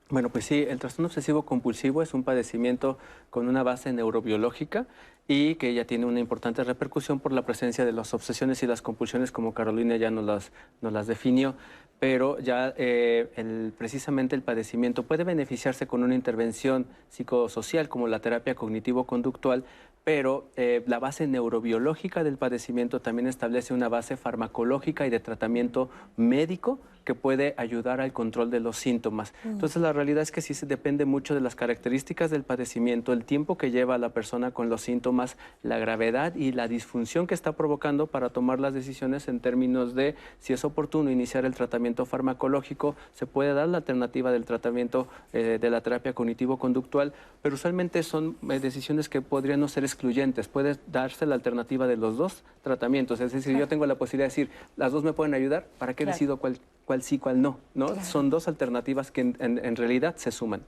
Bueno, 0.09 0.29
pues 0.29 0.45
sí, 0.45 0.65
el 0.69 0.79
trastorno 0.79 1.09
obsesivo 1.09 1.43
compulsivo 1.43 2.01
es 2.01 2.15
un 2.15 2.23
padecimiento 2.23 2.97
con 3.29 3.49
una 3.49 3.65
base 3.65 3.93
neurobiológica 3.93 4.87
y 5.27 5.57
que 5.57 5.75
ya 5.75 5.85
tiene 5.85 6.07
una 6.07 6.21
importante 6.21 6.63
repercusión 6.63 7.19
por 7.19 7.33
la 7.33 7.43
presencia 7.43 7.85
de 7.85 7.91
las 7.91 8.15
obsesiones 8.15 8.63
y 8.63 8.69
las 8.69 8.83
compulsiones, 8.83 9.33
como 9.33 9.53
Carolina 9.53 9.97
ya 9.97 10.13
nos 10.13 10.53
las, 10.81 11.07
definió, 11.09 11.57
pero 11.99 12.39
ya 12.39 12.73
eh, 12.77 13.33
el, 13.35 13.73
precisamente 13.77 14.37
el 14.37 14.43
padecimiento 14.43 15.03
puede 15.03 15.25
beneficiarse 15.25 15.89
con 15.89 16.05
una 16.05 16.15
intervención 16.15 16.87
psicosocial 17.09 17.89
como 17.89 18.07
la 18.07 18.21
terapia 18.21 18.55
cognitivo-conductual, 18.55 19.65
pero 20.05 20.47
eh, 20.55 20.85
la 20.87 21.01
base 21.01 21.27
neurobiológica 21.27 22.23
del 22.23 22.37
padecimiento 22.37 23.01
también 23.01 23.27
establece 23.27 23.75
una 23.75 23.89
base 23.89 24.17
farmacológica 24.17 25.05
y 25.05 25.11
de 25.11 25.19
tratamiento 25.19 25.91
médico 26.17 26.79
que 27.07 27.15
puede 27.15 27.55
ayudar 27.57 28.01
al 28.01 28.13
control 28.13 28.51
de 28.51 28.59
los 28.59 28.77
síntomas. 28.77 29.33
Mm. 29.45 29.51
Entonces 29.51 29.81
la 29.81 29.93
realidad 29.93 30.23
es 30.23 30.33
que 30.33 30.43
sí 30.43 30.55
se 30.55 30.67
depende 30.67 31.05
mucho 31.05 31.35
de 31.35 31.41
las 31.41 31.55
características 31.55 32.31
del 32.33 32.43
padecimiento, 32.43 33.13
el 33.13 33.25
tiempo 33.25 33.57
que 33.57 33.71
lleva 33.71 33.97
la 33.97 34.11
persona 34.11 34.51
con 34.51 34.69
los 34.69 34.83
síntomas, 34.83 35.37
la 35.63 35.79
gravedad 35.79 36.35
y 36.35 36.51
la 36.51 36.67
disfunción 36.67 37.29
que 37.29 37.35
está 37.35 37.53
provocando 37.53 38.09
para 38.09 38.31
tomar 38.31 38.59
las 38.59 38.75
decisiones 38.75 39.29
en 39.29 39.39
términos 39.39 39.95
de 39.95 40.17
si 40.41 40.53
es 40.53 40.65
oportuno 40.65 41.11
iniciar 41.11 41.45
el 41.45 41.55
tratamiento 41.55 42.07
farmacológico, 42.07 42.97
se 43.15 43.27
puede 43.27 43.55
dar 43.55 43.69
la 43.69 43.79
alternativa 43.79 44.33
del 44.33 44.45
tratamiento 44.45 45.07
eh, 45.33 45.59
de 45.61 45.71
la 45.71 45.83
terapia 45.83 46.13
cognitivo-conductual, 46.13 47.13
pero 47.41 47.55
usualmente 47.55 48.03
son 48.03 48.37
eh, 48.51 48.59
decisiones 48.59 49.09
que 49.09 49.23
podrían 49.23 49.61
no 49.61 49.69
ser 49.69 49.85
excluyentes, 49.85 50.49
puede 50.49 50.77
darse 50.91 51.25
la 51.25 51.37
alternativa 51.37 51.87
de 51.87 51.97
los 51.97 52.17
dos 52.17 52.43
tratamientos, 52.63 53.21
es 53.21 53.33
decir, 53.33 53.57
yo 53.57 53.69
tengo 53.69 53.87
la 53.87 53.95
posibilidad 53.95 54.25
de 54.25 54.31
decir, 54.31 54.51
las 54.77 54.91
dos 54.91 55.05
me 55.05 55.13
pueden 55.13 55.35
ayudar, 55.35 55.69
¿para 55.79 55.95
qué 55.95 56.05
decido 56.05 56.39
cuál 56.39 56.59
cuál 56.87 57.03
sí, 57.03 57.19
cuál 57.19 57.43
no, 57.43 57.59
¿no? 57.75 58.03
Son 58.03 58.31
dos 58.31 58.49
alternativas 58.49 59.11
que 59.11 59.21
en, 59.21 59.77
realidad 59.77 60.15
se 60.17 60.31
suman. 60.31 60.65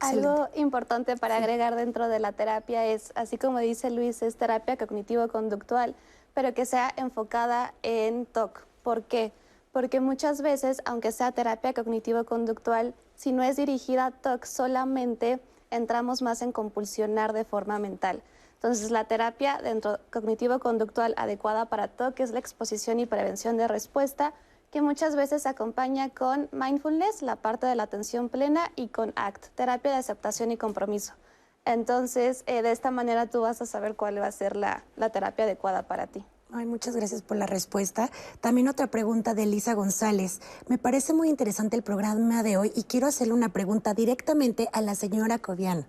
Algo 0.00 0.48
importante 0.54 1.16
para 1.16 1.36
agregar 1.36 1.74
dentro 1.74 2.08
de 2.08 2.20
la 2.20 2.32
terapia 2.32 2.86
es, 2.86 3.12
así 3.16 3.36
como 3.36 3.58
dice 3.58 3.90
Luis, 3.90 4.22
es 4.22 4.36
terapia 4.36 4.76
cognitivo-conductual, 4.76 5.94
pero 6.32 6.54
que 6.54 6.64
sea 6.64 6.92
enfocada 6.96 7.74
en 7.82 8.24
TOC. 8.26 8.64
¿Por 8.82 9.02
qué? 9.02 9.32
Porque 9.72 10.00
muchas 10.00 10.40
veces, 10.40 10.80
aunque 10.84 11.10
sea 11.10 11.32
terapia 11.32 11.72
cognitivo-conductual, 11.72 12.94
si 13.16 13.32
no 13.32 13.42
es 13.42 13.56
dirigida 13.56 14.06
a 14.06 14.10
TOC 14.12 14.44
solamente, 14.44 15.40
entramos 15.70 16.22
más 16.22 16.40
en 16.42 16.52
compulsionar 16.52 17.32
de 17.32 17.44
forma 17.44 17.78
mental. 17.78 18.22
Entonces, 18.54 18.90
la 18.90 19.04
terapia 19.04 19.60
dentro 19.62 19.98
cognitivo-conductual 20.10 21.14
adecuada 21.16 21.66
para 21.66 21.88
TOC 21.88 22.20
es 22.20 22.30
la 22.30 22.38
exposición 22.38 23.00
y 23.00 23.06
prevención 23.06 23.56
de 23.56 23.68
respuesta, 23.68 24.34
que 24.70 24.82
muchas 24.82 25.16
veces 25.16 25.42
se 25.42 25.48
acompaña 25.48 26.10
con 26.10 26.48
mindfulness, 26.52 27.22
la 27.22 27.36
parte 27.36 27.66
de 27.66 27.74
la 27.74 27.84
atención 27.84 28.28
plena, 28.28 28.70
y 28.76 28.88
con 28.88 29.12
ACT, 29.16 29.54
terapia 29.54 29.92
de 29.92 29.98
aceptación 29.98 30.50
y 30.50 30.56
compromiso. 30.56 31.14
Entonces, 31.64 32.44
eh, 32.46 32.62
de 32.62 32.72
esta 32.72 32.90
manera 32.90 33.26
tú 33.26 33.42
vas 33.42 33.60
a 33.60 33.66
saber 33.66 33.94
cuál 33.94 34.20
va 34.20 34.26
a 34.26 34.32
ser 34.32 34.56
la, 34.56 34.84
la 34.96 35.10
terapia 35.10 35.44
adecuada 35.44 35.86
para 35.86 36.06
ti. 36.06 36.24
Muchas 36.50 36.96
gracias 36.96 37.20
por 37.20 37.36
la 37.36 37.46
respuesta. 37.46 38.10
También 38.40 38.68
otra 38.68 38.86
pregunta 38.86 39.34
de 39.34 39.42
Elisa 39.42 39.74
González. 39.74 40.40
Me 40.66 40.78
parece 40.78 41.12
muy 41.12 41.28
interesante 41.28 41.76
el 41.76 41.82
programa 41.82 42.42
de 42.42 42.56
hoy 42.56 42.72
y 42.74 42.84
quiero 42.84 43.06
hacerle 43.06 43.34
una 43.34 43.50
pregunta 43.50 43.92
directamente 43.92 44.68
a 44.72 44.80
la 44.80 44.94
señora 44.94 45.38
Cobian 45.38 45.86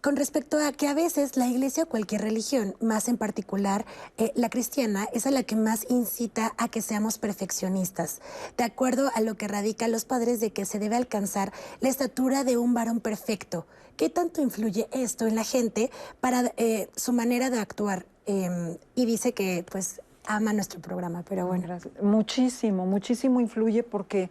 con 0.00 0.16
respecto 0.16 0.58
a 0.58 0.72
que 0.72 0.88
a 0.88 0.94
veces 0.94 1.36
la 1.36 1.46
iglesia 1.46 1.84
o 1.84 1.86
cualquier 1.86 2.22
religión, 2.22 2.74
más 2.80 3.08
en 3.08 3.18
particular 3.18 3.84
eh, 4.16 4.32
la 4.34 4.48
cristiana, 4.48 5.06
es 5.12 5.26
a 5.26 5.30
la 5.30 5.42
que 5.42 5.56
más 5.56 5.86
incita 5.90 6.54
a 6.56 6.68
que 6.68 6.80
seamos 6.80 7.18
perfeccionistas, 7.18 8.20
de 8.56 8.64
acuerdo 8.64 9.10
a 9.14 9.20
lo 9.20 9.36
que 9.36 9.48
radican 9.48 9.92
los 9.92 10.06
padres 10.06 10.40
de 10.40 10.52
que 10.52 10.64
se 10.64 10.78
debe 10.78 10.96
alcanzar 10.96 11.52
la 11.80 11.90
estatura 11.90 12.44
de 12.44 12.56
un 12.56 12.72
varón 12.72 13.00
perfecto. 13.00 13.66
¿Qué 13.96 14.08
tanto 14.08 14.40
influye 14.40 14.88
esto 14.92 15.26
en 15.26 15.34
la 15.34 15.44
gente 15.44 15.90
para 16.20 16.52
eh, 16.56 16.88
su 16.96 17.12
manera 17.12 17.50
de 17.50 17.58
actuar? 17.58 18.06
Em, 18.24 18.78
y 18.94 19.04
dice 19.04 19.34
que 19.34 19.64
pues 19.70 20.00
ama 20.26 20.54
nuestro 20.54 20.80
programa, 20.80 21.24
pero 21.28 21.46
bueno. 21.46 21.78
Muchísimo, 22.00 22.86
muchísimo 22.86 23.40
influye 23.40 23.82
porque 23.82 24.30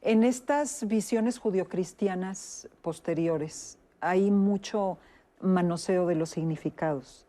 en 0.00 0.24
estas 0.24 0.86
visiones 0.86 1.38
judio-cristianas 1.38 2.68
posteriores 2.80 3.76
hay 4.00 4.30
mucho 4.30 4.98
manoseo 5.40 6.06
de 6.06 6.14
los 6.14 6.30
significados. 6.30 7.26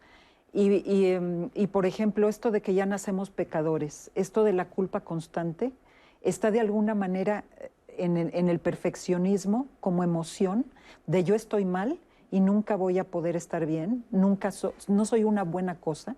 Em, 0.54 1.50
y, 1.54 1.68
por 1.68 1.86
ejemplo, 1.86 2.28
esto 2.28 2.52
de 2.52 2.62
que 2.62 2.74
ya 2.74 2.86
nacemos 2.86 3.30
pecadores, 3.30 4.12
esto 4.16 4.44
de 4.44 4.54
la 4.54 4.66
culpa 4.66 5.02
constante, 5.02 5.72
está 6.22 6.52
de 6.52 6.60
alguna 6.60 6.94
manera 6.94 7.46
eh, 7.60 7.72
en, 7.98 8.50
el 8.50 8.60
perfeccionismo 8.60 9.68
como 9.80 10.04
emoción 10.04 10.66
de 11.08 11.24
yo 11.24 11.36
estoy 11.36 11.66
mal 11.66 12.00
y 12.32 12.40
nunca 12.40 12.76
voy 12.76 13.00
a 13.00 13.06
poder 13.06 13.36
estar 13.36 13.66
bien, 13.66 14.04
nunca 14.12 14.52
no 14.88 15.06
soy 15.06 15.24
una 15.24 15.44
buena 15.44 15.76
cosa. 15.76 16.16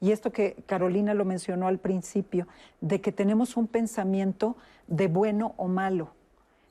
Y 0.00 0.12
esto 0.12 0.30
que 0.30 0.62
Carolina 0.66 1.14
lo 1.14 1.24
mencionó 1.24 1.68
al 1.68 1.78
principio, 1.78 2.46
de 2.80 3.00
que 3.00 3.12
tenemos 3.12 3.56
un 3.56 3.66
pensamiento 3.66 4.56
de 4.88 5.08
bueno 5.08 5.54
o 5.56 5.68
malo. 5.68 6.10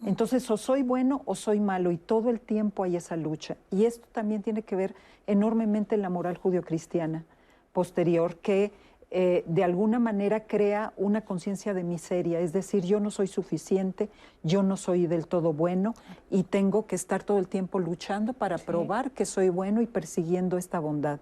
Entonces, 0.05 0.49
o 0.51 0.57
soy 0.57 0.83
bueno 0.83 1.23
o 1.25 1.35
soy 1.35 1.59
malo, 1.59 1.91
y 1.91 1.97
todo 1.97 2.29
el 2.29 2.39
tiempo 2.39 2.83
hay 2.83 2.95
esa 2.95 3.15
lucha. 3.15 3.57
Y 3.71 3.85
esto 3.85 4.07
también 4.11 4.43
tiene 4.43 4.61
que 4.61 4.75
ver 4.75 4.95
enormemente 5.27 5.95
en 5.95 6.03
la 6.03 6.09
moral 6.09 6.37
judio-cristiana 6.37 7.25
posterior, 7.73 8.37
que 8.37 8.71
eh, 9.11 9.43
de 9.47 9.63
alguna 9.63 9.99
manera 9.99 10.45
crea 10.45 10.93
una 10.97 11.21
conciencia 11.21 11.73
de 11.73 11.83
miseria, 11.83 12.39
es 12.39 12.53
decir, 12.53 12.83
yo 12.83 12.99
no 12.99 13.11
soy 13.11 13.27
suficiente, 13.27 14.09
yo 14.43 14.63
no 14.63 14.77
soy 14.77 15.07
del 15.07 15.27
todo 15.27 15.53
bueno 15.53 15.93
y 16.29 16.43
tengo 16.43 16.85
que 16.85 16.95
estar 16.95 17.23
todo 17.23 17.37
el 17.37 17.47
tiempo 17.47 17.79
luchando 17.79 18.33
para 18.33 18.57
probar 18.57 19.11
que 19.11 19.25
soy 19.25 19.49
bueno 19.49 19.81
y 19.81 19.87
persiguiendo 19.87 20.57
esta 20.57 20.79
bondad. 20.79 21.19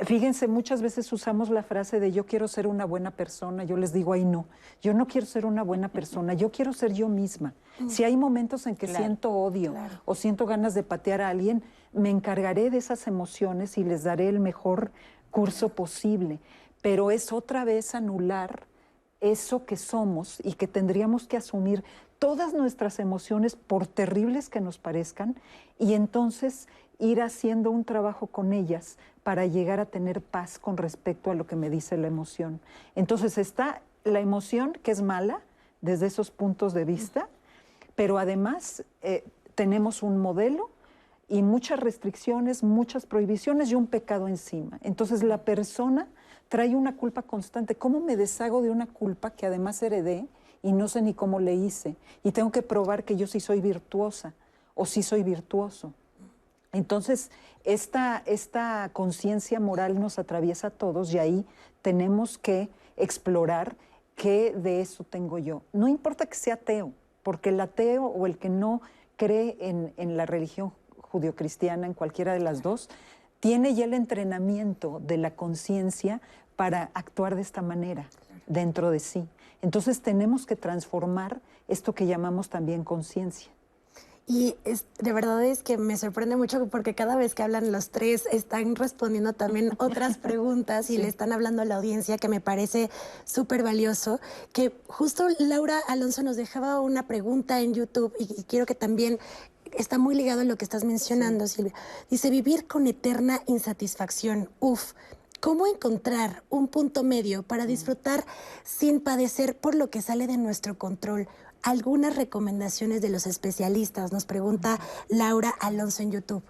Fíjense, 0.00 0.48
muchas 0.48 0.80
veces 0.80 1.12
usamos 1.12 1.50
la 1.50 1.62
frase 1.62 2.00
de 2.00 2.10
yo 2.10 2.24
quiero 2.24 2.48
ser 2.48 2.66
una 2.66 2.86
buena 2.86 3.10
persona, 3.10 3.62
yo 3.62 3.76
les 3.76 3.92
digo, 3.92 4.14
ay 4.14 4.24
no, 4.24 4.46
yo 4.80 4.94
no 4.94 5.06
quiero 5.06 5.26
ser 5.26 5.44
una 5.44 5.62
buena 5.62 5.88
persona, 5.88 6.32
yo 6.32 6.50
quiero 6.50 6.72
ser 6.72 6.94
yo 6.94 7.08
misma. 7.08 7.52
Mm. 7.78 7.88
Si 7.88 8.02
hay 8.02 8.16
momentos 8.16 8.66
en 8.66 8.74
que 8.74 8.86
siento 8.86 9.30
odio 9.30 9.74
o 10.06 10.14
siento 10.14 10.46
ganas 10.46 10.74
de 10.74 10.82
patear 10.82 11.20
a 11.20 11.28
alguien, 11.28 11.62
me 11.92 12.10
encargaré 12.10 12.70
de 12.70 12.78
esas 12.78 13.06
emociones 13.06 13.76
y 13.76 13.84
les 13.84 14.02
daré 14.02 14.28
el 14.28 14.40
mejor 14.40 14.92
curso 15.30 15.68
posible. 15.68 16.40
Pero 16.80 17.10
es 17.10 17.32
otra 17.32 17.64
vez 17.64 17.94
anular 17.94 18.66
eso 19.20 19.66
que 19.66 19.76
somos 19.76 20.40
y 20.42 20.54
que 20.54 20.68
tendríamos 20.68 21.26
que 21.26 21.36
asumir 21.36 21.84
todas 22.18 22.54
nuestras 22.54 22.98
emociones, 22.98 23.56
por 23.56 23.86
terribles 23.86 24.48
que 24.48 24.62
nos 24.62 24.78
parezcan, 24.78 25.36
y 25.78 25.92
entonces 25.92 26.66
ir 26.98 27.20
haciendo 27.20 27.70
un 27.70 27.84
trabajo 27.84 28.26
con 28.26 28.54
ellas 28.54 28.96
para 29.26 29.44
llegar 29.44 29.80
a 29.80 29.86
tener 29.86 30.22
paz 30.22 30.60
con 30.60 30.76
respecto 30.76 31.32
a 31.32 31.34
lo 31.34 31.48
que 31.48 31.56
me 31.56 31.68
dice 31.68 31.96
la 31.96 32.06
emoción. 32.06 32.60
Entonces 32.94 33.38
está 33.38 33.82
la 34.04 34.20
emoción 34.20 34.78
que 34.84 34.92
es 34.92 35.02
mala 35.02 35.40
desde 35.80 36.06
esos 36.06 36.30
puntos 36.30 36.74
de 36.74 36.84
vista, 36.84 37.28
pero 37.96 38.18
además 38.18 38.84
eh, 39.02 39.24
tenemos 39.56 40.04
un 40.04 40.18
modelo 40.18 40.70
y 41.28 41.42
muchas 41.42 41.80
restricciones, 41.80 42.62
muchas 42.62 43.04
prohibiciones 43.04 43.68
y 43.72 43.74
un 43.74 43.88
pecado 43.88 44.28
encima. 44.28 44.78
Entonces 44.80 45.24
la 45.24 45.38
persona 45.38 46.06
trae 46.48 46.76
una 46.76 46.94
culpa 46.94 47.22
constante. 47.22 47.74
¿Cómo 47.74 47.98
me 47.98 48.16
deshago 48.16 48.62
de 48.62 48.70
una 48.70 48.86
culpa 48.86 49.32
que 49.32 49.46
además 49.46 49.82
heredé 49.82 50.28
y 50.62 50.70
no 50.70 50.86
sé 50.86 51.02
ni 51.02 51.14
cómo 51.14 51.40
le 51.40 51.56
hice? 51.56 51.96
Y 52.22 52.30
tengo 52.30 52.52
que 52.52 52.62
probar 52.62 53.02
que 53.02 53.16
yo 53.16 53.26
sí 53.26 53.40
soy 53.40 53.60
virtuosa 53.60 54.34
o 54.76 54.86
sí 54.86 55.02
soy 55.02 55.24
virtuoso. 55.24 55.94
Entonces, 56.76 57.30
esta, 57.64 58.22
esta 58.26 58.90
conciencia 58.92 59.60
moral 59.60 59.98
nos 59.98 60.18
atraviesa 60.18 60.68
a 60.68 60.70
todos 60.70 61.12
y 61.14 61.18
ahí 61.18 61.46
tenemos 61.80 62.36
que 62.36 62.68
explorar 62.96 63.76
qué 64.14 64.52
de 64.54 64.82
eso 64.82 65.04
tengo 65.04 65.38
yo. 65.38 65.62
No 65.72 65.88
importa 65.88 66.26
que 66.26 66.36
sea 66.36 66.54
ateo, 66.54 66.92
porque 67.22 67.48
el 67.48 67.60
ateo 67.60 68.04
o 68.04 68.26
el 68.26 68.36
que 68.36 68.50
no 68.50 68.82
cree 69.16 69.56
en, 69.58 69.94
en 69.96 70.18
la 70.18 70.26
religión 70.26 70.72
judio-cristiana, 70.98 71.86
en 71.86 71.94
cualquiera 71.94 72.34
de 72.34 72.40
las 72.40 72.62
dos, 72.62 72.90
tiene 73.40 73.74
ya 73.74 73.86
el 73.86 73.94
entrenamiento 73.94 75.00
de 75.00 75.16
la 75.16 75.34
conciencia 75.34 76.20
para 76.56 76.90
actuar 76.92 77.36
de 77.36 77.42
esta 77.42 77.62
manera 77.62 78.08
dentro 78.46 78.90
de 78.90 79.00
sí. 79.00 79.26
Entonces 79.62 80.02
tenemos 80.02 80.44
que 80.44 80.56
transformar 80.56 81.40
esto 81.68 81.94
que 81.94 82.06
llamamos 82.06 82.50
también 82.50 82.84
conciencia. 82.84 83.50
Y 84.28 84.56
es, 84.64 84.86
de 84.98 85.12
verdad 85.12 85.44
es 85.44 85.62
que 85.62 85.78
me 85.78 85.96
sorprende 85.96 86.34
mucho 86.34 86.66
porque 86.66 86.96
cada 86.96 87.14
vez 87.14 87.32
que 87.32 87.44
hablan 87.44 87.70
los 87.70 87.90
tres 87.90 88.24
están 88.32 88.74
respondiendo 88.74 89.34
también 89.34 89.70
otras 89.78 90.18
preguntas 90.18 90.90
y 90.90 90.98
le 90.98 91.06
están 91.06 91.32
hablando 91.32 91.62
a 91.62 91.64
la 91.64 91.76
audiencia 91.76 92.18
que 92.18 92.28
me 92.28 92.40
parece 92.40 92.90
súper 93.24 93.62
valioso. 93.62 94.18
Que 94.52 94.72
justo 94.88 95.28
Laura 95.38 95.78
Alonso 95.86 96.24
nos 96.24 96.34
dejaba 96.34 96.80
una 96.80 97.06
pregunta 97.06 97.60
en 97.60 97.74
YouTube 97.74 98.12
y, 98.18 98.42
quiero 98.44 98.66
que 98.66 98.74
también 98.74 99.20
está 99.78 99.96
muy 99.96 100.16
ligado 100.16 100.40
a 100.40 100.44
lo 100.44 100.56
que 100.56 100.64
estás 100.64 100.82
mencionando, 100.82 101.46
Silvia. 101.46 101.74
Dice, 102.10 102.28
vivir 102.28 102.66
con 102.66 102.88
eterna 102.88 103.42
insatisfacción. 103.46 104.50
Uf, 104.58 104.94
¿Cómo 105.38 105.66
encontrar 105.66 106.42
un 106.48 106.66
punto 106.66 107.04
medio 107.04 107.42
para 107.42 107.64
mm. 107.64 107.68
disfrutar 107.68 108.24
sin 108.64 109.00
padecer 109.00 109.56
por 109.56 109.74
lo 109.74 109.90
que 109.90 110.02
sale 110.02 110.26
de 110.26 110.38
nuestro 110.38 110.76
control? 110.78 111.28
Algunas 111.62 112.16
recomendaciones 112.16 113.00
de 113.00 113.08
los 113.08 113.26
especialistas, 113.26 114.12
nos 114.12 114.26
pregunta 114.26 114.78
Laura 115.08 115.54
Alonso 115.60 116.02
en 116.02 116.12
YouTube. 116.12 116.42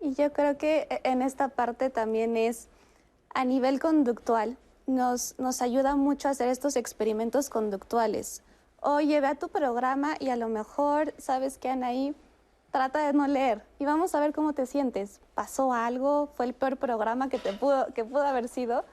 Y 0.00 0.14
yo 0.14 0.32
creo 0.32 0.58
que 0.58 0.86
e, 0.90 1.00
en 1.04 1.22
esta 1.22 1.48
parte 1.48 1.90
también 1.90 2.36
es 2.36 2.68
a 3.34 3.44
nivel 3.44 3.80
conductual, 3.80 4.58
nos, 4.86 5.34
nos 5.38 5.62
ayuda 5.62 5.96
mucho 5.96 6.28
a 6.28 6.32
hacer 6.32 6.48
estos 6.48 6.76
experimentos 6.76 7.48
conductuales. 7.48 8.42
Oye, 8.80 9.20
ve 9.20 9.28
a 9.28 9.34
tu 9.34 9.48
programa 9.48 10.14
y 10.20 10.28
a 10.28 10.36
lo 10.36 10.48
mejor 10.48 11.14
sabes 11.18 11.56
que 11.56 11.70
Anaí 11.70 12.14
trata 12.74 13.06
de 13.06 13.12
no 13.12 13.26
leer 13.28 13.62
y 13.78 13.84
vamos 13.84 14.16
a 14.16 14.20
ver 14.20 14.32
cómo 14.32 14.52
te 14.52 14.66
sientes. 14.66 15.20
¿Pasó 15.34 15.72
algo? 15.72 16.28
¿Fue 16.34 16.44
el 16.44 16.54
peor 16.54 16.76
programa 16.76 17.28
que, 17.28 17.38
te 17.38 17.52
pudo, 17.52 17.86
que 17.94 18.04
pudo 18.04 18.22
haber 18.22 18.48
sido? 18.48 18.84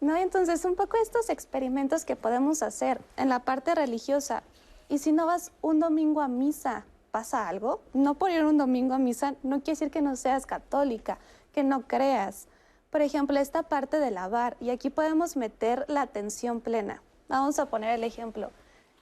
¿No? 0.00 0.16
Entonces, 0.16 0.64
un 0.64 0.74
poco 0.74 0.96
estos 0.96 1.28
experimentos 1.28 2.06
que 2.06 2.16
podemos 2.16 2.62
hacer 2.62 2.98
en 3.18 3.28
la 3.28 3.40
parte 3.40 3.74
religiosa. 3.74 4.42
Y 4.88 4.98
si 4.98 5.12
no 5.12 5.26
vas 5.26 5.52
un 5.62 5.80
domingo 5.80 6.20
a 6.20 6.28
misa, 6.28 6.84
¿pasa 7.10 7.48
algo? 7.48 7.80
No 7.92 8.14
por 8.14 8.30
ir 8.30 8.44
un 8.44 8.58
domingo 8.58 8.94
a 8.94 8.98
misa 8.98 9.34
no 9.42 9.56
quiere 9.60 9.72
decir 9.72 9.90
que 9.90 10.02
no 10.02 10.16
seas 10.16 10.46
católica, 10.46 11.18
que 11.52 11.64
no 11.64 11.82
creas. 11.82 12.46
Por 12.90 13.02
ejemplo, 13.02 13.38
esta 13.38 13.64
parte 13.64 13.98
de 13.98 14.10
lavar, 14.10 14.56
y 14.60 14.70
aquí 14.70 14.90
podemos 14.90 15.36
meter 15.36 15.84
la 15.88 16.02
atención 16.02 16.60
plena. 16.60 17.02
Vamos 17.28 17.58
a 17.58 17.66
poner 17.66 17.94
el 17.94 18.04
ejemplo. 18.04 18.50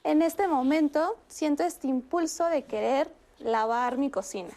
En 0.04 0.22
este 0.22 0.48
momento 0.48 1.16
siento 1.28 1.62
este 1.64 1.88
impulso 1.88 2.46
de 2.46 2.64
querer 2.64 3.10
lavar 3.38 3.98
mi 3.98 4.10
cocina. 4.10 4.50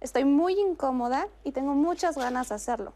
Estoy 0.00 0.24
muy 0.24 0.58
incómoda 0.58 1.28
y 1.44 1.52
tengo 1.52 1.74
muchas 1.74 2.16
ganas 2.16 2.48
de 2.48 2.56
hacerlo, 2.56 2.92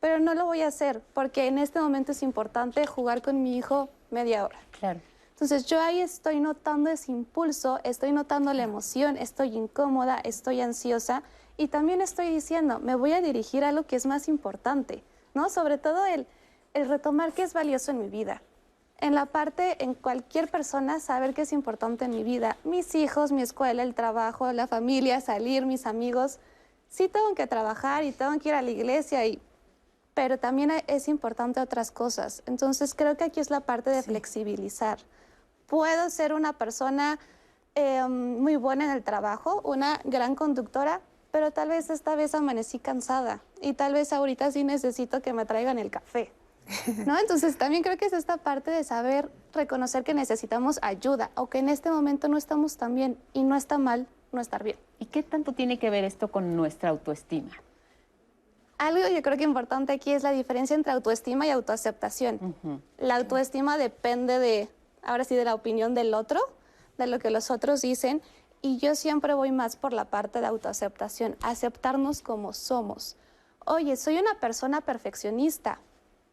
pero 0.00 0.18
no 0.18 0.34
lo 0.34 0.44
voy 0.44 0.62
a 0.62 0.68
hacer 0.68 1.00
porque 1.14 1.46
en 1.46 1.58
este 1.58 1.80
momento 1.80 2.12
es 2.12 2.22
importante 2.22 2.84
jugar 2.86 3.22
con 3.22 3.42
mi 3.44 3.56
hijo 3.56 3.88
media 4.10 4.44
hora. 4.44 4.58
Claro. 4.72 5.00
Entonces 5.40 5.66
yo 5.66 5.80
ahí 5.80 6.00
estoy 6.00 6.40
notando 6.40 6.90
ese 6.90 7.12
impulso, 7.12 7.78
estoy 7.84 8.10
notando 8.10 8.52
la 8.52 8.64
emoción, 8.64 9.16
estoy 9.16 9.56
incómoda, 9.56 10.18
estoy 10.18 10.60
ansiosa 10.60 11.22
y 11.56 11.68
también 11.68 12.00
estoy 12.00 12.28
diciendo, 12.28 12.80
me 12.80 12.96
voy 12.96 13.12
a 13.12 13.20
dirigir 13.20 13.62
a 13.62 13.70
lo 13.70 13.86
que 13.86 13.94
es 13.94 14.04
más 14.04 14.26
importante, 14.26 15.04
¿no? 15.34 15.48
Sobre 15.48 15.78
todo 15.78 16.04
el, 16.06 16.26
el 16.74 16.88
retomar 16.88 17.32
qué 17.34 17.44
es 17.44 17.52
valioso 17.52 17.92
en 17.92 18.00
mi 18.00 18.08
vida 18.08 18.42
en 19.00 19.14
la 19.14 19.26
parte, 19.26 19.82
en 19.84 19.94
cualquier 19.94 20.50
persona, 20.50 20.98
saber 20.98 21.32
qué 21.32 21.42
es 21.42 21.52
importante 21.52 22.04
en 22.04 22.10
mi 22.10 22.24
vida. 22.24 22.56
Mis 22.64 22.96
hijos, 22.96 23.30
mi 23.30 23.42
escuela, 23.42 23.84
el 23.84 23.94
trabajo, 23.94 24.52
la 24.52 24.66
familia, 24.66 25.20
salir, 25.20 25.66
mis 25.66 25.86
amigos. 25.86 26.38
Sí 26.88 27.08
tengo 27.08 27.34
que 27.34 27.46
trabajar 27.46 28.02
y 28.02 28.10
tengo 28.10 28.36
que 28.40 28.48
ir 28.48 28.54
a 28.56 28.62
la 28.62 28.70
iglesia, 28.70 29.24
y, 29.24 29.40
pero 30.14 30.38
también 30.38 30.72
es 30.88 31.06
importante 31.06 31.60
otras 31.60 31.92
cosas. 31.92 32.42
Entonces 32.46 32.94
creo 32.94 33.16
que 33.16 33.24
aquí 33.24 33.38
es 33.38 33.50
la 33.50 33.60
parte 33.60 33.90
de 33.90 34.02
flexibilizar. 34.02 34.98
Puedo 35.68 36.10
ser 36.10 36.32
una 36.32 36.54
persona 36.54 37.18
em, 37.74 38.40
muy 38.40 38.56
buena 38.56 38.86
en 38.86 38.90
el 38.90 39.04
trabajo, 39.04 39.60
una 39.64 40.00
gran 40.04 40.34
conductora, 40.34 41.00
pero 41.30 41.52
tal 41.52 41.68
vez 41.68 41.90
esta 41.90 42.16
vez 42.16 42.34
amanecí 42.34 42.78
cansada 42.78 43.40
y 43.60 43.74
tal 43.74 43.92
vez 43.92 44.12
ahorita 44.12 44.50
sí 44.50 44.64
necesito 44.64 45.22
que 45.22 45.32
me 45.32 45.44
traigan 45.44 45.78
el 45.78 45.90
café. 45.90 46.32
¿no? 47.06 47.18
Entonces 47.20 47.56
también 47.56 47.82
creo 47.82 47.96
que 47.96 48.06
es 48.06 48.12
esta 48.12 48.38
parte 48.38 48.70
de 48.70 48.82
saber 48.82 49.30
reconocer 49.52 50.04
que 50.04 50.14
necesitamos 50.14 50.78
ayuda 50.82 51.30
o 51.34 51.48
que 51.48 51.58
en 51.58 51.68
este 51.68 51.90
momento 51.90 52.28
no 52.28 52.36
estamos 52.36 52.76
tan 52.76 52.94
bien 52.94 53.18
y 53.32 53.44
no 53.44 53.54
está 53.54 53.78
mal 53.78 54.06
no 54.32 54.40
estar 54.40 54.62
bien. 54.62 54.76
¿Y 54.98 55.06
qué 55.06 55.22
tanto 55.22 55.52
tiene 55.52 55.78
que 55.78 55.90
ver 55.90 56.04
esto 56.04 56.28
con 56.28 56.56
nuestra 56.56 56.90
autoestima? 56.90 57.50
Algo 58.78 59.08
yo 59.08 59.22
creo 59.22 59.36
que 59.36 59.44
importante 59.44 59.92
aquí 59.92 60.12
es 60.12 60.22
la 60.22 60.30
diferencia 60.30 60.76
entre 60.76 60.92
autoestima 60.92 61.46
y 61.46 61.50
autoaceptación. 61.50 62.54
La 62.98 63.16
autoestima 63.16 63.76
depende 63.76 64.38
de, 64.38 64.68
ahora 65.08 65.24
sí, 65.24 65.34
de 65.34 65.44
la 65.44 65.54
opinión 65.54 65.94
del 65.94 66.14
otro, 66.14 66.40
de 66.98 67.06
lo 67.06 67.18
que 67.18 67.30
los 67.30 67.50
otros 67.50 67.80
dicen, 67.80 68.22
y 68.60 68.78
yo 68.78 68.94
siempre 68.94 69.34
voy 69.34 69.52
más 69.52 69.76
por 69.76 69.92
la 69.92 70.06
parte 70.06 70.40
de 70.40 70.46
autoaceptación, 70.46 71.36
aceptarnos 71.42 72.22
como 72.22 72.52
somos. 72.52 73.16
Oye, 73.64 73.96
soy 73.96 74.18
una 74.18 74.38
persona 74.40 74.80
perfeccionista, 74.80 75.80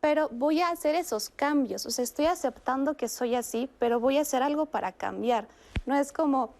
pero 0.02 0.30
voy 0.30 0.62
a 0.62 0.70
hacer 0.70 0.96
esos 0.96 1.30
cambios. 1.30 1.86
O 1.86 1.92
sea, 1.92 2.04
estoy 2.04 2.26
aceptando 2.26 2.96
que 2.96 3.08
soy 3.08 3.36
así, 3.36 3.70
pero 3.80 4.00
voy 4.00 4.18
a 4.18 4.22
hacer 4.22 4.44
algo 4.44 4.66
para 4.66 4.92
cambiar. 4.92 5.48
No 5.86 5.96
es 5.96 6.12
como, 6.12 6.54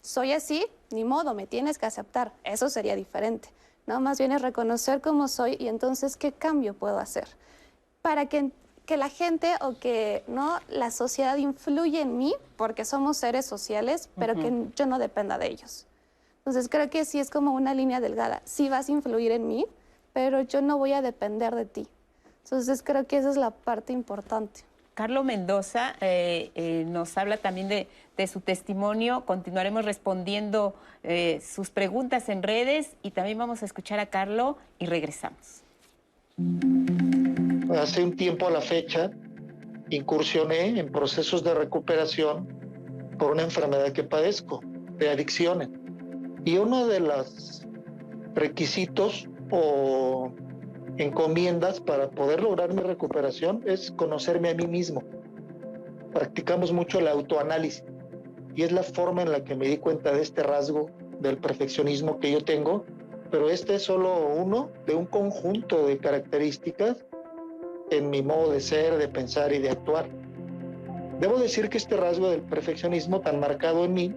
soy 0.00 0.32
así, 0.32 0.66
ni 0.90 1.04
modo, 1.04 1.34
me 1.34 1.46
tienes 1.46 1.78
que 1.78 1.86
aceptar. 1.86 2.32
Eso 2.44 2.68
sería 2.68 2.96
diferente. 2.96 3.48
¿no? 3.86 4.00
Más 4.00 4.18
bien 4.18 4.32
es 4.32 4.42
reconocer 4.42 5.00
cómo 5.00 5.28
soy 5.28 5.56
y 5.58 5.68
entonces 5.68 6.16
qué 6.16 6.32
cambio 6.32 6.74
puedo 6.74 6.98
hacer. 6.98 7.28
Para 8.02 8.26
que, 8.26 8.50
que 8.92 8.98
la 8.98 9.08
gente 9.08 9.54
o 9.62 9.78
que 9.78 10.22
¿no? 10.26 10.60
la 10.68 10.90
sociedad 10.90 11.38
influya 11.38 12.02
en 12.02 12.18
mí, 12.18 12.34
porque 12.58 12.84
somos 12.84 13.16
seres 13.16 13.46
sociales, 13.46 14.10
pero 14.18 14.34
que 14.34 14.66
yo 14.76 14.84
no 14.84 14.98
dependa 14.98 15.38
de 15.38 15.46
ellos. 15.46 15.86
Entonces 16.40 16.68
creo 16.68 16.90
que 16.90 17.06
sí 17.06 17.18
es 17.18 17.30
como 17.30 17.54
una 17.54 17.72
línea 17.72 18.00
delgada. 18.00 18.42
Sí 18.44 18.68
vas 18.68 18.90
a 18.90 18.92
influir 18.92 19.32
en 19.32 19.48
mí, 19.48 19.64
pero 20.12 20.42
yo 20.42 20.60
no 20.60 20.76
voy 20.76 20.92
a 20.92 21.00
depender 21.00 21.54
de 21.54 21.64
ti. 21.64 21.88
Entonces 22.44 22.82
creo 22.82 23.06
que 23.06 23.16
esa 23.16 23.30
es 23.30 23.38
la 23.38 23.50
parte 23.50 23.94
importante. 23.94 24.60
Carlos 24.92 25.24
Mendoza 25.24 25.94
eh, 26.02 26.50
eh, 26.54 26.84
nos 26.86 27.16
habla 27.16 27.38
también 27.38 27.68
de, 27.70 27.88
su 28.26 28.40
testimonio. 28.40 29.24
Continuaremos 29.24 29.86
respondiendo 29.86 30.74
eh, 31.02 31.40
sus 31.42 31.70
preguntas 31.70 32.28
en 32.28 32.42
redes 32.42 32.90
y 33.02 33.12
también 33.12 33.38
vamos 33.38 33.62
a 33.62 33.64
escuchar 33.64 34.00
a 34.00 34.06
Carlos 34.06 34.56
y 34.78 34.84
regresamos. 34.84 35.62
Hace 37.76 38.02
un 38.02 38.16
tiempo 38.16 38.46
a 38.46 38.50
la 38.50 38.60
fecha 38.60 39.10
incursioné 39.88 40.78
en 40.78 40.92
procesos 40.92 41.42
de 41.42 41.54
recuperación 41.54 42.46
por 43.18 43.32
una 43.32 43.42
enfermedad 43.42 43.92
que 43.92 44.04
padezco, 44.04 44.60
de 44.98 45.10
adicciones. 45.10 45.70
Y 46.44 46.58
uno 46.58 46.86
de 46.86 47.00
los 47.00 47.66
requisitos 48.34 49.28
o 49.50 50.32
encomiendas 50.98 51.80
para 51.80 52.10
poder 52.10 52.42
lograr 52.42 52.74
mi 52.74 52.82
recuperación 52.82 53.62
es 53.64 53.90
conocerme 53.92 54.50
a 54.50 54.54
mí 54.54 54.66
mismo. 54.66 55.02
Practicamos 56.12 56.72
mucho 56.72 56.98
el 56.98 57.08
autoanálisis 57.08 57.84
y 58.54 58.64
es 58.64 58.72
la 58.72 58.82
forma 58.82 59.22
en 59.22 59.32
la 59.32 59.44
que 59.44 59.56
me 59.56 59.66
di 59.66 59.78
cuenta 59.78 60.12
de 60.12 60.20
este 60.20 60.42
rasgo 60.42 60.90
del 61.20 61.38
perfeccionismo 61.38 62.18
que 62.18 62.32
yo 62.32 62.44
tengo, 62.44 62.84
pero 63.30 63.48
este 63.48 63.76
es 63.76 63.82
solo 63.82 64.26
uno 64.36 64.70
de 64.86 64.94
un 64.94 65.06
conjunto 65.06 65.86
de 65.86 65.96
características 65.96 67.06
en 67.96 68.10
mi 68.10 68.22
modo 68.22 68.52
de 68.52 68.60
ser, 68.60 68.96
de 68.96 69.08
pensar 69.08 69.52
y 69.52 69.58
de 69.58 69.70
actuar. 69.70 70.06
Debo 71.20 71.38
decir 71.38 71.68
que 71.68 71.78
este 71.78 71.96
rasgo 71.96 72.30
del 72.30 72.42
perfeccionismo 72.42 73.20
tan 73.20 73.38
marcado 73.38 73.84
en 73.84 73.94
mí 73.94 74.14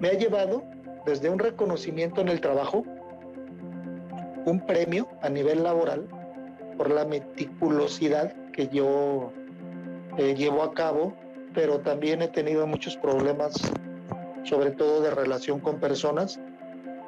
me 0.00 0.08
ha 0.08 0.12
llevado 0.12 0.62
desde 1.04 1.30
un 1.30 1.38
reconocimiento 1.38 2.20
en 2.20 2.28
el 2.28 2.40
trabajo 2.40 2.84
un 4.44 4.60
premio 4.60 5.08
a 5.22 5.28
nivel 5.28 5.64
laboral 5.64 6.06
por 6.76 6.90
la 6.90 7.04
meticulosidad 7.04 8.32
que 8.52 8.68
yo 8.68 9.32
eh, 10.18 10.34
llevo 10.34 10.62
a 10.62 10.72
cabo, 10.72 11.14
pero 11.52 11.80
también 11.80 12.22
he 12.22 12.28
tenido 12.28 12.66
muchos 12.66 12.96
problemas, 12.96 13.54
sobre 14.44 14.70
todo 14.70 15.00
de 15.00 15.10
relación 15.10 15.58
con 15.58 15.80
personas, 15.80 16.38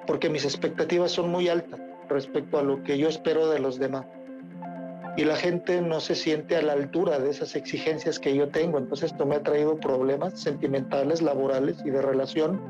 porque 0.06 0.28
mis 0.28 0.44
expectativas 0.44 1.12
son 1.12 1.30
muy 1.30 1.48
altas 1.48 1.80
respecto 2.08 2.58
a 2.58 2.62
lo 2.62 2.82
que 2.82 2.98
yo 2.98 3.08
espero 3.08 3.48
de 3.50 3.60
los 3.60 3.78
demás. 3.78 4.06
Y 5.18 5.24
la 5.24 5.36
gente 5.36 5.82
no 5.82 6.00
se 6.00 6.14
siente 6.14 6.56
a 6.56 6.62
la 6.62 6.72
altura 6.72 7.18
de 7.18 7.28
esas 7.28 7.56
exigencias 7.56 8.18
que 8.18 8.34
yo 8.34 8.48
tengo. 8.48 8.78
Entonces 8.78 9.10
esto 9.12 9.26
me 9.26 9.34
ha 9.34 9.42
traído 9.42 9.76
problemas 9.78 10.40
sentimentales, 10.40 11.20
laborales 11.20 11.76
y 11.84 11.90
de 11.90 12.00
relación 12.00 12.60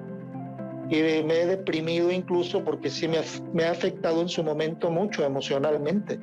y 0.90 1.02
me 1.22 1.40
he 1.42 1.46
deprimido 1.46 2.10
incluso 2.10 2.64
porque 2.64 2.88
sí 2.88 3.06
me 3.08 3.18
ha, 3.18 3.24
me 3.52 3.64
ha 3.64 3.72
afectado 3.72 4.22
en 4.22 4.28
su 4.28 4.42
momento 4.42 4.90
mucho 4.90 5.22
emocionalmente. 5.24 6.18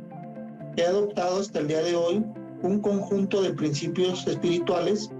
He 0.75 0.83
adoptado 0.83 1.39
hasta 1.39 1.59
el 1.59 1.67
día 1.67 1.83
de 1.83 1.95
hoy 1.95 2.25
un 2.63 2.81
conjunto 2.81 3.43
de 3.43 3.53
principios 3.53 4.25
espirituales 4.25 5.11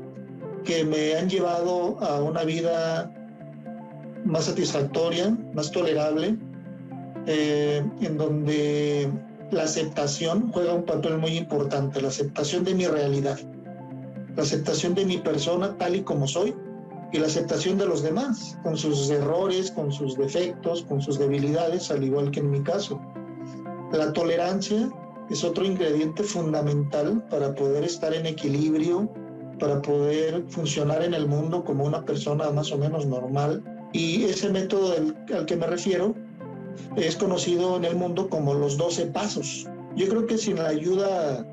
que 0.63 0.83
me 0.83 1.13
han 1.15 1.29
llevado 1.29 1.99
a 2.03 2.23
una 2.23 2.43
vida 2.43 3.13
más 4.25 4.45
satisfactoria, 4.45 5.37
más 5.53 5.71
tolerable, 5.71 6.35
eh, 7.27 7.83
en 8.01 8.17
donde 8.17 9.11
la 9.51 9.63
aceptación 9.63 10.51
juega 10.51 10.73
un 10.73 10.83
papel 10.83 11.17
muy 11.17 11.37
importante, 11.37 12.01
la 12.01 12.07
aceptación 12.07 12.63
de 12.63 12.73
mi 12.73 12.87
realidad, 12.87 13.39
la 14.35 14.43
aceptación 14.43 14.95
de 14.95 15.05
mi 15.05 15.17
persona 15.17 15.77
tal 15.77 15.95
y 15.95 16.01
como 16.01 16.27
soy 16.27 16.55
y 17.11 17.19
la 17.19 17.27
aceptación 17.27 17.77
de 17.77 17.85
los 17.85 18.03
demás, 18.03 18.57
con 18.63 18.75
sus 18.75 19.09
errores, 19.09 19.71
con 19.71 19.91
sus 19.91 20.17
defectos, 20.17 20.83
con 20.83 21.01
sus 21.01 21.19
debilidades, 21.19 21.91
al 21.91 22.03
igual 22.03 22.31
que 22.31 22.39
en 22.39 22.49
mi 22.49 22.61
caso. 22.61 22.99
La 23.93 24.11
tolerancia 24.11 24.89
es 25.29 25.43
otro 25.43 25.63
ingrediente 25.63 26.23
fundamental 26.23 27.23
para 27.29 27.53
poder 27.55 27.83
estar 27.83 28.13
en 28.13 28.25
equilibrio, 28.25 29.09
para 29.59 29.81
poder 29.81 30.43
funcionar 30.49 31.03
en 31.03 31.13
el 31.13 31.27
mundo 31.27 31.63
como 31.63 31.85
una 31.85 32.03
persona 32.03 32.49
más 32.51 32.71
o 32.71 32.77
menos 32.77 33.05
normal. 33.05 33.63
Y 33.93 34.25
ese 34.25 34.49
método 34.49 34.95
al 35.33 35.45
que 35.45 35.55
me 35.55 35.67
refiero 35.67 36.13
es 36.95 37.15
conocido 37.15 37.77
en 37.77 37.85
el 37.85 37.95
mundo 37.95 38.29
como 38.29 38.53
los 38.53 38.77
12 38.77 39.07
pasos. 39.07 39.67
Yo 39.95 40.07
creo 40.07 40.25
que 40.25 40.37
sin 40.37 40.57
la 40.57 40.69
ayuda 40.69 41.45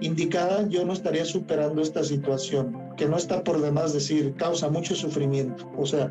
indicada 0.00 0.66
yo 0.68 0.84
no 0.84 0.92
estaría 0.92 1.24
superando 1.24 1.82
esta 1.82 2.04
situación, 2.04 2.76
que 2.96 3.06
no 3.06 3.16
está 3.16 3.42
por 3.42 3.60
demás 3.60 3.92
decir, 3.92 4.34
causa 4.36 4.68
mucho 4.68 4.94
sufrimiento. 4.94 5.68
O 5.76 5.86
sea, 5.86 6.10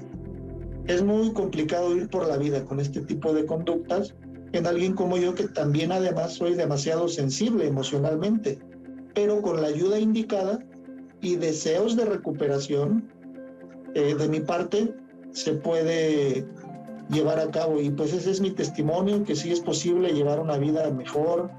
es 0.87 1.03
muy 1.03 1.31
complicado 1.31 1.95
ir 1.95 2.09
por 2.09 2.27
la 2.27 2.37
vida 2.37 2.63
con 2.65 2.79
este 2.79 3.01
tipo 3.01 3.33
de 3.33 3.45
conductas 3.45 4.13
en 4.53 4.65
alguien 4.65 4.93
como 4.93 5.17
yo 5.17 5.35
que 5.35 5.47
también 5.47 5.91
además 5.91 6.33
soy 6.33 6.53
demasiado 6.53 7.07
sensible 7.07 7.67
emocionalmente, 7.67 8.59
pero 9.13 9.41
con 9.41 9.61
la 9.61 9.67
ayuda 9.67 9.99
indicada 9.99 10.59
y 11.21 11.35
deseos 11.35 11.95
de 11.95 12.05
recuperación 12.05 13.09
eh, 13.93 14.15
de 14.15 14.27
mi 14.29 14.39
parte 14.39 14.93
se 15.31 15.53
puede 15.53 16.45
llevar 17.09 17.39
a 17.39 17.49
cabo 17.49 17.79
y 17.79 17.89
pues 17.89 18.13
ese 18.13 18.31
es 18.31 18.41
mi 18.41 18.51
testimonio 18.51 19.23
que 19.23 19.35
sí 19.35 19.51
es 19.51 19.59
posible 19.59 20.13
llevar 20.13 20.39
una 20.39 20.57
vida 20.57 20.89
mejor, 20.91 21.49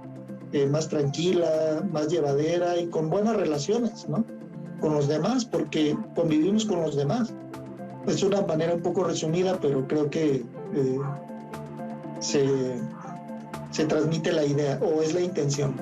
eh, 0.52 0.66
más 0.66 0.88
tranquila, 0.88 1.84
más 1.90 2.08
llevadera 2.08 2.78
y 2.78 2.88
con 2.88 3.10
buenas 3.10 3.36
relaciones, 3.36 4.08
¿no? 4.08 4.24
Con 4.80 4.94
los 4.94 5.08
demás, 5.08 5.44
porque 5.44 5.96
convivimos 6.14 6.64
con 6.64 6.82
los 6.82 6.96
demás. 6.96 7.32
Es 8.06 8.22
una 8.22 8.42
manera 8.42 8.74
un 8.74 8.82
poco 8.82 9.04
resumida, 9.04 9.58
pero 9.60 9.86
creo 9.86 10.08
que 10.08 10.36
eh, 10.74 10.98
se, 12.20 12.78
se 13.70 13.84
transmite 13.86 14.32
la 14.32 14.44
idea 14.44 14.78
o 14.82 15.02
es 15.02 15.12
la 15.14 15.20
intención. 15.20 15.74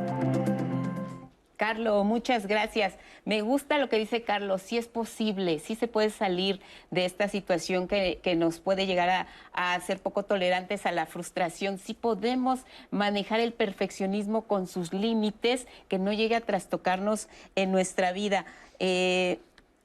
Carlos, 1.56 2.04
muchas 2.04 2.46
gracias. 2.46 2.94
Me 3.24 3.40
gusta 3.40 3.78
lo 3.78 3.88
que 3.88 3.98
dice 3.98 4.22
Carlos, 4.22 4.62
sí 4.62 4.76
es 4.78 4.88
posible, 4.88 5.58
sí 5.58 5.74
se 5.74 5.88
puede 5.88 6.10
salir 6.10 6.60
de 6.90 7.04
esta 7.04 7.28
situación 7.28 7.88
que, 7.88 8.20
nos 8.36 8.60
puede 8.60 8.86
llegar 8.86 9.08
a, 9.08 9.26
a, 9.52 9.80
ser 9.80 10.00
poco 10.00 10.24
tolerantes 10.24 10.84
a 10.84 10.92
la 10.92 11.06
frustración, 11.06 11.78
sí 11.78 11.94
podemos 11.94 12.60
manejar 12.90 13.40
el 13.40 13.52
perfeccionismo 13.52 14.42
con 14.42 14.66
sus 14.66 14.92
límites, 14.92 15.66
que 15.88 15.98
no 15.98 16.12
llegue 16.12 16.36
a 16.36 16.40
trastocarnos 16.40 17.28
en 17.54 17.72
nuestra 17.72 18.12
vida. 18.12 18.44
Eh, 18.78 19.38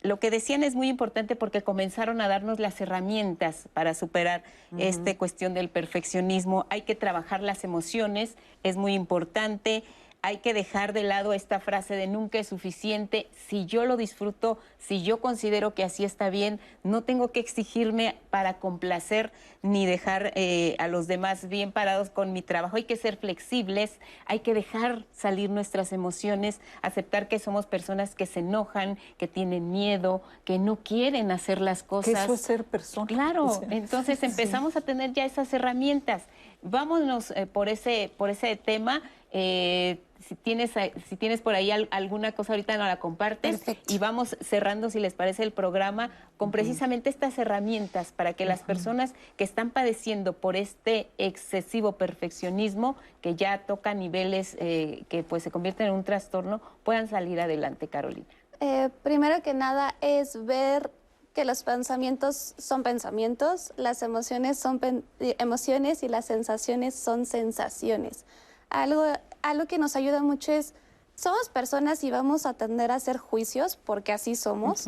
lo 0.04 0.20
que 0.20 0.32
decían 0.32 0.64
es 0.64 0.74
muy 0.74 0.90
importante 0.90 1.36
porque 1.36 1.62
comenzaron 1.62 2.22
a 2.22 2.28
darnos 2.28 2.60
las 2.60 2.82
herramientas 2.82 3.70
para 3.74 3.94
superar 3.94 4.44
esta 4.80 5.16
cuestión 5.16 5.54
del 5.54 5.70
perfeccionismo. 5.70 6.66
Hay 6.70 6.82
que 6.82 6.96
trabajar 6.96 7.42
las 7.44 7.64
emociones, 7.64 8.36
es 8.64 8.78
muy 8.78 8.96
importante 8.96 9.84
hay 10.24 10.38
que 10.38 10.54
dejar 10.54 10.94
de 10.94 11.02
lado 11.02 11.34
esta 11.34 11.60
frase 11.60 11.96
de 11.96 12.06
nunca 12.06 12.38
es 12.38 12.48
suficiente. 12.48 13.28
Si 13.48 13.66
yo 13.66 13.86
lo 13.86 13.98
disfruto, 13.98 14.60
si 14.78 15.02
yo 15.02 15.20
considero 15.20 15.74
que 15.74 15.84
así 15.84 16.04
está 16.04 16.30
bien, 16.30 16.60
no 16.84 17.02
tengo 17.02 17.32
que 17.32 17.40
exigirme 17.40 18.16
para 18.30 18.60
complacer 18.60 19.32
ni 19.64 19.88
dejar 19.88 20.32
eh, 20.36 20.76
a 20.78 20.88
los 20.88 21.08
demás 21.08 21.50
bien 21.50 21.72
parados 21.72 22.12
con 22.12 22.34
mi 22.34 22.44
trabajo. 22.44 22.78
Hay 22.78 22.84
que 22.84 22.98
ser 22.98 23.18
flexibles, 23.18 24.00
hay 24.28 24.40
que 24.40 24.54
dejar 24.54 25.06
salir 25.12 25.50
nuestras 25.50 25.92
emociones, 25.92 26.60
aceptar 26.84 27.28
que 27.28 27.40
somos 27.40 27.66
personas 27.66 28.14
que 28.14 28.28
se 28.28 28.42
enojan, 28.42 29.00
que 29.18 29.28
tienen 29.28 29.72
miedo, 29.72 30.22
que 30.46 30.60
no 30.60 30.76
quieren 30.76 31.32
hacer 31.32 31.60
las 31.60 31.82
cosas. 31.82 32.26
eso 32.26 32.36
es 32.36 32.42
ser 32.42 32.64
persona. 32.64 33.08
Claro, 33.08 33.60
entonces 33.72 34.22
empezamos 34.22 34.76
a 34.76 34.82
tener 34.82 35.14
ya 35.14 35.26
esas 35.26 35.52
herramientas. 35.52 36.26
Vámonos 36.62 37.32
eh, 37.32 37.48
por, 37.48 37.70
ese, 37.70 38.12
por 38.18 38.30
ese 38.30 38.56
tema. 38.56 39.02
Eh, 39.32 40.00
si 40.22 40.36
tienes, 40.36 40.72
si 41.08 41.16
tienes 41.16 41.42
por 41.42 41.56
ahí 41.56 41.72
alguna 41.72 42.32
cosa 42.32 42.54
ahorita 42.54 42.78
no 42.78 42.86
la 42.86 43.00
compartes 43.00 43.62
y 43.88 43.98
vamos 43.98 44.38
cerrando, 44.42 44.90
si 44.90 45.00
les 45.00 45.14
parece, 45.14 45.44
el 45.44 45.52
programa 45.52 46.12
con 46.38 46.52
precisamente 46.52 47.10
estas 47.10 47.38
herramientas 47.38 48.12
para 48.12 48.34
que 48.34 48.46
las 48.46 48.62
personas 48.62 49.14
que 49.38 49.44
están 49.44 49.70
padeciendo 49.70 50.34
por 50.34 50.56
este 50.56 51.10
excesivo 51.18 51.94
perfeccionismo, 51.94 52.96
que 53.22 53.36
ya 53.36 53.60
toca 53.66 53.94
niveles 53.94 54.58
eh, 54.60 55.04
que 55.10 55.24
pues 55.24 55.44
se 55.44 55.52
convierten 55.52 55.88
en 55.88 55.94
un 55.94 56.04
trastorno, 56.04 56.62
puedan 56.84 57.08
salir 57.08 57.40
adelante, 57.40 57.88
Carolina. 57.88 58.26
Eh, 58.60 58.90
primero 59.04 59.42
que 59.42 59.54
nada 59.54 59.96
es 60.02 60.46
ver 60.46 60.92
que 61.34 61.46
los 61.46 61.64
pensamientos 61.64 62.56
son 62.58 62.84
pensamientos, 62.84 63.74
las 63.78 64.04
emociones 64.04 64.60
son 64.60 64.80
emociones 65.20 66.04
y 66.04 66.10
las 66.10 66.26
sensaciones 66.26 66.94
son 66.94 67.26
sensaciones. 67.26 68.26
Algo 68.72 69.04
algo 69.42 69.66
que 69.66 69.78
nos 69.78 69.96
ayuda 69.96 70.22
mucho 70.22 70.52
es, 70.52 70.74
somos 71.16 71.50
personas 71.50 72.04
y 72.04 72.12
vamos 72.12 72.46
a 72.46 72.54
tender 72.54 72.92
a 72.92 72.96
hacer 72.96 73.18
juicios, 73.18 73.76
porque 73.76 74.12
así 74.12 74.36
somos, 74.36 74.86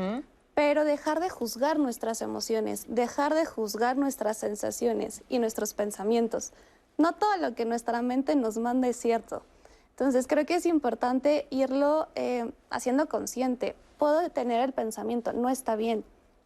pero 0.53 0.85
dejar 0.85 1.19
de 1.19 1.29
juzgar 1.29 1.79
nuestras 1.79 2.21
emociones, 2.21 2.85
dejar 2.87 3.33
de 3.33 3.45
juzgar 3.45 3.97
nuestras 3.97 4.37
sensaciones 4.37 5.23
y 5.29 5.39
nuestros 5.39 5.73
pensamientos. 5.73 6.53
No 6.97 7.13
todo 7.13 7.37
lo 7.37 7.55
que 7.55 7.65
nuestra 7.65 8.01
mente 8.01 8.35
nos 8.35 8.57
manda 8.57 8.87
es 8.87 8.97
cierto. 8.97 9.43
Entonces 9.91 10.27
creo 10.27 10.45
que 10.45 10.55
es 10.55 10.65
importante 10.65 11.47
irlo 11.49 12.07
eh, 12.15 12.51
haciendo 12.69 13.07
consciente. 13.07 13.75
Puedo 13.97 14.29
tener 14.29 14.61
el 14.61 14.73
pensamiento, 14.73 15.33
no 15.33 15.49
está 15.49 15.75
bien, 15.75 16.03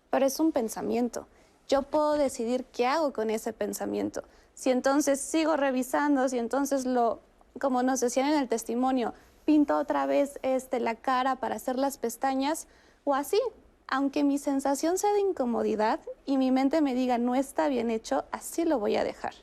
pero 0.09 0.26
es 0.26 0.39
un 0.39 0.51
pensamiento. 0.51 1.27
Yo 1.68 1.84
puedo 1.84 2.14
decidir 2.14 2.65
qué 2.65 2.88
hago 2.88 3.11
con 3.11 3.30
ese 3.30 3.51
pensamiento. 3.51 4.23
Si 4.53 4.72
entonces 4.72 5.19
sigo 5.19 5.55
revisando, 5.57 6.27
si 6.30 6.39
entonces 6.39 6.85
lo 6.85 7.22
como 7.60 7.84
nos 7.84 8.00
decían 8.00 8.30
en 8.30 8.40
el 8.40 8.48
testimonio, 8.48 9.14
pinto 9.46 9.78
otra 9.78 10.06
vez 10.06 10.40
este, 10.44 10.80
la 10.80 10.96
cara 10.96 11.38
para 11.38 11.56
hacer 11.56 11.78
las 11.78 11.98
pestañas 11.98 12.68
o 13.04 13.16
así. 13.16 13.40
Aunque 13.88 14.26
mi 14.26 14.38
sensación 14.38 14.98
sea 14.98 15.14
de 15.14 15.22
incomodidad 15.22 16.02
y 16.26 16.38
mi 16.38 16.52
mente 16.52 16.82
me 16.82 16.94
diga 16.94 17.18
no 17.18 17.36
está 17.36 17.70
bien 17.70 17.90
hecho, 17.90 18.26
así 18.32 18.66
lo 18.66 18.80
voy 18.80 18.98
a 18.98 19.06
dejar. 19.06 19.34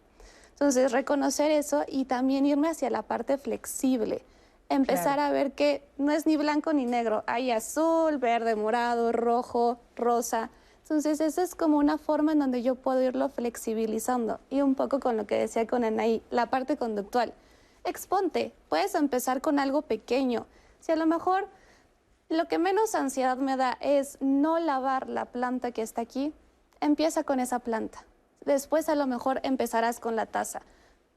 Entonces, 0.50 0.92
reconocer 0.92 1.50
eso 1.50 1.84
y 1.88 2.04
también 2.04 2.46
irme 2.46 2.68
hacia 2.68 2.90
la 2.90 3.02
parte 3.02 3.38
flexible. 3.38 4.22
Empezar 4.68 5.18
a 5.18 5.30
ver 5.30 5.52
que 5.52 5.82
no 5.98 6.12
es 6.12 6.26
ni 6.26 6.36
blanco 6.36 6.72
ni 6.72 6.84
negro, 6.84 7.24
hay 7.26 7.50
azul, 7.50 8.18
verde, 8.18 8.54
morado, 8.54 9.10
rojo, 9.10 9.78
rosa. 9.96 10.50
Entonces, 10.82 11.20
esa 11.20 11.42
es 11.42 11.54
como 11.54 11.78
una 11.78 11.98
forma 11.98 12.32
en 12.32 12.38
donde 12.38 12.62
yo 12.62 12.74
puedo 12.74 13.02
irlo 13.02 13.30
flexibilizando. 13.30 14.38
Y 14.50 14.60
un 14.60 14.74
poco 14.74 15.00
con 15.00 15.16
lo 15.16 15.26
que 15.26 15.38
decía 15.38 15.66
con 15.66 15.82
Anaí, 15.82 16.22
la 16.30 16.50
parte 16.50 16.76
conductual 16.76 17.34
exponte, 17.84 18.52
puedes 18.68 18.94
empezar 18.94 19.40
con 19.40 19.58
algo 19.58 19.82
pequeño. 19.82 20.46
Si 20.80 20.92
a 20.92 20.96
lo 20.96 21.06
mejor 21.06 21.48
lo 22.28 22.48
que 22.48 22.58
menos 22.58 22.94
ansiedad 22.94 23.36
me 23.36 23.56
da 23.56 23.76
es 23.80 24.18
no 24.20 24.58
lavar 24.58 25.08
la 25.08 25.26
planta 25.26 25.72
que 25.72 25.82
está 25.82 26.00
aquí, 26.00 26.32
empieza 26.80 27.24
con 27.24 27.40
esa 27.40 27.58
planta. 27.58 28.04
Después 28.44 28.88
a 28.88 28.94
lo 28.94 29.06
mejor 29.06 29.40
empezarás 29.42 30.00
con 30.00 30.16
la 30.16 30.26
taza, 30.26 30.62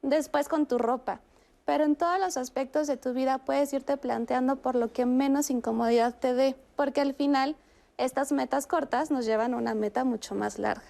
después 0.02 0.48
con 0.48 0.66
tu 0.66 0.78
ropa. 0.78 1.22
Pero 1.66 1.84
en 1.84 1.98
todos 1.98 2.18
los 2.20 2.38
aspectos 2.38 2.88
de 2.88 2.96
tu 2.96 3.14
vida 3.14 3.40
puedes 3.40 3.74
irte 3.74 3.98
planteando 3.98 4.56
por 4.58 4.76
lo 4.76 4.94
que 4.94 5.06
menos 5.06 5.50
incomodidad 5.50 6.18
te 6.18 6.34
dé, 6.34 6.56
porque 6.78 7.02
al 7.02 7.14
final 7.14 7.58
estas 7.98 8.32
metas 8.32 8.68
cortas 8.68 9.12
nos 9.12 9.26
llevan 9.26 9.54
a 9.54 9.58
una 9.58 9.76
meta 9.76 10.06
mucho 10.06 10.34
más 10.34 10.60
larga. 10.60 10.86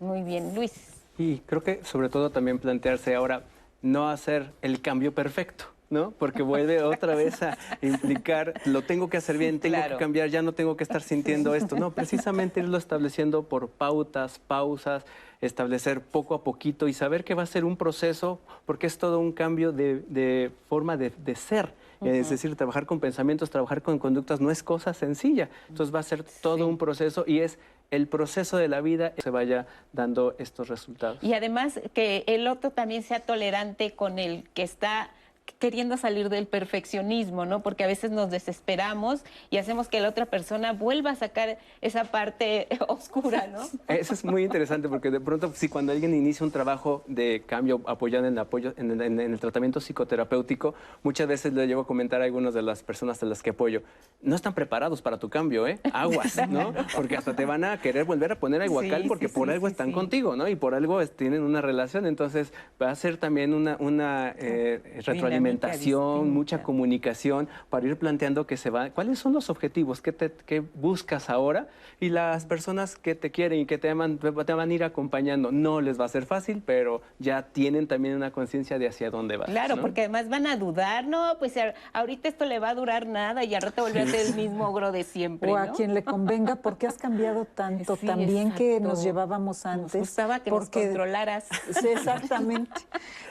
Muy 0.00 0.22
bien, 0.22 0.54
Luis. 0.54 0.72
Y 1.18 1.40
creo 1.40 1.62
que 1.62 1.84
sobre 1.84 2.08
todo 2.08 2.30
también 2.30 2.58
plantearse 2.58 3.14
ahora, 3.14 3.42
no 3.84 4.08
hacer 4.08 4.50
el 4.62 4.80
cambio 4.80 5.14
perfecto. 5.14 5.66
¿no? 5.90 6.10
Porque 6.10 6.42
vuelve 6.42 6.82
otra 6.82 7.14
vez 7.22 7.40
a 7.42 7.56
implicar, 7.82 8.54
lo 8.64 8.82
tengo 8.82 9.08
que 9.08 9.18
hacer 9.18 9.38
bien, 9.38 9.60
tengo 9.60 9.76
que 9.76 9.96
cambiar, 9.96 10.28
ya 10.28 10.42
no 10.42 10.52
tengo 10.52 10.76
que 10.76 10.82
estar 10.82 11.02
sintiendo 11.02 11.54
esto. 11.54 11.76
No, 11.76 11.92
precisamente 11.92 12.60
irlo 12.60 12.78
estableciendo 12.78 13.44
por 13.44 13.68
pautas, 13.68 14.40
pausas, 14.40 15.04
establecer 15.40 16.00
poco 16.00 16.34
a 16.34 16.42
poquito 16.42 16.88
y 16.88 16.94
saber 16.94 17.22
que 17.22 17.34
va 17.34 17.42
a 17.42 17.46
ser 17.46 17.64
un 17.64 17.76
proceso, 17.76 18.40
porque 18.66 18.86
es 18.86 18.98
todo 18.98 19.20
un 19.20 19.30
cambio 19.30 19.70
de, 19.70 20.50
forma 20.68 20.96
de, 20.96 21.12
ser. 21.36 21.72
Es 22.02 22.28
decir, 22.28 22.56
trabajar 22.56 22.86
con 22.86 22.98
pensamientos, 22.98 23.50
trabajar 23.50 23.80
con 23.80 23.98
conductas 23.98 24.40
no 24.40 24.50
es 24.50 24.62
cosa 24.62 24.94
sencilla. 24.94 25.48
Entonces 25.68 25.94
va 25.94 26.00
a 26.00 26.02
ser 26.02 26.24
todo 26.42 26.66
un 26.66 26.76
proceso 26.76 27.24
y 27.26 27.38
es 27.38 27.58
el 27.90 28.08
proceso 28.08 28.56
de 28.56 28.68
la 28.68 28.80
vida 28.80 29.12
se 29.18 29.30
vaya 29.30 29.66
dando 29.92 30.34
estos 30.38 30.68
resultados. 30.68 31.18
Y 31.22 31.34
además 31.34 31.80
que 31.92 32.24
el 32.26 32.46
otro 32.48 32.70
también 32.70 33.02
sea 33.02 33.20
tolerante 33.20 33.92
con 33.92 34.18
el 34.18 34.48
que 34.54 34.62
está 34.62 35.10
queriendo 35.58 35.96
salir 35.96 36.28
del 36.28 36.46
perfeccionismo, 36.46 37.44
¿no? 37.46 37.62
Porque 37.62 37.84
a 37.84 37.86
veces 37.86 38.10
nos 38.10 38.30
desesperamos 38.30 39.24
y 39.50 39.58
hacemos 39.58 39.88
que 39.88 40.00
la 40.00 40.08
otra 40.08 40.26
persona 40.26 40.72
vuelva 40.72 41.10
a 41.10 41.14
sacar 41.14 41.58
esa 41.80 42.04
parte 42.04 42.68
oscura, 42.88 43.46
¿no? 43.46 43.60
Eso 43.88 44.14
es 44.14 44.24
muy 44.24 44.44
interesante 44.44 44.88
porque 44.88 45.10
de 45.10 45.20
pronto, 45.20 45.52
si 45.54 45.68
cuando 45.68 45.92
alguien 45.92 46.14
inicia 46.14 46.44
un 46.44 46.52
trabajo 46.52 47.02
de 47.06 47.42
cambio 47.46 47.80
apoyado 47.86 48.26
en 48.26 48.32
el, 48.32 48.38
apoyo, 48.38 48.74
en, 48.76 49.20
el 49.20 49.40
tratamiento 49.40 49.80
psicoterapéutico, 49.80 50.74
muchas 51.02 51.28
veces 51.28 51.52
le 51.52 51.66
llevo 51.66 51.82
a 51.82 51.86
comentar 51.86 52.20
a 52.22 52.24
algunas 52.24 52.54
de 52.54 52.62
las 52.62 52.82
personas 52.82 53.22
a 53.22 53.26
las 53.26 53.42
que 53.42 53.50
apoyo, 53.50 53.82
no 54.22 54.36
están 54.36 54.54
preparados 54.54 55.02
para 55.02 55.18
tu 55.18 55.28
cambio, 55.28 55.66
¿eh? 55.66 55.78
Aguas, 55.92 56.40
¿no? 56.48 56.74
Porque 56.94 57.16
hasta 57.16 57.36
te 57.36 57.44
van 57.44 57.64
a 57.64 57.80
querer 57.80 58.04
volver 58.04 58.32
a 58.32 58.38
poner 58.38 58.62
a 58.62 58.66
iguacal 58.66 59.04
porque 59.06 59.28
por 59.28 59.50
algo 59.50 59.68
están 59.68 59.92
contigo, 59.92 60.36
¿no? 60.36 60.48
Y 60.48 60.56
por 60.56 60.74
algo 60.74 61.04
tienen 61.06 61.42
una 61.42 61.60
relación, 61.60 62.06
entonces 62.06 62.52
va 62.80 62.90
a 62.90 62.94
ser 62.94 63.16
también 63.18 63.52
una, 63.52 63.76
una 63.78 64.34
eh, 64.38 65.02
retroalimentación 65.04 65.33
alimentación, 65.34 66.30
mucha 66.30 66.62
comunicación, 66.62 67.48
para 67.70 67.86
ir 67.86 67.96
planteando 67.96 68.46
que 68.46 68.56
se 68.56 68.70
va, 68.70 68.90
cuáles 68.90 69.18
son 69.18 69.32
los 69.32 69.50
objetivos, 69.50 70.00
qué, 70.00 70.12
te, 70.12 70.32
qué 70.46 70.60
buscas 70.60 71.30
ahora 71.30 71.68
y 72.00 72.08
las 72.08 72.44
personas 72.46 72.96
que 72.96 73.14
te 73.14 73.30
quieren 73.30 73.60
y 73.60 73.66
que 73.66 73.78
te 73.78 73.90
aman 73.90 74.18
te 74.18 74.52
van 74.52 74.70
a 74.70 74.74
ir 74.74 74.84
acompañando. 74.84 75.52
No 75.52 75.80
les 75.80 75.98
va 75.98 76.04
a 76.04 76.08
ser 76.08 76.26
fácil, 76.26 76.62
pero 76.64 77.02
ya 77.18 77.42
tienen 77.42 77.86
también 77.86 78.14
una 78.16 78.30
conciencia 78.30 78.78
de 78.78 78.88
hacia 78.88 79.10
dónde 79.10 79.36
vas. 79.36 79.48
Claro, 79.48 79.80
porque 79.80 80.02
además 80.02 80.28
van 80.28 80.46
a 80.46 80.56
dudar, 80.56 81.06
no, 81.06 81.36
pues 81.38 81.54
ahorita 81.92 82.28
esto 82.28 82.44
le 82.44 82.58
va 82.58 82.70
a 82.70 82.74
durar 82.74 83.06
nada 83.06 83.44
y 83.44 83.54
al 83.54 83.62
rato 83.62 83.82
volver 83.82 84.02
a 84.02 84.06
ser 84.06 84.26
el 84.26 84.34
mismo 84.34 84.68
ogro 84.68 84.92
de 84.92 85.04
siempre. 85.04 85.50
O 85.50 85.56
a 85.56 85.72
quien 85.72 85.94
le 85.94 86.04
convenga, 86.04 86.56
porque 86.56 86.86
has 86.86 86.98
cambiado 86.98 87.44
tanto, 87.44 87.96
también 87.96 88.52
que 88.52 88.80
nos 88.80 89.02
llevábamos 89.02 89.66
antes. 89.66 89.94
Nos 89.94 90.08
gustaba 90.08 90.40
que 90.40 90.50
porque, 90.50 90.80
nos 90.80 90.86
controlaras. 90.86 91.44
Sí, 91.80 91.88
exactamente. 91.88 92.70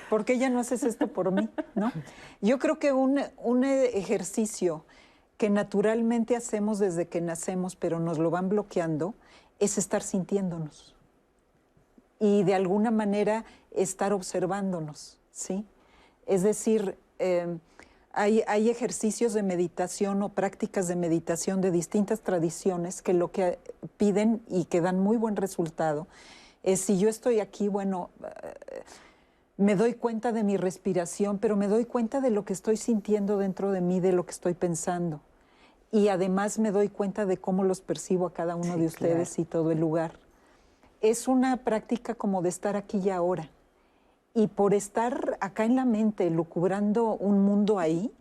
porque 0.10 0.38
ya 0.38 0.50
no 0.50 0.60
haces 0.60 0.84
esto 0.84 1.08
por 1.08 1.32
mí, 1.32 1.50
¿no? 1.76 1.92
Yo 2.42 2.60
creo 2.60 2.80
que 2.80 2.92
un, 2.92 3.22
un 3.38 3.64
ejercicio 3.64 4.86
que 5.38 5.50
naturalmente 5.50 6.36
hacemos 6.36 6.80
desde 6.80 7.08
que 7.08 7.22
nacemos, 7.22 7.76
pero 7.76 8.00
nos 8.00 8.18
lo 8.18 8.30
van 8.30 8.50
bloqueando, 8.50 9.16
es 9.60 9.78
estar 9.78 10.02
sintiéndonos. 10.04 10.96
Y 12.20 12.44
de 12.44 12.56
alguna 12.56 12.92
manera 12.92 13.44
estar 13.72 14.14
observándonos, 14.14 15.20
¿sí? 15.32 15.66
Es 16.26 16.44
decir, 16.44 16.98
em, 17.20 17.60
hay, 18.14 18.44
hay, 18.48 18.70
ejercicios 18.70 19.34
de 19.34 19.44
meditación 19.44 20.22
o 20.22 20.30
prácticas 20.30 20.88
de 20.88 20.96
meditación 20.96 21.60
de 21.62 21.72
distintas 21.72 22.22
tradiciones 22.22 23.02
que 23.02 23.14
lo 23.14 23.32
que 23.32 23.60
piden 23.98 24.42
y 24.48 24.66
que 24.66 24.82
dan 24.82 25.00
muy 25.00 25.18
buen 25.18 25.36
resultado 25.36 26.08
es 26.64 26.80
si 26.80 26.98
yo 26.98 27.10
estoy 27.10 27.40
aquí, 27.40 27.68
bueno, 27.68 28.10
eh, 28.24 28.84
me 29.58 29.76
doy 29.76 29.94
cuenta 29.94 30.32
de 30.32 30.44
mi 30.44 30.58
respiración, 30.58 31.38
pero 31.38 31.56
me 31.56 31.68
doy 31.68 31.86
cuenta 31.86 32.22
de 32.22 32.32
lo 32.32 32.44
que 32.46 32.54
estoy 32.54 32.78
sintiendo 32.78 33.38
dentro 33.38 33.72
de 33.72 33.82
mí, 33.82 34.00
de 34.00 34.12
lo 34.12 34.26
que 34.26 34.32
estoy 34.32 34.54
pensando. 34.54 35.22
Y 35.92 36.08
además 36.08 36.58
me 36.58 36.72
doy 36.72 36.90
cuenta 36.90 37.26
de 37.26 37.38
cómo 37.38 37.64
los 37.64 37.82
percibo 37.82 38.26
a 38.26 38.34
cada 38.34 38.56
uno 38.56 38.78
de 38.78 38.88
ustedes 38.88 39.38
y 39.38 39.46
todo 39.46 39.72
el 39.72 39.80
lugar. 39.80 40.14
Es 41.02 41.28
una 41.28 41.58
práctica 41.58 42.16
como 42.16 42.42
de 42.42 42.50
estar 42.50 42.76
aquí 42.76 42.98
y 42.98 43.12
ahora. 43.12 43.50
Y 44.34 44.48
por 44.48 44.74
estar 44.74 45.38
acá 45.40 45.66
en 45.66 45.76
la 45.76 45.86
mente, 45.86 46.30
lucubrando 46.32 47.14
un 47.14 47.44
mundo 47.44 47.78
ahí, 47.78 48.12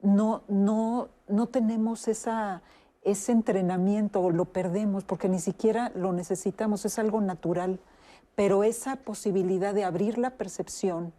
no, 0.00 0.42
no, 0.46 1.08
no 1.26 1.46
tenemos 1.48 2.06
esa, 2.06 2.62
ese 3.02 3.32
entrenamiento, 3.32 4.30
lo 4.30 4.44
perdemos 4.44 5.02
porque 5.02 5.28
ni 5.28 5.40
siquiera 5.40 5.90
lo 5.96 6.12
necesitamos, 6.12 6.84
es 6.84 7.00
algo 7.00 7.20
natural. 7.20 7.80
Pero 8.38 8.62
esa 8.62 8.94
posibilidad 8.94 9.74
de 9.74 9.82
abrir 9.82 10.16
la 10.16 10.30
percepción, 10.30 11.12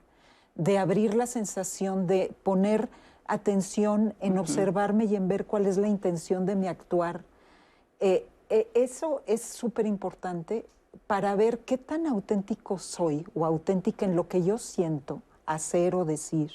de 0.56 0.78
abrir 0.78 1.16
la 1.16 1.28
sensación, 1.28 2.08
de 2.08 2.34
poner 2.44 2.88
atención 3.26 4.14
en 4.22 4.38
observarme 4.38 5.04
y 5.04 5.18
en 5.18 5.28
ver 5.28 5.46
cuál 5.46 5.66
es 5.66 5.76
la 5.76 5.90
intención 5.90 6.46
de 6.46 6.56
mi 6.56 6.70
actuar, 6.70 7.26
eh, 8.00 8.26
eh, 8.50 8.70
eso 8.74 9.22
es 9.28 9.42
súper 9.42 9.86
importante 9.86 10.66
para 11.08 11.36
ver 11.36 11.60
qué 11.60 11.78
tan 11.78 12.08
auténtico 12.08 12.80
soy 12.80 13.26
o 13.36 13.46
auténtica 13.46 14.06
en 14.06 14.16
lo 14.16 14.30
que 14.30 14.42
yo 14.42 14.58
siento, 14.58 15.22
hacer 15.46 15.96
o 15.96 16.06
decir, 16.06 16.54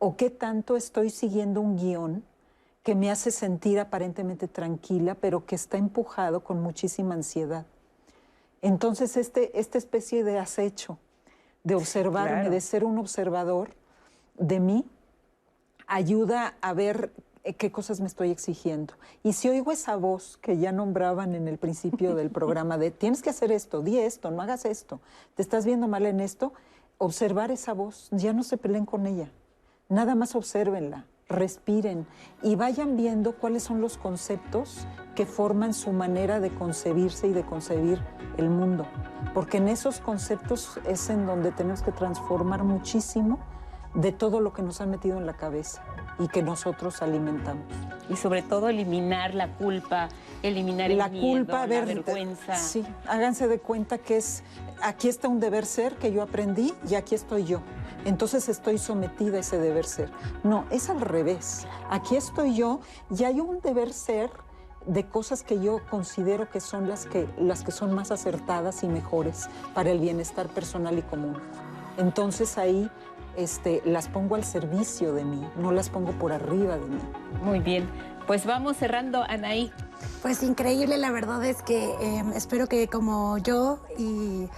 o 0.00 0.16
qué 0.16 0.30
tanto 0.30 0.76
estoy 0.76 1.10
siguiendo 1.10 1.60
un 1.60 1.76
guion 1.76 2.24
que 2.82 2.96
me 2.96 3.08
hace 3.08 3.30
sentir 3.30 3.78
aparentemente 3.78 4.48
tranquila, 4.48 5.14
pero 5.14 5.46
que 5.46 5.54
está 5.54 5.78
empujado 5.78 6.42
con 6.42 6.60
muchísima 6.60 7.14
ansiedad. 7.14 7.66
Entonces, 8.62 9.16
este, 9.16 9.58
esta 9.58 9.78
especie 9.78 10.24
de 10.24 10.38
acecho, 10.38 10.98
de 11.64 11.74
observarme, 11.74 12.50
de 12.50 12.60
ser 12.60 12.84
un 12.84 12.98
observador 12.98 13.70
de 14.38 14.60
mí, 14.60 14.84
ayuda 15.86 16.54
a 16.60 16.72
ver 16.72 17.12
eh, 17.44 17.54
qué 17.54 17.70
cosas 17.70 18.00
me 18.00 18.06
estoy 18.06 18.30
exigiendo. 18.30 18.94
Y 19.22 19.32
si 19.32 19.48
oigo 19.48 19.72
esa 19.72 19.96
voz 19.96 20.36
que 20.38 20.58
ya 20.58 20.72
nombraban 20.72 21.34
en 21.34 21.48
el 21.48 21.58
principio 21.58 22.14
del 22.14 22.30
programa 22.38 22.78
de 22.78 22.90
tienes 22.90 23.22
que 23.22 23.30
hacer 23.30 23.52
esto, 23.52 23.82
di 23.82 23.98
esto, 23.98 24.30
no 24.30 24.42
hagas 24.42 24.64
esto, 24.64 25.00
te 25.34 25.42
estás 25.42 25.64
viendo 25.64 25.86
mal 25.88 26.06
en 26.06 26.20
esto, 26.20 26.52
observar 26.98 27.50
esa 27.50 27.72
voz, 27.72 28.08
ya 28.10 28.32
no 28.32 28.42
se 28.42 28.56
peleen 28.56 28.86
con 28.86 29.06
ella, 29.06 29.30
nada 29.88 30.14
más 30.14 30.34
observenla, 30.34 31.04
respiren 31.28 32.06
y 32.42 32.54
vayan 32.54 32.96
viendo 32.96 33.36
cuáles 33.36 33.64
son 33.64 33.80
los 33.80 33.98
conceptos 33.98 34.86
que 35.14 35.26
forman 35.26 35.74
su 35.74 35.92
manera 35.92 36.40
de 36.40 36.50
concebirse 36.50 37.26
y 37.26 37.32
de 37.32 37.44
concebir 37.44 38.00
el 38.36 38.50
mundo, 38.50 38.86
porque 39.34 39.56
en 39.56 39.68
esos 39.68 40.00
conceptos 40.00 40.78
es 40.86 41.10
en 41.10 41.26
donde 41.26 41.52
tenemos 41.52 41.82
que 41.82 41.92
transformar 41.92 42.64
muchísimo 42.64 43.38
de 43.94 44.12
todo 44.12 44.40
lo 44.40 44.52
que 44.52 44.62
nos 44.62 44.80
han 44.80 44.90
metido 44.90 45.18
en 45.18 45.26
la 45.26 45.36
cabeza 45.36 45.82
y 46.18 46.28
que 46.28 46.42
nosotros 46.42 47.02
alimentamos. 47.02 47.64
Y 48.08 48.16
sobre 48.16 48.42
todo 48.42 48.68
eliminar 48.68 49.34
la 49.34 49.48
culpa, 49.48 50.08
eliminar 50.42 50.90
el 50.90 50.98
la 50.98 51.08
miedo, 51.08 51.26
culpa, 51.26 51.66
la 51.66 51.84
vergüenza. 51.84 52.54
Sí, 52.56 52.84
háganse 53.06 53.48
de 53.48 53.58
cuenta 53.58 53.98
que 53.98 54.18
es 54.18 54.42
aquí 54.82 55.08
está 55.08 55.28
un 55.28 55.40
deber 55.40 55.66
ser 55.66 55.94
que 55.96 56.12
yo 56.12 56.22
aprendí 56.22 56.72
y 56.88 56.94
aquí 56.94 57.14
estoy 57.14 57.44
yo. 57.44 57.62
Entonces 58.06 58.48
estoy 58.48 58.78
sometida 58.78 59.36
a 59.36 59.40
ese 59.40 59.58
deber 59.58 59.84
ser. 59.84 60.10
No, 60.44 60.64
es 60.70 60.88
al 60.88 61.00
revés. 61.00 61.66
Aquí 61.90 62.16
estoy 62.16 62.54
yo 62.54 62.80
y 63.10 63.24
hay 63.24 63.40
un 63.40 63.60
deber 63.60 63.92
ser 63.92 64.30
de 64.86 65.08
cosas 65.08 65.42
que 65.42 65.60
yo 65.60 65.80
considero 65.90 66.48
que 66.48 66.60
son 66.60 66.88
las 66.88 67.06
que, 67.06 67.28
las 67.36 67.64
que 67.64 67.72
son 67.72 67.92
más 67.92 68.12
acertadas 68.12 68.84
y 68.84 68.86
mejores 68.86 69.48
para 69.74 69.90
el 69.90 69.98
bienestar 69.98 70.46
personal 70.46 70.96
y 70.96 71.02
común. 71.02 71.36
Entonces 71.98 72.58
ahí 72.58 72.88
este, 73.36 73.82
las 73.84 74.06
pongo 74.06 74.36
al 74.36 74.44
servicio 74.44 75.12
de 75.12 75.24
mí, 75.24 75.44
no 75.56 75.72
las 75.72 75.90
pongo 75.90 76.12
por 76.12 76.32
arriba 76.32 76.78
de 76.78 76.86
mí. 76.86 77.00
Muy 77.42 77.58
bien, 77.58 77.88
pues 78.28 78.46
vamos 78.46 78.76
cerrando, 78.76 79.22
Anaí. 79.22 79.72
Pues 80.22 80.42
increíble, 80.42 80.98
la 80.98 81.10
verdad 81.10 81.44
es 81.44 81.62
que 81.62 81.94
em, 82.00 82.32
espero 82.32 82.68
que 82.68 82.86
como 82.86 83.38
yo 83.38 83.80
y 83.98 84.48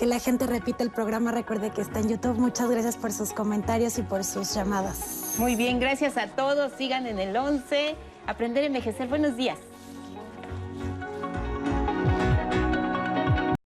que 0.00 0.06
la 0.06 0.18
gente 0.18 0.46
repita 0.46 0.82
el 0.82 0.90
programa, 0.90 1.30
recuerde 1.30 1.68
que 1.72 1.82
está 1.82 2.00
en 2.00 2.08
YouTube. 2.08 2.38
Muchas 2.38 2.70
gracias 2.70 2.96
por 2.96 3.12
sus 3.12 3.34
comentarios 3.34 3.98
y 3.98 4.02
por 4.02 4.24
sus 4.24 4.54
llamadas. 4.54 5.34
Muy 5.36 5.56
bien, 5.56 5.78
gracias 5.78 6.16
a 6.16 6.28
todos. 6.28 6.72
Sigan 6.78 7.06
en 7.06 7.18
el 7.18 7.36
11. 7.36 7.96
Aprender 8.26 8.64
a 8.64 8.68
envejecer. 8.68 9.08
Buenos 9.08 9.36
días. 9.36 9.58